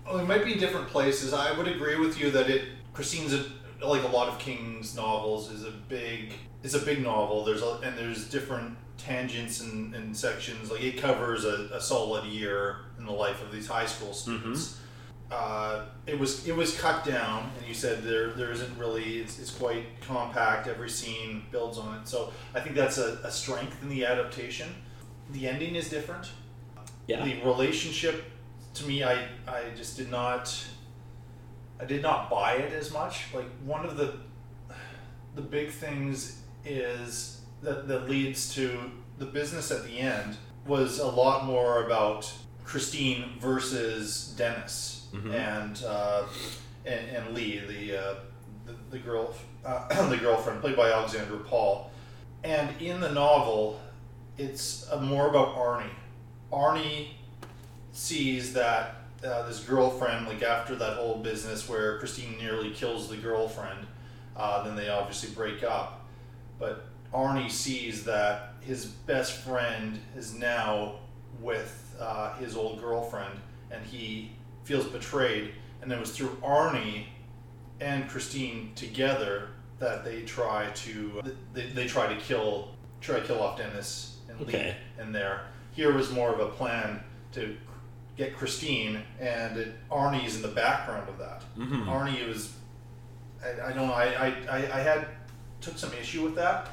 Well, 0.07 0.19
it 0.19 0.29
might 0.29 0.45
be 0.45 0.55
different 0.55 0.87
places. 0.87 1.35
I 1.35 1.51
would 1.59 1.67
agree 1.67 1.97
with 1.97 2.21
you 2.21 2.31
that 2.31 2.49
it 2.49 2.63
Christine's 2.95 3.35
a, 3.35 3.45
like 3.85 4.05
a 4.05 4.09
lot 4.09 4.29
of 4.29 4.39
King's 4.39 4.95
novels 4.95 5.51
is 5.51 5.65
a 5.65 5.73
big 5.73 6.35
it's 6.63 6.75
a 6.75 6.79
big 6.79 7.03
novel. 7.03 7.45
There's 7.45 7.63
a, 7.63 7.81
and 7.83 7.99
there's 7.99 8.29
different 8.31 8.77
tangents 8.99 9.61
and, 9.61 9.95
and 9.95 10.17
sections. 10.17 10.71
Like 10.71 10.83
it 10.83 10.99
covers 10.99 11.45
a, 11.45 11.69
a 11.73 11.81
solid 11.81 12.25
year 12.25 12.77
in 12.99 13.07
the 13.07 13.13
life 13.13 13.43
of 13.43 13.53
these 13.53 13.67
high 13.67 13.87
school 13.87 14.13
students. 14.13 14.81
Uh, 15.31 15.87
it 16.07 16.17
was 16.19 16.47
it 16.47 16.55
was 16.55 16.79
cut 16.81 17.05
down, 17.05 17.51
and 17.59 17.67
you 17.67 17.75
said 17.75 18.05
there 18.05 18.31
there 18.31 18.53
isn't 18.53 18.79
really 18.79 19.19
it's, 19.19 19.41
it's 19.41 19.51
quite 19.51 20.01
compact. 20.01 20.69
Every 20.69 20.89
scene 20.89 21.43
builds 21.51 21.79
on 21.79 21.99
it, 21.99 22.07
so 22.07 22.33
I 22.55 22.61
think 22.61 22.77
that's 22.77 22.99
a, 22.99 23.19
a 23.25 23.31
strength 23.31 23.83
in 23.83 23.89
the 23.89 24.05
adaptation. 24.07 24.69
The 25.31 25.49
ending 25.49 25.75
is 25.75 25.91
different. 25.91 26.31
Yeah. 27.09 27.25
The 27.25 27.43
relationship, 27.43 28.25
to 28.75 28.87
me, 28.87 29.03
I 29.03 29.27
I 29.49 29.65
just 29.77 29.97
did 29.97 30.11
not. 30.11 30.65
I 31.79 31.85
did 31.85 32.03
not 32.03 32.31
buy 32.31 32.55
it 32.55 32.73
as 32.73 32.93
much. 32.93 33.35
Like 33.35 33.49
one 33.65 33.85
of 33.85 33.97
the 33.97 34.15
the 35.35 35.43
big 35.43 35.71
things 35.71 36.41
is 36.65 37.36
that 37.67 37.87
that 37.89 38.09
leads 38.09 38.55
to 38.55 38.91
the 39.19 39.27
business 39.27 39.71
at 39.71 39.85
the 39.85 39.99
end 39.99 40.37
was 40.67 40.99
a 40.99 41.07
lot 41.07 41.45
more 41.45 41.85
about 41.85 42.33
Christine 42.65 43.39
versus 43.41 44.35
Dennis 44.39 45.07
Mhm. 45.13 45.33
and, 45.35 45.85
uh, 45.85 46.23
and 46.85 47.09
and 47.17 47.35
Lee, 47.35 47.59
the 47.59 47.97
uh, 47.99 48.15
the, 48.67 48.75
the 48.91 48.99
girl 48.99 49.35
uh, 49.65 50.09
the 50.15 50.17
girlfriend 50.17 50.61
played 50.61 50.77
by 50.77 50.91
Alexandra 50.91 51.39
Paul, 51.39 51.91
and 52.45 52.69
in 52.81 53.01
the 53.01 53.11
novel, 53.13 53.81
it's 54.39 54.91
uh, 54.91 55.01
more 55.01 55.29
about 55.29 55.55
Arnie. 55.57 55.95
Arnie 56.53 57.09
sees 57.93 58.53
that 58.53 58.97
uh, 59.25 59.47
this 59.49 59.61
girlfriend, 59.61 60.27
like 60.29 60.43
after 60.43 60.75
that 60.77 60.95
whole 60.99 61.19
business 61.19 61.69
where 61.69 61.99
Christine 61.99 62.37
nearly 62.39 62.71
kills 62.71 63.09
the 63.09 63.17
girlfriend, 63.17 63.87
uh, 64.37 64.63
then 64.65 64.77
they 64.77 64.89
obviously 64.89 65.31
break 65.31 65.63
up. 65.65 66.05
But 66.59 66.85
Arnie 67.17 67.51
sees 67.51 68.05
that 68.05 68.53
his 68.61 68.85
best 68.85 69.33
friend 69.39 69.99
is 70.17 70.35
now 70.35 70.97
with 71.41 71.97
uh, 71.99 72.35
his 72.37 72.57
old 72.57 72.79
girlfriend, 72.81 73.41
and 73.71 73.85
he 73.87 74.33
feels 74.65 74.85
betrayed. 74.87 75.53
And 75.81 75.91
it 75.91 75.99
was 75.99 76.11
through 76.11 76.37
Arnie 76.43 77.07
and 77.81 78.09
Christine 78.09 78.73
together 78.75 79.49
that 79.79 80.05
they 80.05 80.23
try 80.23 80.71
to 80.75 81.23
they, 81.55 81.67
they 81.69 81.87
try 81.87 82.07
to 82.13 82.21
kill 82.21 82.69
try 83.01 83.21
to 83.21 83.27
kill 83.27 83.43
off 83.43 83.57
Dennis 83.59 84.19
and 84.29 84.41
Okay. 84.43 84.75
Lee 84.99 85.03
in 85.03 85.13
there. 85.13 85.47
Here 85.73 85.93
was 85.93 86.11
more 86.11 86.31
of 86.33 86.41
a 86.41 86.49
plan 86.49 87.03
to 87.33 87.57
get 88.17 88.37
Christine, 88.37 89.03
and 89.21 89.57
it, 89.59 89.75
Arnie's 89.91 90.37
in 90.37 90.43
the 90.43 90.49
background 90.49 91.09
of 91.09 91.19
that. 91.19 91.43
Mhm. 91.57 91.87
Arnie 91.87 92.27
was 92.29 92.53
I, 93.43 93.69
I 93.69 93.73
don't 93.73 93.87
know 93.89 93.95
I, 93.95 94.35
I, 94.51 94.57
I 94.57 94.81
had 94.81 95.07
took 95.63 95.79
some 95.79 95.93
issue 95.95 96.23
with 96.25 96.35
that. 96.35 96.69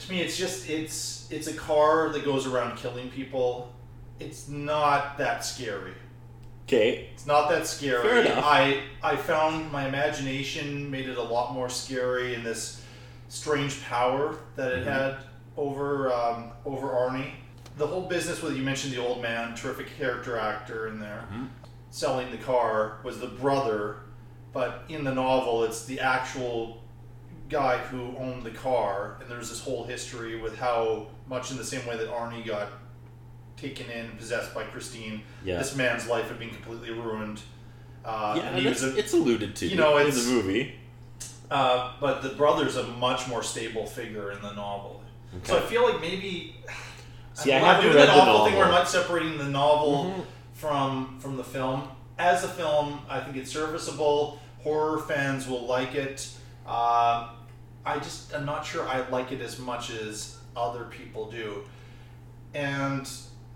To 0.00 0.10
me, 0.12 0.20
it's 0.20 0.36
just 0.36 0.68
it's 0.68 1.26
it's 1.30 1.46
a 1.46 1.54
car 1.54 2.08
that 2.10 2.24
goes 2.24 2.46
around 2.46 2.76
killing 2.76 3.10
people. 3.10 3.72
It's 4.18 4.48
not 4.48 5.18
that 5.18 5.44
scary. 5.44 5.92
Okay. 6.66 7.08
It's 7.14 7.26
not 7.26 7.48
that 7.50 7.66
scary. 7.66 8.02
Fair 8.02 8.20
enough. 8.22 8.44
I 8.44 8.82
I 9.02 9.16
found 9.16 9.70
my 9.72 9.86
imagination 9.88 10.90
made 10.90 11.08
it 11.08 11.18
a 11.18 11.22
lot 11.22 11.52
more 11.52 11.68
scary 11.68 12.34
in 12.34 12.42
this 12.44 12.82
strange 13.28 13.82
power 13.84 14.36
that 14.56 14.72
it 14.72 14.84
Mhm. 14.86 14.92
had 14.92 15.16
over 15.56 16.12
um, 16.12 16.50
over 16.64 16.88
Arnie. 16.88 17.32
The 17.76 17.86
whole 17.86 18.02
business 18.08 18.42
with 18.42 18.56
you 18.56 18.62
mentioned 18.62 18.92
the 18.92 18.98
old 19.00 19.22
man, 19.22 19.54
terrific 19.54 19.96
character 19.98 20.36
actor 20.38 20.88
in 20.88 20.98
there, 21.00 21.24
Mm-hmm. 21.32 21.44
selling 21.90 22.30
the 22.30 22.36
car 22.38 22.98
was 23.04 23.20
the 23.20 23.26
brother, 23.28 23.96
but 24.52 24.84
in 24.88 25.04
the 25.04 25.14
novel 25.14 25.64
it's 25.64 25.84
the 25.84 25.98
actual 26.00 26.79
guy 27.50 27.78
who 27.78 28.16
owned 28.16 28.44
the 28.44 28.50
car, 28.50 29.18
and 29.20 29.30
there's 29.30 29.50
this 29.50 29.60
whole 29.60 29.84
history 29.84 30.40
with 30.40 30.56
how 30.58 31.08
much 31.28 31.50
in 31.50 31.56
the 31.56 31.64
same 31.64 31.84
way 31.86 31.96
that 31.96 32.08
Arnie 32.08 32.46
got 32.46 32.68
taken 33.56 33.90
in, 33.90 34.10
possessed 34.12 34.54
by 34.54 34.64
Christine. 34.64 35.22
Yeah. 35.44 35.58
This 35.58 35.76
man's 35.76 36.06
life 36.06 36.28
had 36.28 36.38
been 36.38 36.50
completely 36.50 36.90
ruined. 36.90 37.40
Uh, 38.04 38.34
Yeah, 38.38 38.48
and 38.56 38.66
a- 38.66 38.96
it's 38.98 39.12
alluded 39.12 39.54
to 39.56 39.66
You 39.66 39.76
know, 39.76 39.98
in 39.98 40.08
the 40.14 40.22
movie. 40.22 40.76
Uh, 41.50 41.92
but 42.00 42.22
the 42.22 42.30
brother's 42.30 42.76
a 42.76 42.84
much 42.84 43.26
more 43.28 43.42
stable 43.42 43.84
figure 43.84 44.30
in 44.32 44.40
the 44.40 44.52
novel. 44.52 45.02
So 45.42 45.58
I 45.58 45.60
feel 45.60 45.82
like 45.90 46.00
maybe 46.00 46.56
See, 47.34 47.52
I 47.52 47.56
I'm 47.56 47.62
not 47.62 47.66
haven't 47.76 47.84
doing 47.92 47.96
read 47.96 48.08
that 48.08 48.14
the 48.14 48.20
awful 48.20 48.46
thing 48.46 48.56
where 48.56 48.64
I'm 48.66 48.70
not 48.72 48.88
separating 48.88 49.36
the 49.38 49.44
novel 49.48 50.04
Mhm. 50.16 50.24
from 50.54 51.18
from 51.20 51.36
the 51.36 51.44
film. 51.44 51.88
As 52.18 52.44
a 52.44 52.48
film, 52.48 53.00
I 53.08 53.20
think 53.20 53.36
it's 53.36 53.50
serviceable. 53.50 54.40
Horror 54.62 54.98
fans 55.00 55.46
will 55.48 55.66
like 55.66 55.94
it. 55.94 56.28
Uh, 56.66 57.28
I 57.90 57.98
just 57.98 58.34
I'm 58.34 58.46
not 58.46 58.64
sure 58.64 58.86
I 58.86 59.08
like 59.08 59.32
it 59.32 59.40
as 59.40 59.58
much 59.58 59.90
as 59.90 60.36
other 60.56 60.84
people 60.84 61.30
do. 61.30 61.62
And 62.54 63.08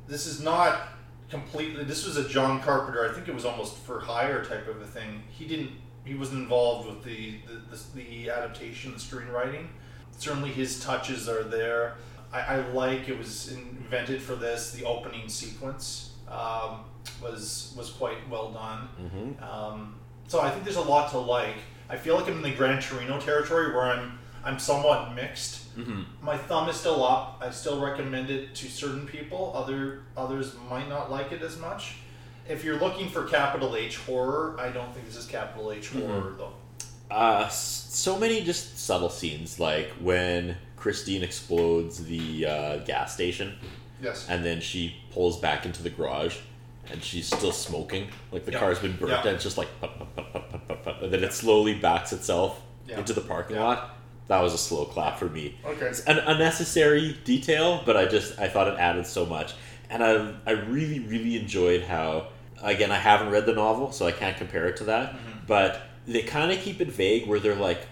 this 0.06 0.27
is 0.27 0.43
not 0.43 0.89
completely. 1.31 1.85
This 1.85 2.06
was 2.06 2.16
a 2.16 2.28
John 2.28 2.61
Carpenter. 2.61 3.09
I 3.09 3.12
think 3.12 3.28
it 3.28 3.35
was 3.35 3.44
almost 3.44 3.77
for 3.78 4.01
hire 4.01 4.44
type 4.44 4.69
of 4.69 4.81
a 4.81 4.86
thing. 4.86 5.23
He 5.31 5.47
didn't. 5.47 5.70
He 6.05 6.15
wasn't 6.15 6.43
involved 6.43 6.89
with 6.89 7.05
the 7.05 7.36
the, 7.47 7.77
the, 7.77 8.02
the 8.02 8.31
adaptation, 8.31 8.93
the 8.93 8.98
screenwriting. 8.98 9.66
Certainly, 10.19 10.51
his 10.51 10.81
touches 10.82 11.28
are 11.28 11.43
there. 11.44 11.94
I, 12.32 12.40
I 12.40 12.56
like 12.69 13.09
it 13.09 13.16
was 13.19 13.52
invented 13.52 14.20
for 14.20 14.35
this. 14.36 14.73
The 14.73 14.85
opening 14.85 15.28
sequence 15.28 16.12
um, 16.28 16.85
was 17.23 17.74
was 17.77 17.90
quite 17.90 18.28
well 18.28 18.51
done. 18.52 18.89
Mhm. 19.01 19.43
Um, 19.43 19.94
so 20.27 20.40
I 20.40 20.51
think 20.51 20.65
there's 20.65 20.77
a 20.77 20.82
lot 20.82 21.11
to 21.12 21.19
like. 21.19 21.56
I 21.89 21.97
feel 21.97 22.16
like 22.16 22.27
I'm 22.28 22.36
in 22.36 22.43
the 22.43 22.51
Gran 22.55 22.81
Torino 22.81 23.20
territory 23.20 23.73
where 23.74 23.85
I'm 23.85 24.19
I'm 24.45 24.59
somewhat 24.59 25.15
mixed. 25.15 25.75
Mhm. 25.77 26.05
My 26.23 26.37
thumb 26.37 26.69
is 26.69 26.77
still 26.77 27.05
up. 27.05 27.39
I 27.41 27.51
still 27.51 27.81
recommend 27.81 28.31
it 28.31 28.55
to 28.57 28.69
certain 28.69 29.07
people. 29.07 29.53
Other 29.57 30.03
others 30.16 30.55
might 30.71 30.89
not 30.89 31.11
like 31.11 31.33
it 31.33 31.43
as 31.43 31.57
much. 31.59 31.95
If 32.49 32.62
you're 32.62 32.79
looking 32.79 33.09
for 33.09 33.25
capital 33.25 33.75
H 33.75 33.97
horror, 33.99 34.57
I 34.61 34.69
don't 34.69 34.93
think 34.95 35.07
this 35.07 35.16
is 35.16 35.27
capital 35.27 35.73
H 35.73 35.93
Mhm. 35.93 36.07
horror 36.07 36.35
though. 36.37 36.53
Uh, 37.11 37.49
so 37.49 38.19
many 38.19 38.43
just 38.43 38.79
subtle 38.79 39.09
scenes, 39.11 39.59
like 39.59 39.91
when 40.01 40.57
Christine 40.77 41.23
explodes 41.23 42.05
the 42.05 42.47
uh, 42.47 42.77
gas 42.79 43.15
station. 43.15 43.57
Yes. 44.03 44.27
And 44.29 44.45
then 44.45 44.61
she 44.61 44.97
pulls 45.12 45.39
back 45.39 45.65
into 45.65 45.83
the 45.83 45.91
garage, 45.91 46.37
and 46.91 47.03
she's 47.03 47.27
still 47.27 47.53
smoking. 47.53 48.09
Like 48.31 48.45
the 48.45 48.53
Yeah. 48.53 48.59
car's 48.59 48.79
been 48.79 48.97
burnt, 48.97 49.12
Yeah. 49.12 49.21
and 49.21 49.29
it's 49.31 49.45
just 49.45 49.57
like, 49.57 49.69
and 49.81 51.12
then 51.12 51.25
it 51.25 51.33
slowly 51.33 51.75
backs 51.75 52.12
itself 52.12 52.61
Yeah. 52.87 52.99
into 52.99 53.12
the 53.15 53.21
parking 53.23 53.57
lot. 53.59 53.97
That 54.29 54.41
was 54.43 54.55
a 54.55 54.59
slow 54.59 54.85
clap 54.87 55.19
for 55.19 55.27
me. 55.29 55.57
Okay. 55.65 55.87
It's 55.87 56.01
an 56.05 56.19
unnecessary 56.19 57.17
detail, 57.25 57.83
but 57.85 57.97
I 57.97 58.07
just 58.07 58.39
I 58.39 58.49
thought 58.49 58.69
it 58.69 58.79
added 58.79 59.07
so 59.07 59.27
much, 59.27 59.53
and 59.91 60.03
I 60.03 60.35
I 60.47 60.53
really 60.53 61.01
really 61.01 61.37
enjoyed 61.37 61.83
how 61.83 62.29
again 62.63 62.91
I 62.91 62.97
haven't 62.99 63.31
read 63.31 63.45
the 63.47 63.53
novel, 63.55 63.93
so 63.93 64.07
I 64.07 64.13
can't 64.13 64.37
compare 64.37 64.67
it 64.67 64.77
to 64.79 64.85
that, 64.85 65.13
Mm-hmm. 65.13 65.47
but 65.47 65.83
they 66.07 66.23
kind 66.23 66.51
of 66.53 66.59
keep 66.59 66.81
it 66.81 66.89
vague 66.89 67.27
where 67.29 67.39
they're 67.41 67.55
like, 67.55 67.87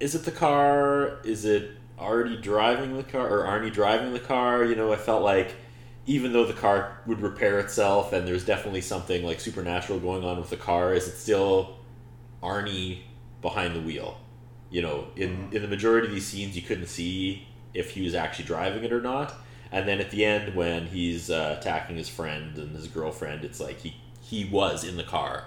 is 0.00 0.14
it 0.14 0.24
the 0.24 0.30
car? 0.32 1.18
Is 1.24 1.44
it 1.44 1.70
Artie 1.98 2.36
driving 2.40 2.96
the 2.96 3.02
car 3.04 3.28
or 3.28 3.44
Arnie 3.44 3.72
driving 3.72 4.12
the 4.12 4.20
car? 4.20 4.64
You 4.64 4.74
know, 4.76 4.92
I 4.92 4.96
felt 4.96 5.22
like 5.22 5.54
even 6.06 6.32
though 6.32 6.44
the 6.44 6.52
car 6.52 6.98
would 7.06 7.20
repair 7.20 7.58
itself 7.60 8.12
and 8.12 8.26
there's 8.26 8.44
definitely 8.44 8.80
something 8.80 9.22
like 9.24 9.38
supernatural 9.40 9.98
going 10.00 10.24
on 10.24 10.38
with 10.38 10.50
the 10.50 10.56
car, 10.56 10.92
is 10.94 11.06
it 11.08 11.16
still 11.16 11.76
Arnie 12.42 13.00
behind 13.40 13.74
the 13.76 13.80
wheel? 13.80 14.18
You 14.72 14.82
know, 14.82 15.06
in 15.16 15.50
in 15.52 15.62
the 15.62 15.68
majority 15.68 16.08
of 16.08 16.14
these 16.14 16.26
scenes, 16.26 16.56
you 16.56 16.62
couldn't 16.62 16.88
see 16.88 17.46
if 17.74 17.92
he 17.92 18.02
was 18.02 18.14
actually 18.14 18.46
driving 18.46 18.82
it 18.84 18.92
or 18.92 19.00
not. 19.00 19.34
And 19.70 19.88
then 19.88 20.00
at 20.00 20.10
the 20.10 20.24
end, 20.24 20.54
when 20.54 20.86
he's 20.88 21.30
uh, 21.30 21.56
attacking 21.58 21.96
his 21.96 22.08
friend 22.08 22.58
and 22.58 22.74
his 22.74 22.88
girlfriend, 22.88 23.44
it's 23.44 23.60
like 23.60 23.78
he 23.80 23.96
he 24.20 24.44
was 24.46 24.84
in 24.84 24.96
the 24.96 25.04
car, 25.04 25.44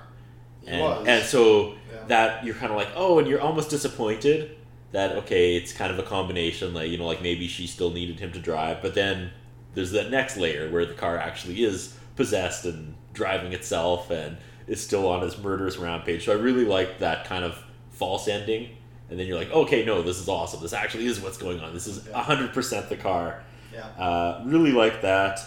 and 0.66 0.82
was. 0.82 1.08
and 1.08 1.26
so 1.26 1.74
Yeah. 1.92 2.00
that 2.08 2.46
you're 2.46 2.56
kind 2.56 2.72
of 2.72 2.78
like 2.78 2.90
oh, 2.96 3.20
and 3.20 3.28
you're 3.28 3.42
almost 3.42 3.70
disappointed 3.70 4.58
that 4.92 5.12
okay, 5.18 5.56
it's 5.58 5.74
kind 5.74 5.92
of 5.92 6.00
a 6.00 6.04
combination 6.04 6.74
like 6.74 6.90
you 6.90 6.98
know 6.98 7.06
like 7.08 7.22
maybe 7.22 7.48
she 7.48 7.68
still 7.68 7.92
needed 7.92 8.20
him 8.20 8.32
to 8.34 8.40
drive, 8.40 8.82
but 8.82 8.94
then 8.96 9.32
there's 9.74 9.92
that 9.92 10.10
next 10.10 10.38
layer 10.38 10.72
where 10.72 10.86
the 10.86 10.94
car 10.94 11.18
actually 11.18 11.64
is 11.64 11.98
possessed 12.16 12.66
and 12.66 12.96
driving 13.14 13.54
itself 13.54 14.10
and 14.10 14.38
is 14.68 14.82
still 14.82 15.08
on 15.08 15.22
his 15.22 15.38
murderous 15.38 15.78
rampage. 15.78 16.26
So 16.26 16.32
I 16.32 16.36
really 16.36 16.66
like 16.66 17.00
that 17.00 17.26
kind 17.26 17.44
of 17.44 17.62
false 17.92 18.28
ending. 18.28 18.78
And 19.10 19.20
then 19.20 19.28
you're 19.28 19.38
like, 19.38 19.52
okay, 19.52 19.86
no, 19.86 20.02
this 20.02 20.20
is 20.20 20.28
awesome. 20.28 20.62
This 20.62 20.74
actually 20.74 21.06
is 21.06 21.20
what's 21.20 21.38
going 21.38 21.60
on. 21.60 21.74
This 21.74 21.88
is 21.88 22.08
hundred 22.12 22.54
percent 22.54 22.90
the 22.90 22.98
car. 22.98 23.44
Yeah. 23.74 23.86
Uh, 24.04 24.44
really 24.46 24.72
like 24.72 25.02
that. 25.02 25.40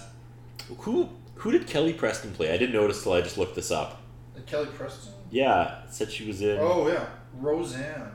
Who 0.79 1.09
who 1.35 1.51
did 1.51 1.67
Kelly 1.67 1.93
Preston 1.93 2.33
play? 2.33 2.53
I 2.53 2.57
didn't 2.57 2.75
notice 2.75 3.03
till 3.03 3.13
I 3.13 3.21
just 3.21 3.39
looked 3.39 3.55
this 3.57 3.71
up. 3.71 4.01
And 4.37 4.47
Kelly 4.47 4.67
Preston. 4.67 5.13
Yeah, 5.31 5.87
said 5.89 6.11
she 6.11 6.27
was 6.27 6.41
in. 6.41 6.59
Oh 6.61 6.89
yeah, 6.89 7.07
Roseanne. 7.39 8.11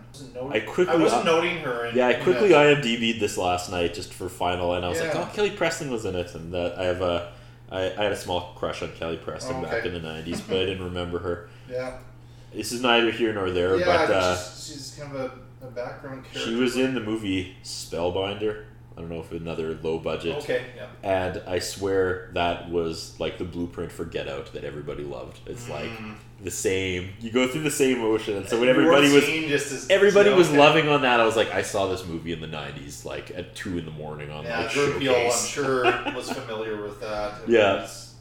I 0.49 0.59
quickly 0.59 0.95
I 0.95 0.97
wasn't 0.97 1.25
noting 1.25 1.57
her. 1.59 1.87
In, 1.87 1.95
yeah, 1.95 2.07
I 2.07 2.13
quickly. 2.13 2.49
IMDb'd 2.49 3.19
this 3.19 3.37
last 3.37 3.69
night 3.69 3.93
just 3.93 4.13
for 4.13 4.29
final, 4.29 4.73
and 4.75 4.85
I 4.85 4.89
was 4.89 4.99
like, 4.99 5.15
oh, 5.15 5.29
Kelly 5.33 5.51
Preston 5.51 5.91
was 5.91 6.05
in 6.05 6.15
it, 6.15 6.33
and 6.35 6.53
that 6.53 6.77
I 6.79 6.85
have 6.85 7.01
a 7.01 7.33
I, 7.71 7.85
I 7.85 8.03
had 8.03 8.11
a 8.11 8.17
small 8.17 8.53
crush 8.55 8.81
on 8.83 8.91
Kelly 8.93 9.17
Preston 9.17 9.57
Oh, 9.57 9.61
back 9.63 9.85
in 9.85 9.93
the 9.93 9.99
'90s, 9.99 10.41
but 10.47 10.57
I 10.57 10.65
didn't 10.65 10.83
remember 10.83 11.19
her. 11.19 11.49
Yeah. 11.69 11.97
This 12.55 12.71
is 12.71 12.81
neither 12.81 13.11
here 13.11 13.33
nor 13.33 13.49
there, 13.51 13.77
yeah, 13.77 13.85
but 13.85 14.11
uh, 14.11 14.35
she's, 14.37 14.65
she's 14.67 14.95
kind 14.99 15.15
of 15.15 15.21
a, 15.61 15.65
a 15.67 15.69
background 15.71 16.23
character. 16.25 16.39
she 16.51 16.55
was 16.55 16.75
in 16.77 16.93
the 16.93 16.99
movie 17.01 17.55
Spellbinder. 17.63 18.65
I 18.95 18.99
don't 19.01 19.09
know 19.09 19.21
if 19.21 19.31
another 19.31 19.73
low 19.81 19.97
budget. 19.97 20.35
Okay, 20.43 20.65
yeah. 20.77 20.85
And 21.01 21.41
I 21.47 21.57
swear 21.57 22.29
that 22.35 22.69
was 22.69 23.19
like 23.19 23.39
the 23.39 23.43
blueprint 23.43 23.91
for 23.91 24.05
Get 24.05 24.27
Out 24.27 24.53
that 24.53 24.63
everybody 24.63 25.03
loved. 25.03 25.39
It's 25.47 25.67
like 25.67 25.89
Mm. 25.89 26.13
the 26.43 26.51
same. 26.51 27.09
You 27.19 27.31
go 27.31 27.47
through 27.47 27.63
the 27.63 27.71
same 27.71 27.97
motion. 27.97 28.37
And 28.37 28.47
so 28.47 28.59
when 28.59 28.69
everybody 28.69 29.11
was 29.11 29.23
as- 29.27 29.87
everybody 29.89 30.29
was 30.31 30.49
okay. 30.49 30.59
loving 30.59 30.89
on 30.89 31.01
that, 31.01 31.19
I 31.19 31.25
was 31.25 31.35
like, 31.35 31.51
I 31.51 31.63
saw 31.63 31.87
this 31.87 32.05
movie 32.05 32.33
in 32.33 32.39
the 32.39 32.45
'90s, 32.47 33.03
like 33.03 33.31
at 33.31 33.55
two 33.55 33.79
in 33.79 33.85
the 33.85 33.91
morning 33.91 34.29
on 34.29 34.43
Yeah, 34.43 34.59
like 34.59 34.77
I'm 34.77 35.31
sure, 35.31 35.83
was 36.15 36.29
familiar 36.31 36.79
with 36.83 37.01
that. 37.01 37.41
It 37.47 37.49
Yeah. 37.49 37.73
was- 37.81 38.13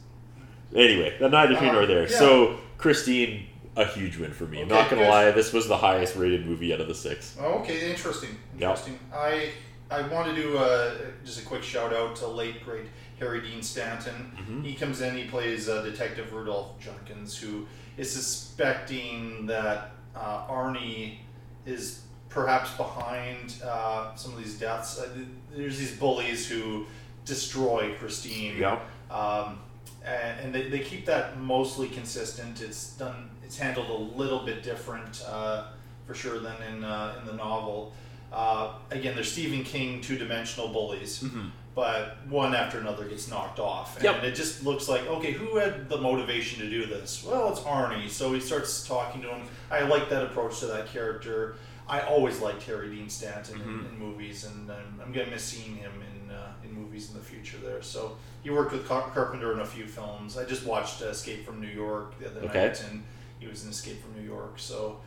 Anyway, 0.75 1.15
neither 1.21 1.55
here 1.55 1.69
Uh, 1.69 1.73
nor 1.73 1.85
there. 1.85 2.09
yeah. 2.09 2.17
So 2.17 2.57
Christine, 2.79 3.45
a 3.75 3.85
huge 3.85 4.17
win 4.17 4.31
for 4.31 4.45
me. 4.45 4.61
I'm 4.61 4.67
Okay, 4.71 4.75
not 4.81 4.89
gonna 4.89 5.01
good. 5.03 5.09
lie, 5.09 5.31
this 5.31 5.51
was 5.53 5.67
the 5.67 5.77
highest 5.77 6.15
rated 6.15 6.45
movie 6.45 6.73
out 6.73 6.79
of 6.81 6.87
the 6.87 6.95
six. 6.95 7.35
Oh, 7.39 7.59
okay, 7.59 7.89
interesting. 7.89 8.29
Yep. 8.57 8.69
Interesting. 8.69 8.99
I 9.13 9.49
I 9.91 10.07
want 10.07 10.33
to 10.33 10.41
do 10.41 10.57
uh, 10.57 10.95
just 11.25 11.39
a 11.41 11.45
quick 11.45 11.61
shout 11.63 11.93
out 11.93 12.15
to 12.17 12.27
late 12.27 12.63
great 12.65 12.85
Harry 13.19 13.41
Dean 13.41 13.61
Stanton. 13.61 14.31
Mhm. 14.39 14.65
He 14.65 14.73
comes 14.75 15.01
in, 15.01 15.15
he 15.15 15.25
plays 15.25 15.69
uh, 15.69 15.81
Detective 15.83 16.33
Rudolph 16.33 16.79
Junkins, 16.79 17.37
who 17.37 17.67
is 17.97 18.11
suspecting 18.11 19.45
that 19.47 19.91
uh, 20.15 20.47
Arnie 20.47 21.17
is 21.65 22.01
perhaps 22.29 22.71
behind 22.75 23.55
uh, 23.63 24.15
some 24.15 24.33
of 24.33 24.37
these 24.43 24.57
deaths. 24.59 24.99
Uh, 24.99 25.09
there's 25.55 25.77
these 25.77 25.95
bullies 25.97 26.47
who 26.47 26.85
destroy 27.25 27.93
Christine. 27.99 28.57
Yeah. 28.57 28.79
Um, 29.11 29.59
and 30.05 30.39
and 30.41 30.55
they, 30.55 30.69
they 30.69 30.79
keep 30.79 31.05
that 31.05 31.39
mostly 31.39 31.87
consistent. 31.87 32.61
It's 32.61 32.93
done. 32.93 33.29
It's 33.45 33.57
handled 33.57 33.89
a 33.89 34.17
little 34.17 34.45
bit 34.45 34.63
different, 34.63 35.23
uh, 35.27 35.65
for 36.07 36.13
sure, 36.15 36.39
than 36.39 36.55
in 36.63 36.83
uh, 36.83 37.15
in 37.19 37.25
the 37.27 37.33
novel. 37.33 37.93
Uh, 38.31 38.73
again, 38.89 39.13
they're 39.15 39.23
Stephen 39.23 39.63
King 39.63 40.01
two-dimensional 40.01 40.69
bullies, 40.69 41.21
Mhm. 41.21 41.51
but 41.75 42.17
one 42.27 42.55
after 42.55 42.79
another 42.79 43.05
gets 43.05 43.27
knocked 43.27 43.59
off, 43.59 43.95
and 43.95 44.05
Yep. 44.05 44.23
it 44.23 44.31
just 44.35 44.63
looks 44.63 44.87
like 44.89 45.05
okay, 45.05 45.31
who 45.31 45.57
had 45.57 45.87
the 45.89 45.97
motivation 45.97 46.59
to 46.61 46.69
do 46.69 46.85
this? 46.87 47.23
Well, 47.23 47.51
it's 47.51 47.59
Arnie. 47.61 48.09
So 48.09 48.33
he 48.33 48.39
starts 48.39 48.87
talking 48.87 49.21
to 49.21 49.27
him. 49.29 49.47
I 49.69 49.81
like 49.81 50.09
that 50.09 50.23
approach 50.23 50.59
to 50.61 50.65
that 50.67 50.87
character. 50.91 51.55
I 51.87 51.99
always 52.01 52.39
liked 52.39 52.63
Harry 52.63 52.89
Dean 52.95 53.09
Stanton 53.09 53.61
in, 53.61 53.67
Mhm. 53.67 53.89
in 53.89 53.99
movies, 53.99 54.45
and 54.45 54.71
I'm, 54.71 54.99
I'm 55.05 55.11
gonna 55.11 55.29
miss 55.29 55.43
seeing 55.43 55.75
him 55.75 55.91
in 56.01 56.31
uh, 56.33 56.53
in 56.63 56.71
movies 56.73 57.09
in 57.11 57.15
the 57.15 57.23
future. 57.23 57.57
There, 57.57 57.83
so 57.83 58.17
he 58.41 58.49
worked 58.49 58.71
with 58.71 58.87
Car- 58.87 59.11
Carpenter 59.13 59.51
in 59.53 59.59
a 59.59 59.65
few 59.65 59.85
films. 59.85 60.37
I 60.37 60.45
just 60.45 60.63
watched 60.65 61.01
Escape 61.01 61.45
from 61.45 61.61
New 61.61 61.67
York 61.67 62.17
the 62.19 62.25
other 62.27 62.41
Okay. 62.47 62.67
night, 62.67 62.83
and 62.89 63.03
he 63.43 63.49
was 63.49 63.63
in 63.63 63.69
Escape 63.69 64.01
from 64.01 64.15
New 64.21 64.27
York. 64.27 64.53
So 64.57 64.99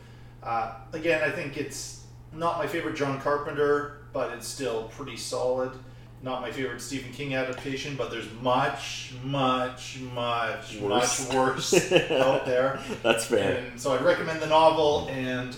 uh, 0.43 0.75
again, 0.93 1.21
I 1.23 1.31
think 1.31 1.57
it's 1.57 2.03
not 2.33 2.57
my 2.59 2.67
favorite 2.67 2.95
John 2.95 3.19
Carpenter, 3.19 3.99
but 4.13 4.31
it's 4.33 4.47
still 4.47 4.83
pretty 4.89 5.17
solid. 5.17 5.71
Not 6.23 6.41
my 6.41 6.51
favorite 6.51 6.81
Stephen 6.81 7.11
King 7.11 7.35
adaptation, 7.35 7.95
but 7.95 8.09
there's 8.09 8.31
much, 8.41 9.13
much, 9.23 9.99
much, 10.15 10.77
Worse. 10.77 11.27
much 11.27 11.35
worse 11.35 11.91
out 12.11 12.45
there. 12.45 12.79
That's 13.03 13.25
fair. 13.25 13.57
And 13.57 13.79
so 13.79 13.93
I'd 13.93 14.01
recommend 14.01 14.41
the 14.41 14.47
novel 14.47 15.07
and 15.11 15.55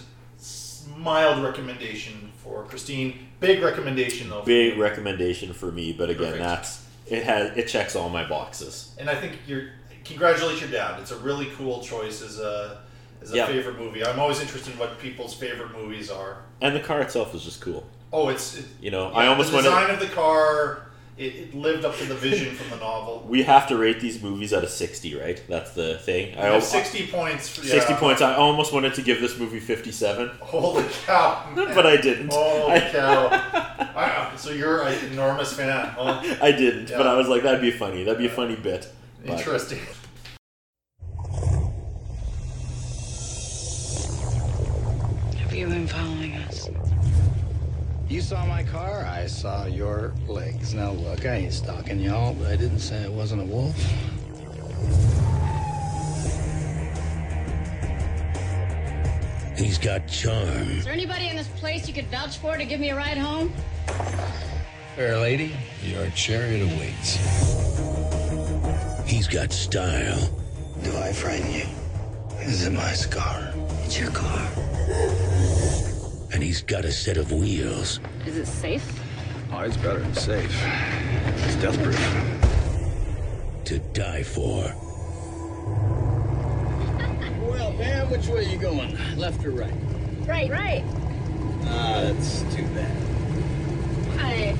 mild 0.97 1.41
recommendation 1.43 2.31
for 2.43 2.63
Christine. 2.65 3.27
Big 3.39 3.61
recommendation 3.63 4.29
though. 4.29 4.41
Big 4.41 4.75
me. 4.75 4.81
recommendation 4.81 5.53
for 5.53 5.71
me, 5.71 5.93
but 5.93 6.09
again, 6.09 6.33
Perfect. 6.33 6.43
that's 6.43 6.85
it 7.07 7.23
has 7.23 7.57
it 7.57 7.67
checks 7.67 7.95
all 7.95 8.09
my 8.09 8.27
boxes. 8.27 8.93
And 8.99 9.09
I 9.09 9.15
think 9.15 9.39
you're 9.47 9.69
congratulate 10.09 10.59
your 10.61 10.69
dad. 10.69 10.99
It's 10.99 11.11
a 11.11 11.17
really 11.17 11.47
cool 11.57 11.81
choice 11.81 12.21
as 12.21 12.39
a 12.39 12.79
as 13.21 13.33
a 13.33 13.37
Yeah. 13.37 13.47
favorite 13.47 13.77
movie. 13.77 14.03
I'm 14.05 14.19
always 14.19 14.39
interested 14.41 14.73
in 14.73 14.79
what 14.79 14.97
people's 14.99 15.33
favorite 15.33 15.71
movies 15.77 16.09
are. 16.09 16.37
And 16.61 16.75
the 16.75 16.79
car 16.79 17.01
itself 17.01 17.33
was 17.33 17.43
just 17.43 17.59
cool. 17.61 17.85
Oh, 18.13 18.29
it's 18.29 18.57
it, 18.57 18.65
You 18.81 18.91
know, 18.91 19.09
yeah, 19.11 19.17
I 19.17 19.27
almost 19.27 19.49
the 19.49 19.55
want 19.55 19.65
to. 19.65 19.71
design 19.71 19.89
of 19.91 19.99
the 19.99 20.07
car. 20.07 20.85
It, 21.17 21.35
it 21.35 21.53
lived 21.53 21.83
up 21.83 21.97
to 21.97 22.05
the 22.05 22.15
vision 22.15 22.55
from 22.55 22.69
the 22.69 22.77
novel. 22.77 23.25
We 23.27 23.43
have 23.43 23.67
to 23.67 23.75
rate 23.77 23.99
these 23.99 24.23
movies 24.23 24.53
out 24.53 24.63
of 24.63 24.69
sixty, 24.69 25.15
right? 25.15 25.41
That's 25.49 25.71
the 25.71 25.97
thing. 25.97 26.29
We 26.31 26.41
have 26.41 26.63
60 26.63 27.07
points 27.07 27.49
for- 27.49 27.61
Sixty 27.65 27.93
points. 27.95 28.21
I 28.21 28.35
almost 28.35 28.71
wanted 28.71 28.93
to 28.93 29.01
give 29.01 29.19
this 29.19 29.37
movie 29.37 29.59
fifty-seven. 29.59 30.29
Holy 30.39 30.85
cow! 31.05 31.43
man. 31.55 31.75
But 31.75 31.85
I 31.85 31.97
didn't. 31.97 32.31
Holy 32.31 32.71
I- 32.73 32.89
cow! 32.89 33.27
I- 33.97 34.31
so 34.37 34.51
you're 34.51 34.83
an 34.83 34.97
enormous 35.11 35.51
fan. 35.51 35.87
Huh? 35.89 36.21
I 36.41 36.53
didn't, 36.53 36.87
but 36.97 37.05
I 37.05 37.15
was 37.15 37.27
like, 37.27 37.43
that'd 37.43 37.59
be 37.59 37.71
funny. 37.71 38.05
That'd 38.05 38.19
be 38.19 38.27
a 38.27 38.29
funny 38.29 38.55
bit. 38.55 38.87
But- 39.25 39.39
Interesting. 39.39 39.79
Have 45.59 45.71
been 45.71 45.87
following 45.87 46.35
us? 46.37 46.69
You 48.07 48.21
saw 48.21 48.45
my 48.45 48.63
car, 48.63 49.03
I 49.05 49.27
saw 49.27 49.65
your 49.65 50.13
legs. 50.25 50.73
Now 50.73 50.91
look, 50.91 51.25
I 51.25 51.35
ain't 51.35 51.53
stalking 51.53 51.99
y'all, 51.99 52.33
but 52.33 52.47
I 52.47 52.55
didn't 52.55 52.79
say 52.79 53.03
it 53.03 53.11
wasn't 53.11 53.41
a 53.41 53.45
wolf. 53.45 53.75
He's 59.57 59.77
got 59.77 60.07
charm. 60.07 60.71
Is 60.71 60.85
there 60.85 60.93
anybody 60.93 61.27
in 61.27 61.35
this 61.35 61.49
place 61.49 61.89
you 61.89 61.93
could 61.93 62.07
vouch 62.07 62.37
for 62.37 62.55
to 62.55 62.63
give 62.63 62.79
me 62.79 62.91
a 62.91 62.95
ride 62.95 63.17
home? 63.17 63.53
Fair 64.95 65.17
lady, 65.17 65.53
your 65.83 66.09
chariot 66.11 66.61
awaits. 66.61 67.17
He's 69.05 69.27
got 69.27 69.51
style. 69.51 70.29
Do 70.83 70.95
I 70.95 71.11
frighten 71.11 71.51
you? 71.51 71.65
This 72.37 72.61
Is 72.61 72.67
it 72.67 72.71
my 72.71 72.93
scar? 72.93 73.53
It's 73.83 73.99
your 73.99 74.11
car. 74.11 74.68
And 76.31 76.43
he's 76.43 76.61
got 76.61 76.85
a 76.85 76.91
set 76.91 77.17
of 77.17 77.31
wheels. 77.31 77.99
Is 78.25 78.37
it 78.37 78.45
safe? 78.45 78.99
Oh, 79.51 79.59
it's 79.61 79.77
better 79.77 79.99
than 79.99 80.13
safe. 80.13 80.63
It's 81.45 81.55
death 81.55 81.81
proof. 81.81 81.99
To 83.65 83.79
die 83.93 84.23
for. 84.23 84.73
Well, 87.49 87.73
Pam, 87.73 88.09
which 88.09 88.27
way 88.27 88.39
are 88.39 88.49
you 88.49 88.57
going? 88.57 88.97
Left 89.17 89.43
or 89.43 89.51
right? 89.51 89.73
Right, 90.27 90.49
right. 90.49 90.83
Ah, 91.65 92.01
that's 92.03 92.41
too 92.55 92.63
bad. 92.75 92.91
Hi. 94.19 94.55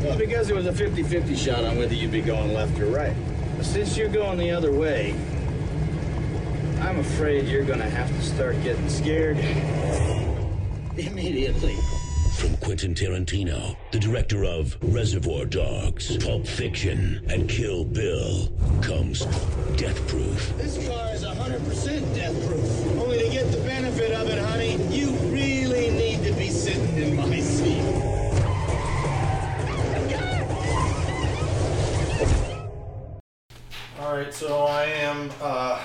Well, 0.00 0.18
because 0.18 0.50
it 0.50 0.56
was 0.56 0.66
a 0.66 0.72
50-50 0.72 1.36
shot 1.36 1.64
on 1.64 1.76
whether 1.78 1.94
you'd 1.94 2.10
be 2.10 2.20
going 2.20 2.52
left 2.52 2.78
or 2.80 2.86
right. 2.86 3.14
But 3.56 3.66
since 3.66 3.96
you're 3.96 4.08
going 4.08 4.38
the 4.38 4.50
other 4.50 4.72
way, 4.72 5.14
I'm 6.82 6.98
afraid 6.98 7.46
you're 7.46 7.64
gonna 7.64 7.88
have 7.88 8.08
to 8.08 8.22
start 8.22 8.60
getting 8.64 8.88
scared 8.88 9.38
immediately. 10.96 11.76
From 12.34 12.56
Quentin 12.56 12.92
Tarantino, 12.92 13.76
the 13.92 14.00
director 14.00 14.44
of 14.44 14.76
Reservoir 14.82 15.44
Dogs, 15.44 16.16
Pulp 16.16 16.44
Fiction, 16.44 17.24
and 17.28 17.48
Kill 17.48 17.84
Bill, 17.84 18.48
comes 18.82 19.20
Death 19.76 20.06
Proof. 20.08 20.56
This 20.56 20.88
car 20.88 21.14
is 21.14 21.22
100% 21.22 22.14
death 22.16 22.48
proof. 22.48 22.98
Only 23.00 23.20
to 23.20 23.28
get 23.30 23.52
the 23.52 23.58
benefit 23.58 24.10
of 24.12 24.28
it, 24.28 24.38
honey, 24.38 24.72
you 24.90 25.10
really 25.30 25.90
need 25.90 26.24
to 26.24 26.32
be 26.32 26.48
sitting 26.48 26.96
in 26.96 27.16
my 27.16 27.38
seat. 27.38 27.80
All 34.00 34.16
right, 34.16 34.34
so 34.34 34.64
I 34.64 34.84
am. 34.86 35.30
Uh, 35.40 35.80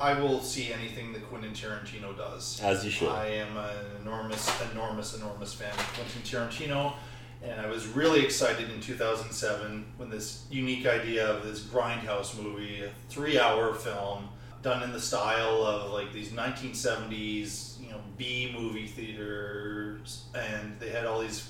I 0.00 0.18
will 0.18 0.40
see 0.40 0.72
anything 0.72 1.12
that 1.12 1.28
Quentin 1.28 1.52
Tarantino 1.52 2.16
does. 2.16 2.60
As 2.62 2.84
you 2.84 2.90
should. 2.90 3.08
I 3.08 3.26
am 3.26 3.56
an 3.56 4.00
enormous, 4.00 4.50
enormous, 4.72 5.14
enormous 5.14 5.52
fan 5.52 5.72
of 5.72 5.92
Quentin 5.92 6.22
Tarantino, 6.22 6.94
and 7.42 7.60
I 7.60 7.66
was 7.66 7.86
really 7.86 8.24
excited 8.24 8.70
in 8.70 8.80
2007 8.80 9.92
when 9.98 10.08
this 10.08 10.46
unique 10.50 10.86
idea 10.86 11.30
of 11.30 11.44
this 11.44 11.60
grindhouse 11.60 12.40
movie, 12.42 12.82
a 12.82 12.90
three-hour 13.10 13.74
film 13.74 14.28
done 14.62 14.82
in 14.82 14.92
the 14.92 15.00
style 15.00 15.62
of 15.62 15.90
like 15.90 16.12
these 16.12 16.30
1970s, 16.30 17.80
you 17.80 17.90
know, 17.90 18.00
B 18.16 18.54
movie 18.56 18.86
theaters, 18.86 20.24
and 20.34 20.78
they 20.80 20.90
had 20.90 21.04
all 21.04 21.20
these 21.20 21.46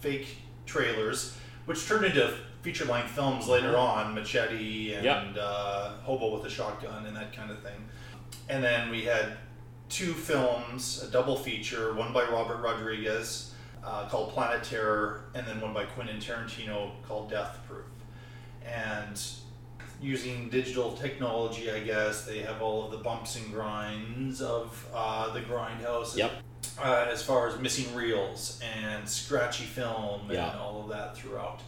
fake 0.00 0.26
trailers, 0.66 1.34
which 1.64 1.86
turned 1.86 2.04
into 2.04 2.34
feature-length 2.68 3.10
films 3.10 3.46
later 3.46 3.76
on, 3.76 4.14
Machete 4.14 4.94
and 4.94 5.04
Yep. 5.04 5.36
uh, 5.38 5.90
Hobo 6.02 6.34
with 6.34 6.46
a 6.46 6.50
Shotgun 6.50 7.04
and 7.04 7.14
that 7.14 7.36
kind 7.36 7.50
of 7.50 7.58
thing. 7.62 7.76
And 8.48 8.64
then 8.64 8.90
we 8.90 9.02
had 9.04 9.36
two 9.90 10.14
films, 10.14 11.02
a 11.06 11.10
double 11.10 11.36
feature, 11.36 11.92
one 11.92 12.14
by 12.14 12.24
Robert 12.24 12.62
Rodriguez 12.62 13.52
uh, 13.84 14.08
called 14.08 14.32
Planet 14.32 14.64
Terror, 14.64 15.24
and 15.34 15.46
then 15.46 15.60
one 15.60 15.74
by 15.74 15.84
Quentin 15.84 16.16
Tarantino 16.16 16.92
called 17.06 17.28
Death 17.28 17.58
Proof. 17.68 17.84
And 18.66 19.20
using 20.00 20.48
digital 20.48 20.92
technology, 20.92 21.70
I 21.70 21.80
guess, 21.80 22.24
they 22.24 22.38
have 22.40 22.62
all 22.62 22.86
of 22.86 22.92
the 22.92 22.96
bumps 22.98 23.36
and 23.36 23.52
grinds 23.52 24.40
of 24.40 24.86
uh, 24.94 25.34
the 25.34 25.40
grindhouse. 25.42 26.16
Yep. 26.16 26.32
Uh, 26.82 27.06
as 27.12 27.22
far 27.22 27.46
as 27.46 27.60
missing 27.60 27.94
reels 27.94 28.58
and 28.82 29.06
scratchy 29.06 29.64
film 29.64 30.22
and 30.22 30.32
Yeah. 30.32 30.58
all 30.58 30.80
of 30.82 30.88
that 30.88 31.14
throughout. 31.14 31.60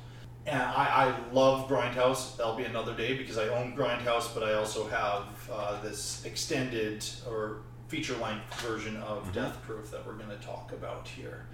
And 0.47 0.63
I, 0.63 1.13
I 1.13 1.33
love 1.33 1.69
Grindhouse. 1.69 2.37
That'll 2.37 2.55
be 2.55 2.65
another 2.65 2.95
day 2.95 3.17
because 3.17 3.37
I 3.37 3.49
own 3.49 3.77
Grindhouse, 3.77 4.33
but 4.33 4.45
I 4.45 4.55
also 4.55 4.87
have 4.89 5.25
uh, 5.53 5.81
this 5.83 6.25
extended 6.25 7.05
or 7.29 7.63
feature 7.89 8.17
length 8.17 8.61
version 8.61 8.97
of 8.99 9.33
Death 9.33 9.61
Proof 9.63 9.91
that 9.91 10.07
we're 10.07 10.15
going 10.15 10.31
to 10.31 10.45
talk 10.45 10.73
about 10.73 11.09
here. 11.09 11.47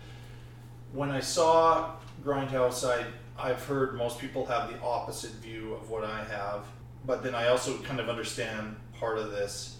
When 0.93 1.11
I 1.11 1.21
saw 1.21 1.93
Grindhouse, 2.23 2.87
I, 2.87 3.07
I've 3.39 3.65
heard 3.65 3.95
most 3.95 4.19
people 4.19 4.45
have 4.47 4.71
the 4.71 4.79
opposite 4.81 5.33
view 5.33 5.73
of 5.75 5.89
what 5.89 6.05
I 6.05 6.25
have, 6.25 6.67
but 7.07 7.23
then 7.23 7.35
I 7.35 7.49
also 7.49 7.79
kind 7.79 7.99
of 7.99 8.11
understand 8.11 8.77
part 8.99 9.17
of 9.17 9.31
this. 9.31 9.79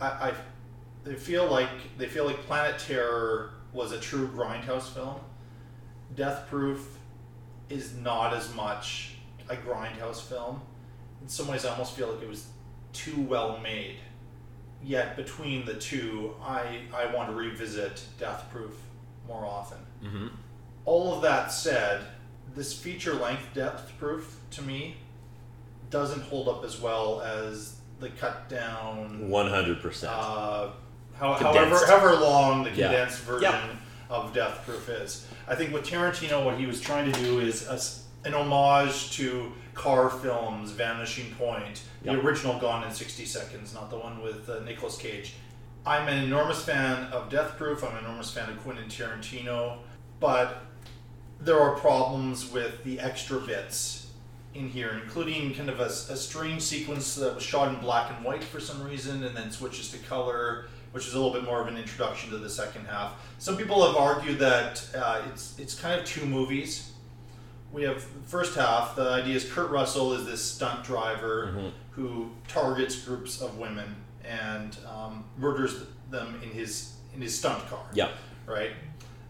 I, 0.00 0.06
I 0.06 0.32
they 1.02 1.16
feel 1.16 1.46
like 1.46 1.68
they 1.98 2.06
feel 2.06 2.24
like 2.24 2.38
Planet 2.46 2.78
Terror 2.78 3.50
was 3.72 3.92
a 3.92 4.00
true 4.00 4.28
Grindhouse 4.28 4.88
film. 4.88 5.16
Death 6.14 6.46
Proof 6.48 6.93
is 7.74 7.94
not 7.96 8.32
as 8.34 8.54
much 8.54 9.14
a 9.48 9.56
grindhouse 9.56 10.20
film. 10.22 10.60
In 11.22 11.28
some 11.28 11.48
ways, 11.48 11.64
I 11.64 11.70
almost 11.70 11.94
feel 11.94 12.12
like 12.12 12.22
it 12.22 12.28
was 12.28 12.46
too 12.92 13.20
well 13.22 13.58
made. 13.58 13.96
Yet 14.82 15.16
between 15.16 15.64
the 15.64 15.74
two, 15.74 16.34
I 16.42 16.80
I 16.94 17.12
want 17.14 17.30
to 17.30 17.34
revisit 17.34 18.02
Death 18.18 18.46
Proof 18.52 18.74
more 19.26 19.44
often. 19.46 19.78
Mm-hmm. 20.04 20.26
All 20.84 21.14
of 21.14 21.22
that 21.22 21.50
said, 21.52 22.02
this 22.54 22.78
feature 22.78 23.14
length 23.14 23.48
Death 23.54 23.90
Proof 23.98 24.38
to 24.52 24.62
me 24.62 24.96
doesn't 25.90 26.22
hold 26.22 26.48
up 26.48 26.64
as 26.64 26.80
well 26.80 27.22
as 27.22 27.76
the 28.00 28.10
cut 28.10 28.48
down. 28.48 29.28
One 29.30 29.48
hundred 29.48 29.80
percent. 29.80 30.12
Uh, 30.12 30.68
how, 31.14 31.34
Condensed. 31.36 31.86
however, 31.86 32.08
however 32.10 32.20
long 32.24 32.64
the 32.64 32.70
Yeah. 32.70 32.88
condensed 32.88 33.20
version 33.20 33.52
Yep. 33.52 33.70
of 34.10 34.34
Death 34.34 34.62
Proof 34.66 34.88
is. 34.90 35.26
I 35.46 35.54
think 35.54 35.72
with 35.72 35.84
Tarantino, 35.84 36.44
what 36.44 36.58
he 36.58 36.66
was 36.66 36.80
trying 36.80 37.10
to 37.10 37.20
do 37.20 37.40
is 37.40 37.66
a 37.68 37.78
an 38.26 38.32
homage 38.32 39.10
to 39.12 39.52
car 39.74 40.08
films, 40.08 40.70
Vanishing 40.70 41.34
Point, 41.34 41.82
the 42.02 42.12
Yep. 42.12 42.24
original 42.24 42.58
Gone 42.58 42.84
in 42.84 42.90
60 42.90 43.26
Seconds, 43.26 43.74
not 43.74 43.90
the 43.90 43.98
one 43.98 44.22
with 44.22 44.48
uh, 44.48 44.60
Nicolas 44.60 44.96
Cage. 44.96 45.34
I'm 45.84 46.08
an 46.08 46.24
enormous 46.24 46.64
fan 46.64 47.04
of 47.12 47.28
Death 47.28 47.58
Proof. 47.58 47.84
I'm 47.84 47.92
an 47.96 48.04
enormous 48.04 48.30
fan 48.30 48.48
of 48.48 48.58
Quentin 48.62 48.86
Tarantino, 48.88 49.76
but 50.20 50.62
there 51.38 51.60
are 51.60 51.76
problems 51.76 52.50
with 52.50 52.82
the 52.84 52.98
extra 52.98 53.38
bits 53.40 54.06
in 54.54 54.70
here, 54.70 54.98
including 55.02 55.52
kind 55.54 55.68
of 55.68 55.80
a, 55.80 55.84
a 55.86 56.16
strange 56.16 56.62
sequence 56.62 57.16
that 57.16 57.34
was 57.34 57.44
shot 57.44 57.68
in 57.74 57.80
black 57.80 58.10
and 58.16 58.24
white 58.24 58.42
for 58.42 58.60
some 58.60 58.82
reason 58.82 59.22
and 59.24 59.36
then 59.36 59.50
switches 59.50 59.90
to 59.90 59.98
color, 59.98 60.68
which 60.94 61.08
is 61.08 61.14
a 61.14 61.16
little 61.16 61.32
bit 61.32 61.42
more 61.42 61.60
of 61.60 61.66
an 61.66 61.76
introduction 61.76 62.30
to 62.30 62.38
the 62.38 62.48
second 62.48 62.86
half. 62.86 63.14
Some 63.40 63.56
people 63.56 63.84
have 63.84 63.96
argued 63.96 64.38
that 64.38 64.86
uh, 64.96 65.22
it's, 65.32 65.58
it's 65.58 65.74
kind 65.74 65.98
of 66.00 66.06
two 66.06 66.24
movies. 66.24 66.92
We 67.72 67.82
have 67.82 67.96
the 67.96 68.28
first 68.28 68.54
half, 68.54 68.94
the 68.94 69.02
idea 69.10 69.34
is 69.34 69.50
Kurt 69.50 69.72
Russell 69.72 70.12
is 70.12 70.24
this 70.24 70.40
stunt 70.40 70.84
driver 70.84 71.72
who 71.90 72.30
targets 72.46 72.94
groups 73.04 73.40
of 73.42 73.58
women 73.58 73.96
and 74.24 74.76
um, 74.88 75.24
murders 75.36 75.82
them 76.12 76.40
in 76.44 76.50
his 76.50 76.92
in 77.12 77.20
his 77.20 77.36
stunt 77.36 77.68
car 77.68 77.84
Yep. 77.94 78.12
right? 78.46 78.70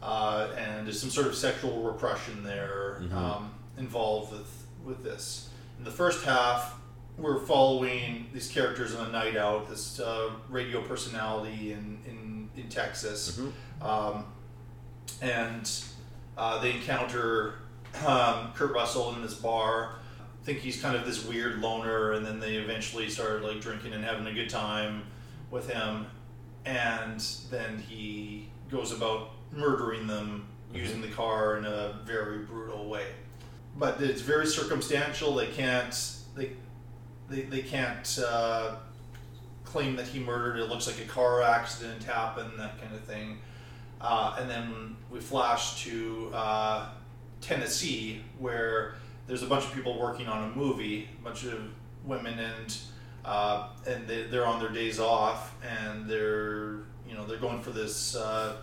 Uh, 0.02 0.48
and 0.58 0.86
there's 0.86 1.00
some 1.00 1.08
sort 1.10 1.26
of 1.26 1.34
sexual 1.34 1.82
repression 1.82 2.42
there 2.44 3.00
Mhm. 3.02 3.12
um, 3.14 3.54
involved 3.78 4.32
with 4.32 4.66
with 4.84 5.02
this. 5.02 5.48
In 5.78 5.84
the 5.84 5.90
first 5.90 6.24
half, 6.26 6.74
we're 7.16 7.38
following 7.38 8.26
these 8.32 8.48
characters 8.48 8.94
on 8.94 9.08
a 9.08 9.12
night 9.12 9.36
out. 9.36 9.68
This 9.68 10.00
uh, 10.00 10.30
radio 10.48 10.80
personality 10.82 11.72
in 11.72 11.98
in, 12.06 12.50
in 12.56 12.68
Texas, 12.68 13.40
um, 13.80 14.24
and 15.22 15.70
uh, 16.36 16.60
they 16.60 16.72
encounter 16.72 17.56
um, 18.06 18.52
Kurt 18.54 18.72
Russell 18.72 19.14
in 19.14 19.22
this 19.22 19.34
bar. 19.34 19.96
Think 20.42 20.58
he's 20.58 20.80
kind 20.80 20.96
of 20.96 21.06
this 21.06 21.24
weird 21.24 21.60
loner, 21.60 22.12
and 22.12 22.26
then 22.26 22.38
they 22.38 22.56
eventually 22.56 23.08
start 23.08 23.42
like 23.42 23.60
drinking 23.60 23.92
and 23.92 24.04
having 24.04 24.26
a 24.26 24.34
good 24.34 24.50
time 24.50 25.04
with 25.50 25.70
him, 25.70 26.06
and 26.66 27.24
then 27.50 27.78
he 27.78 28.48
goes 28.70 28.92
about 28.92 29.30
murdering 29.52 30.06
them 30.06 30.46
using 30.74 31.00
the 31.00 31.08
car 31.08 31.56
in 31.56 31.64
a 31.64 32.00
very 32.04 32.38
brutal 32.38 32.88
way. 32.88 33.06
But 33.76 34.00
it's 34.02 34.20
very 34.20 34.46
circumstantial. 34.46 35.34
They 35.34 35.46
can't 35.46 35.94
they 36.34 36.50
they, 37.34 37.42
they 37.42 37.62
can't 37.62 38.18
uh, 38.26 38.76
claim 39.64 39.96
that 39.96 40.06
he 40.06 40.20
murdered. 40.20 40.58
It 40.58 40.68
looks 40.68 40.86
like 40.86 41.00
a 41.00 41.08
car 41.08 41.42
accident 41.42 42.02
happened, 42.04 42.52
that 42.58 42.80
kind 42.80 42.94
of 42.94 43.00
thing. 43.02 43.38
Uh, 44.00 44.36
and 44.38 44.48
then 44.48 44.96
we 45.10 45.18
flash 45.20 45.82
to 45.84 46.30
uh, 46.34 46.88
Tennessee, 47.40 48.20
where 48.38 48.94
there's 49.26 49.42
a 49.42 49.46
bunch 49.46 49.64
of 49.64 49.72
people 49.72 49.98
working 49.98 50.26
on 50.28 50.52
a 50.52 50.56
movie, 50.56 51.08
a 51.20 51.24
bunch 51.24 51.44
of 51.44 51.58
women, 52.04 52.38
and 52.38 52.76
uh, 53.24 53.68
and 53.86 54.06
they, 54.06 54.24
they're 54.24 54.46
on 54.46 54.60
their 54.60 54.68
days 54.68 55.00
off, 55.00 55.54
and 55.66 56.08
they're 56.08 56.80
you 57.08 57.14
know 57.14 57.24
they're 57.26 57.38
going 57.38 57.62
for 57.62 57.70
this 57.70 58.14
uh, 58.14 58.56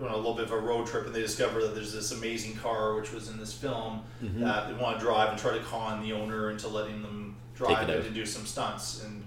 going 0.00 0.10
on 0.10 0.14
a 0.16 0.20
little 0.20 0.34
bit 0.34 0.44
of 0.46 0.50
a 0.52 0.58
road 0.58 0.86
trip, 0.88 1.06
and 1.06 1.14
they 1.14 1.20
discover 1.20 1.60
that 1.62 1.74
there's 1.76 1.92
this 1.92 2.10
amazing 2.10 2.56
car 2.56 2.94
which 2.96 3.12
was 3.12 3.28
in 3.28 3.38
this 3.38 3.52
film 3.52 4.02
Mhm. 4.24 4.40
that 4.40 4.66
they 4.66 4.74
want 4.74 4.98
to 4.98 5.04
drive 5.04 5.28
and 5.30 5.38
try 5.38 5.56
to 5.56 5.62
con 5.62 6.02
the 6.02 6.12
owner 6.12 6.50
into 6.50 6.66
letting 6.66 7.02
them 7.02 7.21
drive 7.68 7.88
it 7.88 7.92
it 7.92 8.06
out. 8.06 8.14
do 8.14 8.26
some 8.26 8.46
stunts 8.46 9.04
and 9.04 9.24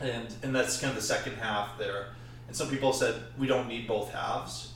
and 0.00 0.34
and 0.42 0.54
that's 0.54 0.80
kind 0.80 0.90
of 0.90 0.96
the 0.96 1.02
second 1.06 1.36
half 1.36 1.78
there. 1.78 2.08
And 2.46 2.56
some 2.56 2.68
people 2.68 2.92
said 2.92 3.22
we 3.38 3.46
don't 3.46 3.68
need 3.68 3.88
both 3.88 4.12
halves. 4.12 4.72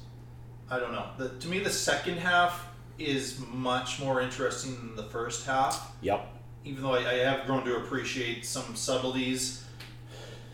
I 0.71 0.79
don't 0.79 0.93
know. 0.93 1.07
The, 1.19 1.31
to 1.31 1.49
me, 1.49 1.59
the 1.59 1.71
second 1.71 2.19
half 2.19 2.67
is 2.99 3.41
much 3.53 4.01
more 4.01 4.21
interesting 4.21 4.75
than 4.77 4.97
the 4.97 5.11
first 5.11 5.47
half. 5.47 5.93
Yep. 6.01 6.27
Even 6.65 6.83
though 6.83 6.95
I, 6.95 6.99
I 6.99 7.15
have 7.15 7.47
grown 7.47 7.65
to 7.65 7.77
appreciate 7.77 8.45
some 8.45 8.77
subtleties 8.77 9.65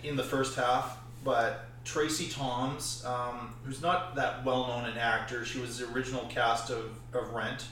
in 0.02 0.16
the 0.16 0.22
first 0.22 0.56
half, 0.56 0.98
but 1.24 1.66
Tracie 1.84 2.28
Thoms, 2.28 3.04
um, 3.04 3.54
who's 3.64 3.82
not 3.82 4.14
that 4.16 4.44
well 4.44 4.68
known 4.68 4.84
an 4.84 4.96
actor, 4.96 5.44
she 5.44 5.58
was 5.58 5.78
the 5.78 5.92
original 5.92 6.24
cast 6.26 6.70
of, 6.70 6.98
of 7.12 7.32
Rent 7.32 7.66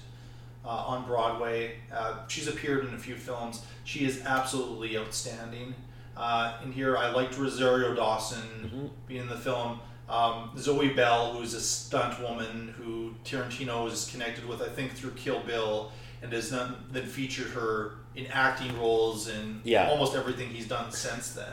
uh, 0.65 0.69
on 0.69 1.05
Broadway. 1.07 1.77
Uh, 1.93 2.19
she's 2.28 2.49
appeared 2.49 2.86
in 2.86 2.95
a 2.95 2.99
few 2.99 3.16
films. 3.16 3.65
She 3.85 4.05
is 4.07 4.23
absolutely 4.24 4.97
outstanding. 4.99 5.74
Uh, 6.16 6.57
in 6.65 6.73
here, 6.73 6.97
I 6.97 7.11
liked 7.11 7.36
Rosario 7.36 7.95
Dawson 7.95 8.91
being 9.07 9.23
in 9.23 9.28
the 9.28 9.36
film. 9.36 9.81
Um, 10.09 10.51
Zoe 10.57 10.91
Bell, 10.91 11.32
who's 11.32 11.55
a 11.55 11.61
stunt 11.61 12.20
woman 12.23 12.74
who 12.77 13.15
Tarantino 13.24 13.91
is 13.91 14.09
connected 14.11 14.47
with, 14.47 14.62
I 14.62 14.69
think, 14.69 14.93
through 14.93 15.12
Kill 15.12 15.41
Bill, 15.41 15.91
and 16.23 16.32
has 16.32 16.51
then, 16.51 16.74
then 16.93 17.07
featured 17.07 17.49
her 17.49 17.93
in 18.15 18.27
acting 18.28 18.78
roles 18.78 19.28
in 19.28 19.61
Yeah. 19.65 19.89
almost 19.91 20.15
everything 20.15 20.51
he's 20.51 20.69
done 20.69 20.93
since 20.93 21.31
then. 21.32 21.53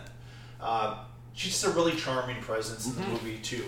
Uh, 0.61 0.97
she's 1.33 1.53
just 1.53 1.63
a 1.65 1.69
really 1.71 1.95
charming 1.95 2.41
presence 2.41 2.85
in 2.85 2.95
the 2.95 3.01
Mhm. 3.01 3.09
movie, 3.09 3.37
too. 3.39 3.65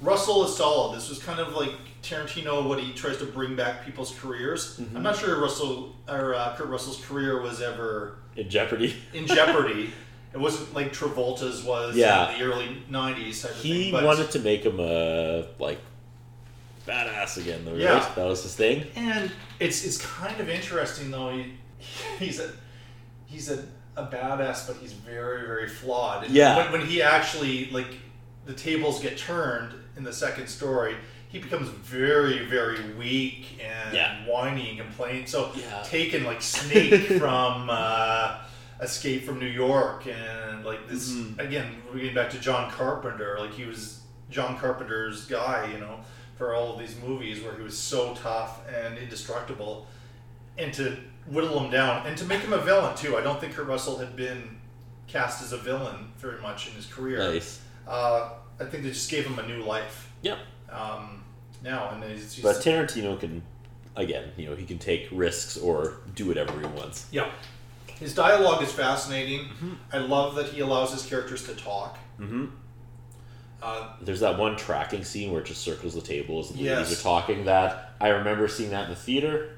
Russell 0.00 0.44
is 0.44 0.56
solid. 0.56 0.96
This 0.96 1.08
was 1.08 1.18
kind 1.20 1.38
of 1.38 1.54
like 1.54 1.72
Tarantino, 2.02 2.66
what 2.66 2.80
he 2.80 2.92
tries 2.92 3.18
to 3.18 3.26
bring 3.26 3.56
back 3.56 3.84
people's 3.84 4.16
careers. 4.18 4.78
Mhm. 4.78 4.96
I'm 4.96 5.02
not 5.02 5.16
sure 5.16 5.40
Russell 5.40 5.94
or 6.08 6.34
uh, 6.34 6.56
Kurt 6.56 6.68
Russell's 6.68 7.04
career 7.04 7.40
was 7.42 7.60
ever 7.60 8.16
In 8.36 8.48
jeopardy. 8.48 8.96
in 9.12 9.26
jeopardy. 9.26 9.92
it 10.32 10.38
wasn't 10.38 10.72
like 10.74 10.92
Travolta's 10.92 11.62
was 11.62 11.96
Yeah. 11.96 12.30
in 12.32 12.38
the 12.38 12.44
early 12.44 12.82
'90s 12.90 13.42
type 13.42 13.50
of 13.52 13.56
He 13.58 13.90
thing. 13.90 14.04
Wanted 14.04 14.30
to 14.30 14.38
make 14.40 14.64
him 14.64 14.80
a 14.80 15.46
like 15.58 15.80
badass 16.86 17.36
again, 17.36 17.64
though. 17.64 17.74
Yeah. 17.74 17.98
Right? 17.98 18.14
That 18.16 18.26
was 18.26 18.42
his 18.42 18.54
thing. 18.54 18.86
And 18.96 19.30
it's 19.58 19.84
it's 19.84 19.98
kind 19.98 20.40
of 20.40 20.48
interesting 20.48 21.10
though. 21.10 21.30
He, 21.30 21.52
he's 22.18 22.40
a 22.40 22.50
he's 23.26 23.50
a, 23.50 23.64
a 23.96 24.06
badass, 24.06 24.66
but 24.66 24.76
he's 24.76 24.92
very 24.94 25.46
very 25.46 25.68
flawed. 25.68 26.24
And 26.24 26.32
Yeah. 26.34 26.56
When, 26.56 26.72
when 26.80 26.86
he 26.88 27.02
actually 27.02 27.70
like 27.70 27.88
the 28.46 28.54
tables 28.54 29.00
get 29.02 29.18
turned 29.18 29.74
in 29.96 30.04
the 30.04 30.12
second 30.12 30.46
story, 30.48 30.94
he 31.30 31.38
becomes 31.38 31.68
very 31.68 32.44
very 32.46 32.92
weak 32.94 33.58
and 33.62 33.94
Yeah. 33.94 34.24
whiny 34.26 34.70
and 34.70 34.78
complaining. 34.80 35.26
So 35.26 35.50
Yeah. 35.54 35.82
taken 35.82 36.24
like 36.24 36.42
Snake 36.42 37.06
from. 37.18 37.68
Uh, 37.70 38.38
Escape 38.82 39.26
from 39.26 39.38
New 39.38 39.44
York 39.44 40.06
and 40.06 40.64
like 40.64 40.88
this 40.88 41.10
Mhm. 41.12 41.38
again. 41.38 41.82
We're 41.86 41.98
getting 41.98 42.14
back 42.14 42.30
to 42.30 42.38
John 42.38 42.70
Carpenter. 42.70 43.36
Like 43.38 43.52
he 43.52 43.66
was 43.66 44.00
John 44.30 44.56
Carpenter's 44.58 45.26
guy, 45.26 45.70
you 45.70 45.76
know, 45.76 46.00
for 46.38 46.54
all 46.54 46.72
of 46.72 46.78
these 46.78 46.96
movies 46.96 47.42
where 47.42 47.54
he 47.54 47.62
was 47.62 47.76
so 47.76 48.14
tough 48.14 48.66
and 48.66 48.96
indestructible, 48.96 49.86
and 50.56 50.72
to 50.72 50.96
whittle 51.26 51.62
him 51.62 51.70
down 51.70 52.06
and 52.06 52.16
to 52.16 52.24
make 52.24 52.40
him 52.40 52.54
a 52.54 52.58
villain 52.58 52.96
too. 52.96 53.18
I 53.18 53.20
don't 53.20 53.38
think 53.38 53.54
Kurt 53.54 53.66
Russell 53.66 53.98
had 53.98 54.16
been 54.16 54.58
cast 55.08 55.42
as 55.42 55.52
a 55.52 55.58
villain 55.58 56.12
very 56.16 56.40
much 56.40 56.66
in 56.68 56.72
his 56.72 56.86
career. 56.86 57.18
Nice. 57.18 57.60
Uh, 57.86 58.30
I 58.58 58.64
think 58.64 58.82
they 58.82 58.88
just 58.92 59.10
gave 59.10 59.26
him 59.26 59.38
a 59.38 59.46
new 59.46 59.62
life. 59.62 60.08
Yep. 60.22 60.38
Um, 60.72 61.19
now 61.62 61.90
and 61.90 62.02
he's, 62.04 62.32
he's 62.34 62.42
But 62.44 62.56
Tarantino 62.56 63.18
can, 63.18 63.42
again, 63.96 64.30
you 64.36 64.46
know, 64.48 64.56
he 64.56 64.64
can 64.64 64.78
take 64.78 65.08
risks 65.12 65.56
or 65.56 65.98
do 66.14 66.26
whatever 66.26 66.58
he 66.60 66.66
wants. 66.66 67.06
Yeah. 67.10 67.30
His 67.98 68.14
dialogue 68.14 68.62
is 68.62 68.72
fascinating. 68.72 69.48
I 69.92 69.98
love 69.98 70.34
that 70.36 70.46
he 70.46 70.60
allows 70.60 70.92
his 70.92 71.04
characters 71.04 71.44
to 71.46 71.54
talk. 71.54 71.98
Mm-hmm. 72.18 72.46
Uh, 73.62 73.88
There's 74.00 74.20
that 74.20 74.38
one 74.38 74.56
tracking 74.56 75.04
scene 75.04 75.32
where 75.32 75.42
it 75.42 75.46
just 75.46 75.60
circles 75.60 75.94
the 75.94 76.00
tables 76.00 76.50
and 76.50 76.58
the 76.58 76.64
ladies 76.74 76.98
are 76.98 77.02
talking. 77.02 77.44
That 77.44 77.92
I 78.00 78.08
remember 78.08 78.48
seeing 78.48 78.70
that 78.70 78.84
in 78.84 78.90
the 78.90 78.96
theater. 78.96 79.50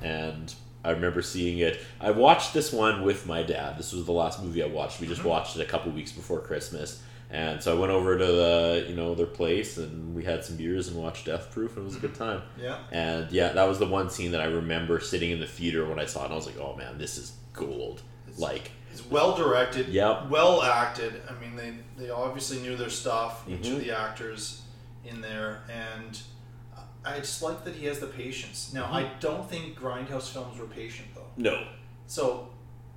and 0.00 0.54
I 0.82 0.92
remember 0.92 1.20
seeing 1.20 1.58
it. 1.58 1.78
I 2.00 2.10
watched 2.10 2.54
this 2.54 2.72
one 2.72 3.02
with 3.02 3.26
my 3.26 3.42
dad. 3.42 3.76
This 3.78 3.92
was 3.92 4.06
the 4.06 4.12
last 4.12 4.42
movie 4.42 4.62
I 4.62 4.66
watched. 4.66 4.98
We 4.98 5.06
just 5.06 5.20
Mhm. 5.20 5.26
watched 5.26 5.54
it 5.56 5.60
a 5.60 5.66
couple 5.66 5.92
weeks 5.92 6.10
before 6.10 6.40
Christmas. 6.40 7.02
And 7.32 7.62
so 7.62 7.76
I 7.76 7.78
went 7.78 7.92
over 7.92 8.18
to 8.18 8.24
the, 8.26 8.86
you 8.88 8.94
know, 8.96 9.14
their 9.14 9.26
place 9.26 9.76
and 9.78 10.14
we 10.14 10.24
had 10.24 10.44
some 10.44 10.56
beers 10.56 10.88
and 10.88 10.96
watched 10.96 11.26
Death 11.26 11.52
Proof 11.52 11.76
and 11.76 11.82
it 11.82 11.84
was 11.84 11.96
a 11.96 12.00
good 12.00 12.14
time. 12.14 12.42
Yeah. 12.60 12.78
And 12.90 13.30
yeah, 13.30 13.52
that 13.52 13.68
was 13.68 13.78
the 13.78 13.86
one 13.86 14.10
scene 14.10 14.32
that 14.32 14.40
I 14.40 14.46
remember 14.46 14.98
sitting 14.98 15.30
in 15.30 15.38
the 15.38 15.46
theater 15.46 15.86
when 15.88 15.98
I 16.00 16.06
saw 16.06 16.22
it 16.22 16.24
and 16.26 16.32
I 16.32 16.36
was 16.36 16.46
like, 16.46 16.58
"Oh 16.58 16.74
man, 16.76 16.98
this 16.98 17.16
is 17.18 17.32
gold." 17.52 18.02
like 18.36 18.70
It's 18.92 19.04
well 19.06 19.36
directed. 19.36 19.88
Yep. 19.88 20.28
Well 20.30 20.62
acted. 20.62 21.22
I 21.28 21.38
mean, 21.40 21.54
they 21.56 21.74
they 21.96 22.10
obviously 22.10 22.58
knew 22.60 22.76
their 22.76 22.90
stuff. 22.90 23.44
Each 23.48 23.62
Mhm. 23.62 23.74
of 23.76 23.80
the 23.84 23.90
actors 23.96 24.62
in 25.04 25.20
there, 25.20 25.62
and 25.70 26.18
I 27.04 27.18
just 27.18 27.42
like 27.42 27.64
that 27.64 27.74
he 27.74 27.86
has 27.86 27.98
the 28.00 28.06
patience. 28.06 28.72
Now, 28.74 28.86
Mhm. 28.86 28.92
I 28.92 29.10
don't 29.20 29.48
think 29.48 29.78
grindhouse 29.78 30.28
films 30.30 30.58
were 30.58 30.66
patient 30.66 31.08
though. 31.14 31.30
no. 31.36 31.66
So 32.06 32.48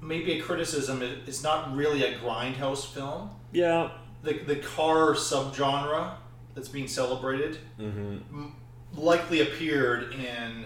maybe 0.01 0.39
a 0.39 0.41
criticism 0.41 1.01
is 1.03 1.19
it's 1.27 1.43
not 1.43 1.75
really 1.75 2.03
a 2.03 2.17
grindhouse 2.17 2.85
film. 2.85 3.29
Yeah. 3.51 3.91
The 4.23 4.33
the 4.45 4.55
car 4.57 5.13
subgenre 5.13 6.13
that's 6.55 6.69
being 6.69 6.87
celebrated 6.87 7.57
Mhm. 7.79 8.21
m- 8.31 8.55
likely 8.95 9.41
appeared 9.41 10.13
in 10.13 10.65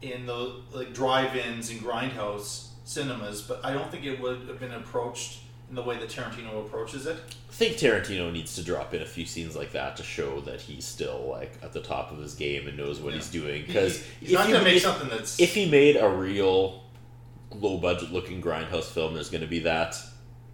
in 0.00 0.26
the 0.26 0.60
like 0.72 0.94
drive-ins 0.94 1.70
and 1.70 1.80
grindhouse 1.80 2.68
cinemas, 2.84 3.42
but 3.42 3.60
I 3.64 3.72
don't 3.72 3.90
think 3.90 4.04
it 4.04 4.20
would 4.20 4.48
have 4.48 4.60
been 4.60 4.72
approached 4.72 5.40
in 5.68 5.74
the 5.74 5.82
way 5.82 5.98
that 5.98 6.08
Tarantino 6.08 6.64
approaches 6.64 7.04
it. 7.04 7.18
I 7.50 7.52
think 7.52 7.76
Tarantino 7.76 8.32
needs 8.32 8.54
to 8.54 8.62
drop 8.62 8.94
in 8.94 9.02
a 9.02 9.06
few 9.06 9.26
scenes 9.26 9.54
like 9.56 9.72
that 9.72 9.96
to 9.98 10.02
show 10.02 10.40
that 10.42 10.62
he's 10.62 10.86
still 10.86 11.26
like 11.28 11.58
at 11.62 11.72
the 11.74 11.80
top 11.80 12.10
of 12.12 12.18
his 12.18 12.34
game 12.34 12.66
and 12.68 12.76
knows 12.78 13.00
what 13.00 13.12
he's 13.12 13.28
doing. 13.28 13.64
Because 13.66 13.98
He- 14.20 14.26
he's 14.26 14.32
not 14.34 14.46
gonna 14.50 14.64
make 14.64 14.80
something 14.80 15.08
that's- 15.08 15.38
if 15.40 15.54
he 15.54 15.68
made 15.68 15.96
a 15.96 16.08
real 16.08 16.84
low 17.50 17.76
budget 17.76 18.12
looking 18.12 18.40
grindhouse 18.40 18.84
film, 18.84 19.12
there's 19.14 19.28
going 19.30 19.40
to 19.42 19.46
be 19.48 19.58
that 19.60 19.96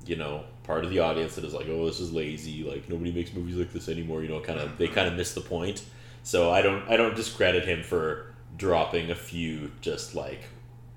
you 0.06 0.16
know 0.16 0.44
part 0.64 0.84
of 0.84 0.90
the 0.90 0.98
audience 0.98 1.36
that 1.36 1.44
is 1.44 1.54
like, 1.54 1.66
oh, 1.68 1.86
this 1.86 2.00
is 2.00 2.12
lazy. 2.12 2.64
Like 2.64 2.88
nobody 2.88 3.12
makes 3.12 3.32
movies 3.32 3.56
like 3.56 3.72
this 3.72 3.88
anymore. 3.88 4.22
You 4.22 4.28
know, 4.30 4.40
kind 4.40 4.58
of 4.58 4.76
they 4.78 4.88
kind 4.88 5.06
of 5.08 5.14
miss 5.14 5.32
the 5.34 5.40
point. 5.40 5.84
So 6.22 6.50
I 6.50 6.60
don't 6.62 6.88
I 6.88 6.96
don't 6.96 7.14
discredit 7.14 7.64
him 7.66 7.82
for 7.82 8.34
dropping 8.56 9.10
a 9.10 9.14
few 9.14 9.70
just 9.80 10.14
like 10.14 10.42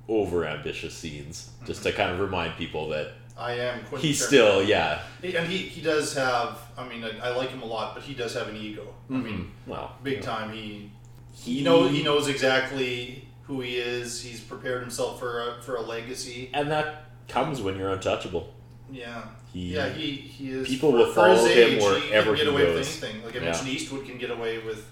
over 0.07 0.45
ambitious 0.45 0.93
scenes 0.95 1.49
just 1.65 1.83
to 1.83 1.91
kind 1.91 2.11
of 2.11 2.19
remind 2.19 2.55
people 2.55 2.89
that 2.89 3.11
I 3.37 3.53
am. 3.53 3.79
Quentin 3.85 3.99
he's 4.07 4.21
Tarantino. 4.21 4.25
still 4.27 4.63
yeah 4.63 5.01
and 5.23 5.47
he, 5.47 5.57
he 5.57 5.81
does 5.81 6.15
have. 6.15 6.57
I 6.77 6.87
mean, 6.87 7.03
I, 7.03 7.17
I 7.29 7.35
like 7.35 7.49
him 7.49 7.61
a 7.61 7.65
lot, 7.65 7.93
but 7.95 8.03
he 8.03 8.13
does 8.13 8.33
have 8.35 8.47
an 8.47 8.55
ego. 8.55 8.87
I 9.09 9.13
mean, 9.13 9.23
Mhm. 9.33 9.47
Well, 9.67 9.91
big 10.03 10.15
yeah. 10.17 10.21
time. 10.21 10.51
He 10.53 10.91
He- 11.33 11.55
he 11.57 11.63
knows 11.63 11.91
he 11.91 12.03
knows 12.03 12.27
exactly 12.29 13.27
who 13.43 13.59
he 13.61 13.75
is. 13.77 14.21
He's 14.21 14.39
prepared 14.39 14.81
himself 14.81 15.19
for 15.19 15.41
a 15.49 15.61
for 15.61 15.75
a 15.75 15.81
legacy. 15.81 16.49
and 16.53 16.71
that 16.71 17.05
comes 17.27 17.61
when 17.61 17.77
you're 17.77 17.89
untouchable. 17.89 18.53
Yeah. 18.91 19.23
He- 19.57 19.73
yeah, 19.73 19.89
he, 19.89 20.11
he 20.11 20.51
is. 20.51 20.67
people 20.67 20.91
will 20.91 21.11
for 21.11 21.27
his 21.29 21.45
him 21.47 21.57
age, 21.79 21.83
he 22.03 22.09
can 22.11 22.35
get 22.35 22.47
away 22.47 22.63
goes. 22.65 22.77
with 22.79 23.03
anything. 23.03 23.23
Like 23.25 23.35
I 23.35 23.39
Yeah. 23.39 23.45
mentioned, 23.45 23.69
Eastwood 23.69 24.05
can 24.05 24.17
get 24.17 24.29
away 24.31 24.59
with. 24.59 24.85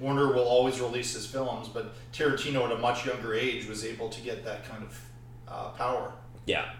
Warner 0.00 0.26
will 0.34 0.42
always 0.44 0.80
release 0.80 1.14
his 1.14 1.24
films, 1.24 1.68
but 1.68 1.94
Tarantino 2.12 2.64
at 2.66 2.72
a 2.72 2.78
much 2.78 3.06
younger 3.06 3.32
age 3.32 3.66
was 3.66 3.84
able 3.84 4.08
to 4.10 4.20
get 4.20 4.44
that 4.44 4.68
kind 4.68 4.82
of 4.82 5.00
uh, 5.48 5.68
power. 5.70 6.12
Yeah, 6.46 6.70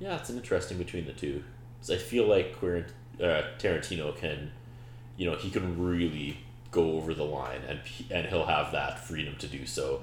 yeah, 0.00 0.16
it's 0.16 0.30
an 0.30 0.36
interesting 0.36 0.78
between 0.78 1.04
the 1.06 1.12
two. 1.12 1.44
'Cause 1.80 1.90
I 1.90 1.96
feel 1.98 2.26
like 2.26 2.56
Quir- 2.58 2.86
uh, 3.20 3.42
Tarantino 3.58 4.16
can, 4.16 4.50
you 5.16 5.30
know, 5.30 5.36
he 5.36 5.50
can 5.50 5.78
really 5.78 6.38
go 6.70 6.92
over 6.96 7.14
the 7.14 7.24
line, 7.24 7.60
and 7.68 7.78
and 8.10 8.26
he'll 8.26 8.46
have 8.46 8.72
that 8.72 8.98
freedom 9.06 9.36
to 9.36 9.46
do 9.46 9.64
so. 9.66 10.02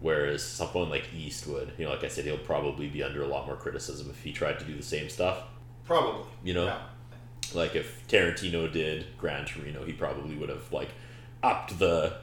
Whereas 0.00 0.42
someone 0.44 0.88
like 0.90 1.08
Eastwood, 1.14 1.72
you 1.76 1.84
know, 1.84 1.90
like 1.90 2.04
I 2.04 2.08
said, 2.08 2.24
he'll 2.24 2.38
probably 2.38 2.88
be 2.88 3.02
under 3.02 3.22
a 3.22 3.26
lot 3.26 3.46
more 3.46 3.56
criticism 3.56 4.08
if 4.10 4.22
he 4.22 4.32
tried 4.32 4.58
to 4.60 4.64
do 4.64 4.74
the 4.76 4.82
same 4.82 5.08
stuff. 5.08 5.42
Probably. 5.88 6.24
You 6.44 6.54
know, 6.54 6.66
Yeah. 6.66 6.78
like 7.54 7.74
if 7.74 8.06
Tarantino 8.06 8.70
did 8.72 9.06
Gran 9.18 9.44
Torino, 9.46 9.84
he 9.84 9.92
probably 9.92 10.36
would 10.36 10.48
have 10.50 10.70
like 10.72 10.90
upped 11.42 11.76
the 11.80 12.18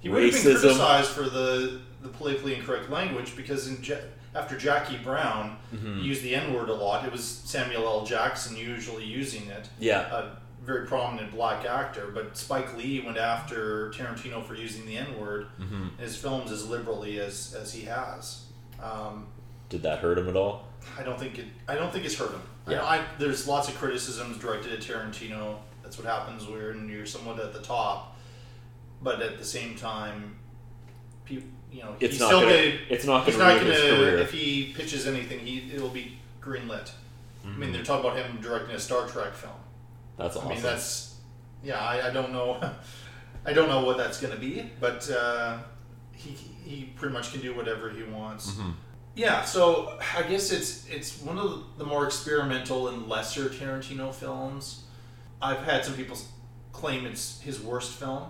He 0.00 0.08
would 0.08 0.24
have 0.24 0.32
been 0.32 0.42
criticized 0.42 1.10
for 1.10 1.22
the, 1.28 1.80
the 2.00 2.08
politically 2.08 2.54
incorrect 2.56 2.90
language 2.90 3.36
because 3.36 3.68
in 3.68 3.80
ja- 3.84 3.96
after 4.34 4.56
Jackie 4.56 4.96
Brown 4.96 5.58
Mhm. 5.72 6.00
he 6.00 6.08
used 6.08 6.22
the 6.22 6.34
N 6.34 6.52
word 6.54 6.68
a 6.70 6.74
lot. 6.74 7.04
It 7.04 7.12
was 7.12 7.22
Samuel 7.24 7.84
L. 7.86 8.04
Jackson 8.06 8.56
usually 8.56 9.04
using 9.04 9.46
it. 9.48 9.68
Yeah. 9.78 10.00
A 10.12 10.36
very 10.64 10.86
prominent 10.86 11.32
black 11.32 11.64
actor. 11.66 12.10
But 12.14 12.36
Spike 12.36 12.76
Lee 12.76 13.00
went 13.04 13.18
after 13.18 13.90
Tarantino 13.90 14.44
for 14.44 14.54
using 14.54 14.86
the 14.86 14.96
N 14.96 15.18
word 15.20 15.46
Mhm. 15.60 15.90
in 15.98 16.04
his 16.04 16.16
films 16.16 16.50
as 16.50 16.66
liberally 16.68 17.20
as, 17.20 17.54
as 17.60 17.72
he 17.74 17.82
has. 17.82 18.44
Um, 18.82 19.26
Did 19.68 19.82
that 19.82 19.98
hurt 20.00 20.18
him 20.18 20.28
at 20.28 20.36
all? 20.36 20.66
I 20.98 21.02
don't 21.02 21.18
think 21.18 21.38
it. 21.38 21.46
I 21.68 21.74
don't 21.74 21.92
think 21.92 22.04
it's 22.04 22.16
hurt 22.16 22.30
him. 22.32 22.42
Yeah. 22.68 22.82
I, 22.84 22.98
I, 22.98 23.04
there's 23.18 23.48
lots 23.48 23.68
of 23.68 23.74
criticisms 23.76 24.38
directed 24.38 24.72
at 24.72 24.80
Tarantino. 24.80 25.56
That's 25.82 25.98
what 25.98 26.06
happens 26.06 26.46
when 26.46 26.88
you're 26.88 27.06
someone 27.06 27.38
at 27.40 27.52
the 27.52 27.60
top, 27.60 28.16
but 29.02 29.20
at 29.20 29.38
the 29.38 29.44
same 29.44 29.74
time, 29.76 30.36
people, 31.24 31.48
you 31.72 31.82
know, 31.82 31.96
It's 32.00 32.12
he's 32.14 32.20
not 32.20 32.26
still 32.28 32.40
gonna- 32.42 32.52
gonna, 32.52 32.78
it's 32.88 33.04
not 33.04 33.24
he's 33.24 33.36
gonna 33.36 33.54
not 33.54 33.60
gonna- 33.60 33.72
If 34.18 34.30
he 34.32 34.72
pitches 34.76 35.06
anything, 35.06 35.40
he 35.40 35.70
it'll 35.74 35.88
be 35.88 36.18
greenlit. 36.40 36.90
I 37.44 37.48
Mhm. 37.48 37.58
mean, 37.58 37.72
they're 37.72 37.82
talking 37.84 38.04
about 38.08 38.16
him 38.24 38.40
directing 38.40 38.74
a 38.76 38.78
Star 38.78 39.08
Trek 39.08 39.34
film. 39.34 39.52
That's 40.16 40.36
awesome. 40.36 40.50
I 40.50 40.54
mean, 40.54 40.62
that's 40.62 41.16
yeah. 41.64 41.80
I, 41.80 42.08
I 42.08 42.10
don't 42.12 42.32
know. 42.32 42.60
I 43.44 43.52
don't 43.52 43.68
know 43.68 43.84
what 43.84 43.96
that's 43.96 44.20
going 44.20 44.32
to 44.32 44.38
be, 44.38 44.70
but 44.78 45.10
uh, 45.10 45.58
he 46.12 46.30
he 46.30 46.84
pretty 46.94 47.12
much 47.12 47.32
can 47.32 47.40
do 47.40 47.54
whatever 47.54 47.90
he 47.90 48.04
wants. 48.04 48.52
Mhm. 48.52 48.74
Yeah, 49.14 49.44
so 49.44 49.98
I 50.16 50.22
guess 50.22 50.50
it's 50.50 50.88
it's 50.88 51.20
one 51.20 51.38
of 51.38 51.64
the 51.76 51.84
more 51.84 52.06
experimental 52.06 52.88
and 52.88 53.08
lesser 53.08 53.48
Tarantino 53.50 54.14
films. 54.14 54.84
I've 55.40 55.62
had 55.64 55.84
some 55.84 55.94
people 55.94 56.16
claim 56.72 57.04
it's 57.04 57.40
his 57.40 57.60
worst 57.60 57.92
film. 57.92 58.24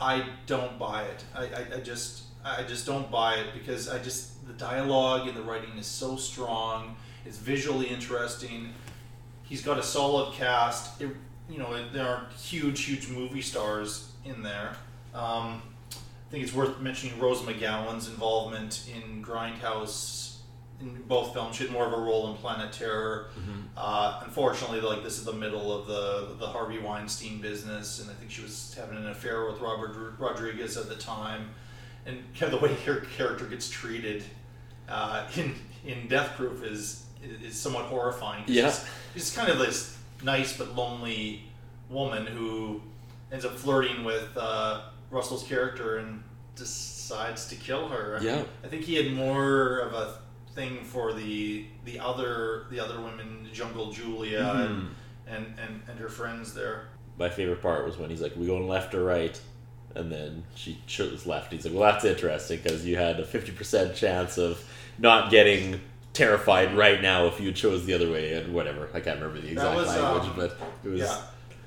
I 0.00 0.24
don't 0.46 0.78
buy 0.78 1.04
it. 1.04 1.24
I, 1.34 1.44
I, 1.44 1.66
I 1.76 1.80
just 1.80 2.24
I 2.44 2.62
just 2.62 2.86
don't 2.86 3.10
buy 3.10 3.34
it 3.34 3.46
because 3.52 3.88
I 3.88 3.98
just 3.98 4.46
the 4.46 4.52
dialogue 4.52 5.26
and 5.26 5.36
the 5.36 5.42
writing 5.42 5.76
is 5.76 5.86
so 5.86 6.16
strong. 6.16 6.96
It's 7.24 7.38
visually 7.38 7.86
interesting. 7.86 8.72
He's 9.42 9.62
got 9.62 9.78
a 9.78 9.82
solid 9.82 10.34
cast. 10.34 11.00
It, 11.00 11.10
you 11.50 11.58
know, 11.58 11.76
there 11.92 12.06
are 12.06 12.26
huge, 12.36 12.84
huge 12.84 13.08
movie 13.08 13.42
stars 13.42 14.12
in 14.24 14.42
there. 14.42 14.76
Um, 15.14 15.62
think 16.32 16.44
it's 16.44 16.52
worth 16.54 16.80
mentioning 16.80 17.18
Rose 17.20 17.40
McGowan's 17.42 18.08
involvement 18.08 18.88
in 18.92 19.22
Grindhouse 19.22 20.36
in 20.80 21.00
both 21.06 21.32
films. 21.34 21.56
She 21.56 21.64
had 21.64 21.72
more 21.72 21.86
of 21.86 21.92
a 21.92 21.96
role 21.98 22.30
in 22.30 22.36
Planet 22.38 22.72
Terror. 22.72 23.28
Mhm. 23.38 23.64
Uh, 23.76 24.20
unfortunately, 24.24 24.80
like 24.80 25.04
this 25.04 25.18
is 25.18 25.24
the 25.24 25.32
middle 25.32 25.72
of 25.78 25.86
the 25.86 26.34
the 26.38 26.46
Harvey 26.46 26.78
Weinstein 26.78 27.40
business, 27.40 28.00
and 28.00 28.10
I 28.10 28.14
think 28.14 28.30
she 28.30 28.42
was 28.42 28.74
having 28.76 28.96
an 28.96 29.08
affair 29.08 29.44
with 29.46 29.60
Robert 29.60 29.92
Dr- 29.92 30.18
Rodriguez 30.18 30.76
at 30.76 30.88
the 30.88 30.96
time, 30.96 31.50
and 32.06 32.18
kind 32.38 32.52
of 32.52 32.60
the 32.60 32.66
way 32.66 32.74
her 32.86 33.02
character 33.16 33.44
gets 33.46 33.68
treated 33.70 34.24
uh, 34.88 35.28
in 35.36 35.54
in 35.84 36.08
Death 36.08 36.36
Proof 36.36 36.64
is 36.64 37.04
is 37.44 37.54
somewhat 37.54 37.84
horrifying. 37.84 38.42
Yeah. 38.48 38.68
she's, 38.70 38.84
she's 39.14 39.36
kind 39.36 39.48
of 39.50 39.58
this 39.58 39.96
nice 40.24 40.56
but 40.56 40.74
lonely 40.74 41.44
woman 41.90 42.26
who 42.26 42.80
ends 43.30 43.44
up 43.44 43.54
flirting 43.56 44.02
with 44.02 44.28
uh, 44.36 44.80
Russell's 45.12 45.44
character 45.44 45.98
and 45.98 46.24
decides 46.56 47.48
to 47.48 47.54
kill 47.54 47.88
her. 47.88 48.18
I 48.20 48.24
Yeah. 48.24 48.42
I 48.64 48.68
think 48.68 48.82
he 48.82 48.94
had 48.96 49.12
more 49.12 49.78
of 49.78 49.92
a 49.94 50.14
thing 50.54 50.84
for 50.84 51.12
the 51.12 51.66
the 51.84 51.98
other 52.00 52.64
the 52.70 52.80
other 52.80 53.00
women, 53.00 53.48
Jungle 53.52 53.92
Julia 53.92 54.40
Mhm. 54.40 54.66
and, 54.66 54.88
and, 55.26 55.46
and 55.58 55.82
and 55.88 55.98
her 56.00 56.08
friends 56.08 56.54
there. 56.54 56.88
My 57.18 57.28
favorite 57.28 57.62
part 57.62 57.86
was 57.86 57.96
when 57.98 58.10
he's 58.10 58.20
like, 58.22 58.34
"We 58.36 58.46
going 58.46 58.66
left 58.66 58.94
or 58.94 59.04
right?" 59.04 59.38
And 59.94 60.10
then 60.10 60.44
she 60.54 60.80
chose 60.86 61.26
left. 61.26 61.52
He's 61.52 61.64
like, 61.66 61.74
"Well, 61.74 61.92
that's 61.92 62.04
interesting 62.04 62.60
because 62.62 62.84
you 62.86 62.96
had 62.96 63.20
a 63.20 63.24
fifty 63.24 63.52
percent 63.52 63.94
chance 63.94 64.38
of 64.38 64.62
not 64.98 65.30
getting 65.30 65.80
terrified 66.14 66.74
right 66.76 67.00
now 67.02 67.26
if 67.26 67.40
you 67.40 67.52
chose 67.52 67.84
the 67.86 67.92
other 67.94 68.10
way." 68.10 68.32
And 68.34 68.54
whatever, 68.54 68.88
I 68.94 69.00
can't 69.00 69.20
remember 69.20 69.40
the 69.42 69.52
exact 69.52 69.76
language, 69.86 70.28
um, 70.30 70.34
but 70.36 70.58
it 70.84 70.88
was 70.88 71.00
yeah, 71.00 71.20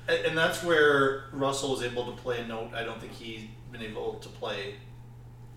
and, 0.08 0.26
and 0.26 0.38
that's 0.38 0.62
where 0.62 1.24
Russell 1.32 1.76
is 1.76 1.82
able 1.82 2.04
to 2.06 2.20
play 2.22 2.40
a 2.40 2.46
note. 2.46 2.70
I 2.74 2.84
don't 2.84 3.00
think 3.00 3.12
he's 3.12 3.42
been 3.72 3.82
able 3.82 4.14
to 4.14 4.28
play 4.28 4.74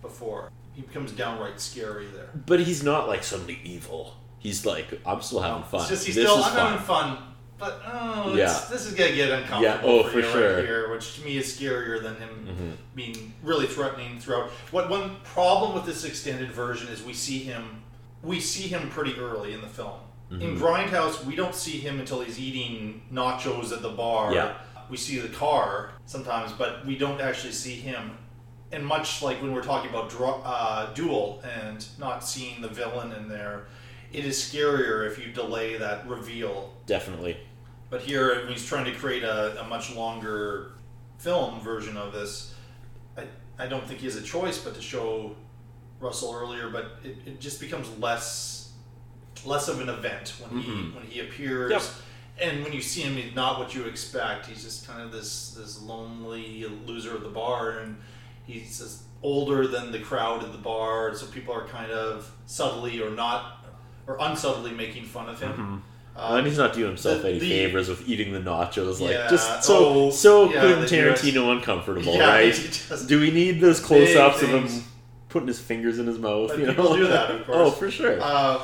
before. 0.02 0.50
He 0.72 0.82
becomes 0.82 1.12
downright 1.12 1.60
scary 1.60 2.06
there. 2.06 2.30
But 2.46 2.60
he's 2.60 2.82
not 2.82 3.08
like 3.08 3.22
suddenly 3.24 3.58
evil. 3.64 4.14
He's 4.38 4.64
like, 4.64 5.00
I'm 5.04 5.20
still 5.20 5.40
having 5.40 5.64
fun. 5.64 5.80
It's 5.80 5.90
just 5.90 6.06
he's 6.06 6.14
this 6.14 6.24
still 6.24 6.38
is 6.38 6.46
I'm 6.46 6.52
fun. 6.52 6.66
having 6.70 6.86
fun, 6.86 7.18
but 7.58 7.82
oh, 7.86 8.34
Yeah. 8.34 8.46
this 8.70 8.86
is 8.86 8.94
gonna 8.94 9.12
get 9.14 9.30
uncomfortable. 9.30 9.62
Yeah, 9.62 9.80
oh, 9.82 10.02
for, 10.04 10.10
for 10.10 10.18
you 10.20 10.24
sure. 10.32 10.54
right 10.56 10.64
here, 10.64 10.90
which 10.90 11.16
to 11.16 11.24
me 11.24 11.36
is 11.36 11.46
scarier 11.58 12.02
than 12.02 12.16
him 12.16 12.46
Mhm. 12.48 12.76
being 12.94 13.34
really 13.42 13.66
threatening 13.66 14.18
throughout. 14.18 14.48
What 14.70 14.88
one 14.88 15.16
problem 15.24 15.74
with 15.74 15.84
this 15.84 16.04
extended 16.04 16.50
version 16.52 16.88
is 16.88 17.02
we 17.02 17.12
see 17.12 17.40
him, 17.40 17.82
we 18.22 18.40
see 18.40 18.68
him 18.68 18.88
pretty 18.88 19.14
early 19.18 19.52
in 19.52 19.60
the 19.60 19.68
film. 19.68 20.00
In 20.30 20.56
Mhm. 20.56 20.58
Grindhouse, 20.58 21.24
we 21.24 21.34
don't 21.34 21.54
see 21.54 21.78
him 21.80 21.98
until 21.98 22.20
he's 22.20 22.38
eating 22.38 23.02
nachos 23.12 23.72
at 23.72 23.82
the 23.82 23.88
bar. 23.88 24.32
Yeah. 24.32 24.54
We 24.88 24.96
see 24.96 25.18
the 25.18 25.28
car 25.28 25.92
sometimes, 26.06 26.52
but 26.52 26.86
we 26.86 26.96
don't 26.96 27.20
actually 27.20 27.52
see 27.52 27.74
him 27.74 28.16
and 28.72 28.86
much 28.86 29.22
like 29.22 29.42
when 29.42 29.52
we're 29.52 29.62
talking 29.62 29.90
about 29.90 30.10
draw, 30.10 30.40
uh, 30.44 30.92
Duel 30.94 31.42
and 31.42 31.84
not 31.98 32.24
seeing 32.24 32.60
the 32.60 32.68
villain 32.68 33.12
in 33.12 33.28
there, 33.28 33.66
it 34.12 34.24
is 34.24 34.38
scarier 34.38 35.06
if 35.06 35.18
you 35.18 35.32
delay 35.32 35.76
that 35.76 36.06
reveal. 36.08 36.72
Definitely. 36.86 37.36
But 37.88 38.02
here, 38.02 38.44
when 38.44 38.52
he's 38.52 38.66
trying 38.66 38.84
to 38.84 38.92
create 38.92 39.24
a, 39.24 39.60
a 39.60 39.64
much 39.64 39.94
longer 39.94 40.72
film 41.18 41.60
version 41.60 41.96
of 41.96 42.12
this, 42.12 42.54
I, 43.16 43.24
I 43.58 43.66
don't 43.66 43.86
think 43.86 44.00
he 44.00 44.06
has 44.06 44.16
a 44.16 44.22
choice 44.22 44.58
but 44.58 44.74
to 44.76 44.82
show 44.82 45.34
Russell 45.98 46.32
earlier. 46.32 46.70
But 46.70 46.98
it, 47.02 47.16
it 47.26 47.40
just 47.40 47.60
becomes 47.60 47.88
less 47.98 48.59
less 49.46 49.68
of 49.68 49.80
an 49.80 49.88
event 49.88 50.34
when 50.40 50.62
he 50.62 50.70
Mhm. 50.70 50.94
when 50.94 51.04
he 51.04 51.20
appears. 51.20 51.72
Yep. 51.72 51.82
And 52.42 52.64
when 52.64 52.72
you 52.72 52.80
see 52.80 53.02
him, 53.02 53.16
he's 53.16 53.34
not 53.34 53.58
what 53.58 53.74
you 53.74 53.84
expect. 53.84 54.46
He's 54.46 54.62
just 54.64 54.86
kind 54.86 55.02
of 55.02 55.12
this 55.12 55.50
this 55.58 55.80
lonely 55.82 56.66
loser 56.86 57.14
of 57.14 57.22
the 57.22 57.28
bar, 57.28 57.78
and 57.80 57.96
he's 58.46 58.78
just 58.78 59.02
older 59.22 59.66
than 59.66 59.92
the 59.92 59.98
crowd 59.98 60.42
at 60.42 60.50
the 60.52 60.58
bar, 60.58 61.14
so 61.14 61.26
people 61.26 61.52
are 61.54 61.66
kind 61.66 61.90
of 61.90 62.30
subtly 62.46 63.02
or 63.02 63.10
not 63.10 63.58
or 64.06 64.16
unsubtly 64.20 64.70
making 64.72 65.04
fun 65.04 65.28
of 65.28 65.38
him. 65.40 65.52
Mhm. 65.52 66.20
Um, 66.20 66.38
and 66.38 66.46
he's 66.46 66.58
not 66.58 66.72
doing 66.72 66.88
himself 66.88 67.22
the- 67.22 67.28
any 67.28 67.38
the- 67.38 67.48
favors 67.48 67.88
with 67.88 68.08
eating 68.08 68.32
the 68.32 68.40
nachos, 68.40 68.98
like 69.00 69.12
Yeah, 69.12 69.28
just 69.28 69.62
so 69.62 69.76
oh, 70.06 70.10
so 70.10 70.50
yeah, 70.50 70.60
Quentin 70.60 70.80
they 70.80 70.86
do. 70.88 71.12
Tarantino 71.12 71.52
uncomfortable, 71.52 72.14
Yeah, 72.16 72.28
right? 72.34 72.82
do 73.06 73.20
we 73.20 73.30
need 73.30 73.60
those 73.60 73.78
close-ups 73.78 74.42
of 74.42 74.48
him 74.48 74.68
putting 75.28 75.46
his 75.46 75.60
fingers 75.60 75.98
in 75.98 76.06
his 76.06 76.18
mouth? 76.18 76.48
But 76.48 76.58
you 76.58 76.66
know? 76.72 76.96
do 76.96 77.06
that, 77.06 77.30
of 77.30 77.46
course. 77.46 77.56
oh, 77.58 77.70
for 77.70 77.90
sure. 77.90 78.18
Uh, 78.20 78.58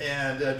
and 0.00 0.42
uh, 0.42 0.54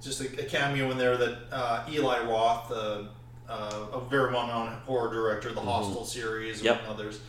just 0.00 0.20
a, 0.20 0.40
a 0.40 0.44
cameo 0.48 0.90
in 0.90 0.98
there 0.98 1.16
that 1.16 1.38
uh, 1.52 1.84
Eli 1.90 2.20
Roth, 2.24 2.70
uh, 2.70 3.04
uh, 3.48 3.86
a 3.92 4.00
very 4.08 4.32
well-known 4.32 4.68
horror 4.86 5.12
director, 5.12 5.52
the 5.52 5.60
Mhm. 5.60 5.64
Hostel 5.64 6.04
series, 6.04 6.62
Yep. 6.62 6.80
and 6.80 6.88
others, 6.88 7.20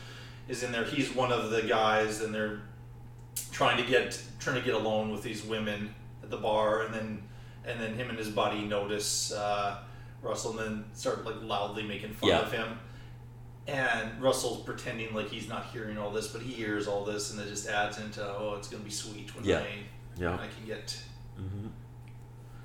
is 0.48 0.64
in 0.64 0.72
there. 0.72 0.84
He's 0.84 1.12
one 1.14 1.32
of 1.32 1.50
the 1.52 1.62
guys, 1.64 2.22
and 2.22 2.34
they're 2.34 2.62
trying 3.52 3.78
to 3.78 3.84
get 3.90 4.22
trying 4.40 4.56
to 4.58 4.62
get 4.62 4.74
alone 4.74 5.12
with 5.12 5.22
these 5.24 5.44
women 5.44 5.94
at 6.24 6.30
the 6.30 6.38
bar, 6.38 6.84
and 6.84 6.94
then 6.94 7.24
and 7.66 7.80
then 7.80 7.94
him 7.96 8.10
and 8.10 8.18
his 8.18 8.30
buddy 8.30 8.62
notice 8.66 9.32
uh, 9.32 9.78
Russell, 10.22 10.52
and 10.52 10.60
then 10.60 10.86
start 10.94 11.26
like 11.26 11.36
loudly 11.42 11.84
making 11.84 12.14
fun 12.14 12.30
Yeah. 12.30 12.40
of 12.40 12.52
him. 12.52 12.80
And 13.68 14.20
Russell's 14.22 14.64
pretending 14.64 15.14
like 15.14 15.30
he's 15.30 15.48
not 15.48 15.66
hearing 15.68 15.98
all 15.98 16.10
this, 16.12 16.28
but 16.28 16.42
he 16.42 16.52
hears 16.54 16.88
all 16.88 17.06
this, 17.06 17.32
and 17.32 17.40
it 17.40 17.48
just 17.50 17.68
adds 17.68 17.98
into 18.00 18.24
oh, 18.26 18.56
it's 18.58 18.68
gonna 18.68 18.84
be 18.84 18.90
sweet 18.92 19.34
when 19.36 19.46
Yeah. 19.46 19.60
I 19.60 19.68
Yeah. 20.18 20.32
when 20.32 20.40
I 20.40 20.48
can 20.48 20.66
get 20.66 21.00
Mhm. 21.40 21.70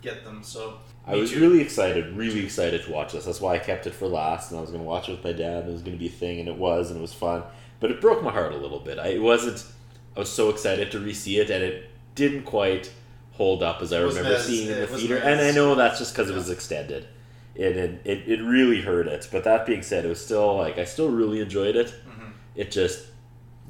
get 0.02 0.24
them. 0.24 0.42
So 0.42 0.78
I 1.06 1.16
was 1.16 1.30
too. 1.30 1.40
really 1.40 1.60
excited, 1.60 2.14
really 2.16 2.44
excited 2.44 2.84
to 2.84 2.90
watch 2.92 3.12
this. 3.12 3.24
That's 3.24 3.40
why 3.40 3.54
I 3.54 3.58
kept 3.58 3.86
it 3.86 3.94
for 3.94 4.06
last, 4.06 4.50
and 4.50 4.58
I 4.58 4.60
was 4.60 4.70
going 4.70 4.82
to 4.82 4.88
watch 4.88 5.08
it 5.08 5.12
with 5.12 5.24
my 5.24 5.32
dad. 5.32 5.60
And 5.62 5.70
it 5.70 5.72
was 5.72 5.82
going 5.82 5.96
to 5.96 5.98
be 5.98 6.08
a 6.08 6.10
thing, 6.10 6.40
and 6.40 6.48
it 6.48 6.56
was, 6.56 6.90
and 6.90 6.98
it 6.98 7.02
was 7.02 7.14
fun. 7.14 7.42
But 7.80 7.90
it 7.90 8.00
broke 8.00 8.22
my 8.22 8.30
heart 8.32 8.52
a 8.52 8.56
little 8.56 8.80
bit. 8.80 8.98
I 8.98 9.08
it 9.08 9.22
wasn't. 9.22 9.64
I 10.16 10.20
was 10.20 10.30
so 10.32 10.48
excited 10.50 10.90
to 10.92 11.00
re-see 11.00 11.38
it, 11.38 11.50
and 11.50 11.62
it 11.62 11.90
didn't 12.14 12.42
quite 12.44 12.92
hold 13.32 13.62
up 13.64 13.82
as 13.82 13.92
I 13.92 14.00
remember 14.00 14.34
as- 14.34 14.46
seeing 14.46 14.68
it 14.68 14.74
in 14.78 14.80
the 14.80 14.86
theater. 14.86 15.16
And 15.18 15.40
I 15.40 15.50
know 15.50 15.74
that's 15.74 15.98
just 15.98 16.14
because 16.14 16.30
it 16.30 16.34
was 16.34 16.50
extended. 16.50 17.06
It, 17.56 17.76
it 17.76 18.00
it 18.04 18.18
it 18.28 18.42
really 18.42 18.80
hurt 18.82 19.06
it. 19.06 19.28
But 19.32 19.44
that 19.44 19.64
being 19.66 19.82
said, 19.82 20.04
it 20.04 20.08
was 20.08 20.24
still 20.24 20.56
like 20.56 20.76
I 20.78 20.84
still 20.84 21.08
really 21.10 21.40
enjoyed 21.40 21.76
it. 21.76 21.88
Mhm. 22.08 22.32
It 22.56 22.70
just 22.70 23.06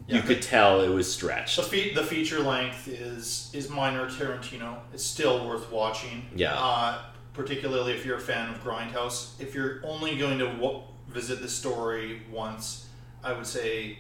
Yeah, 0.07 0.17
you 0.17 0.23
could 0.23 0.43
tell 0.43 0.83
it 0.83 0.89
was 0.91 1.11
stretched. 1.11 1.57
The, 1.57 1.63
fe- 1.63 1.95
the 1.95 2.05
feature 2.05 2.41
length 2.41 2.89
is 2.89 3.51
is 3.55 3.71
minor 3.71 4.07
Tarantino. 4.07 4.77
It's 4.93 5.05
still 5.05 5.49
worth 5.49 5.71
watching. 5.73 6.27
Yeah. 6.37 6.55
Uh, 6.55 6.99
particularly 7.33 7.93
if 7.95 8.05
you're 8.05 8.19
a 8.19 8.21
fan 8.21 8.51
of 8.53 8.63
Grindhouse. 8.63 9.41
If 9.41 9.55
you're 9.55 9.81
only 9.85 10.17
going 10.17 10.39
to 10.39 10.47
w- 10.47 10.81
visit 11.09 11.41
the 11.43 11.49
story 11.49 12.23
once, 12.31 12.87
I 13.25 13.33
would 13.33 13.47
say 13.47 13.99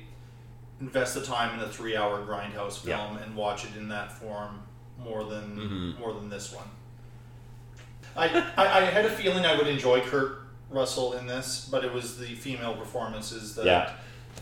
invest 0.80 1.14
the 1.14 1.22
time 1.22 1.58
in 1.58 1.64
a 1.64 1.68
three-hour 1.68 2.26
Grindhouse 2.26 2.84
Yeah. 2.84 2.98
film 3.06 3.16
and 3.18 3.34
watch 3.34 3.64
it 3.64 3.74
in 3.76 3.88
that 3.88 4.12
form 4.12 4.62
more 4.98 5.24
than 5.24 5.56
Mhm. 5.96 5.98
more 5.98 6.12
than 6.12 6.28
this 6.28 6.52
one. 6.52 6.68
I, 8.16 8.28
I 8.56 8.78
I 8.78 8.80
had 8.82 9.04
a 9.06 9.10
feeling 9.10 9.44
I 9.44 9.56
would 9.56 9.66
enjoy 9.66 10.00
Kurt 10.02 10.40
Russell 10.70 11.14
in 11.14 11.26
this, 11.26 11.66
but 11.70 11.84
it 11.84 11.92
was 11.92 12.18
the 12.18 12.34
female 12.34 12.74
performances 12.74 13.54
that 13.56 13.66
Yeah. 13.66 13.90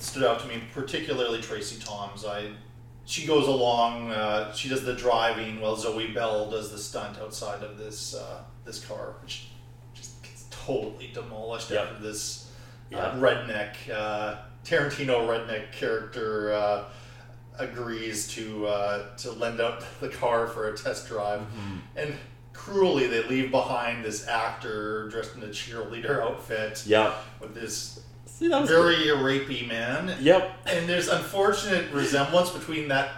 Stood 0.03 0.25
out 0.25 0.41
to 0.41 0.49
me, 0.49 0.61
particularly 0.75 1.41
Tracie 1.41 1.79
Thoms. 1.81 2.25
I 2.25 2.51
she 3.05 3.27
goes 3.27 3.47
along, 3.49 4.11
uh, 4.11 4.53
she 4.53 4.69
does 4.69 4.85
the 4.85 4.95
driving 4.95 5.61
while 5.61 5.77
Zoe 5.77 6.09
Bell 6.09 6.51
does 6.51 6.71
the 6.73 6.79
stunt 6.79 7.19
outside 7.19 7.63
of 7.63 7.79
this 7.79 8.15
uh, 8.15 8.43
this 8.65 8.85
car, 8.85 9.15
which 9.23 9.49
just 9.95 10.21
gets 10.23 10.47
totally 10.51 11.11
demolished 11.15 11.71
Yep. 11.71 11.81
after 11.89 12.03
this 12.03 12.51
uh, 12.93 12.97
Yeah. 12.97 13.15
redneck 13.17 13.75
uh, 13.95 14.37
Tarantino 14.65 15.27
redneck 15.27 15.71
character 15.73 16.53
uh, 16.53 16.85
agrees 17.59 18.27
to 18.35 18.67
uh, 18.67 19.17
to 19.19 19.31
lend 19.33 19.61
out 19.61 19.85
the 20.01 20.09
car 20.09 20.49
for 20.49 20.69
a 20.69 20.77
test 20.77 21.07
drive, 21.09 21.41
Mm-hmm. 21.41 21.77
and 21.97 22.15
cruelly 22.53 23.07
they 23.07 23.23
leave 23.29 23.51
behind 23.53 24.05
this 24.05 24.27
actor 24.29 25.09
dressed 25.09 25.37
in 25.37 25.43
a 25.45 25.47
cheerleader 25.47 26.21
outfit 26.23 26.83
Yeah. 26.87 27.15
with 27.41 27.55
this 27.55 28.02
See, 28.43 28.49
that 28.49 28.61
was 28.61 28.71
very 28.71 28.97
rapey 28.97 29.69
man. 29.69 30.17
Yep. 30.21 30.51
And 30.67 30.89
there's 30.89 31.07
unfortunate 31.07 31.93
resemblance 31.93 32.51
between 32.51 32.89
that 32.89 33.11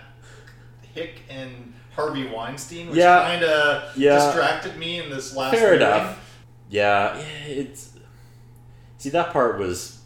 Hick 0.94 1.22
and 1.30 1.72
Harvey 1.96 2.26
Weinstein, 2.26 2.88
which 2.90 2.98
Yeah. 2.98 3.22
kind 3.22 3.42
of 3.42 3.96
Yeah. 3.96 4.16
distracted 4.16 4.76
me 4.76 5.02
in 5.02 5.08
this 5.08 5.34
last. 5.34 5.54
Fair 5.54 5.76
viewing. 5.76 5.80
enough. 5.80 6.18
Yeah, 6.68 7.16
it's. 7.46 7.92
See, 8.98 9.08
that 9.10 9.32
part 9.32 9.58
was. 9.58 10.00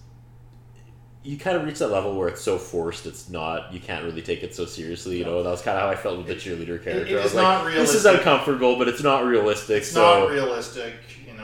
You 1.24 1.36
kind 1.36 1.57
of 1.57 1.65
reach 1.65 1.81
that 1.81 1.89
level 1.89 2.15
where 2.16 2.28
it's 2.28 2.40
so 2.40 2.57
forced, 2.57 3.05
it's 3.05 3.28
not. 3.28 3.73
You 3.73 3.81
can't 3.81 4.05
really 4.05 4.23
take 4.23 4.45
it 4.45 4.55
so 4.55 4.66
seriously. 4.66 5.19
You 5.19 5.24
know, 5.24 5.43
that 5.43 5.51
was 5.51 5.62
kind 5.62 5.77
of 5.77 5.82
how 5.82 5.89
I 5.90 5.97
felt 5.97 6.16
with 6.19 6.28
the 6.28 6.36
cheerleader 6.36 6.82
character. 6.82 7.16
I 7.16 7.19
it 7.19 7.23
was 7.23 7.32
is 7.32 7.35
like, 7.35 7.65
not 7.65 7.73
This 7.74 7.93
is 7.95 8.07
uncomfortable, 8.07 8.77
but 8.77 8.86
it's 8.86 9.03
not 9.03 9.24
realistic. 9.24 9.78
It's 9.78 9.90
so, 9.90 10.20
not 10.20 10.31
realistic, 10.31 10.95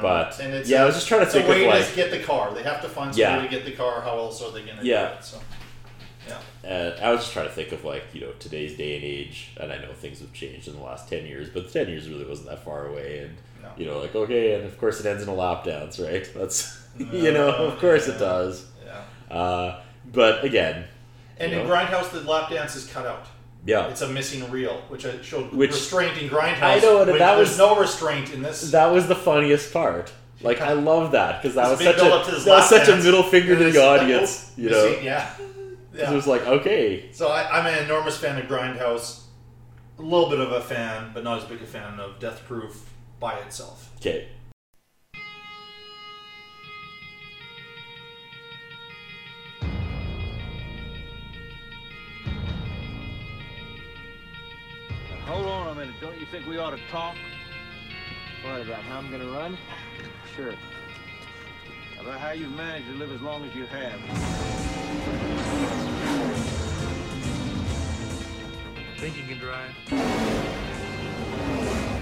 But 0.03 0.39
and 0.41 0.53
it's 0.55 0.69
yeah, 0.69 0.83
I 0.83 0.87
was 0.87 0.95
just 0.95 1.09
trying 1.09 1.21
to 1.21 1.27
think 1.27 1.47
a 1.47 1.51
way 1.51 1.65
of 1.67 1.75
like 1.75 1.89
to 1.89 1.97
get 1.97 2.11
the 2.11 2.21
car. 2.23 2.53
They 2.55 2.63
have 2.63 2.81
to 2.83 2.89
find 2.89 3.15
some 3.15 3.21
Yeah. 3.21 3.37
way 3.39 3.45
to 3.45 3.49
get 3.49 3.65
the 3.65 3.73
car. 3.73 4.01
How 4.01 4.17
else 4.19 4.43
are 4.43 4.51
they 4.51 4.63
going 4.63 4.79
to 4.79 4.85
Yeah. 4.85 5.09
do 5.11 5.15
it? 5.15 5.25
So, 5.25 5.39
yeah. 6.29 6.69
Uh, 6.71 6.97
I 7.03 7.11
was 7.13 7.21
just 7.21 7.33
trying 7.33 7.47
to 7.47 7.53
think 7.53 7.73
of 7.73 7.85
like 7.85 8.05
you 8.13 8.23
know 8.23 8.33
today's 8.39 8.77
day 8.77 8.97
and 8.97 9.05
age, 9.05 9.51
and 9.61 9.73
I 9.73 9.77
know 9.79 9.93
things 9.93 10.21
have 10.21 10.33
changed 10.33 10.69
in 10.69 10.75
the 10.77 10.83
last 10.83 11.09
ten 11.09 11.27
years, 11.27 11.49
but 11.51 11.73
ten 11.73 11.89
years 11.89 12.09
really 12.09 12.25
wasn't 12.25 12.49
that 12.49 12.65
far 12.65 12.87
away, 12.87 13.19
and 13.19 13.37
No. 13.63 13.69
you 13.77 13.87
know 13.87 13.99
like 13.99 14.15
okay, 14.15 14.55
and 14.55 14.65
of 14.65 14.79
course 14.79 15.01
it 15.01 15.07
ends 15.07 15.23
in 15.23 15.29
a 15.29 15.35
lap 15.35 15.65
dance, 15.65 15.99
right? 15.99 16.27
That's 16.37 16.79
you 16.99 17.33
know 17.33 17.49
of 17.55 17.79
course 17.79 18.09
it 18.09 18.19
does. 18.19 18.67
Yeah. 18.85 19.37
Uh, 19.37 19.81
but 20.13 20.45
again, 20.45 20.85
And 21.39 21.53
you 21.53 21.61
in 21.61 21.67
know, 21.69 21.75
Grindhouse, 21.75 22.11
the 22.11 22.21
lap 22.21 22.51
dance 22.51 22.75
is 22.77 22.87
cut 22.87 23.07
out. 23.07 23.27
Yeah. 23.67 23.87
It's 23.89 24.03
a 24.03 24.09
missing 24.09 24.51
reel, 24.51 24.83
which 24.89 25.07
I 25.07 25.21
showed 25.23 25.53
Which- 25.53 25.71
restraint 25.73 26.19
in 26.19 26.29
Grindhouse. 26.29 26.63
I 26.63 26.79
know, 26.81 27.01
and 27.03 27.11
that 27.19 27.37
there's 27.37 27.51
was- 27.51 27.59
no 27.59 27.77
restraint 27.79 28.33
in 28.33 28.43
this. 28.43 28.71
that 28.73 28.87
was 28.93 29.07
the 29.09 29.15
funniest 29.17 29.73
part. 29.73 30.13
Like 30.43 30.61
I 30.61 30.73
love 30.75 31.13
that 31.13 31.41
because 31.41 31.55
that 31.55 31.71
was 31.71 31.81
such 31.81 31.97
a 31.97 31.99
build-up 32.01 32.27
to 32.27 32.33
his 32.33 32.45
that 32.45 32.51
was 32.57 32.69
such 32.69 32.89
a 32.89 32.97
middle 32.97 33.23
finger 33.23 33.57
to 33.57 33.65
the 33.73 33.79
like, 33.79 34.01
audience, 34.03 34.51
oh, 34.51 34.61
you 34.63 34.71
know. 34.71 34.89
missing- 34.91 35.05
yeah. 35.05 35.31
Yeah. 35.97 36.11
It 36.11 36.15
was 36.15 36.27
like 36.27 36.45
okay, 36.45 37.13
So 37.13 37.29
I, 37.29 37.49
I'm 37.57 37.67
an 37.67 37.85
enormous 37.85 38.17
fan 38.19 38.37
of 38.37 38.47
Grindhouse. 38.49 39.21
A 40.01 40.03
little 40.03 40.29
bit 40.29 40.41
of 40.41 40.51
a 40.51 40.61
fan, 40.61 41.13
but 41.15 41.23
not 41.23 41.39
as 41.39 41.45
big 41.45 41.63
a 41.63 41.67
fan 41.67 42.01
of 42.01 42.19
Death 42.19 42.43
Proof 42.49 42.91
by 43.21 43.35
itself. 43.39 43.93
okay. 44.01 44.29
Hold 55.27 55.47
on 55.47 55.69
a 55.69 55.75
minute. 55.75 55.95
Don't 56.03 56.19
you 56.21 56.27
think 56.27 56.47
we 56.47 56.59
ought 56.59 56.77
to 56.77 56.81
talk? 56.91 57.17
What, 58.43 58.61
about 58.61 58.83
how 58.83 58.99
I'm 58.99 59.11
gonna 59.11 59.25
run? 59.27 59.57
Sure. 60.37 60.53
About 61.99 62.21
how 62.21 62.33
you've 62.33 62.55
managed 62.55 62.89
to 62.89 62.95
live 62.95 63.11
as 63.11 63.23
long 63.23 63.43
as 63.47 63.55
you 63.55 63.65
have. 63.65 63.99
Think 68.99 69.17
you 69.17 69.23
can 69.23 69.39
drive? 69.39 69.71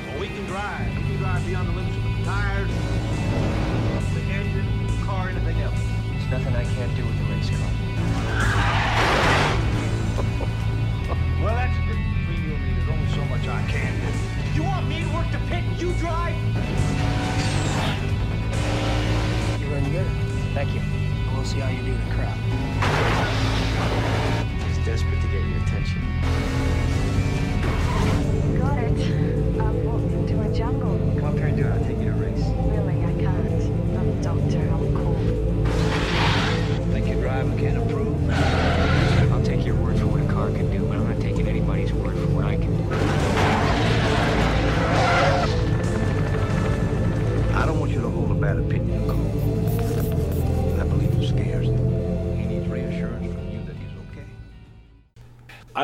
Well, 0.09 0.21
we 0.21 0.27
can 0.27 0.45
drive. 0.47 0.89
We 0.97 1.03
can 1.03 1.19
drive 1.19 1.47
beyond 1.47 1.69
the 1.69 1.73
limits 1.75 1.97
of 1.97 2.03
the 2.03 2.25
tires, 2.25 2.71
the 4.15 4.21
engine, 4.33 4.87
the 4.89 5.05
car, 5.05 5.29
anything 5.29 5.61
else. 5.61 5.79
There's 6.11 6.29
nothing 6.29 6.57
I 6.57 6.65
can't 6.65 6.97
do 6.97 7.05
with 7.07 7.21
a 7.21 7.25
race 7.33 7.51
car. 7.51 8.52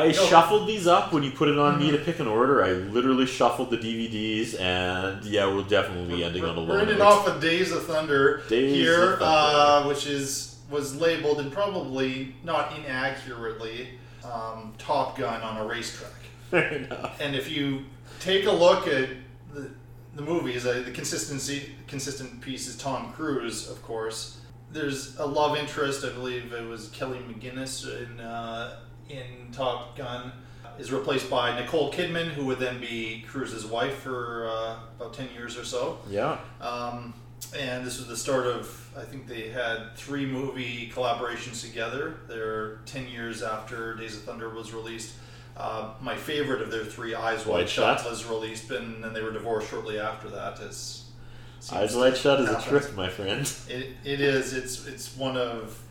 I 0.09 0.29
shuffled 0.29 0.67
these 0.67 0.87
up 0.87 1.13
when 1.13 1.23
you 1.23 1.31
put 1.31 1.49
it 1.49 1.57
on 1.57 1.79
me 1.79 1.91
to 1.91 1.97
pick 1.97 2.19
an 2.19 2.27
order. 2.27 2.63
I 2.63 2.71
literally 2.71 3.25
shuffled 3.25 3.69
the 3.69 3.77
DVDs, 3.77 4.59
and 4.59 5.23
yeah, 5.25 5.45
we'll 5.45 5.63
definitely 5.63 6.17
be 6.17 6.23
ending 6.23 6.43
on 6.43 6.57
a 6.57 6.59
low 6.59 6.67
We're 6.75 6.81
ending 6.81 7.01
off 7.01 7.25
with 7.25 7.41
Days 7.41 7.71
of 7.71 7.85
Thunder 7.85 8.41
Days 8.47 8.73
here, 8.75 9.13
of 9.13 9.19
Thunder. 9.19 9.25
Uh, 9.25 9.87
which 9.87 10.07
is 10.07 10.57
was 10.69 10.95
labeled 10.95 11.39
and 11.39 11.51
probably 11.51 12.35
not 12.43 12.77
inaccurately 12.77 13.89
um, 14.23 14.73
Top 14.77 15.17
Gun 15.17 15.41
on 15.41 15.57
a 15.57 15.65
racetrack. 15.65 16.11
Fair 16.51 16.67
enough. 16.73 17.19
And 17.19 17.35
if 17.35 17.49
you 17.49 17.85
take 18.19 18.45
a 18.45 18.51
look 18.51 18.87
at 18.87 19.09
the, 19.53 19.71
the 20.15 20.21
movies, 20.21 20.65
uh, 20.65 20.83
the 20.85 20.91
consistency 20.91 21.71
consistent 21.87 22.41
piece 22.41 22.67
is 22.67 22.77
Tom 22.77 23.11
Cruise, 23.13 23.69
of 23.69 23.81
course. 23.81 24.41
There's 24.71 25.17
a 25.17 25.25
love 25.25 25.57
interest. 25.57 26.05
I 26.05 26.09
believe 26.09 26.53
it 26.53 26.67
was 26.67 26.89
Kelly 26.89 27.19
McGillis 27.19 28.03
in 28.03 28.19
uh, 28.19 28.79
in 29.09 29.51
Top 29.51 29.97
Gun. 29.97 30.31
Is 30.77 30.93
replaced 30.93 31.29
by 31.29 31.59
Nicole 31.59 31.91
Kidman, 31.91 32.27
who 32.27 32.45
would 32.45 32.59
then 32.59 32.79
be 32.79 33.25
Cruise's 33.27 33.65
wife 33.65 33.95
for 33.95 34.47
uh, 34.47 34.77
about 34.97 35.13
ten 35.13 35.27
years 35.35 35.57
or 35.57 35.65
so. 35.65 35.97
Yeah. 36.09 36.37
Um, 36.61 37.13
and 37.57 37.85
this 37.85 37.97
was 37.97 38.07
the 38.07 38.17
start 38.17 38.45
of, 38.47 38.89
I 38.97 39.03
think 39.03 39.27
they 39.27 39.49
had 39.49 39.95
three 39.95 40.25
movie 40.25 40.91
collaborations 40.93 41.61
together. 41.61 42.17
They're 42.27 42.75
10 42.85 43.07
years 43.07 43.41
after 43.41 43.95
Days 43.95 44.15
of 44.15 44.23
Thunder 44.23 44.49
was 44.49 44.73
released. 44.73 45.15
Uh, 45.57 45.93
my 46.01 46.15
favorite 46.15 46.61
of 46.61 46.71
their 46.71 46.85
three, 46.85 47.15
Eyes 47.15 47.45
Wide, 47.45 47.59
Wide 47.59 47.69
Shut, 47.69 47.99
Shut? 47.99 48.09
was 48.09 48.25
released, 48.25 48.69
and 48.71 49.03
then 49.03 49.13
they 49.13 49.21
were 49.21 49.31
divorced 49.31 49.69
shortly 49.69 49.99
after 49.99 50.29
that. 50.29 50.59
As 50.61 51.05
Eyes 51.71 51.95
Wide 51.95 52.15
Shut 52.15 52.39
is 52.39 52.49
a 52.49 52.61
trick, 52.61 52.95
my 52.95 53.09
friend. 53.09 53.41
It, 53.67 53.87
it 54.05 54.21
is. 54.21 54.53
It's 54.53 54.87
it's 54.87 55.17
one 55.17 55.35
of 55.35 55.81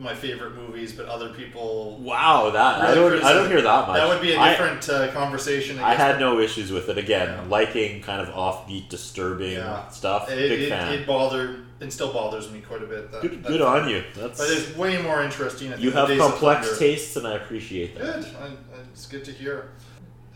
my 0.00 0.14
favorite 0.14 0.54
movies, 0.56 0.92
but 0.92 1.06
other 1.06 1.28
people. 1.28 1.98
Wow, 1.98 2.50
that 2.50 2.80
I 2.80 2.94
don't 2.94 3.22
I 3.22 3.32
don't 3.34 3.48
hear 3.50 3.60
that 3.62 3.86
much. 3.86 3.96
That 3.98 4.08
would 4.08 4.22
be 4.22 4.32
a 4.32 4.42
different 4.50 4.88
uh, 4.88 5.10
conversation. 5.12 5.78
I 5.78 5.94
had 5.94 6.18
no 6.18 6.40
issues 6.40 6.72
with 6.72 6.88
it. 6.88 6.96
Again, 6.98 7.48
liking 7.50 8.00
kind 8.02 8.20
of 8.26 8.34
offbeat, 8.34 8.88
disturbing 8.88 9.52
Yeah. 9.52 9.86
stuff. 9.88 10.30
It, 10.30 10.36
Big 10.48 10.62
it, 10.62 10.68
fan. 10.70 10.92
it 10.94 11.06
bothered 11.06 11.66
and 11.80 11.92
still 11.92 12.12
bothers 12.12 12.50
me 12.50 12.60
quite 12.60 12.82
a 12.82 12.86
bit. 12.86 13.12
That, 13.12 13.22
Good- 13.22 13.42
that 13.42 13.48
good 13.48 13.60
on 13.60 13.88
you. 13.88 14.02
That's- 14.14 14.38
but 14.38 14.48
it's 14.50 14.74
way 14.76 15.00
more 15.02 15.22
interesting. 15.22 15.72
You 15.78 15.90
have 15.92 16.08
complex 16.18 16.78
tastes, 16.78 17.16
and 17.16 17.26
I 17.26 17.34
appreciate 17.34 17.96
that. 17.98 18.22
Good. 18.22 18.26
I, 18.40 18.46
I, 18.46 18.50
it's 18.92 19.06
good 19.06 19.24
to 19.26 19.32
hear. 19.32 19.70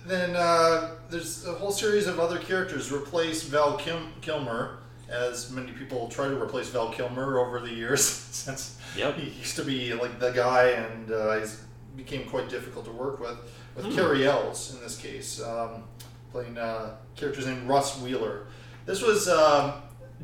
Then 0.06 0.36
uh, 0.36 0.96
there's 1.08 1.46
a 1.46 1.52
whole 1.54 1.72
series 1.72 2.06
of 2.06 2.20
other 2.20 2.38
characters 2.38 2.92
replace 2.92 3.42
Val 3.44 3.76
Kim- 3.78 4.12
Kilmer, 4.20 4.78
as 5.14 5.50
many 5.50 5.72
people 5.72 6.08
try 6.08 6.28
to 6.28 6.40
replace 6.42 6.68
Val 6.68 6.90
Kilmer 6.90 7.38
over 7.38 7.60
the 7.60 7.72
years 7.72 8.04
since 8.06 8.78
Yep. 8.96 9.16
he 9.16 9.30
used 9.30 9.56
to 9.56 9.64
be 9.64 9.92
like 9.94 10.18
the 10.20 10.30
guy, 10.30 10.70
and 10.70 11.10
uh, 11.10 11.38
he's 11.38 11.62
became 11.96 12.28
quite 12.28 12.48
difficult 12.48 12.84
to 12.86 12.90
work 12.92 13.20
with. 13.20 13.36
With 13.76 13.86
Hmm. 13.86 13.94
Cary 13.94 14.26
Elwes 14.26 14.74
in 14.74 14.80
this 14.80 14.96
case, 14.96 15.40
um, 15.42 15.84
playing 16.32 16.58
uh, 16.58 16.96
characters 17.16 17.46
named 17.46 17.68
Russ 17.68 18.00
Wheeler. 18.00 18.46
This 18.86 19.00
was 19.02 19.28
um, 19.28 19.74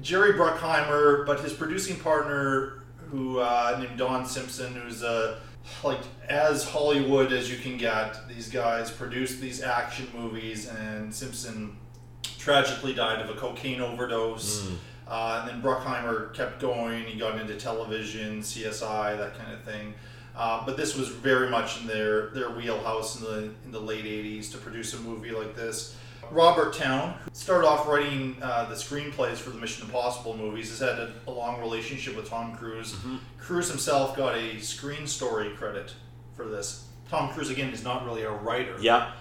Jerry 0.00 0.32
Bruckheimer, 0.34 1.24
but 1.26 1.40
his 1.40 1.52
producing 1.52 1.96
partner, 1.98 2.82
who 3.10 3.38
uh, 3.40 3.76
named 3.80 3.98
Don 3.98 4.24
Simpson, 4.26 4.74
who's 4.74 5.02
uh, 5.02 5.38
like 5.84 6.00
as 6.28 6.68
Hollywood 6.68 7.32
as 7.32 7.50
you 7.50 7.58
can 7.58 7.76
get. 7.76 8.28
These 8.28 8.48
guys 8.50 8.90
produced 8.90 9.40
these 9.40 9.62
action 9.62 10.08
movies, 10.14 10.68
and 10.68 11.12
Simpson 11.14 11.76
tragically 12.22 12.94
died 12.94 13.20
of 13.20 13.30
a 13.30 13.38
cocaine 13.38 13.80
overdose. 13.80 14.62
Mm. 14.62 14.76
Uh, 15.08 15.38
and 15.40 15.50
then 15.50 15.62
Bruckheimer 15.62 16.32
kept 16.34 16.60
going. 16.60 17.04
He 17.04 17.18
got 17.18 17.40
into 17.40 17.56
television, 17.56 18.40
CSI, 18.40 19.18
that 19.18 19.36
kind 19.36 19.52
of 19.52 19.62
thing. 19.62 19.94
Uh, 20.36 20.64
but 20.64 20.76
this 20.76 20.96
was 20.96 21.08
very 21.08 21.50
much 21.50 21.80
in 21.80 21.88
their, 21.88 22.28
their 22.28 22.50
wheelhouse 22.50 23.20
in 23.20 23.24
the 23.24 23.50
in 23.64 23.72
the 23.72 23.80
late 23.80 24.04
'80s 24.04 24.50
to 24.52 24.58
produce 24.58 24.94
a 24.94 25.00
movie 25.00 25.32
like 25.32 25.56
this. 25.56 25.96
Robert 26.30 26.74
Towne 26.74 27.14
who 27.24 27.30
started 27.32 27.66
off 27.66 27.88
writing 27.88 28.36
uh, 28.40 28.68
the 28.68 28.76
screenplays 28.76 29.36
for 29.36 29.50
the 29.50 29.58
Mission 29.58 29.84
Impossible 29.86 30.36
movies. 30.36 30.70
Has 30.70 30.78
had 30.78 30.98
a, 31.00 31.12
a 31.26 31.30
long 31.30 31.60
relationship 31.60 32.16
with 32.16 32.28
Tom 32.28 32.54
Cruise. 32.54 32.94
Cruise 33.38 33.68
himself 33.68 34.16
got 34.16 34.36
a 34.36 34.60
screen 34.60 35.06
story 35.08 35.50
credit 35.56 35.94
for 36.36 36.46
this. 36.46 36.86
Tom 37.08 37.30
Cruise 37.30 37.50
again 37.50 37.72
is 37.72 37.82
not 37.82 38.06
really 38.06 38.22
a 38.22 38.30
writer. 38.30 38.76
Yeah. 38.80 39.12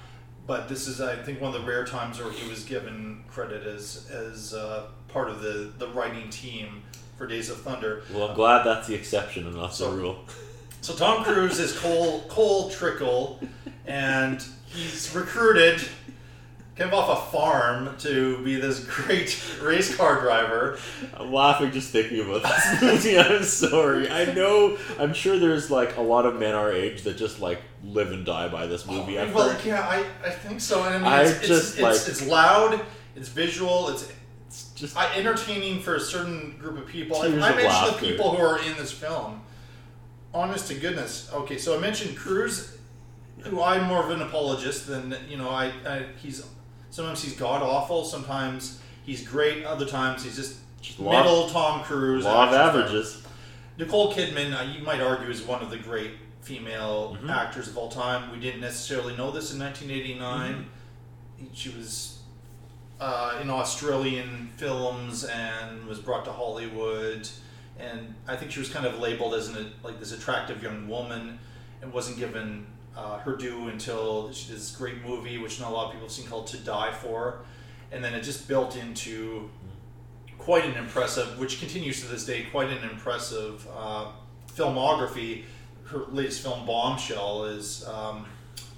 But 0.50 0.68
this 0.68 0.88
is, 0.88 1.00
I 1.00 1.16
think, 1.16 1.40
one 1.42 1.54
of 1.54 1.62
the 1.62 1.68
rare 1.68 1.86
times 1.86 2.20
where 2.20 2.32
he 2.32 2.50
was 2.50 2.64
given 2.64 3.24
credit 3.28 3.68
as 3.68 4.10
as 4.12 4.52
uh, 4.56 4.88
part 5.08 5.30
of 5.30 5.44
the, 5.44 5.72
the 5.78 5.88
writing 5.90 6.28
team 6.32 6.82
for 7.20 7.28
Days 7.28 7.52
of 7.52 7.62
Thunder. 7.62 8.02
Well, 8.12 8.30
I'm 8.30 8.36
glad 8.36 8.64
that's 8.64 8.88
the 8.88 8.96
exception 8.96 9.46
and 9.46 9.56
not 9.56 9.76
So- 9.76 9.92
the 9.92 9.98
rule. 10.02 10.26
So 10.82 10.96
Tom 10.96 11.24
Cruise 11.24 11.60
is 11.60 11.78
Cole 11.78 12.22
Cole 12.30 12.72
Trickle, 12.72 13.40
and 13.86 14.44
he's 14.66 15.14
recruited 15.14 15.88
of 16.82 16.94
off 16.94 17.10
a 17.28 17.32
farm 17.32 17.96
to 18.00 18.44
be 18.44 18.56
this 18.60 18.80
great 18.86 19.42
race 19.62 19.96
car 19.96 20.22
driver. 20.22 20.78
I'm 21.14 21.32
laughing 21.32 21.72
just 21.72 21.92
thinking 21.92 22.22
about 22.22 22.44
this 22.44 22.82
movie. 22.82 23.18
I'm 23.18 23.44
sorry. 23.44 24.10
I 24.10 24.34
know. 24.34 24.78
I'm 25.00 25.14
sure 25.14 25.38
there's 25.38 25.70
like 25.70 25.98
a 25.98 26.02
lot 26.02 26.26
of 26.26 26.40
men 26.40 26.56
our 26.56 26.72
age 26.72 27.04
that 27.04 27.18
just 27.18 27.40
like 27.40 27.62
live 27.84 28.12
and 28.12 28.26
die 28.26 28.48
by 28.48 28.68
this 28.68 28.86
movie. 28.86 29.18
Oh, 29.18 29.24
I've 29.24 29.34
well, 29.36 29.50
heard- 29.50 29.66
yeah, 29.66 29.82
I, 29.88 30.06
I 30.26 30.30
think 30.30 30.62
so. 30.62 30.84
And 30.84 30.96
I 30.96 30.98
mean, 30.98 31.08
I 31.08 31.22
it's, 31.24 31.48
just, 31.48 31.74
it's, 31.74 31.82
like- 31.82 31.96
it's, 31.96 32.08
it's 32.08 32.26
loud, 32.28 32.82
it's 33.16 33.30
visual, 33.30 33.90
it's 33.90 34.12
it's 34.48 34.72
just 34.72 34.98
entertaining 34.98 35.80
for 35.80 35.94
a 35.96 36.00
certain 36.00 36.58
group 36.58 36.80
of 36.80 36.88
people. 36.88 37.18
I, 37.18 37.26
I 37.28 37.30
mentioned 37.30 37.64
laughter. 37.66 38.00
the 38.02 38.12
people 38.12 38.36
who 38.36 38.42
are 38.42 38.60
in 38.60 38.76
this 38.78 38.92
film. 38.92 39.44
Honest 40.34 40.68
to 40.70 40.74
goodness. 40.76 41.30
Okay, 41.32 41.58
so 41.58 41.78
I 41.78 41.80
mentioned 41.80 42.18
Cruise, 42.18 42.78
who 43.42 43.62
I'm 43.62 43.84
more 43.88 44.04
of 44.04 44.10
an 44.10 44.22
apologist 44.24 44.88
than 44.88 45.16
you 45.30 45.38
know. 45.38 45.50
I, 45.50 45.72
I 45.88 46.06
he's 46.18 46.44
sometimes 46.91 47.24
he's 47.24 47.36
god 47.36 47.61
awful, 47.61 48.03
sometimes 48.06 48.80
he's 49.06 49.28
great, 49.28 49.64
other 49.66 49.86
times 49.86 50.24
he's 50.24 50.36
just, 50.36 50.57
law- 50.99 51.11
middle 51.24 51.49
Tom 51.49 51.82
Cruise. 51.84 52.24
law 52.26 52.48
of 52.48 52.53
averages. 52.53 53.24
Nicole 53.78 54.14
Kidman, 54.14 54.53
uh, 54.57 54.64
you 54.64 54.84
might 54.84 54.99
argue, 55.02 55.30
is 55.30 55.41
one 55.41 55.61
of 55.61 55.70
the 55.70 55.78
great 55.78 56.11
female 56.41 57.16
Mm-hmm. 57.16 57.30
actors 57.30 57.68
of 57.68 57.78
all 57.78 57.90
time. 57.90 58.32
We 58.32 58.40
didn't 58.40 58.61
necessarily 58.61 59.16
know 59.16 59.32
this 59.32 59.53
in 59.53 59.60
1989. 59.60 60.53
Mm-hmm. 60.53 61.45
She 61.53 61.70
was 61.70 62.20
uh, 62.99 63.40
in 63.41 63.49
Australian 63.49 64.49
films 64.57 65.24
and 65.24 65.86
was 65.86 65.99
brought 65.99 66.26
to 66.26 66.32
Hollywood. 66.32 67.30
And 67.80 68.14
I 68.28 68.36
think 68.36 68.52
she 68.52 68.60
was 68.60 68.68
kind 68.70 68.86
of 68.86 68.99
labeled 68.99 69.34
as 69.36 69.48
an, 69.48 69.72
like 69.84 69.99
this 69.99 70.11
attractive 70.11 70.61
young 70.61 70.90
woman 70.90 71.40
and 71.82 71.94
wasn't 71.94 72.18
given 72.18 72.66
uh, 73.00 73.18
her 73.20 73.36
due 73.36 73.70
until 73.70 74.32
she 74.34 74.50
did 74.50 74.58
this 74.58 74.76
great 74.76 75.04
movie, 75.06 75.38
which 75.38 75.60
not 75.60 75.72
a 75.72 75.74
lot 75.74 75.86
of 75.88 75.92
people 75.94 76.08
have 76.08 76.12
seen, 76.12 76.28
called 76.28 76.48
To 76.48 76.58
Die 76.58 76.92
For. 76.94 77.40
And 77.92 78.04
then 78.04 78.14
it 78.14 78.22
just 78.22 78.48
built 78.48 78.76
into 78.76 79.50
quite 80.38 80.66
an 80.66 80.76
impressive, 80.76 81.40
which 81.40 81.60
continues 81.60 82.02
to 82.02 82.08
this 82.08 82.26
day, 82.26 82.46
quite 82.52 82.70
an 82.70 82.84
impressive 82.90 83.66
uh, 83.76 84.12
filmography. 84.54 85.44
Her 85.86 86.00
latest 86.12 86.44
film, 86.44 86.66
Bombshell, 86.66 87.46
is 87.46 87.88
um, 87.88 88.26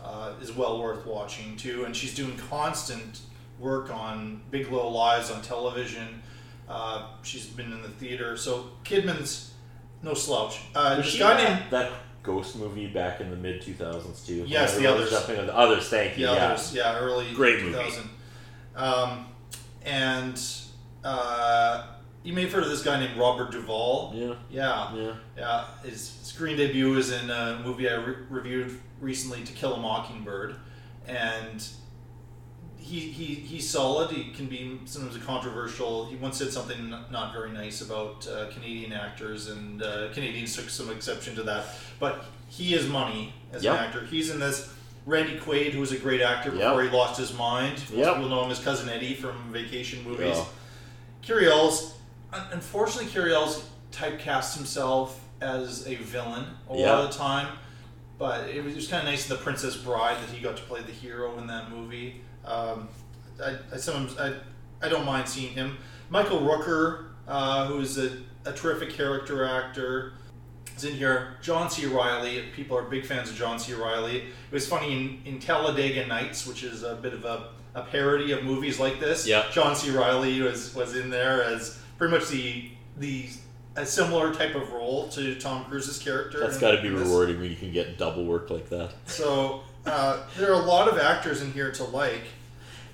uh, 0.03 0.33
is 0.41 0.51
well 0.51 0.81
worth 0.81 1.05
watching 1.05 1.57
too, 1.57 1.83
and 1.85 1.95
she's 1.95 2.15
doing 2.15 2.37
constant 2.49 3.21
work 3.59 3.93
on 3.93 4.41
Big 4.49 4.71
Little 4.71 4.91
Lies 4.91 5.29
on 5.29 5.41
television. 5.41 6.21
Uh, 6.69 7.07
she's 7.21 7.47
been 7.47 7.71
in 7.73 7.81
the 7.81 7.89
theater, 7.89 8.37
so 8.37 8.69
Kidman's 8.85 9.51
no 10.03 10.13
slouch. 10.13 10.61
Uh, 10.73 10.95
this 10.95 11.19
guy 11.19 11.43
named 11.43 11.63
that 11.69 11.91
ghost 12.23 12.55
movie 12.55 12.87
back 12.87 13.21
in 13.21 13.29
the 13.29 13.35
mid 13.35 13.61
2000s 13.61 14.25
too? 14.25 14.45
Yes, 14.47 14.77
the 14.77 14.87
others. 14.87 15.09
jumping 15.09 15.39
on 15.39 15.47
the 15.47 15.55
others. 15.55 15.87
Thank 15.89 16.17
you. 16.17 16.27
The 16.27 16.33
yeah. 16.33 16.45
others, 16.45 16.73
yeah, 16.73 16.97
early 16.97 17.33
Great 17.33 17.63
movie. 17.63 17.77
Um, 18.75 19.27
and 19.83 20.41
uh, 21.03 21.87
you 22.23 22.33
may 22.33 22.43
have 22.43 22.53
heard 22.53 22.63
of 22.63 22.69
this 22.69 22.83
guy 22.83 22.99
named 22.99 23.17
Robert 23.17 23.51
Duvall. 23.51 24.13
Yeah. 24.15 24.33
Yeah. 24.49 24.95
Yeah. 24.95 25.13
Yeah. 25.37 25.65
His 25.83 26.01
screen 26.01 26.57
debut 26.57 26.95
is 26.97 27.11
in 27.11 27.29
a 27.29 27.61
movie 27.63 27.89
I 27.89 27.95
re- 27.95 28.15
reviewed 28.29 28.79
recently, 28.99 29.43
To 29.43 29.53
Kill 29.53 29.73
a 29.73 29.79
Mockingbird. 29.79 30.55
And 31.07 31.67
he, 32.81 32.99
he, 32.99 33.35
he's 33.35 33.69
solid. 33.69 34.09
He 34.11 34.31
can 34.31 34.47
be 34.47 34.79
sometimes 34.85 35.15
a 35.15 35.19
controversial. 35.19 36.07
He 36.07 36.15
once 36.15 36.37
said 36.37 36.51
something 36.51 36.89
not, 37.11 37.31
very 37.33 37.51
nice 37.51 37.81
about 37.81 38.27
uh, 38.27 38.47
Canadian 38.51 38.91
actors, 38.91 39.47
and 39.49 39.81
uh, 39.83 40.09
Canadians 40.13 40.55
took 40.55 40.69
some 40.69 40.89
exception 40.89 41.35
to 41.35 41.43
that. 41.43 41.65
But 41.99 42.25
he 42.47 42.73
is 42.73 42.87
money 42.87 43.33
as 43.53 43.63
Yep. 43.63 43.73
an 43.77 43.83
actor. 43.85 44.05
He's 44.05 44.29
in 44.29 44.39
this. 44.39 44.73
Randy 45.05 45.39
Quaid, 45.39 45.71
who 45.71 45.79
was 45.79 45.91
a 45.91 45.97
great 45.97 46.21
actor 46.21 46.49
Yep. 46.49 46.59
before 46.59 46.83
he 46.83 46.89
lost 46.89 47.19
his 47.19 47.33
mind. 47.35 47.81
Yep. 47.91 48.15
people 48.15 48.29
know 48.29 48.43
him 48.43 48.51
as 48.51 48.59
Cousin 48.59 48.87
Eddie 48.89 49.15
from 49.15 49.35
Vacation 49.51 50.03
movies. 50.03 50.37
Yeah. 50.37 50.45
Cary 51.23 51.47
Elwes, 51.49 51.93
un- 52.33 52.47
unfortunately, 52.51 53.09
Cary 53.11 53.33
Elwes 53.33 53.63
typecast 53.91 54.55
himself 54.57 55.19
as 55.41 55.87
a 55.87 55.95
villain 55.95 56.45
a 56.69 56.73
lot 56.73 57.03
of 57.05 57.11
the 57.11 57.17
time. 57.17 57.47
But 58.19 58.49
it 58.49 58.63
was 58.63 58.75
just 58.75 58.91
kind 58.91 59.01
of 59.01 59.09
nice 59.11 59.27
in 59.29 59.35
The 59.35 59.41
Princess 59.41 59.75
Bride 59.75 60.17
that 60.21 60.29
he 60.33 60.39
got 60.41 60.55
to 60.57 60.63
play 60.63 60.81
the 60.81 60.91
hero 60.91 61.37
in 61.39 61.47
that 61.47 61.71
movie. 61.71 62.21
Um, 62.45 62.89
I, 63.43 63.55
I 63.73 63.77
sometimes 63.77 64.17
I, 64.17 64.33
I 64.81 64.89
don't 64.89 65.05
mind 65.05 65.27
seeing 65.27 65.53
him. 65.53 65.77
Michael 66.09 66.39
Rooker, 66.39 67.07
uh, 67.27 67.67
who's 67.67 67.97
a, 67.97 68.17
a 68.45 68.51
terrific 68.51 68.89
character 68.91 69.45
actor. 69.45 70.13
Is 70.75 70.85
in 70.85 70.95
here. 70.95 71.35
John 71.41 71.69
C. 71.69 71.85
Reilly. 71.85 72.43
People 72.55 72.77
are 72.77 72.83
big 72.83 73.05
fans 73.05 73.29
of 73.29 73.35
John 73.35 73.59
C. 73.59 73.73
Reilly. 73.73 74.17
It 74.17 74.53
was 74.53 74.67
funny 74.67 75.21
in, 75.25 75.33
in 75.33 75.39
Talladega 75.39 76.07
Nights, 76.07 76.47
which 76.47 76.63
is 76.63 76.83
a 76.83 76.95
bit 76.95 77.13
of 77.13 77.25
a, 77.25 77.49
a 77.75 77.83
parody 77.83 78.31
of 78.31 78.43
movies 78.43 78.79
like 78.79 78.99
this. 78.99 79.27
Yeah. 79.27 79.45
John 79.51 79.75
C. 79.75 79.91
Reilly 79.91 80.41
was 80.41 80.73
was 80.73 80.95
in 80.95 81.09
there 81.09 81.43
as 81.43 81.79
pretty 81.97 82.17
much 82.17 82.29
the 82.29 82.71
the 82.97 83.29
a 83.75 83.85
similar 83.85 84.33
type 84.33 84.55
of 84.55 84.71
role 84.71 85.07
to 85.09 85.35
Tom 85.35 85.65
Cruise's 85.65 85.97
character. 85.97 86.39
That's 86.39 86.57
got 86.57 86.71
to 86.71 86.81
be 86.81 86.89
rewarding 86.89 87.39
when 87.39 87.49
you 87.49 87.55
can 87.55 87.71
get 87.71 87.97
double 87.97 88.25
work 88.25 88.49
like 88.49 88.69
that. 88.69 88.91
So 89.05 89.61
uh, 89.85 90.19
there 90.37 90.51
are 90.51 90.61
a 90.61 90.65
lot 90.65 90.87
of 90.87 90.97
actors 90.99 91.41
in 91.41 91.51
here 91.53 91.71
to 91.73 91.83
like. 91.85 92.23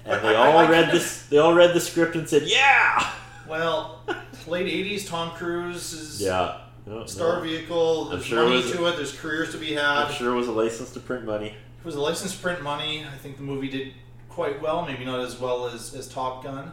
And 0.05 0.23
they 0.23 0.35
I- 0.35 0.51
all 0.51 0.57
I- 0.57 0.65
I 0.65 0.69
read 0.69 0.85
of- 0.85 0.91
this. 0.91 1.23
They 1.23 1.37
all 1.37 1.53
read 1.53 1.73
the 1.73 1.81
script 1.81 2.15
and 2.15 2.27
said, 2.29 2.43
"Yeah, 2.43 3.11
Well, 3.47 4.01
late 4.47 4.67
'80s, 4.67 5.07
Tom 5.07 5.31
Cruise 5.31 5.93
is 5.93 6.21
yeah." 6.21 6.59
No, 6.85 7.05
star 7.05 7.37
no. 7.37 7.41
vehicle. 7.41 8.05
There's 8.05 8.25
sure 8.25 8.39
it 8.43 8.45
money 8.45 8.55
was- 8.63 8.71
to 8.71 8.85
it. 8.87 8.95
There's 8.95 9.11
careers 9.17 9.51
to 9.51 9.57
be 9.57 9.73
had. 9.73 9.83
I'm 9.83 10.13
sure 10.13 10.31
it 10.33 10.37
was 10.37 10.47
a 10.47 10.53
license 10.53 10.91
to 10.91 10.99
print 11.01 11.25
money. 11.25 11.47
It 11.47 11.85
was 11.85 11.95
a 11.95 11.99
licensed 12.01 12.41
print 12.41 12.61
money. 12.63 13.05
I 13.05 13.17
think 13.17 13.35
the 13.37 13.43
movie 13.43 13.67
did 13.69 13.93
quite 14.29 14.61
well. 14.61 14.85
Maybe 14.85 15.03
not 15.03 15.19
as 15.19 15.37
well 15.37 15.67
as, 15.67 15.93
as 15.93 16.07
Top 16.07 16.43
Gun. 16.43 16.71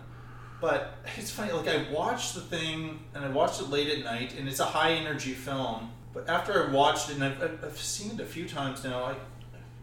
But 0.60 0.94
it's 1.18 1.30
funny, 1.32 1.50
like 1.52 1.66
I 1.68 1.84
watched 1.92 2.34
the 2.36 2.40
thing 2.40 3.00
and 3.14 3.24
I 3.24 3.28
watched 3.28 3.60
it 3.60 3.68
late 3.70 3.88
at 3.88 4.04
night, 4.04 4.34
and 4.38 4.48
it's 4.48 4.60
a 4.60 4.64
high 4.64 4.92
energy 4.92 5.32
film. 5.34 5.90
But 6.14 6.28
after 6.28 6.68
I 6.68 6.70
watched 6.70 7.10
it, 7.10 7.16
and 7.16 7.24
I've, 7.24 7.42
I've- 7.42 7.76
seen 7.78 8.12
it 8.12 8.20
a 8.20 8.24
few 8.24 8.48
times 8.48 8.84
now, 8.84 9.02
I 9.04 9.14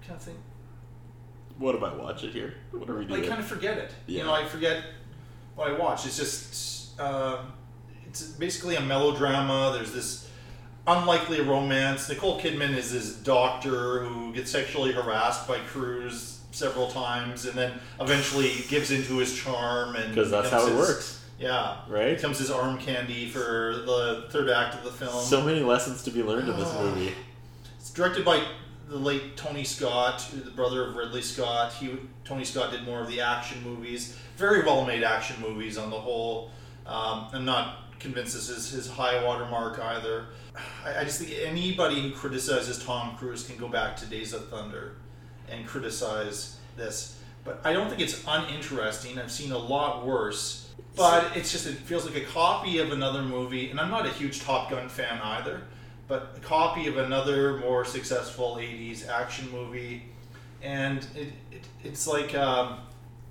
kind 0.02 0.15
of 0.18 0.22
think, 0.22 0.38
What 1.57 1.76
am 1.76 1.84
I 1.84 1.94
watching 1.94 2.32
here? 2.32 2.56
What 2.72 2.90
are 2.90 2.98
we 2.98 3.06
doing? 3.06 3.23
I 3.23 3.28
kind 3.28 3.40
of 3.40 3.45
forget 3.48 3.78
it. 3.78 3.91
You 4.07 4.23
know, 4.23 4.34
I 4.34 4.45
forget 4.45 4.84
what 5.56 5.69
I 5.69 5.73
watch. 5.73 6.06
It's 6.06 6.18
just, 6.18 6.99
uh, 6.99 7.44
it's 8.07 8.23
basically 8.23 8.76
a 8.76 8.82
melodrama. 8.82 9.72
There's 9.73 9.91
this 9.91 10.30
unlikely 10.88 11.41
romance. 11.41 12.10
Nicole 12.10 12.40
Kidman 12.40 12.76
is 12.76 12.91
this 12.91 13.15
doctor 13.15 14.03
who 14.03 14.34
gets 14.34 14.52
sexually 14.52 14.91
harassed 14.91 15.48
by 15.48 15.60
Cruise 15.60 16.40
several 16.52 16.90
times, 16.90 17.45
and 17.45 17.57
then 17.57 17.72
eventually 18.02 18.52
gives 18.68 18.91
into 18.91 19.18
his 19.19 19.34
charm 19.38 19.95
And 19.95 20.14
because 20.14 20.32
that's 20.32 20.49
how 20.49 20.65
it 20.65 20.69
his- 20.72 20.78
works. 20.78 21.18
Yeah, 21.40 21.78
Right? 21.88 22.15
Becomes 22.18 22.38
his 22.38 22.52
arm 22.52 22.78
candy 22.78 23.28
for 23.28 23.82
the 23.86 24.26
third 24.30 24.48
act 24.49 24.76
of 24.76 24.84
the 24.84 24.91
film. 24.91 25.23
So 25.23 25.41
many 25.41 25.61
lessons 25.61 26.03
to 26.03 26.11
be 26.11 26.22
learned 26.22 26.48
in 26.49 26.56
this 26.56 26.72
movie. 26.76 27.15
It's 27.80 27.90
directed 27.90 28.23
by 28.23 28.44
the 28.91 28.97
late 28.97 29.38
Tony 29.38 29.63
Scott, 29.63 30.30
the 30.34 30.51
brother 30.51 30.85
of 30.85 30.97
Ridley 30.97 31.22
Scott. 31.22 31.72
He 31.72 31.97
Tony 32.26 32.43
Scott 32.43 32.72
did 32.72 32.84
more 32.84 32.99
of 32.99 33.07
the 33.07 33.22
action 33.22 33.63
movies, 33.63 34.18
very 34.35 34.63
well 34.63 34.85
made 34.85 35.01
action 35.01 35.41
movies 35.41 35.77
on 35.77 35.89
the 35.89 35.99
whole. 35.99 36.51
Um, 36.85 37.27
I'm 37.31 37.45
not 37.45 37.77
convinced 37.99 38.34
this 38.34 38.49
is 38.49 38.69
his 38.69 38.89
high 38.89 39.23
water 39.23 39.45
mark 39.45 39.80
either. 39.80 40.26
I, 40.85 40.99
I 40.99 41.03
just 41.05 41.22
think 41.22 41.39
anybody 41.41 42.01
who 42.01 42.11
criticizes 42.11 42.84
Tom 42.84 43.15
Cruise 43.15 43.47
can 43.47 43.55
go 43.55 43.69
back 43.69 43.95
to 43.97 44.05
Days 44.07 44.34
of 44.34 44.49
Thunder 44.49 44.95
and 45.49 45.65
criticize 45.65 46.57
this. 46.76 47.18
But 47.45 47.61
I 47.63 47.72
don't 47.72 47.88
think 47.88 48.01
it's 48.01 48.23
uninteresting. 48.27 49.18
I've 49.18 49.31
seen 49.31 49.53
a 49.53 49.57
lot 49.57 50.05
worse. 50.05 50.69
But 50.97 51.38
it's 51.38 51.49
just 51.49 51.65
it 51.65 51.76
feels 51.76 52.05
like 52.05 52.22
a 52.22 52.26
copy 52.26 52.80
of 52.80 52.91
another 52.91 53.22
movie, 53.22 53.69
and 53.69 53.80
I'm 53.80 53.89
not 53.89 54.05
a 54.05 54.09
huge 54.09 54.41
Top 54.41 54.69
Gun 54.69 54.89
fan 54.89 55.22
either. 55.22 55.61
But 56.11 56.33
a 56.35 56.41
copy 56.41 56.88
of 56.88 56.97
another 56.97 57.55
more 57.59 57.85
successful 57.85 58.57
'80s 58.59 59.07
action 59.07 59.49
movie, 59.49 60.03
and 60.61 60.97
it, 61.15 61.29
it 61.53 61.65
it's 61.85 62.05
like 62.05 62.35
um, 62.35 62.79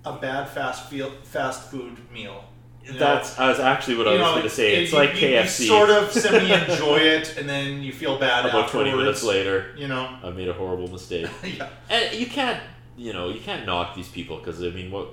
a 0.07 0.15
bad 0.15 0.49
fast 0.49 0.89
feel, 0.89 1.11
fast 1.25 1.71
food 1.71 1.99
meal. 2.11 2.43
you 2.83 2.95
know? 2.95 2.99
That's 2.99 3.39
I 3.39 3.51
was 3.51 3.61
actually 3.61 3.97
what 3.99 4.09
I 4.09 4.13
was 4.13 4.21
know, 4.21 4.31
going 4.31 4.45
to 4.45 4.49
say. 4.49 4.83
It's 4.83 4.93
you- 4.93 4.99
like 4.99 5.21
you- 5.21 5.29
KFC. 5.29 5.61
You 5.61 5.67
sort 5.67 5.91
of 5.91 6.11
semi 6.25 6.51
enjoy 6.55 7.01
it, 7.01 7.37
and 7.37 7.47
then 7.47 7.83
you 7.83 7.93
feel 7.93 8.19
bad 8.19 8.47
About 8.47 8.71
twenty 8.71 8.93
minutes 8.97 9.23
later, 9.23 9.75
You 9.77 9.87
know, 9.87 10.17
I 10.25 10.31
made 10.31 10.49
a 10.49 10.55
horrible 10.55 10.89
mistake. 10.89 11.29
yeah. 11.45 11.69
And 11.91 12.15
you 12.19 12.25
can't, 12.29 12.63
you 12.97 13.13
know, 13.13 13.29
you 13.29 13.41
can't 13.41 13.67
knock 13.67 13.95
these 13.95 14.09
people 14.09 14.39
because 14.39 14.63
I 14.63 14.71
mean, 14.71 14.91
what 14.91 15.09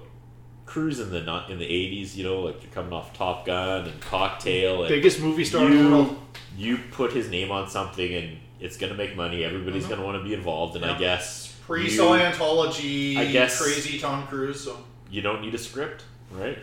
Cruise 0.67 0.99
in 0.99 1.09
the 1.09 1.21
not 1.21 1.49
in 1.49 1.57
the 1.57 1.65
eighties, 1.65 2.15
you 2.15 2.23
know, 2.23 2.41
like 2.41 2.61
you're 2.61 2.71
coming 2.71 2.93
off 2.93 3.13
Top 3.17 3.45
Gun 3.45 3.85
and 3.87 3.99
Cocktail, 4.01 4.81
and 4.83 4.89
Biggest 4.89 5.19
movie 5.19 5.43
star 5.45 5.65
in 5.65 5.71
the 5.71 5.77
you, 5.83 5.89
world. 5.89 6.19
You 6.57 6.77
put 6.91 7.13
his 7.13 7.29
name 7.31 7.51
on 7.51 7.69
something, 7.69 8.13
and 8.13 8.37
it's 8.59 8.77
gonna 8.77 8.93
make 8.93 9.15
money. 9.15 9.43
Everybody's 9.43 9.85
Mhm. 9.85 9.89
gonna 9.89 10.03
want 10.05 10.17
to 10.21 10.23
be 10.23 10.33
involved, 10.33 10.75
and 10.75 10.85
I 10.85 10.97
guess 10.99 11.55
Pre 11.65 11.89
you- 11.89 11.99
Scientology, 11.99 13.17
I 13.17 13.25
guess 13.25 13.61
crazy 13.61 13.97
Tom 13.97 14.27
Cruise. 14.27 14.61
So. 14.61 14.77
you 15.09 15.21
don't 15.21 15.41
need 15.41 15.55
a 15.55 15.57
script, 15.57 16.03
right? 16.31 16.59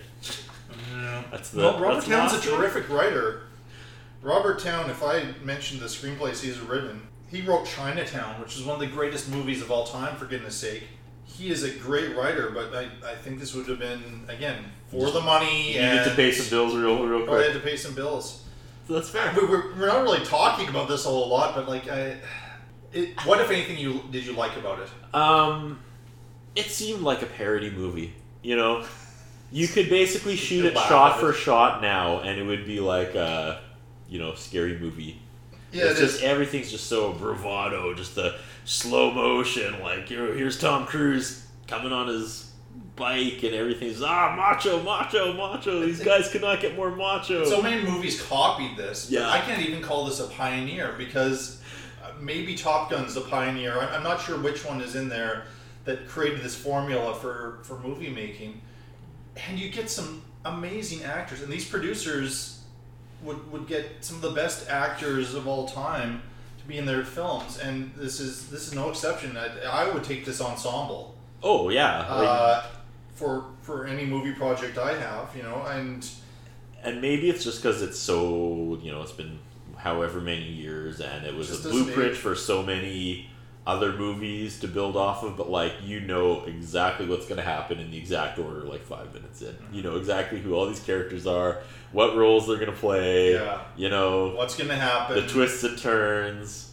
That's 1.30 1.48
the 1.50 1.62
Well, 1.62 1.80
Robert 1.80 2.06
that's 2.06 2.06
Towne's 2.06 2.46
a 2.46 2.50
terrific 2.50 2.88
writer. 2.90 3.44
Robert 4.22 4.58
Towne, 4.58 4.90
if 4.90 5.02
I 5.02 5.24
mentioned 5.42 5.80
the 5.80 5.86
screenplays 5.86 6.40
he's 6.42 6.58
written, 6.58 7.08
he 7.30 7.40
wrote 7.42 7.66
Chinatown, 7.66 8.40
which 8.40 8.56
is 8.56 8.62
one 8.64 8.74
of 8.74 8.80
the 8.80 8.86
greatest 8.94 9.30
movies 9.30 9.62
of 9.62 9.70
all 9.70 9.86
time, 9.86 10.16
for 10.16 10.26
goodness 10.26 10.54
sake. 10.56 10.84
He 11.24 11.50
is 11.50 11.62
a 11.64 11.70
great 11.70 12.16
writer, 12.16 12.50
but 12.50 12.74
I, 12.74 12.88
I 13.04 13.14
think 13.14 13.40
this 13.40 13.54
would 13.54 13.66
have 13.66 13.78
been, 13.78 14.24
again, 14.28 14.64
for 14.88 15.10
the 15.10 15.20
money 15.20 15.74
You 15.74 15.80
and 15.80 15.98
needed 15.98 16.10
to 16.10 16.16
pay 16.16 16.30
some 16.32 16.48
bills 16.48 16.76
real, 16.76 17.04
real 17.04 17.26
quick. 17.26 17.30
Oh, 17.30 17.40
I 17.40 17.44
had 17.44 17.54
to 17.54 17.60
pay 17.60 17.76
some 17.76 17.94
bills. 17.94 18.44
So 18.86 18.94
That's 18.94 19.08
fair. 19.08 19.32
We, 19.34 19.46
we're, 19.46 19.74
we're 19.74 19.86
not 19.86 20.02
really 20.02 20.24
talking 20.24 20.68
about 20.68 20.88
this 20.88 21.06
a 21.06 21.08
whole 21.08 21.28
lot, 21.28 21.54
but 21.54 21.68
like, 21.68 21.88
I, 21.88 22.16
it, 22.92 23.18
what 23.24 23.40
if 23.40 23.50
anything 23.50 23.78
you 23.78 24.02
did 24.10 24.24
you 24.24 24.32
like 24.34 24.56
about 24.56 24.78
it? 24.80 24.88
Um, 25.14 25.80
it 26.54 26.66
seemed 26.66 27.02
like 27.02 27.22
a 27.22 27.26
parody 27.26 27.70
movie. 27.70 28.14
You 28.42 28.56
know, 28.56 28.84
you 29.50 29.66
could 29.66 29.88
basically 29.88 30.36
shoot 30.36 30.66
it 30.66 30.74
shot 30.74 31.18
for 31.18 31.30
it. 31.30 31.36
shot 31.36 31.82
now, 31.82 32.20
and 32.20 32.38
it 32.38 32.44
would 32.44 32.66
be 32.66 32.80
like 32.80 33.14
a, 33.14 33.60
you 34.08 34.18
know, 34.18 34.34
scary 34.34 34.78
movie. 34.78 35.20
Yeah, 35.72 35.86
it's 35.86 35.98
it 35.98 36.02
just 36.02 36.16
is. 36.16 36.22
everything's 36.22 36.70
just 36.70 36.86
so 36.86 37.12
bravado, 37.12 37.94
just 37.94 38.14
the 38.14 38.38
slow 38.64 39.10
motion. 39.12 39.80
Like 39.80 40.10
you 40.10 40.18
know, 40.18 40.32
here's 40.32 40.58
Tom 40.58 40.86
Cruise 40.86 41.46
coming 41.66 41.92
on 41.92 42.08
his 42.08 42.52
bike, 42.96 43.42
and 43.42 43.54
everything's 43.54 44.02
ah 44.02 44.34
macho, 44.36 44.82
macho, 44.82 45.32
macho. 45.34 45.80
These 45.80 46.02
guys 46.02 46.30
cannot 46.30 46.60
get 46.60 46.76
more 46.76 46.90
macho. 46.90 47.44
So 47.44 47.62
many 47.62 47.82
movies 47.82 48.20
copied 48.22 48.76
this. 48.76 49.10
Yeah. 49.10 49.30
I 49.30 49.40
can't 49.40 49.62
even 49.66 49.82
call 49.82 50.06
this 50.06 50.20
a 50.20 50.26
pioneer 50.26 50.94
because 50.98 51.62
uh, 52.02 52.10
maybe 52.20 52.54
Top 52.54 52.90
Gun's 52.90 53.14
the 53.14 53.22
pioneer. 53.22 53.78
I'm 53.78 54.02
not 54.02 54.20
sure 54.20 54.38
which 54.38 54.64
one 54.64 54.80
is 54.80 54.96
in 54.96 55.08
there 55.08 55.44
that 55.84 56.08
created 56.08 56.40
this 56.40 56.54
formula 56.54 57.14
for, 57.14 57.58
for 57.62 57.78
movie 57.78 58.08
making. 58.08 58.60
And 59.48 59.58
you 59.58 59.70
get 59.70 59.90
some 59.90 60.22
amazing 60.44 61.04
actors. 61.04 61.42
And 61.42 61.52
these 61.52 61.68
producers 61.68 62.62
would, 63.22 63.50
would 63.52 63.66
get 63.66 63.86
some 64.00 64.16
of 64.16 64.22
the 64.22 64.30
best 64.30 64.70
actors 64.70 65.34
of 65.34 65.46
all 65.46 65.68
time 65.68 66.22
to 66.64 66.68
be 66.68 66.78
in 66.78 66.86
their 66.86 67.04
films. 67.04 67.58
And 67.58 67.92
this 67.96 68.20
is 68.20 68.48
this 68.48 68.66
is 68.66 68.74
no 68.74 68.90
exception. 68.90 69.36
I, 69.36 69.48
I 69.66 69.92
would 69.92 70.04
take 70.04 70.24
this 70.24 70.40
ensemble 70.40 71.14
oh 71.42 71.68
yeah, 71.68 71.98
like- 71.98 72.28
uh, 72.28 72.62
for 73.14 73.44
for 73.62 73.86
any 73.86 74.06
movie 74.06 74.32
project 74.32 74.78
I 74.78 74.94
have, 74.98 75.34
you 75.36 75.42
know, 75.42 75.62
and 75.66 76.08
and 76.82 77.00
maybe 77.00 77.30
it's 77.30 77.44
just 77.44 77.62
because 77.62 77.82
it's 77.82 77.98
so 77.98 78.78
you 78.82 78.90
know 78.92 79.02
it's 79.02 79.12
been 79.12 79.38
however 79.76 80.20
many 80.20 80.44
years 80.44 81.00
and 81.00 81.26
it 81.26 81.34
was 81.34 81.50
a 81.66 81.68
blueprint 81.68 82.16
for 82.16 82.34
so 82.34 82.62
many 82.62 83.28
other 83.66 83.92
movies 83.92 84.60
to 84.60 84.68
build 84.68 84.96
off 84.96 85.22
of 85.22 85.36
but 85.36 85.48
like 85.48 85.72
you 85.82 86.00
know 86.00 86.44
exactly 86.44 87.06
what's 87.06 87.26
going 87.26 87.38
to 87.38 87.42
happen 87.42 87.78
in 87.78 87.90
the 87.90 87.96
exact 87.96 88.38
order 88.38 88.60
like 88.62 88.84
five 88.84 89.12
minutes 89.14 89.40
in 89.40 89.54
mm-hmm. 89.54 89.74
you 89.74 89.82
know 89.82 89.96
exactly 89.96 90.38
who 90.38 90.54
all 90.54 90.66
these 90.66 90.80
characters 90.80 91.26
are 91.26 91.62
what 91.92 92.14
roles 92.14 92.46
they're 92.46 92.58
going 92.58 92.70
to 92.70 92.76
play 92.76 93.34
Yeah. 93.34 93.62
you 93.76 93.88
know 93.88 94.34
what's 94.34 94.56
going 94.56 94.68
to 94.68 94.76
happen. 94.76 95.16
the 95.16 95.26
twists 95.26 95.64
and 95.64 95.78
turns 95.78 96.72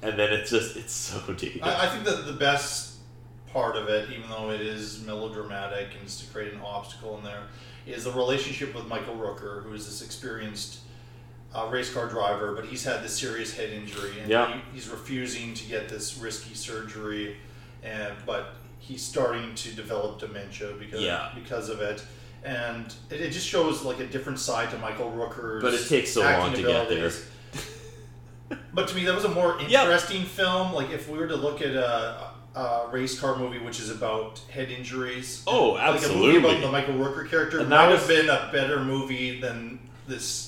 and 0.00 0.16
then 0.16 0.32
it's 0.32 0.50
just 0.50 0.76
it's 0.76 0.92
so 0.92 1.32
deep 1.34 1.64
I, 1.64 1.86
I 1.86 1.88
think 1.88 2.04
that 2.04 2.26
the 2.26 2.34
best 2.34 2.88
part 3.52 3.76
of 3.76 3.88
it, 3.88 4.10
even 4.10 4.28
though 4.28 4.50
it 4.50 4.60
is 4.60 5.04
melodramatic 5.04 5.88
and 5.98 6.06
is 6.06 6.18
to 6.20 6.26
create 6.32 6.52
an 6.52 6.60
obstacle 6.60 7.16
in 7.18 7.24
there, 7.24 7.44
is 7.86 8.04
the 8.04 8.12
relationship 8.12 8.74
with 8.74 8.86
Michael 8.86 9.16
Rooker, 9.16 9.62
who 9.62 9.72
is 9.72 9.86
this 9.86 10.02
experienced 10.02 10.80
uh, 11.54 11.66
race 11.70 11.92
car 11.92 12.06
driver, 12.08 12.54
but 12.54 12.64
he's 12.66 12.84
had 12.84 13.02
this 13.02 13.18
serious 13.18 13.56
head 13.56 13.70
injury 13.70 14.18
and 14.20 14.28
Yeah. 14.30 14.52
he, 14.54 14.60
he's 14.74 14.88
refusing 14.88 15.54
to 15.54 15.64
get 15.64 15.88
this 15.88 16.18
risky 16.18 16.54
surgery, 16.54 17.36
and 17.82 18.12
but 18.26 18.54
he's 18.78 19.02
starting 19.02 19.54
to 19.54 19.70
develop 19.74 20.18
dementia 20.20 20.72
because 20.78 21.00
Yeah. 21.00 21.30
because 21.34 21.68
of 21.68 21.80
it. 21.80 22.02
And 22.44 22.94
it, 23.10 23.20
it 23.20 23.30
just 23.32 23.46
shows 23.46 23.82
like 23.82 23.98
a 24.00 24.06
different 24.06 24.38
side 24.38 24.70
to 24.70 24.78
Michael 24.78 25.10
Rooker's. 25.10 25.62
But 25.62 25.74
it 25.74 25.88
takes 25.88 26.12
so 26.12 26.20
long 26.20 26.30
acting 26.50 26.64
to 26.64 26.70
get 26.70 26.88
there. 26.88 27.10
But 28.72 28.88
to 28.88 28.94
me, 28.94 29.04
that 29.04 29.14
was 29.14 29.24
a 29.24 29.28
more 29.28 29.60
interesting 29.60 30.22
film. 30.24 30.72
Like 30.72 30.90
if 30.90 31.08
we 31.08 31.18
were 31.18 31.26
to 31.26 31.36
look 31.36 31.60
at 31.60 31.74
a, 31.74 32.28
a 32.54 32.88
race 32.90 33.18
car 33.18 33.36
movie, 33.36 33.58
which 33.58 33.80
is 33.80 33.90
about 33.90 34.38
head 34.50 34.70
injuries. 34.70 35.42
Oh, 35.46 35.72
Like 35.72 35.82
a 35.82 35.92
movie 35.92 35.96
absolutely. 36.06 36.38
about 36.38 36.60
the 36.62 36.70
Michael 36.72 36.94
Rooker 36.94 37.28
character 37.28 37.58
And 37.60 37.68
might 37.68 37.88
that 37.90 37.98
have 37.98 38.08
been 38.08 38.28
a 38.30 38.48
better 38.52 38.82
movie 38.82 39.40
than 39.40 39.80
this. 40.06 40.47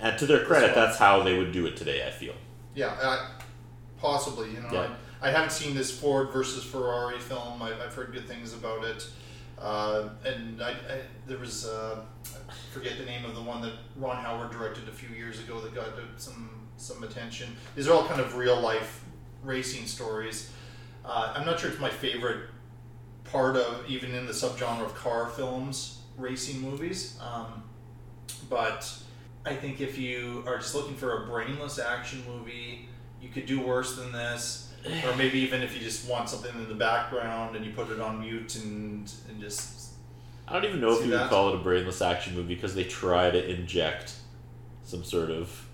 And 0.00 0.18
to 0.18 0.26
their 0.26 0.44
credit 0.44 0.74
that's 0.74 0.98
how 0.98 1.22
they 1.22 1.36
would 1.38 1.52
do 1.52 1.66
it 1.66 1.76
today 1.76 2.06
i 2.06 2.10
feel 2.10 2.34
Yeah, 2.74 2.94
uh, 3.02 3.26
possibly. 3.98 4.50
You 4.52 4.60
know, 4.60 4.68
Yeah. 4.72 4.88
I, 5.20 5.28
I 5.28 5.30
haven't 5.30 5.52
seen 5.52 5.74
this 5.74 5.90
Ford 5.90 6.30
versus 6.32 6.64
Ferrari 6.64 7.18
film. 7.18 7.60
I, 7.60 7.72
I've 7.84 7.94
heard 7.94 8.12
good 8.12 8.26
things 8.26 8.54
about 8.54 8.84
it. 8.84 9.06
Uh, 9.58 10.08
and 10.24 10.62
I, 10.62 10.70
I, 10.70 11.00
there 11.26 11.36
was 11.38 11.66
uh, 11.66 12.00
I 12.48 12.52
forget 12.72 12.96
the 12.96 13.04
name 13.04 13.24
of 13.26 13.34
the 13.34 13.42
one 13.42 13.60
that 13.60 13.74
Ron 13.96 14.16
Howard 14.24 14.50
directed 14.50 14.88
a 14.88 14.92
few 14.92 15.14
years 15.14 15.38
ago 15.40 15.60
that 15.60 15.74
got 15.74 15.88
some 16.16 16.48
some 16.78 17.02
attention. 17.02 17.54
These 17.76 17.86
are 17.88 17.92
all 17.92 18.06
kind 18.06 18.20
of 18.20 18.36
real 18.36 18.58
life 18.58 19.04
racing 19.42 19.86
stories. 19.86 20.50
Uh, 21.04 21.34
I'm 21.36 21.44
not 21.44 21.60
sure 21.60 21.70
it's 21.70 21.80
my 21.80 21.90
favorite 21.90 22.48
part 23.24 23.56
of 23.56 23.84
even 23.88 24.14
in 24.14 24.24
the 24.26 24.32
subgenre 24.32 24.84
of 24.84 24.94
car 24.94 25.26
films, 25.28 26.00
racing 26.16 26.60
movies. 26.62 27.18
Um, 27.20 27.64
but 28.48 28.90
I 29.46 29.54
think 29.54 29.80
if 29.80 29.96
you 29.98 30.44
are 30.46 30.58
just 30.58 30.74
looking 30.74 30.94
for 30.96 31.22
a 31.24 31.26
brainless 31.26 31.78
action 31.78 32.22
movie, 32.28 32.88
you 33.22 33.28
could 33.30 33.46
do 33.46 33.60
worse 33.60 33.96
than 33.96 34.12
this. 34.12 34.66
Or 35.06 35.14
maybe 35.16 35.38
even 35.40 35.60
if 35.60 35.74
you 35.74 35.80
just 35.80 36.08
want 36.08 36.30
something 36.30 36.54
in 36.54 36.66
the 36.66 36.74
background 36.74 37.54
and 37.54 37.64
you 37.66 37.72
put 37.72 37.90
it 37.90 38.00
on 38.00 38.20
mute 38.20 38.56
and, 38.56 39.12
and 39.28 39.38
just 39.38 39.90
I 40.48 40.54
don't 40.54 40.64
even 40.64 40.80
know 40.80 40.92
if 40.92 41.00
See 41.00 41.04
you 41.04 41.10
would 41.12 41.28
call 41.28 41.50
it 41.50 41.54
a 41.56 41.58
brainless 41.58 42.00
action 42.00 42.34
movie 42.34 42.54
because 42.54 42.74
they 42.74 42.84
try 42.84 43.30
to 43.30 43.50
inject 43.50 44.14
some 44.82 45.04
sort 45.04 45.30
of, 45.30 45.66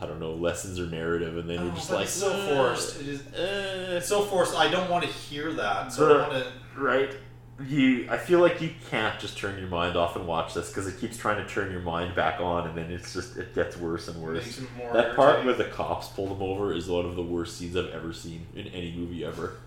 I 0.00 0.06
don't 0.06 0.18
know, 0.18 0.32
lessons 0.34 0.80
or 0.80 0.86
narrative, 0.86 1.38
and 1.38 1.48
then 1.48 1.60
you're 1.62 1.72
Oh, 1.72 1.76
just 1.76 1.90
like, 1.92 2.02
it's 2.06 2.12
so 2.12 2.32
"Uh, 2.32 2.54
forced. 2.56 3.00
It 3.02 3.06
is, 3.08 3.22
it's 3.34 4.08
so 4.08 4.22
forced. 4.22 4.56
I 4.56 4.68
don't 4.68 4.90
want 4.90 5.04
to 5.04 5.10
hear 5.10 5.52
that. 5.52 5.92
So 5.92 6.04
I 6.04 6.08
The- 6.08 6.18
want 6.18 6.32
to. 6.32 6.80
right? 6.80 7.14
You, 7.68 8.08
I 8.10 8.16
feel 8.18 8.40
like 8.40 8.60
you 8.60 8.70
can't 8.90 9.18
just 9.20 9.38
turn 9.38 9.58
your 9.60 9.68
mind 9.68 9.96
off 9.96 10.16
and 10.16 10.26
watch 10.26 10.54
this 10.54 10.70
because 10.70 10.88
it 10.88 10.98
keeps 10.98 11.16
trying 11.16 11.36
to 11.44 11.48
turn 11.48 11.70
your 11.70 11.82
mind 11.82 12.16
back 12.16 12.40
on, 12.40 12.66
and 12.66 12.76
then 12.76 12.90
it's 12.90 13.12
just 13.12 13.36
it 13.36 13.54
gets 13.54 13.76
worse 13.76 14.08
and 14.08 14.20
worse. 14.20 14.44
Makes 14.44 14.58
it 14.58 14.68
more 14.76 14.92
that 14.92 15.14
part 15.14 15.44
where 15.44 15.54
the 15.54 15.66
cops 15.66 16.08
pull 16.08 16.26
them 16.26 16.42
over 16.42 16.72
is 16.72 16.88
one 16.88 17.04
of 17.06 17.14
the 17.14 17.22
worst 17.22 17.56
scenes 17.56 17.76
I've 17.76 17.90
ever 17.90 18.12
seen 18.12 18.44
in 18.56 18.66
any 18.68 18.92
movie 18.96 19.24
ever. 19.24 19.58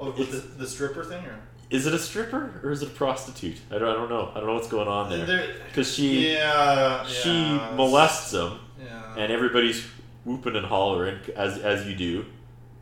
Oh, 0.00 0.10
with 0.12 0.30
the, 0.30 0.38
the 0.58 0.66
stripper 0.66 1.04
thing, 1.04 1.22
or 1.26 1.38
Is 1.68 1.86
it 1.86 1.92
a 1.92 1.98
stripper 1.98 2.60
or 2.64 2.70
is 2.70 2.80
it 2.82 2.88
a 2.88 2.92
prostitute? 2.92 3.58
I 3.70 3.78
don't, 3.78 3.88
I 3.88 3.92
don't 3.92 4.08
know. 4.08 4.30
I 4.34 4.38
don't 4.38 4.46
know 4.46 4.54
what's 4.54 4.68
going 4.68 4.88
on 4.88 5.10
there. 5.10 5.26
There- 5.26 5.54
Because 5.66 5.92
she 5.92 6.32
Yeah, 6.32 7.04
she 7.06 7.28
yeah, 7.30 7.74
molests 7.76 8.32
him, 8.32 8.58
yeah. 8.82 9.14
and 9.18 9.30
everybody's 9.30 9.84
whooping 10.24 10.56
and 10.56 10.64
hollering 10.64 11.18
as 11.36 11.58
as 11.58 11.86
you 11.86 11.94
do. 11.94 12.24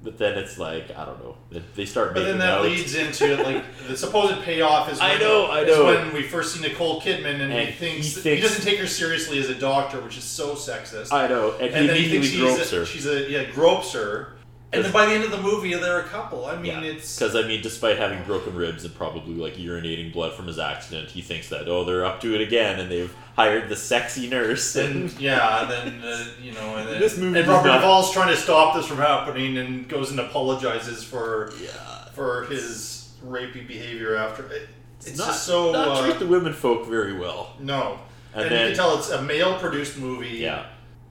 But 0.07 0.19
then 0.19 0.39
it's 0.39 0.57
like 0.57 0.97
I 0.97 1.05
don't 1.05 1.19
know. 1.19 1.37
They- 1.75 1.85
start 1.85 2.15
But 2.15 2.21
making 2.21 2.39
then 2.39 2.39
that 2.39 2.59
out. 2.59 2.63
leads 2.65 2.95
into 2.95 3.43
like 3.43 3.65
the 3.89 3.97
supposed 3.97 4.41
payoff 4.43 4.89
is 4.93 5.01
when, 5.01 5.11
I 5.11 5.19
know, 5.19 5.47
I 5.47 5.63
is 5.63 5.77
know. 5.77 5.85
when 5.87 6.15
we 6.15 6.23
first 6.23 6.55
see 6.55 6.61
Nicole 6.61 7.01
Kidman 7.01 7.41
and, 7.41 7.53
And 7.53 7.53
he 7.53 7.65
he 7.67 7.73
thinks 7.73 8.23
he, 8.23 8.41
doesn't 8.41 8.63
take 8.65 8.79
her 8.79 8.87
seriously 8.87 9.41
as 9.41 9.49
a 9.51 9.55
doctor, 9.57 10.01
which 10.01 10.17
is 10.17 10.23
so 10.23 10.55
sexist. 10.55 11.13
I 11.13 11.27
know, 11.27 11.53
and 11.55 11.63
he 11.63 11.69
then 11.71 11.85
immediately 11.91 12.29
thinks 12.29 12.37
gropes 12.39 12.59
she's 12.63 12.73
a, 12.73 12.77
her. 12.79 12.87
She's 12.87 13.07
a 13.07 13.29
yeah 13.31 13.45
gropes 13.51 13.93
her, 13.95 14.35
and 14.77 14.85
then 14.85 14.93
by 14.93 15.07
the 15.07 15.13
end 15.13 15.25
of 15.25 15.31
the 15.31 15.41
movie 15.41 15.75
they're 15.75 16.01
a 16.01 16.05
couple. 16.05 16.47
I 16.47 16.57
mean, 16.57 16.83
it's 16.85 17.19
Because 17.19 17.35
I 17.35 17.47
mean, 17.47 17.63
despite 17.63 17.99
having 17.99 18.23
broken 18.25 18.55
ribs 18.55 18.85
and 18.85 18.95
probably 18.95 19.35
like 19.35 19.55
urinating 19.57 20.13
blood 20.13 20.33
from 20.35 20.47
his 20.47 20.59
accident, 20.59 21.11
he 21.11 21.21
thinks 21.23 21.49
that 21.49 21.69
oh 21.69 21.85
they're 21.85 22.05
up 22.05 22.21
to 22.23 22.35
it 22.35 22.41
again, 22.41 22.79
and 22.81 22.91
they've 22.91 23.15
hired 23.35 23.69
the 23.69 23.77
sexy 23.77 24.29
nurse. 24.29 24.77
and 24.77 25.13
yeah, 25.21 25.63
and 25.63 25.71
then 25.71 26.03
uh, 26.05 26.25
you 26.41 26.53
know, 26.53 26.77
and 26.77 26.89
then 26.89 27.01
This 27.01 27.17
movie 27.19 27.39
and 27.39 27.47
does 27.47 27.57
Robert 27.57 27.69
not- 27.69 27.81
Duvall's 27.81 28.13
trying 28.13 28.29
to 28.35 28.41
stop 28.41 28.75
this 28.77 28.87
from 28.87 28.99
happening 28.99 29.59
and 29.59 29.89
goes 29.89 30.11
and 30.11 30.21
apologizes 30.21 31.03
for 31.05 31.53
yeah. 31.63 31.71
for 32.13 32.45
his 32.45 33.13
rapey 33.25 33.67
behavior 33.67 34.17
after. 34.17 34.45
It, 34.53 34.69
it's 35.01 35.19
not, 35.19 35.27
just 35.29 35.45
so 35.45 35.73
not 35.73 35.89
uh, 35.89 36.03
treat 36.05 36.19
the 36.19 36.27
women 36.27 36.53
folk 36.53 36.87
very 36.87 37.13
well. 37.13 37.55
No. 37.61 37.99
And 38.35 38.43
And, 38.45 38.51
then- 38.51 38.61
you 38.63 38.67
can 38.69 38.77
tell 38.77 38.99
it's 38.99 39.11
a 39.11 39.23
male 39.23 39.59
produced 39.59 39.99
movie 39.99 40.29
Yeah. 40.39 40.67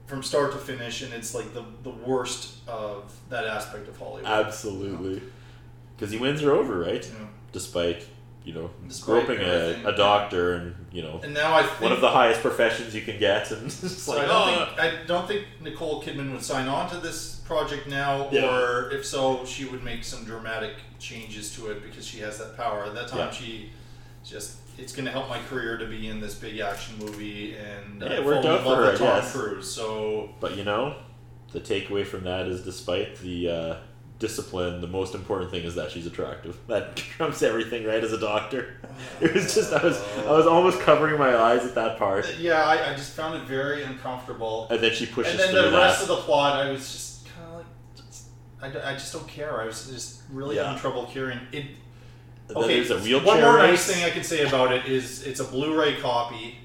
From 0.06 0.22
start 0.22 0.52
to 0.52 0.58
finish, 0.58 1.02
and 1.02 1.12
it's 1.12 1.34
like 1.34 1.52
the, 1.52 1.64
the 1.82 1.90
worst 1.90 2.56
of 2.68 3.12
that 3.28 3.44
aspect 3.44 3.88
of 3.88 3.98
Hollywood. 3.98 4.24
Absolutely, 4.24 5.22
because 5.96 6.12
he 6.12 6.18
wins 6.18 6.40
her 6.40 6.52
over, 6.52 6.78
right? 6.78 7.04
Yeah. 7.04 7.26
Despite 7.52 8.04
you 8.44 8.52
know 8.54 8.70
Despite 8.86 9.26
groping 9.26 9.44
a, 9.44 9.88
a 9.88 9.96
doctor 9.96 10.54
and 10.54 10.74
you 10.92 11.02
know 11.02 11.20
And 11.24 11.34
now 11.34 11.52
I 11.52 11.64
one 11.64 11.90
of 11.90 12.00
the 12.00 12.10
highest 12.10 12.42
professions 12.42 12.94
you 12.94 13.02
can 13.02 13.18
get, 13.18 13.50
and 13.50 13.66
it's 13.66 14.02
So 14.02 14.12
like 14.12 14.24
I, 14.24 14.26
don't 14.28 14.48
oh, 14.48 14.66
think, 14.66 14.78
I 14.80 15.06
don't 15.06 15.26
think 15.26 15.46
Nicole 15.60 16.02
Kidman 16.02 16.32
would 16.32 16.44
sign 16.44 16.68
on 16.68 16.88
to 16.90 16.98
this 16.98 17.36
project 17.46 17.88
now, 17.88 18.28
Yeah. 18.30 18.44
or 18.48 18.90
if 18.92 19.04
so, 19.04 19.44
she 19.44 19.64
would 19.64 19.82
make 19.82 20.04
some 20.04 20.24
dramatic 20.24 20.74
changes 21.00 21.54
to 21.56 21.70
it 21.70 21.82
because 21.82 22.06
she 22.06 22.18
has 22.20 22.38
that 22.38 22.56
power. 22.56 22.84
At 22.84 22.94
that 22.94 23.08
time, 23.08 23.18
Yeah. 23.18 23.30
she 23.30 23.70
just 24.24 24.58
it's 24.78 24.92
going 24.94 25.06
to 25.06 25.10
help 25.12 25.28
my 25.28 25.38
career 25.44 25.76
to 25.78 25.86
be 25.86 26.08
in 26.08 26.20
this 26.20 26.34
big 26.34 26.58
action 26.58 26.98
movie, 26.98 27.56
and 27.56 28.00
Yeah, 28.02 28.08
I 28.08 28.14
it 28.16 28.24
worked 28.24 28.44
in 28.44 28.50
out 28.50 28.62
for 28.62 28.76
her, 28.76 28.96
Tom 28.96 29.06
guess. 29.20 29.32
Cruise. 29.32 29.70
So 29.72 30.30
But 30.40 30.56
you 30.56 30.64
know, 30.64 30.96
the 31.52 31.60
takeaway 31.60 32.06
from 32.06 32.24
that 32.24 32.46
is 32.46 32.62
despite 32.62 33.16
the 33.18 33.50
uh, 33.50 33.76
discipline, 34.18 34.80
the 34.80 34.86
most 34.86 35.14
important 35.14 35.50
thing 35.50 35.62
is 35.64 35.74
that 35.76 35.90
she's 35.90 36.06
attractive. 36.06 36.58
That 36.68 36.96
trumps 36.96 37.42
everything, 37.42 37.84
right? 37.84 38.02
As 38.02 38.12
a 38.12 38.18
doctor, 38.20 38.80
it 39.20 39.32
was 39.34 39.54
just 39.54 39.72
I 39.72 39.82
was 39.82 39.98
I 40.18 40.30
was 40.32 40.46
almost 40.46 40.80
covering 40.80 41.18
my 41.18 41.36
eyes 41.36 41.64
at 41.64 41.74
that 41.74 41.98
part, 41.98 42.26
yeah, 42.38 42.62
I, 42.64 42.92
I 42.92 42.94
just 42.94 43.12
found 43.12 43.34
it 43.40 43.46
very 43.46 43.82
uncomfortable. 43.82 44.66
and 44.70 44.80
then 44.80 44.92
she 44.92 45.06
pushes 45.06 45.32
and 45.32 45.40
then 45.40 45.50
through 45.50 45.62
the 45.62 45.70
that. 45.70 45.78
rest 45.86 46.02
of 46.02 46.08
the 46.08 46.16
plot, 46.16 46.56
I 46.66 46.70
was 46.70 46.80
just 46.80 47.26
kind 47.28 47.46
of 47.48 48.74
like, 48.74 48.84
I 48.84 48.92
just 48.94 49.12
don't 49.12 49.28
care. 49.28 49.60
I 49.60 49.66
was 49.66 49.86
just 49.90 50.22
really 50.30 50.56
Yeah. 50.56 50.64
having 50.64 50.80
trouble 50.80 51.06
caring 51.06 51.38
it. 51.52 51.66
Then 52.48 52.68
there's 52.68 52.90
a 52.90 52.94
one 52.94 53.02
wheelchair 53.04 53.42
more 53.42 53.56
race. 53.56 53.70
nice 53.70 53.86
thing 53.94 54.04
I 54.04 54.10
can 54.10 54.22
say 54.22 54.46
about 54.46 54.72
it 54.72 54.86
is 54.86 55.26
it's 55.26 55.40
a 55.40 55.44
Blu-ray 55.44 56.00
copy, 56.00 56.58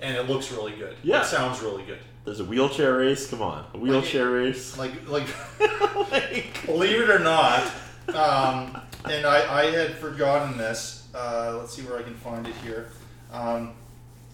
and 0.00 0.16
it 0.16 0.28
looks 0.28 0.50
really 0.50 0.72
good. 0.72 0.96
Yeah. 1.02 1.22
it 1.22 1.26
sounds 1.26 1.60
really 1.62 1.84
good. 1.84 1.98
There's 2.24 2.40
a 2.40 2.44
wheelchair 2.44 2.96
race. 2.98 3.28
Come 3.28 3.42
on, 3.42 3.64
a 3.74 3.78
wheelchair 3.78 4.30
race. 4.30 4.76
Like 4.76 5.08
like, 5.08 5.26
believe 6.66 7.00
it 7.00 7.10
or 7.10 7.18
not, 7.20 7.62
um, 8.08 8.80
and 9.08 9.24
I, 9.26 9.62
I 9.62 9.70
had 9.70 9.94
forgotten 9.96 10.58
this. 10.58 11.08
Uh, 11.14 11.56
let's 11.58 11.74
see 11.74 11.82
where 11.82 11.98
I 11.98 12.02
can 12.02 12.14
find 12.14 12.46
it 12.46 12.54
here. 12.64 12.88
Um, 13.32 13.72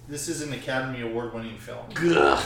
this 0.09 0.29
is 0.29 0.43
an 0.43 0.53
Academy 0.53 1.03
Award-winning 1.03 1.59
film. 1.59 1.87
Ugh. 1.97 2.45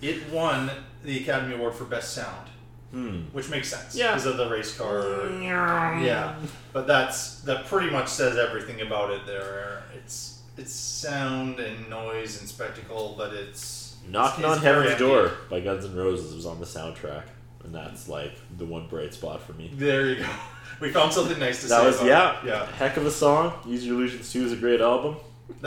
It 0.00 0.28
won 0.30 0.70
the 1.02 1.20
Academy 1.22 1.54
Award 1.54 1.74
for 1.74 1.84
Best 1.84 2.12
Sound. 2.14 2.48
Hmm. 2.94 3.20
Which 3.32 3.50
makes 3.50 3.68
sense. 3.68 3.94
Yeah. 3.96 4.12
Because 4.12 4.26
of 4.26 4.36
the 4.36 4.48
race 4.48 4.76
car. 4.78 5.28
Yeah. 5.40 6.36
But 6.72 6.86
that's 6.86 7.40
that 7.42 7.66
pretty 7.66 7.90
much 7.90 8.08
says 8.08 8.36
everything 8.38 8.80
about 8.82 9.10
it 9.10 9.26
there. 9.26 9.82
It's 9.96 10.40
it's 10.56 10.72
sound 10.72 11.58
and 11.58 11.90
noise 11.90 12.38
and 12.40 12.48
spectacle, 12.48 13.14
but 13.18 13.32
it's 13.34 13.96
Knocking 14.08 14.44
it's 14.44 14.54
on 14.56 14.60
very 14.60 14.74
Heaven's 14.88 14.90
empty. 15.02 15.04
Door 15.06 15.32
by 15.50 15.60
Guns 15.60 15.84
N' 15.84 15.96
Roses 15.96 16.34
was 16.34 16.46
on 16.46 16.60
the 16.60 16.66
soundtrack, 16.66 17.24
and 17.64 17.74
that's 17.74 18.08
like 18.08 18.32
the 18.58 18.64
one 18.66 18.86
bright 18.86 19.12
spot 19.14 19.42
for 19.42 19.54
me. 19.54 19.70
There 19.74 20.06
you 20.08 20.16
go. 20.22 20.26
We 20.80 20.90
found 20.90 21.12
something 21.12 21.38
nice 21.38 21.62
to 21.62 21.68
That 21.68 21.80
say 21.80 21.86
was 21.86 21.96
about 22.00 22.06
yeah, 22.08 22.40
it. 22.42 22.46
Yeah. 22.46 22.66
heck 22.76 22.96
of 22.96 23.06
a 23.06 23.10
song. 23.10 23.52
Use 23.64 23.86
Your 23.86 23.94
Illusions 23.94 24.32
Two 24.32 24.44
is 24.44 24.52
a 24.52 24.56
great 24.56 24.80
album. 24.80 25.16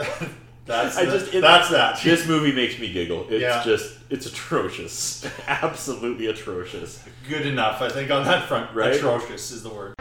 That's 0.66 0.96
I 0.98 1.04
the- 1.06 1.18
just 1.18 1.34
it- 1.34 1.40
that's 1.40 1.70
that. 1.70 2.00
This 2.02 2.26
movie 2.26 2.52
makes 2.52 2.78
me 2.78 2.92
giggle. 2.92 3.26
It's 3.30 3.40
Yeah. 3.42 3.62
just 3.64 3.97
it's 4.10 4.26
atrocious, 4.26 5.26
absolutely 5.46 6.26
atrocious. 6.26 7.02
Good 7.28 7.46
enough, 7.46 7.82
I 7.82 7.88
think, 7.88 8.10
on 8.10 8.24
that 8.24 8.48
front. 8.48 8.74
Right? 8.74 8.94
Atrocious 8.94 9.50
is 9.50 9.62
the 9.62 9.70
word. 9.70 9.94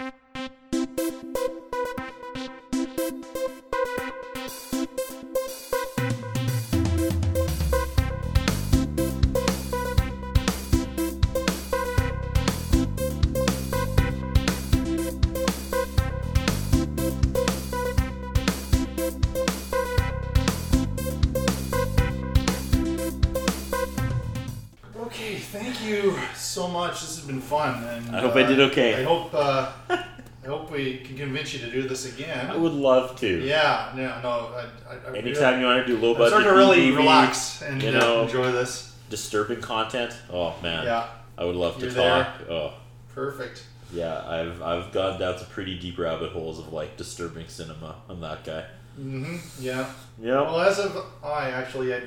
Okay, 25.28 25.40
thank 25.40 25.84
you 25.84 26.18
so 26.36 26.70
much. 26.70 27.02
This 27.02 27.18
has 27.18 27.26
been 27.26 27.42
fun, 27.42 27.84
and 27.84 28.16
I 28.16 28.22
hope 28.22 28.38
I 28.38 28.44
did 28.44 28.62
okay. 28.62 29.02
I 29.02 29.04
hope 29.04 29.34
uh, 29.34 29.74
I 29.90 30.48
hope 30.48 30.72
we 30.72 31.00
can 31.00 31.18
convince 31.18 31.54
you 31.54 31.60
to 31.66 31.70
do 31.70 31.86
this 31.86 32.06
again. 32.06 32.50
I 32.50 32.56
would 32.56 32.72
love 32.72 33.20
to. 33.20 33.28
Yeah, 33.28 33.92
no, 33.94 34.22
no. 34.22 34.54
I, 34.56 34.94
I, 34.94 35.12
I 35.14 35.18
Anytime 35.18 35.60
you 35.60 35.66
want 35.66 35.86
to 35.86 35.94
do 35.94 36.00
low 36.00 36.14
I'm 36.14 36.18
budget, 36.20 36.30
starting 36.30 36.50
to 36.50 36.56
really 36.56 36.92
movie, 36.92 36.96
relax 36.96 37.62
and 37.62 37.84
you 37.84 37.90
uh, 37.90 38.22
enjoy 38.22 38.54
this. 38.54 38.96
disturbing 39.10 39.60
content. 39.60 40.16
Oh 40.32 40.56
man, 40.64 40.86
Yeah. 40.86 41.10
I 41.38 41.44
would 41.44 41.58
love 41.58 41.78
to 41.80 41.88
You're 41.88 41.94
talk. 41.94 42.28
Oh, 42.50 42.74
Perfect. 43.14 43.66
yeah, 43.92 44.26
I've 44.26 44.62
I've 44.62 44.94
gone 44.94 45.20
down 45.20 45.38
some 45.40 45.48
pretty 45.48 45.78
deep 45.78 46.00
rabbit 46.00 46.32
holes 46.32 46.58
of 46.58 46.72
like 46.72 46.96
disturbing 46.96 47.50
cinema. 47.50 47.96
I'm 48.08 48.22
that 48.22 48.46
guy. 48.46 48.64
Mm 48.98 49.26
hmm 49.26 49.36
Yeah. 49.60 49.92
Yeah. 50.22 50.40
Well, 50.44 50.62
as 50.62 50.80
of 50.80 50.96
I 51.22 51.50
actually, 51.50 51.94
I, 51.94 52.04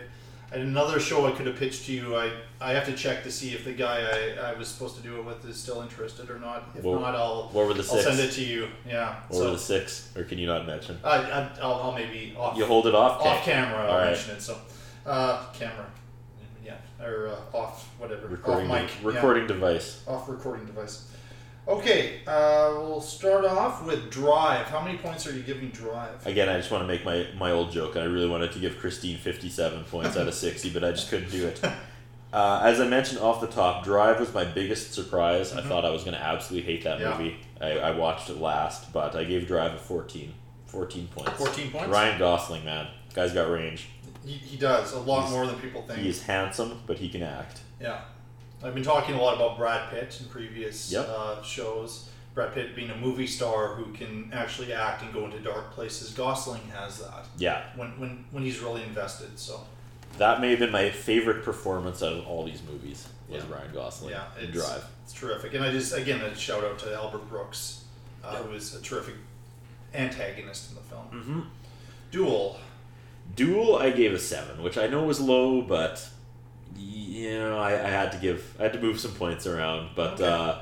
Had 0.51 0.63
another 0.63 0.99
show 0.99 1.27
I 1.27 1.31
could 1.31 1.47
have 1.47 1.57
pitched 1.57 1.87
to 1.87 1.93
you. 1.93 2.17
I 2.17 2.33
I 2.61 2.73
have 2.73 2.85
to 2.87 2.93
check 2.93 3.23
to 3.23 3.31
see 3.31 3.55
if 3.55 3.65
the 3.65 3.73
guy 3.73 4.03
I, 4.03 4.51
I 4.51 4.55
was 4.55 4.67
supposed 4.67 4.97
to 4.97 5.03
do 5.03 5.17
it 5.19 5.25
with 5.25 5.45
is 5.45 5.57
still 5.57 5.81
interested 5.81 6.29
or 6.29 6.41
not. 6.41 6.69
If 6.77 6.83
What- 6.83 7.01
not, 7.01 7.15
I'll 7.15 7.51
what 7.53 7.69
were 7.69 7.75
the 7.75 7.81
I'll 7.81 8.03
send 8.03 8.19
it 8.19 8.33
to 8.33 8.43
you. 8.43 8.69
Yeah. 8.85 9.15
What 9.29 9.39
so 9.39 9.45
were 9.45 9.51
the 9.53 9.59
six, 9.59 10.11
or 10.17 10.25
can 10.25 10.39
you 10.39 10.49
not 10.49 10.67
mention? 10.67 10.99
I, 11.05 11.19
I 11.19 11.51
I'll, 11.63 11.75
I'll 11.75 11.93
maybe 11.93 12.35
off. 12.37 12.57
You 12.59 12.67
hold 12.67 12.89
it 12.89 12.97
off? 12.97 13.21
Off 13.21 13.45
camera. 13.45 13.87
I'll 13.87 13.99
right. 13.99 14.07
mention 14.07 14.35
it. 14.35 14.43
So, 14.43 14.59
uh, 15.07 15.47
camera. 15.53 15.87
Yeah, 16.65 16.75
or 17.01 17.29
uh, 17.29 17.57
off 17.57 17.89
whatever. 17.99 18.27
Recording 18.27 18.69
off 18.71 18.83
mic. 18.83 18.89
de- 18.89 19.03
yeah. 19.03 19.15
recording 19.15 19.47
device. 19.47 20.03
Off 20.09 20.29
recording 20.29 20.67
device. 20.67 21.10
Okay, 21.69 22.21
uh, 22.27 22.73
we'll 22.79 23.01
start 23.01 23.45
off 23.45 23.85
with 23.85 24.11
Drive. 24.11 24.67
How 24.67 24.83
many 24.83 24.99
points 24.99 25.27
are 25.27 25.33
you 25.37 25.43
giving 25.43 25.69
Drive? 25.69 26.27
Again, 26.27 26.49
I 26.49 26.57
just 26.57 26.71
want 26.71 26.83
to 26.83 26.89
make 26.89 27.05
my, 27.05 27.27
my 27.37 27.53
old 27.53 27.71
joke. 27.71 27.97
I 27.97 28.05
really 28.05 28.29
wanted 28.29 28.51
to 28.53 28.59
give 28.59 28.79
Christine 28.79 29.19
57 29.19 29.85
points 29.85 30.17
out 30.17 30.27
of 30.27 30.35
60, 30.35 30.71
but 30.71 30.83
I 30.83 30.91
just 30.91 31.11
couldn't 31.11 31.31
do 31.31 31.47
it. 31.47 31.63
Uh, 32.33 32.61
as 32.65 32.81
I 32.81 32.89
mentioned 32.89 33.21
off 33.21 33.41
the 33.41 33.47
top, 33.47 33.85
Drive 33.85 34.19
was 34.19 34.33
my 34.35 34.45
biggest 34.45 34.95
surprise. 34.95 35.53
I 35.53 35.61
Mhm. 35.61 35.69
thought 35.69 35.85
I 35.85 35.91
was 35.91 36.03
going 36.03 36.15
to 36.17 36.23
absolutely 36.23 36.73
hate 36.73 36.85
that 36.85 36.99
Yeah. 37.01 37.17
movie. 37.17 37.37
I, 37.61 37.73
I 37.79 37.91
watched 37.93 38.31
it 38.31 38.39
last, 38.39 38.93
but 38.93 39.15
I 39.15 39.25
gave 39.25 39.47
Drive 39.47 39.75
a 39.75 39.79
14. 39.79 40.33
14 40.67 41.09
points. 41.09 41.33
14 41.33 41.71
points? 41.71 41.89
Ryan 41.89 42.19
Gosling, 42.19 42.65
man. 42.65 42.89
Guy's 43.15 43.33
got 43.33 43.51
range. 43.51 43.89
He, 44.25 44.33
he 44.35 44.57
does 44.57 44.93
a 44.93 44.99
lot 45.01 45.23
He's- 45.23 45.33
more 45.33 45.47
than 45.47 45.57
people 45.61 45.83
think. 45.83 46.01
He's 46.01 46.23
handsome, 46.23 46.81
but 46.87 46.99
he 46.99 47.09
can 47.09 47.23
act. 47.23 47.61
Yeah. 47.81 48.01
I've 48.63 48.75
been 48.75 48.83
talking 48.85 49.15
a 49.15 49.21
lot 49.21 49.35
about 49.37 49.57
Brad 49.57 49.91
Pitt 49.91 50.19
in 50.21 50.27
previous 50.29 50.93
Yep. 50.93 51.09
uh, 51.09 51.43
shows. 51.43 52.09
Brad 52.35 52.53
Pitt 52.55 52.77
being 52.77 52.91
a 52.91 52.97
movie 52.97 53.27
star 53.27 53.75
who 53.75 53.93
can 53.93 54.31
actually 54.33 54.73
act 54.73 55.03
and 55.03 55.13
go 55.13 55.25
into 55.25 55.39
dark 55.41 55.73
places. 55.73 56.11
Gosling 56.11 56.63
has 56.75 56.99
that. 56.99 57.27
Yeah. 57.39 57.63
When, 57.75 57.99
when, 57.99 58.25
when 58.31 58.43
he's 58.45 58.61
really 58.61 58.83
invested. 58.83 59.39
So, 59.39 59.67
That 60.19 60.41
may 60.41 60.51
have 60.51 60.59
been 60.61 60.71
my 60.71 60.91
favorite 60.91 61.43
performance 61.45 62.03
out 62.03 62.13
of 62.13 62.27
all 62.27 62.45
these 62.45 62.63
movies, 62.63 63.09
was 63.29 63.43
Yeah. 63.45 63.53
Ryan 63.57 63.73
Gosling 63.73 64.11
yeah, 64.13 64.25
in 64.39 64.49
it's, 64.51 64.53
Drive. 64.57 64.85
it's 65.05 65.13
terrific. 65.13 65.55
And 65.55 65.65
I 65.65 65.73
just, 65.73 65.93
again, 65.97 66.21
a 66.21 66.35
shout 66.37 66.63
out 66.63 66.79
to 66.81 66.95
Albert 66.95 67.29
Brooks, 67.29 67.85
uh, 68.23 68.37
who 68.37 68.51
was 68.51 68.75
a 68.75 68.83
terrific 68.83 69.15
antagonist 69.95 70.71
in 70.71 70.77
the 70.77 70.83
film. 70.83 71.05
Mm-hmm. 71.13 71.41
Duel. 72.13 72.59
Duel, 73.35 73.77
I 73.77 73.91
gave 73.91 74.13
a 74.13 74.19
seven, 74.19 74.63
which 74.63 74.77
I 74.79 74.87
know 74.87 75.05
was 75.05 75.21
low, 75.21 75.63
but 75.63 76.09
you 76.77 77.39
know, 77.39 77.59
I, 77.59 77.73
I 77.73 77.89
had 77.91 78.13
to 78.13 78.19
give, 78.19 78.55
I 78.59 78.65
had 78.65 78.73
to 78.75 78.81
move 78.81 78.99
some 79.01 79.13
points 79.13 79.47
around, 79.47 79.91
but 79.95 80.15
Okay. 80.15 80.25
uh, 80.27 80.55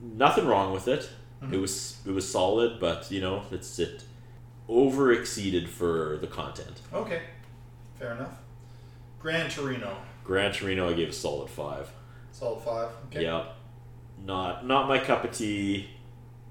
nothing 0.00 0.46
wrong 0.46 0.72
with 0.72 0.88
it. 0.88 1.08
Mhm. 1.42 1.52
It 1.54 1.58
was 1.58 1.98
it 2.06 2.12
was 2.12 2.30
solid, 2.30 2.78
but 2.80 3.10
you 3.10 3.20
know, 3.20 3.42
it's 3.50 3.78
it 3.78 4.04
over 4.68 5.12
exceeded 5.12 5.68
for 5.68 6.18
the 6.20 6.26
content. 6.28 6.80
Okay. 6.92 7.22
Fair 7.98 8.12
enough. 8.12 8.36
Gran 9.20 9.50
Torino. 9.50 9.96
Gran 10.24 10.52
Torino, 10.52 10.88
I 10.88 10.92
gave 10.94 11.08
a 11.08 11.12
solid 11.12 11.50
five. 11.50 11.90
Solid 12.30 12.62
five. 12.62 12.88
Okay. 13.06 13.22
Yeah, 13.24 13.44
not 14.24 14.64
not 14.66 14.86
my 14.88 14.98
cup 14.98 15.24
of 15.24 15.32
tea. 15.32 15.90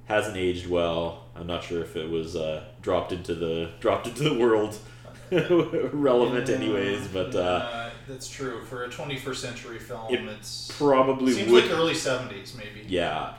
Hasn't 0.06 0.36
aged 0.36 0.68
well. 0.68 1.24
I'm 1.36 1.48
not 1.48 1.64
sure 1.64 1.82
if 1.82 1.96
it 1.96 2.10
was 2.10 2.36
uh, 2.36 2.66
dropped 2.82 3.14
into 3.14 3.34
the 3.34 3.72
dropped 3.80 4.08
into 4.08 4.24
the 4.24 4.38
world 4.38 4.78
relevant, 5.32 6.50
Yeah, 6.50 6.56
anyways. 6.56 7.08
But 7.08 7.34
uh, 7.36 7.81
that's 8.08 8.30
true 8.30 8.62
for 8.66 8.84
a 8.84 8.90
21st 8.90 9.36
century 9.36 9.80
film. 9.80 10.14
It 10.14 10.22
it's 10.22 10.72
probably 10.78 11.34
seems 11.34 11.52
would- 11.52 11.66
like 11.66 11.74
early 11.74 11.94
70s, 11.94 12.56
maybe. 12.56 12.86
yeah, 12.88 13.34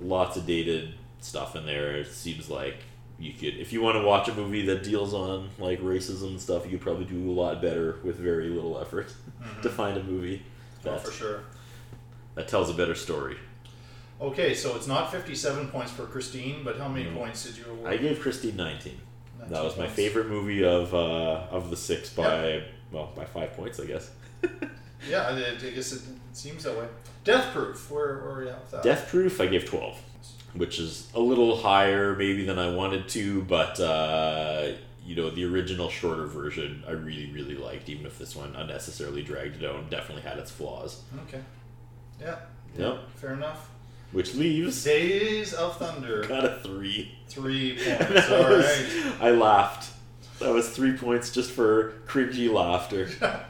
lots 0.00 0.36
of 0.36 0.46
dated 0.46 0.94
stuff 1.20 1.56
in 1.56 1.66
there. 1.66 1.96
It 1.96 2.08
seems 2.12 2.48
like 2.48 2.76
you 3.18 3.32
could, 3.32 3.56
if 3.58 3.72
you 3.72 3.80
want 3.82 3.96
to 3.96 4.02
watch 4.04 4.28
a 4.28 4.34
movie 4.34 4.64
that 4.66 4.82
deals 4.84 5.12
on 5.14 5.50
like 5.58 5.80
racism 5.80 6.28
and 6.28 6.40
stuff, 6.40 6.64
you 6.64 6.72
could 6.72 6.80
probably 6.80 7.04
do 7.04 7.30
a 7.30 7.32
lot 7.32 7.60
better 7.60 7.96
with 8.04 8.16
very 8.16 8.48
little 8.48 8.80
effort 8.80 9.08
to 9.62 9.68
Mhm. 9.68 9.72
find 9.72 9.96
a 9.98 10.02
movie 10.02 10.42
Oh, 10.86 10.96
for 10.98 11.10
sure. 11.10 11.40
that 12.36 12.46
tells 12.48 12.70
a 12.70 12.74
better 12.74 12.94
story. 12.94 13.36
Okay, 14.20 14.52
so 14.54 14.74
it's 14.76 14.86
not 14.86 15.12
57 15.12 15.68
points 15.68 15.92
for 15.92 16.04
Christine, 16.06 16.62
but 16.64 16.76
how 16.78 16.88
many 16.88 17.08
No. 17.10 17.16
points 17.18 17.44
did 17.44 17.56
you 17.56 17.64
award? 17.70 17.92
I 17.92 17.96
gave 17.96 18.20
Christine 18.20 18.56
19. 18.56 19.00
19 19.38 19.52
that 19.54 19.62
was 19.64 19.76
my 19.76 19.86
favorite 19.88 20.26
movie 20.28 20.64
of 20.64 20.92
uh, 20.94 21.46
of 21.50 21.70
the 21.70 21.76
six 21.76 22.10
by 22.12 22.62
well 22.92 23.12
by 23.16 23.24
five 23.24 23.52
points, 23.54 23.80
I 23.80 23.86
guess. 23.86 24.10
Yeah, 25.08 25.28
I, 25.28 25.30
I 25.64 25.70
guess 25.70 25.92
it 25.92 26.02
seems 26.32 26.64
that 26.64 26.76
way. 26.76 26.84
Death 27.22 27.52
Proof. 27.54 27.88
Where, 27.88 28.18
where 28.18 28.32
are 28.32 28.42
you 28.42 28.48
at 28.50 28.60
with 28.62 28.70
that? 28.72 28.82
Death 28.82 29.08
Proof, 29.08 29.40
I 29.40 29.46
gave 29.46 29.64
12, 29.64 29.96
which 30.54 30.80
is 30.80 31.08
a 31.14 31.20
little 31.20 31.56
higher 31.56 32.16
maybe 32.16 32.44
than 32.44 32.58
I 32.58 32.70
wanted 32.74 33.08
to, 33.10 33.42
but 33.42 33.78
uh, 33.78 34.72
you 35.06 35.14
know, 35.14 35.30
the 35.30 35.44
original 35.44 35.88
shorter 35.88 36.26
version 36.26 36.82
I 36.86 36.90
really, 36.92 37.30
really 37.30 37.54
liked, 37.54 37.88
even 37.88 38.06
if 38.06 38.18
this 38.18 38.34
one 38.34 38.56
unnecessarily 38.56 39.22
dragged 39.22 39.62
it 39.62 39.70
out 39.70 39.76
and 39.76 39.88
definitely 39.88 40.22
had 40.28 40.36
its 40.36 40.50
flaws. 40.50 41.00
Okay. 41.28 41.42
Yeah. 42.20 42.36
Yep. 42.76 43.10
Fair 43.14 43.34
enough. 43.34 43.70
Which 44.10 44.34
leaves 44.34 44.82
Days 44.82 45.54
of 45.54 45.76
Thunder. 45.76 46.24
got 46.26 46.44
a 46.44 46.58
three. 46.64 47.16
Three 47.28 47.78
points. 47.84 48.30
All 48.30 48.48
right. 48.50 48.86
I 49.20 49.30
laughed. 49.30 49.92
That 50.40 50.52
was 50.52 50.68
three 50.68 50.96
points 50.96 51.32
just 51.32 51.50
for 51.50 51.94
cringy 52.06 52.52
laughter. 52.52 53.06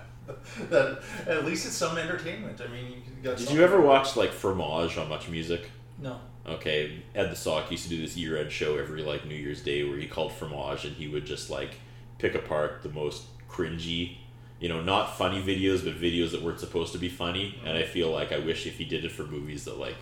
that 0.71 1.03
at 1.27 1.45
least 1.45 1.67
it's 1.67 1.75
some 1.75 1.99
entertainment. 1.99 2.61
I 2.61 2.71
mean, 2.71 3.03
you 3.07 3.23
got. 3.23 3.37
Did 3.37 3.51
you 3.51 3.63
ever 3.63 3.81
watch 3.81 4.17
like 4.17 4.31
Fromage 4.31 4.97
on 4.97 5.09
Much 5.09 5.29
Music? 5.29 5.71
No. 5.99 6.21
Okay, 6.47 7.03
Ed 7.15 7.31
the 7.31 7.37
Sock 7.37 7.71
used 7.71 7.85
to 7.85 7.91
do 7.91 8.01
this 8.01 8.17
year-end 8.17 8.51
show 8.51 8.79
every 8.79 9.03
like 9.03 9.27
New 9.27 9.35
Year's 9.35 9.61
Day 9.61 9.85
where 9.85 9.99
he 9.99 10.07
called 10.07 10.33
Fromage 10.33 10.85
and 10.85 10.97
he 10.97 11.09
would 11.09 11.27
just 11.27 11.51
like 11.51 11.73
pick 12.19 12.35
apart 12.35 12.83
the 12.83 12.89
most 12.89 13.25
cringy, 13.51 14.17
you 14.59 14.69
know, 14.69 14.81
not 14.81 15.19
funny 15.19 15.43
videos, 15.43 15.85
but 15.85 16.01
videos 16.01 16.31
that 16.31 16.43
weren't 16.43 16.61
supposed 16.61 16.93
to 16.93 16.99
be 16.99 17.09
funny. 17.09 17.61
And 17.65 17.77
I 17.77 17.85
feel 17.85 18.11
like 18.11 18.33
I 18.33 18.39
wish 18.39 18.67
if 18.67 18.79
he 18.79 18.85
did 18.85 19.05
it 19.05 19.13
for 19.13 19.25
movies 19.25 19.65
that 19.65 19.79
like 19.79 19.97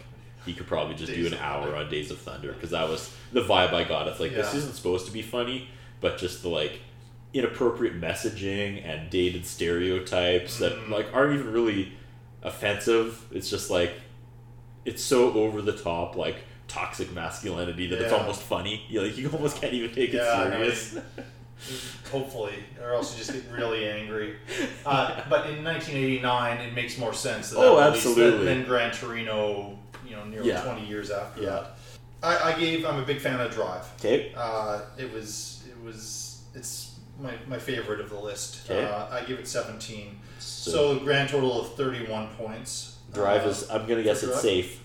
he 0.45 0.53
could 0.55 0.69
probably 0.69 0.95
just 0.95 1.13
Days 1.13 1.29
do 1.29 1.35
an 1.35 1.43
hour 1.43 1.63
Thunder. 1.63 1.77
on 1.77 1.91
Days 1.91 2.11
of 2.13 2.19
Thunder 2.19 2.53
because 2.53 2.71
that 2.71 2.89
was 2.89 3.13
the 3.33 3.43
vibe 3.43 3.73
I 3.73 3.83
got. 3.83 4.07
It's 4.07 4.21
like 4.21 4.33
this 4.33 4.55
isn't 4.55 4.75
supposed 4.77 5.07
to 5.07 5.13
be 5.13 5.23
funny, 5.23 5.69
but 6.01 6.19
just 6.19 6.43
the 6.43 6.49
like 6.49 6.81
inappropriate 7.35 8.01
messaging 8.01 8.83
and 8.85 9.11
dated 9.11 9.45
stereotypes 9.47 10.59
that 10.59 10.73
Mm. 10.73 10.91
like 10.91 11.07
aren't 11.13 11.35
even 11.39 11.53
really 11.53 11.93
offensive. 12.43 13.25
It's 13.33 13.51
just 13.51 13.71
like 13.71 13.93
it's 14.85 15.03
so 15.03 15.33
over 15.35 15.61
the 15.63 15.73
top, 15.77 16.17
like 16.17 16.37
toxic 16.69 17.13
masculinity 17.13 17.87
that 17.89 18.01
it's 18.01 18.13
almost 18.13 18.41
funny. 18.43 18.85
You 18.89 19.03
like 19.03 19.17
you 19.19 19.29
almost 19.31 19.61
can't 19.61 19.73
even 19.73 19.95
take 19.95 20.11
it 20.11 20.17
Yeah, 20.17 20.33
I 20.33 20.51
serious. 20.51 20.99
Hopefully, 22.13 22.55
or 22.83 22.93
else 22.93 23.13
you 23.13 23.25
just 23.25 23.33
get 23.33 23.51
really 23.59 23.89
angry. 23.89 24.37
Uh, 24.85 25.23
but 25.29 25.49
in 25.49 25.65
1989, 25.65 26.59
it 26.61 26.75
makes 26.75 26.99
more 26.99 27.13
sense. 27.15 27.51
That 27.51 27.59
Oh, 27.59 27.77
that 27.79 27.95
absolutely. 27.95 28.45
Than, 28.45 28.65
Gran 28.65 28.93
Torino, 28.93 29.79
you 30.07 30.15
know, 30.17 30.25
nearly 30.25 30.49
Yeah. 30.51 30.61
20 30.63 30.87
years 30.87 31.11
after 31.11 31.41
Yeah. 31.43 31.49
that. 31.49 31.79
I, 32.23 32.53
I 32.53 32.59
gave. 32.61 32.85
I'm 32.85 32.99
a 33.01 33.05
big 33.07 33.21
fan 33.21 33.41
of 33.41 33.53
Drive. 33.53 33.85
Okay. 33.99 34.33
Uh, 34.37 34.83
it 34.99 35.13
was. 35.13 35.56
Was. 35.87 36.43
It's 36.55 36.99
my, 37.21 37.33
my 37.49 37.59
favorite 37.59 38.01
of 38.01 38.11
the 38.11 38.19
list. 38.19 38.71
Okay. 38.71 38.85
Uh, 38.85 39.09
I 39.11 39.23
give 39.25 39.39
it 39.39 39.47
17. 39.49 40.19
So, 40.39 40.71
So- 40.71 40.97
a 40.97 41.01
grand 41.01 41.29
total 41.31 41.61
of 41.61 41.75
31 41.75 42.29
points. 42.37 42.97
Drive 43.13 43.47
Uh, 43.47 43.51
is 43.51 43.71
I'm 43.71 43.87
gonna 43.87 44.03
guess 44.03 44.23
it's 44.23 44.41
safe. 44.41 44.83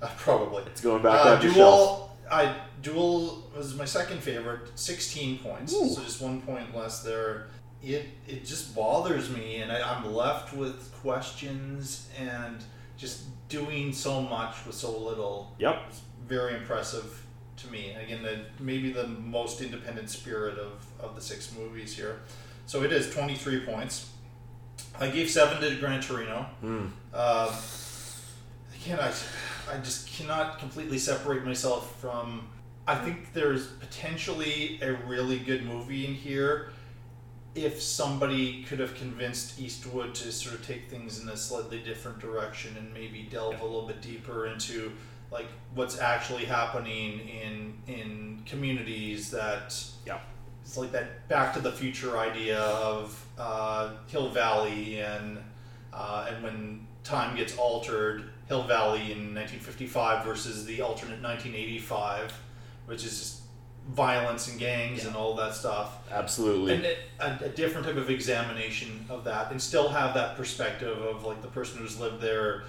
Uh, 0.00 0.08
probably. 0.16 0.62
It's 0.66 0.80
going 0.80 1.02
back 1.02 1.26
uh, 1.26 1.36
Duel, 1.40 1.52
shelf. 1.54 2.10
I 2.30 2.54
Duel 2.82 3.42
was 3.56 3.74
my 3.74 3.84
second 3.84 4.22
favorite, 4.22 4.70
sixteen 4.78 5.38
points, 5.40 5.74
Ooh. 5.74 5.88
so 5.92 6.02
just 6.02 6.20
one 6.22 6.40
point 6.42 6.74
less 6.76 7.02
there. 7.02 7.48
It 7.82 8.06
it 8.26 8.46
just 8.46 8.74
bothers 8.74 9.30
me, 9.30 9.56
and 9.56 9.72
I, 9.72 9.80
I'm 9.96 10.14
left 10.14 10.54
with 10.54 10.92
questions 11.02 12.08
and 12.18 12.62
just 12.96 13.24
doing 13.48 13.92
so 13.92 14.20
much 14.22 14.64
with 14.64 14.76
so 14.76 14.96
little. 14.96 15.54
Yep. 15.58 15.82
It's 15.88 16.00
very 16.26 16.54
impressive 16.54 17.25
to 17.58 17.70
me. 17.70 17.90
And 17.90 18.02
again, 18.02 18.22
the, 18.22 18.40
maybe 18.62 18.92
the 18.92 19.06
most 19.06 19.60
independent 19.60 20.10
spirit 20.10 20.58
of, 20.58 20.84
of 21.00 21.14
the 21.14 21.20
six 21.20 21.52
movies 21.56 21.96
here. 21.96 22.20
So 22.66 22.82
it 22.82 22.92
is 22.92 23.10
23 23.10 23.60
points. 23.60 24.10
I 24.98 25.08
gave 25.08 25.30
seven 25.30 25.60
to 25.60 25.76
Gran 25.76 26.00
Torino. 26.00 26.46
Hmm. 26.60 26.86
Um, 27.14 27.50
again, 28.82 28.98
I, 29.00 29.12
I 29.72 29.78
just 29.78 30.08
cannot 30.08 30.58
completely 30.58 30.98
separate 30.98 31.44
myself 31.44 31.98
from. 32.00 32.48
I 32.88 32.94
think 32.94 33.32
there's 33.32 33.66
potentially 33.66 34.78
a 34.80 34.92
really 35.06 35.38
good 35.40 35.64
movie 35.64 36.06
in 36.06 36.14
here 36.14 36.70
if 37.56 37.80
somebody 37.80 38.62
could 38.64 38.78
have 38.78 38.94
convinced 38.94 39.58
Eastwood 39.58 40.14
to 40.14 40.30
sort 40.30 40.54
of 40.54 40.66
take 40.66 40.90
things 40.90 41.22
in 41.22 41.28
a 41.30 41.36
slightly 41.36 41.78
different 41.78 42.18
direction 42.18 42.76
and 42.78 42.92
maybe 42.92 43.26
delve 43.30 43.60
a 43.60 43.64
little 43.64 43.86
bit 43.86 44.02
deeper 44.02 44.46
into 44.46 44.92
like 45.30 45.46
what's 45.74 45.98
actually 45.98 46.44
happening 46.44 47.20
in 47.28 47.74
in 47.86 48.42
communities 48.46 49.30
that 49.30 49.78
yeah 50.06 50.18
it's 50.66 50.76
like 50.76 50.90
that 50.92 51.28
Back 51.28 51.54
to 51.54 51.60
the 51.60 51.70
Future 51.70 52.18
idea 52.18 52.58
of 52.58 53.24
uh, 53.38 53.90
Hill 54.08 54.30
Valley 54.30 55.00
and 55.00 55.38
uh, 55.92 56.26
and 56.28 56.42
when 56.42 56.86
time 57.04 57.36
gets 57.36 57.56
altered, 57.56 58.24
Hill 58.48 58.64
Valley 58.64 59.12
in 59.12 59.32
1955 59.32 60.24
versus 60.24 60.66
the 60.66 60.82
alternate 60.82 61.22
1985, 61.22 62.32
which 62.86 63.04
is 63.04 63.18
just 63.18 63.40
violence 63.90 64.48
and 64.48 64.58
gangs 64.58 65.06
and 65.06 65.14
all 65.14 65.34
that 65.36 65.54
stuff. 65.54 65.98
Absolutely. 66.10 66.74
And 66.74 66.84
it, 66.84 66.98
a, 67.20 67.44
a 67.44 67.48
different 67.48 67.86
type 67.86 67.96
of 67.96 68.10
examination 68.10 69.06
of 69.08 69.22
that, 69.22 69.52
and 69.52 69.62
still 69.62 69.88
have 69.88 70.14
that 70.14 70.36
perspective 70.36 71.00
of 71.00 71.24
like 71.24 71.42
the 71.42 71.48
person 71.48 71.78
who's 71.78 71.98
lived 72.00 72.20
there 72.20 72.64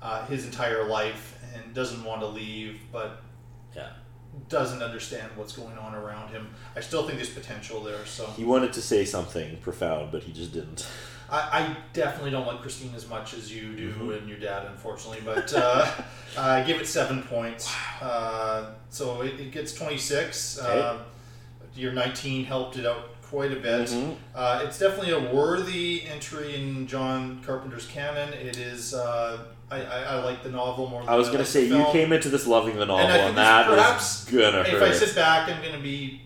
uh, 0.00 0.24
his 0.26 0.44
entire 0.44 0.84
life 0.84 1.41
and 1.54 1.74
doesn't 1.74 2.02
want 2.04 2.20
to 2.20 2.26
leave, 2.26 2.80
but 2.90 3.22
yeah, 3.74 3.90
doesn't 4.48 4.82
understand 4.82 5.30
what's 5.36 5.52
going 5.52 5.76
on 5.78 5.94
around 5.94 6.30
him. 6.30 6.48
I 6.76 6.80
still 6.80 7.02
think 7.04 7.16
there's 7.18 7.30
potential 7.30 7.82
there. 7.82 8.04
So 8.06 8.26
He 8.36 8.44
wanted 8.44 8.72
to 8.74 8.82
say 8.82 9.04
something 9.04 9.56
profound, 9.58 10.10
but 10.12 10.22
he 10.22 10.32
just 10.32 10.52
didn't. 10.52 10.86
I, 11.30 11.38
I 11.60 11.76
definitely 11.94 12.30
don't 12.30 12.46
like 12.46 12.60
Christine 12.60 12.94
as 12.94 13.08
much 13.08 13.32
as 13.34 13.50
you 13.54 13.74
do 13.74 13.92
Mhm. 13.94 14.18
and 14.18 14.28
your 14.28 14.38
dad, 14.38 14.66
unfortunately. 14.66 15.20
But 15.24 15.52
uh, 15.54 15.90
I 16.38 16.62
give 16.62 16.80
it 16.80 16.86
seven 16.86 17.22
points. 17.22 17.74
Uh, 18.02 18.72
so 18.90 19.22
it, 19.22 19.40
it 19.40 19.50
gets 19.52 19.72
26. 19.72 20.58
Okay. 20.60 20.80
Uh, 20.80 20.96
your 21.74 21.92
19 21.92 22.44
helped 22.44 22.76
it 22.76 22.84
out 22.84 23.08
quite 23.22 23.50
a 23.50 23.56
bit. 23.56 23.88
Mhm. 23.88 24.14
Uh, 24.34 24.60
it's 24.64 24.78
definitely 24.78 25.12
a 25.12 25.32
worthy 25.34 26.02
entry 26.06 26.54
in 26.54 26.86
John 26.86 27.42
Carpenter's 27.42 27.86
canon. 27.86 28.34
It 28.34 28.58
is. 28.58 28.92
Uh, 28.92 29.44
I, 29.72 29.82
I, 29.82 30.02
I 30.02 30.24
like 30.24 30.42
the 30.42 30.50
novel 30.50 30.88
more. 30.88 31.00
Than 31.00 31.08
I 31.10 31.16
was 31.16 31.28
gonna 31.28 31.40
like 31.40 31.46
say 31.48 31.64
you 31.66 31.84
came 31.92 32.12
into 32.12 32.28
this 32.28 32.46
loving 32.46 32.76
the 32.76 32.86
novel, 32.86 33.04
And 33.06 33.12
I 33.12 33.16
and, 33.28 33.36
that 33.38 33.66
perhaps 33.66 34.24
gonna 34.26 34.60
if 34.60 34.68
hurt. 34.68 34.82
I 34.82 34.92
sit 34.92 35.14
back, 35.14 35.48
I'm 35.48 35.62
gonna 35.62 35.82
be, 35.82 36.22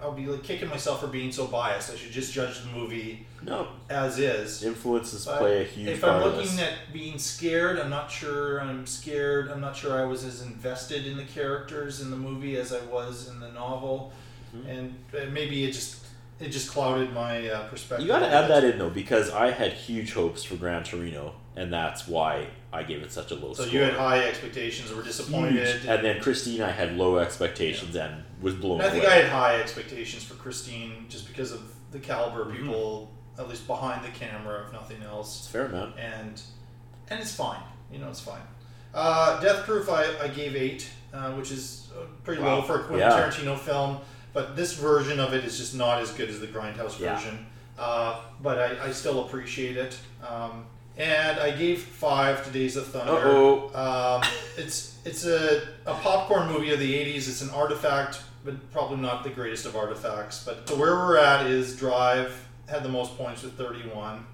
I'll 0.00 0.12
be 0.12 0.26
like 0.26 0.42
kicking 0.42 0.68
myself 0.68 1.00
for 1.00 1.08
being 1.08 1.30
so 1.32 1.46
biased. 1.46 1.92
I 1.92 1.96
should 1.96 2.12
just 2.12 2.32
judge 2.32 2.62
the 2.62 2.68
movie 2.70 3.26
No. 3.42 3.68
as 3.90 4.18
is. 4.18 4.62
Influences 4.62 5.26
But 5.26 5.38
play 5.38 5.62
a 5.62 5.64
huge 5.64 5.88
If 5.88 6.04
I'm 6.04 6.22
looking 6.22 6.58
at 6.60 6.74
being 6.92 7.18
scared, 7.18 7.78
I'm 7.78 7.90
not 7.90 8.10
sure 8.10 8.60
I'm 8.60 8.86
scared. 8.86 9.50
I'm 9.50 9.60
not 9.60 9.76
sure 9.76 10.00
I 10.00 10.04
was 10.04 10.24
as 10.24 10.40
invested 10.42 11.06
in 11.06 11.16
the 11.16 11.24
characters 11.24 12.00
in 12.00 12.10
the 12.10 12.16
movie 12.16 12.56
as 12.56 12.72
I 12.72 12.80
was 12.86 13.28
in 13.28 13.38
the 13.40 13.50
novel, 13.52 14.12
Mm-hmm. 14.56 14.66
and 14.70 14.94
uh, 15.14 15.26
maybe 15.30 15.64
it 15.64 15.72
just 15.72 15.96
it 16.40 16.48
just 16.48 16.70
clouded 16.70 17.12
my 17.12 17.48
uh, 17.50 17.68
perspective. 17.68 18.06
You 18.06 18.12
got 18.12 18.20
to 18.20 18.28
add 18.32 18.48
that 18.48 18.64
in 18.64 18.78
though, 18.78 18.88
because 18.88 19.30
I 19.30 19.50
had 19.50 19.72
huge 19.74 20.14
hopes 20.14 20.42
for 20.42 20.54
Gran 20.56 20.84
Torino, 20.84 21.34
and 21.58 21.72
that's 21.72 22.06
why 22.06 22.46
I 22.72 22.82
gave 22.84 23.02
it 23.02 23.10
such 23.10 23.30
a 23.30 23.34
low 23.34 23.52
score. 23.52 23.54
So 23.56 23.62
score. 23.64 23.74
you 23.74 23.84
had 23.84 23.94
high 23.94 24.20
expectations, 24.20 24.92
were 24.92 25.02
disappointed. 25.02 25.54
Huge. 25.66 25.86
And 25.86 26.04
then 26.04 26.20
Christine, 26.20 26.62
I 26.62 26.70
had 26.70 26.96
low 26.96 27.18
expectations 27.18 27.96
and 27.96 28.22
was 28.40 28.54
blown 28.54 28.80
And 28.80 28.88
I 28.88 28.90
think 28.90 29.04
away. 29.04 29.12
I 29.12 29.16
had 29.22 29.28
high 29.30 29.56
expectations 29.60 30.22
for 30.22 30.34
Christine 30.34 31.06
just 31.08 31.26
because 31.26 31.50
of 31.52 31.62
the 31.90 31.98
caliber 31.98 32.42
of 32.42 32.52
people, 32.52 33.10
at 33.38 33.48
least 33.48 33.66
behind 33.66 34.04
the 34.04 34.10
camera, 34.10 34.64
if 34.66 34.72
nothing 34.72 35.02
else. 35.02 35.38
It's 35.40 35.48
fair, 35.48 35.68
man. 35.68 35.92
And 35.98 36.40
and 37.10 37.20
it's 37.20 37.34
fine. 37.34 37.62
You 37.90 37.98
know, 37.98 38.08
it's 38.08 38.20
fine. 38.20 38.42
Uh, 38.94 39.40
Death 39.40 39.64
Proof, 39.64 39.88
I, 39.90 40.04
I 40.22 40.28
gave 40.28 40.54
eight, 40.54 40.88
uh, 41.12 41.32
which 41.32 41.50
is 41.50 41.88
pretty 42.24 42.42
Wow. 42.42 42.56
low 42.56 42.62
for 42.62 42.80
a 42.80 42.84
Quentin 42.84 43.08
Yeah. 43.08 43.18
Tarantino 43.30 43.58
film. 43.58 43.98
But 44.34 44.54
this 44.56 44.74
version 44.74 45.18
of 45.18 45.32
it 45.34 45.44
is 45.44 45.56
just 45.58 45.74
not 45.74 46.00
as 46.02 46.10
good 46.12 46.28
as 46.28 46.38
the 46.38 46.46
Grindhouse 46.46 47.00
Yeah. 47.00 47.16
version. 47.16 47.46
Uh, 47.78 48.20
but 48.42 48.58
I, 48.58 48.86
I 48.88 48.92
still 48.92 49.24
appreciate 49.26 49.76
it. 49.76 49.96
Um, 50.26 50.66
and 50.98 51.38
I 51.38 51.52
gave 51.52 51.80
five 51.82 52.44
to 52.44 52.50
Days 52.50 52.76
of 52.76 52.86
Thunder. 52.88 53.12
Uh-oh. 53.12 54.20
Um, 54.22 54.28
it's 54.56 54.98
it's 55.04 55.24
a, 55.24 55.62
a 55.86 55.94
popcorn 55.94 56.48
movie 56.52 56.72
of 56.72 56.80
the 56.80 56.92
80s. 56.92 57.28
It's 57.28 57.40
an 57.40 57.50
artifact, 57.50 58.20
but 58.44 58.70
probably 58.72 58.98
not 58.98 59.24
the 59.24 59.30
greatest 59.30 59.64
of 59.64 59.76
artifacts. 59.76 60.44
But 60.44 60.68
so 60.68 60.76
where 60.76 60.94
we're 60.94 61.16
at 61.16 61.46
is 61.46 61.76
Drive 61.76 62.46
had 62.68 62.82
the 62.82 62.88
most 62.88 63.16
points 63.16 63.42
with 63.42 63.56
31. 63.56 64.26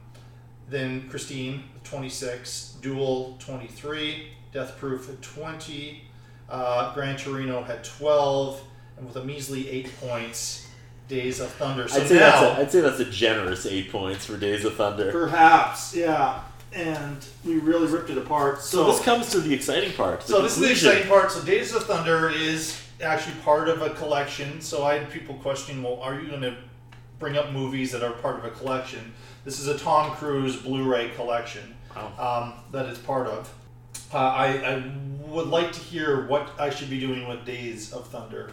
Then 0.69 1.09
Christine, 1.09 1.65
26. 1.85 2.79
Duel, 2.81 3.37
23. 3.39 4.29
Death 4.53 4.77
Proof 4.79 5.11
at 5.11 5.21
20. 5.21 6.03
Uh, 6.49 6.95
Gran 6.95 7.17
Torino 7.17 7.63
had 7.63 7.85
12. 7.85 8.61
And 8.97 9.07
with 9.07 9.17
a 9.17 9.25
measly 9.25 9.69
8 9.69 9.91
points, 10.01 10.69
Days 11.09 11.41
of 11.41 11.51
Thunder. 11.51 11.87
So 11.87 12.01
I'd 12.01 12.09
say 12.09 12.15
now, 12.15 12.21
that's 12.31 12.43
a, 12.43 12.61
I'd 12.61 12.73
say 12.73 12.81
that's 12.81 13.01
a 13.01 13.05
generous 13.05 13.67
eight 13.67 13.93
points 13.93 14.25
for 14.25 14.39
Days 14.39 14.65
of 14.65 14.75
Thunder. 14.77 15.13
perhaps, 15.13 15.95
yeah. 15.95 16.41
And 16.75 17.25
we 17.45 17.59
really 17.59 17.87
ripped 17.87 18.11
it 18.11 18.19
apart. 18.19 18.61
so, 18.63 18.85
this 18.87 19.01
comes 19.01 19.31
to 19.31 19.41
the 19.41 19.55
exciting 19.55 19.93
part. 19.93 20.23
the 20.23 20.27
So 20.27 20.43
this 20.43 20.57
is 20.57 20.61
the 20.61 20.71
exciting 20.73 21.09
part. 21.09 21.31
So 21.31 21.43
Days 21.45 21.75
of 21.75 21.85
Thunder 21.85 22.31
is 22.31 22.81
actually 23.01 23.37
part 23.43 23.69
of 23.69 23.83
a 23.83 23.91
collection. 23.91 24.61
So 24.61 24.85
I 24.85 24.99
had 24.99 25.11
people 25.11 25.37
questioning, 25.37 25.83
well, 25.83 26.01
are 26.01 26.21
you 26.21 26.29
going 26.29 26.43
to 26.43 26.57
bring 27.19 27.37
up 27.37 27.53
movies 27.53 27.93
that 27.93 28.03
are 28.03 28.13
part 28.13 28.39
of 28.39 28.45
a 28.45 28.51
collection? 28.51 29.15
This 29.45 29.61
is 29.61 29.69
a 29.69 29.79
Tom 29.79 30.13
Cruise 30.17 30.57
Blu-ray 30.57 31.11
collection 31.11 31.75
um, 32.19 32.55
that 32.73 32.87
it's 32.87 32.99
part 32.99 33.27
of. 33.29 33.53
Uh, 34.13 34.19
I, 34.19 34.47
I 34.77 34.93
would 35.27 35.49
like 35.49 35.73
to 35.73 35.81
hear 35.81 36.27
what 36.27 36.51
I 36.59 36.71
should 36.71 36.91
be 36.91 36.99
doing 36.99 37.29
with 37.29 37.45
Days 37.45 37.93
of 37.93 38.09
Thunder 38.09 38.51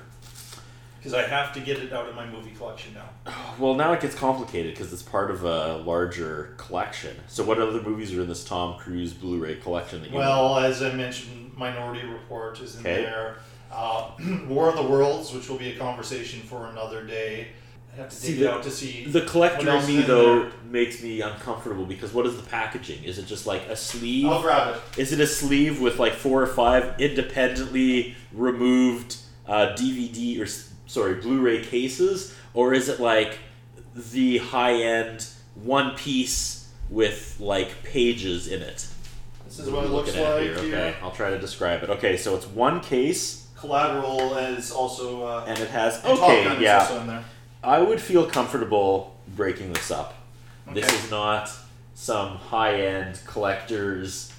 because 1.02 1.16
I 1.16 1.24
have 1.24 1.52
to 1.54 1.60
get 1.60 1.80
it 1.80 1.92
out 1.92 2.08
of 2.08 2.14
my 2.16 2.28
movie 2.30 2.52
collection 2.52 2.94
now. 2.94 3.10
Well, 3.60 3.74
now 3.76 3.92
it 3.94 4.00
gets 4.02 4.16
complicated 4.16 4.74
because 4.74 4.94
it's 4.94 5.04
part 5.04 5.30
of 5.32 5.44
a 5.44 5.78
larger 5.78 6.54
collection. 6.58 7.16
So, 7.28 7.44
what 7.44 7.60
other 7.60 7.82
movies 7.82 8.14
are 8.14 8.22
in 8.22 8.28
this 8.28 8.46
Tom 8.46 8.78
Cruise 8.80 9.14
Blu-ray 9.14 9.56
collection 9.58 10.02
that 10.02 10.10
you? 10.10 10.18
Well, 10.18 10.58
as 10.58 10.82
I 10.82 10.94
mentioned, 10.94 11.52
Minority 11.58 12.08
Report 12.08 12.60
is 12.62 12.76
in 12.76 12.82
Okay. 12.82 13.02
there. 13.04 13.38
Uh, 13.72 14.12
War 14.48 14.70
of 14.70 14.76
the 14.76 14.84
Worlds, 14.84 15.34
which 15.34 15.50
will 15.50 15.58
be 15.58 15.70
a 15.72 15.78
conversation 15.78 16.40
for 16.42 16.68
another 16.68 17.04
day. 17.06 17.48
I 17.94 17.98
have 17.98 18.10
to 18.10 18.16
See, 18.16 18.28
dig 18.34 18.40
it 18.42 18.44
the, 18.46 18.52
out 18.54 18.64
to 18.64 18.72
see 18.72 19.06
the 19.06 19.22
collector 19.22 19.70
in 19.70 19.86
me 19.86 20.02
though 20.02 20.44
there. 20.44 20.52
makes 20.70 21.04
me 21.04 21.20
uncomfortable 21.22 21.86
because 21.86 22.14
what 22.14 22.26
is 22.26 22.38
the 22.38 22.44
packaging? 22.44 23.04
Is 23.04 23.18
it 23.20 23.26
just 23.28 23.46
like 23.46 23.64
a 23.68 23.76
sleeve? 23.76 24.28
I'll 24.28 24.42
grab 24.42 24.76
it. 24.76 25.00
Is 25.00 25.12
it 25.12 25.20
a 25.20 25.28
sleeve 25.28 25.82
with 25.82 26.00
like 26.00 26.14
four 26.14 26.42
or 26.42 26.48
five 26.48 27.00
independently 27.02 28.16
removed 28.32 29.18
uh, 29.46 29.76
DVD 29.76 30.40
or 30.40 30.46
sorry 30.92 31.16
Blu-ray 31.16 31.64
cases, 31.64 32.36
or 32.54 32.74
is 32.74 32.90
it 32.90 33.00
like 33.00 33.40
the 33.96 34.40
high-end 34.40 35.26
one 35.56 35.96
piece 35.96 36.70
with 36.90 37.38
like 37.40 37.84
pages 37.84 38.48
in 38.48 38.62
it? 38.62 38.88
This 39.46 39.60
is 39.60 39.70
what 39.70 39.86
it 39.86 39.88
I'm 39.88 39.94
looks 39.94 40.16
like 40.16 40.42
here. 40.42 40.56
here. 40.56 40.76
Okay, 40.76 40.96
I'll 41.02 41.12
try 41.12 41.30
to 41.30 41.40
describe 41.40 41.84
it. 41.84 41.90
Okay, 41.90 42.18
so 42.18 42.36
it's 42.36 42.46
one 42.48 42.82
case. 42.82 43.48
Collateral 43.56 44.36
is 44.36 44.72
also 44.72 45.26
uh, 45.26 45.46
and 45.48 45.58
it 45.60 45.70
has 45.70 46.04
okay, 46.04 46.62
yeah. 46.62 46.80
also 46.80 47.00
in 47.02 47.08
there. 47.08 47.24
I 47.64 47.82
would 47.82 48.02
feel 48.02 48.26
comfortable 48.26 49.16
breaking 49.36 49.72
this 49.72 49.92
up. 49.92 50.16
This 50.74 50.92
is 50.92 51.12
not 51.12 51.52
some 51.94 52.38
high-end 52.38 53.20
collectors, 53.26 54.32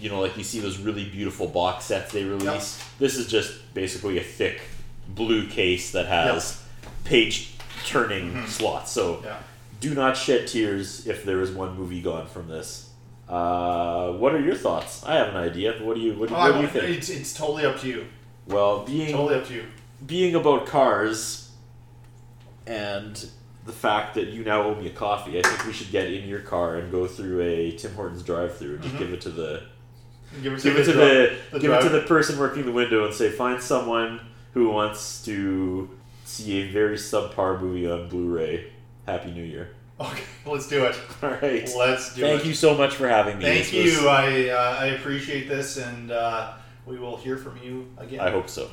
you 0.00 0.08
know, 0.08 0.20
like 0.20 0.36
you 0.36 0.44
see 0.44 0.60
those 0.60 0.78
really 0.78 1.04
beautiful 1.08 1.46
box 1.46 1.84
sets 1.84 2.12
they 2.12 2.24
release. 2.24 2.82
This 2.98 3.16
is 3.16 3.26
just 3.26 3.74
basically 3.74 4.18
a 4.18 4.22
thick 4.22 4.62
blue 5.08 5.46
case 5.46 5.90
that 5.92 6.06
has 6.06 6.62
page-turning 7.04 8.32
Mhm. 8.32 8.48
slots. 8.48 8.90
So 8.92 9.20
Yeah. 9.24 9.36
do 9.80 9.94
not 9.94 10.16
shed 10.16 10.46
tears 10.46 11.06
if 11.06 11.24
there 11.24 11.40
is 11.40 11.50
one 11.50 11.76
movie 11.76 12.00
gone 12.00 12.26
from 12.26 12.48
this. 12.48 12.88
Uh, 13.28 14.12
what 14.12 14.34
are 14.34 14.40
your 14.40 14.54
thoughts? 14.54 15.02
I 15.06 15.14
have 15.16 15.28
an 15.28 15.36
idea. 15.36 15.72
What 15.80 15.96
do 15.96 16.00
you 16.02 16.14
what, 16.14 16.28
do- 16.28 16.34
Oh, 16.34 16.38
what 16.38 16.54
do 16.56 16.60
you 16.60 16.66
think? 16.68 16.84
It's, 16.98 17.08
it's 17.08 17.32
totally 17.34 17.64
up 17.64 17.78
to 17.80 17.88
you. 17.88 18.06
Well, 18.46 18.80
being 18.84 19.12
Totally 19.12 19.36
up 19.36 19.46
to 19.48 19.54
you. 19.54 19.64
being 20.06 20.34
about 20.34 20.66
cars 20.66 21.48
and 22.66 23.26
the 23.66 23.72
fact 23.72 24.14
that 24.14 24.28
you 24.28 24.44
now 24.44 24.62
owe 24.62 24.74
me 24.74 24.86
a 24.86 24.90
coffee, 24.90 25.38
I 25.38 25.42
think 25.42 25.66
we 25.66 25.72
should 25.72 25.90
get 25.90 26.12
in 26.12 26.28
your 26.28 26.40
car 26.40 26.76
and 26.76 26.90
go 26.92 27.06
through 27.06 27.40
a 27.40 27.70
Tim 27.72 27.94
Hortons 27.94 28.22
drive-through 28.22 28.74
and 28.74 28.82
just 28.82 28.94
Mhm. 28.94 28.98
give 28.98 29.12
it 29.14 29.20
to 29.22 29.30
the 29.30 29.62
Give 30.42 30.52
it 30.52 30.58
to 30.60 30.62
give 30.70 30.76
it 30.78 30.84
to 30.86 30.92
the, 30.92 31.36
the 31.52 31.60
give 31.60 31.70
it 31.70 31.80
to 31.82 31.88
the 31.88 32.00
person 32.02 32.38
working 32.38 32.66
the 32.66 32.72
window 32.72 33.04
and 33.06 33.14
say 33.14 33.30
find 33.30 33.62
someone 33.62 34.20
who 34.54 34.70
wants 34.70 35.22
to 35.24 35.90
see 36.24 36.62
a 36.62 36.70
very 36.70 36.96
subpar 36.96 37.60
movie 37.60 37.90
on 37.90 38.08
Blu-ray. 38.08 38.72
Happy 39.06 39.30
New 39.32 39.42
Year. 39.44 39.70
Okay, 40.00 40.22
let's 40.46 40.66
do 40.68 40.84
it. 40.86 40.96
All 41.22 41.30
right. 41.30 41.70
Let's 41.76 42.14
do 42.14 42.22
Thank 42.22 42.34
it. 42.34 42.36
Thank 42.38 42.44
you 42.46 42.54
so 42.54 42.74
much 42.76 42.94
for 42.94 43.08
having 43.08 43.38
me. 43.38 43.44
Thank 43.44 43.70
This 43.70 43.84
was- 43.96 44.02
you. 44.02 44.08
I 44.08 44.48
uh, 44.48 44.76
I 44.80 44.86
appreciate 44.86 45.48
this, 45.48 45.76
and 45.76 46.10
uh, 46.10 46.54
we 46.86 46.98
will 46.98 47.16
hear 47.16 47.36
from 47.36 47.58
you 47.62 47.88
again. 47.98 48.20
I 48.20 48.30
hope 48.30 48.48
so. 48.48 48.70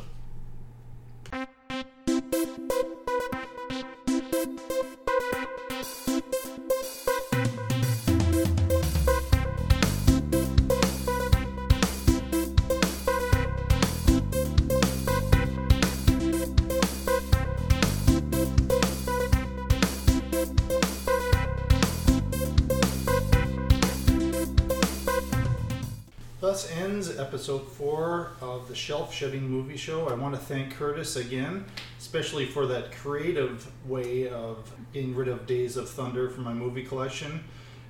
Episode 27.42 27.68
four 27.72 28.34
of 28.40 28.68
the 28.68 28.76
Shelf 28.76 29.12
Shedding 29.12 29.50
Movie 29.50 29.76
Show. 29.76 30.08
I 30.08 30.14
want 30.14 30.36
to 30.36 30.40
thank 30.40 30.76
Curtis 30.76 31.16
again, 31.16 31.66
especially 31.98 32.46
for 32.46 32.68
that 32.68 32.92
creative 32.92 33.66
way 33.90 34.30
of 34.30 34.72
getting 34.94 35.16
rid 35.16 35.28
of 35.28 35.48
Days 35.48 35.76
of 35.76 35.90
Thunder 35.90 36.30
from 36.30 36.44
my 36.44 36.54
movie 36.54 36.84
collection. 36.84 37.44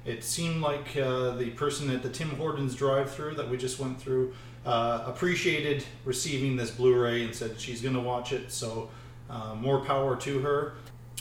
It 0.05 0.23
seemed 0.23 0.61
like 0.61 0.95
uh, 0.95 1.31
the 1.31 1.49
person 1.49 1.89
at 1.89 2.01
the 2.01 2.09
Tim 2.09 2.29
Hortons 2.29 2.75
drive-through 2.75 3.35
that 3.35 3.49
we 3.49 3.57
just 3.57 3.77
went 3.77 3.99
through 3.99 4.33
uh, 4.65 5.03
appreciated 5.05 5.83
receiving 6.05 6.55
this 6.55 6.71
Blu-ray 6.71 7.25
and 7.25 7.35
said 7.35 7.59
she's 7.59 7.81
going 7.81 7.95
to 7.95 7.99
watch 7.99 8.31
it. 8.31 8.53
So 8.53 8.89
uh, 9.29 9.53
more 9.55 9.83
power 9.83 10.15
to 10.15 10.39
her. 10.39 10.75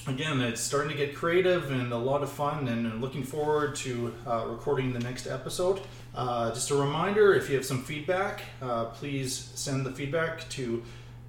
Again, 0.07 0.41
it's 0.41 0.61
starting 0.61 0.93
to 0.93 0.97
get 0.97 1.17
creative 1.17 1.73
and 1.73 1.93
a 1.93 1.99
lot 1.99 2.23
of 2.23 2.31
fun, 2.31 2.69
and 2.69 3.01
looking 3.01 3.25
forward 3.25 3.75
to 3.77 4.15
uh, 4.25 4.47
recording 4.47 4.93
the 4.93 5.01
next 5.01 5.27
episode. 5.27 5.81
Uh, 6.15 6.51
just 6.53 6.71
a 6.71 6.75
reminder 6.75 7.35
if 7.35 7.49
you 7.49 7.57
have 7.57 7.65
some 7.65 7.83
feedback, 7.83 8.43
uh, 8.61 8.87
please 8.87 9.53
send 9.55 9.87
the 9.87 9.93
feedback 9.93 10.49
to 10.51 10.83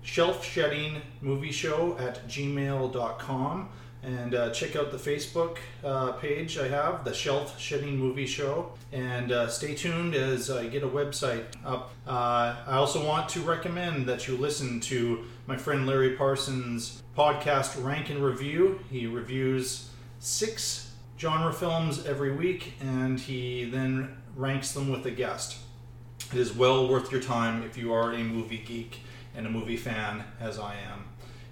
shelfsheddingmovieshow 0.04 2.02
at 2.02 2.28
gmail.com. 2.28 3.70
And 4.04 4.34
uh, 4.34 4.50
check 4.50 4.76
out 4.76 4.92
the 4.92 4.98
Facebook 4.98 5.60
uh, 5.84 6.14
page 6.14 6.58
I 6.58 6.68
have, 6.68 7.06
the 7.06 7.14
Shelf 7.14 7.60
Shedding 7.60 7.98
Movie 7.98 8.26
Show. 8.26 8.74
And 8.92 9.32
uh, 9.32 9.48
stay 9.48 9.76
tuned 9.76 10.16
as 10.16 10.50
I 10.50 10.66
get 10.66 10.82
a 10.82 10.88
website 10.88 11.46
up. 11.64 11.92
Uh, 12.08 12.56
I 12.66 12.78
also 12.78 13.06
want 13.06 13.30
to 13.30 13.42
recommend 13.42 14.08
that 14.08 14.28
you 14.28 14.38
listen 14.38 14.80
to 14.82 15.26
my 15.46 15.56
friend 15.56 15.86
Larry 15.86 16.16
Parsons' 16.16 17.04
podcast, 17.16 17.84
Rank 17.84 18.10
and 18.10 18.24
Review. 18.24 18.80
He 18.90 19.06
reviews 19.06 19.92
six 20.18 20.92
genre 21.20 21.54
films 21.54 22.08
every 22.08 22.36
week 22.36 22.74
and 22.82 23.20
he 23.20 23.66
then 23.66 24.18
ranks 24.36 24.72
them 24.72 24.90
with 24.90 25.06
a 25.06 25.12
guest. 25.12 25.58
It 26.32 26.40
is 26.40 26.54
well 26.54 26.88
worth 26.88 27.12
your 27.12 27.22
time 27.22 27.64
if 27.64 27.78
you 27.78 27.94
are 27.94 28.14
a 28.14 28.24
movie 28.24 28.64
geek 28.66 29.00
and 29.36 29.46
a 29.46 29.50
movie 29.50 29.78
fan, 29.78 30.24
as 30.40 30.60
I 30.60 30.76
am. 30.76 31.06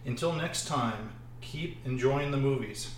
Until 0.05 0.33
next 0.33 0.67
time, 0.67 1.11
keep 1.41 1.85
enjoying 1.85 2.31
the 2.31 2.37
movies. 2.37 2.95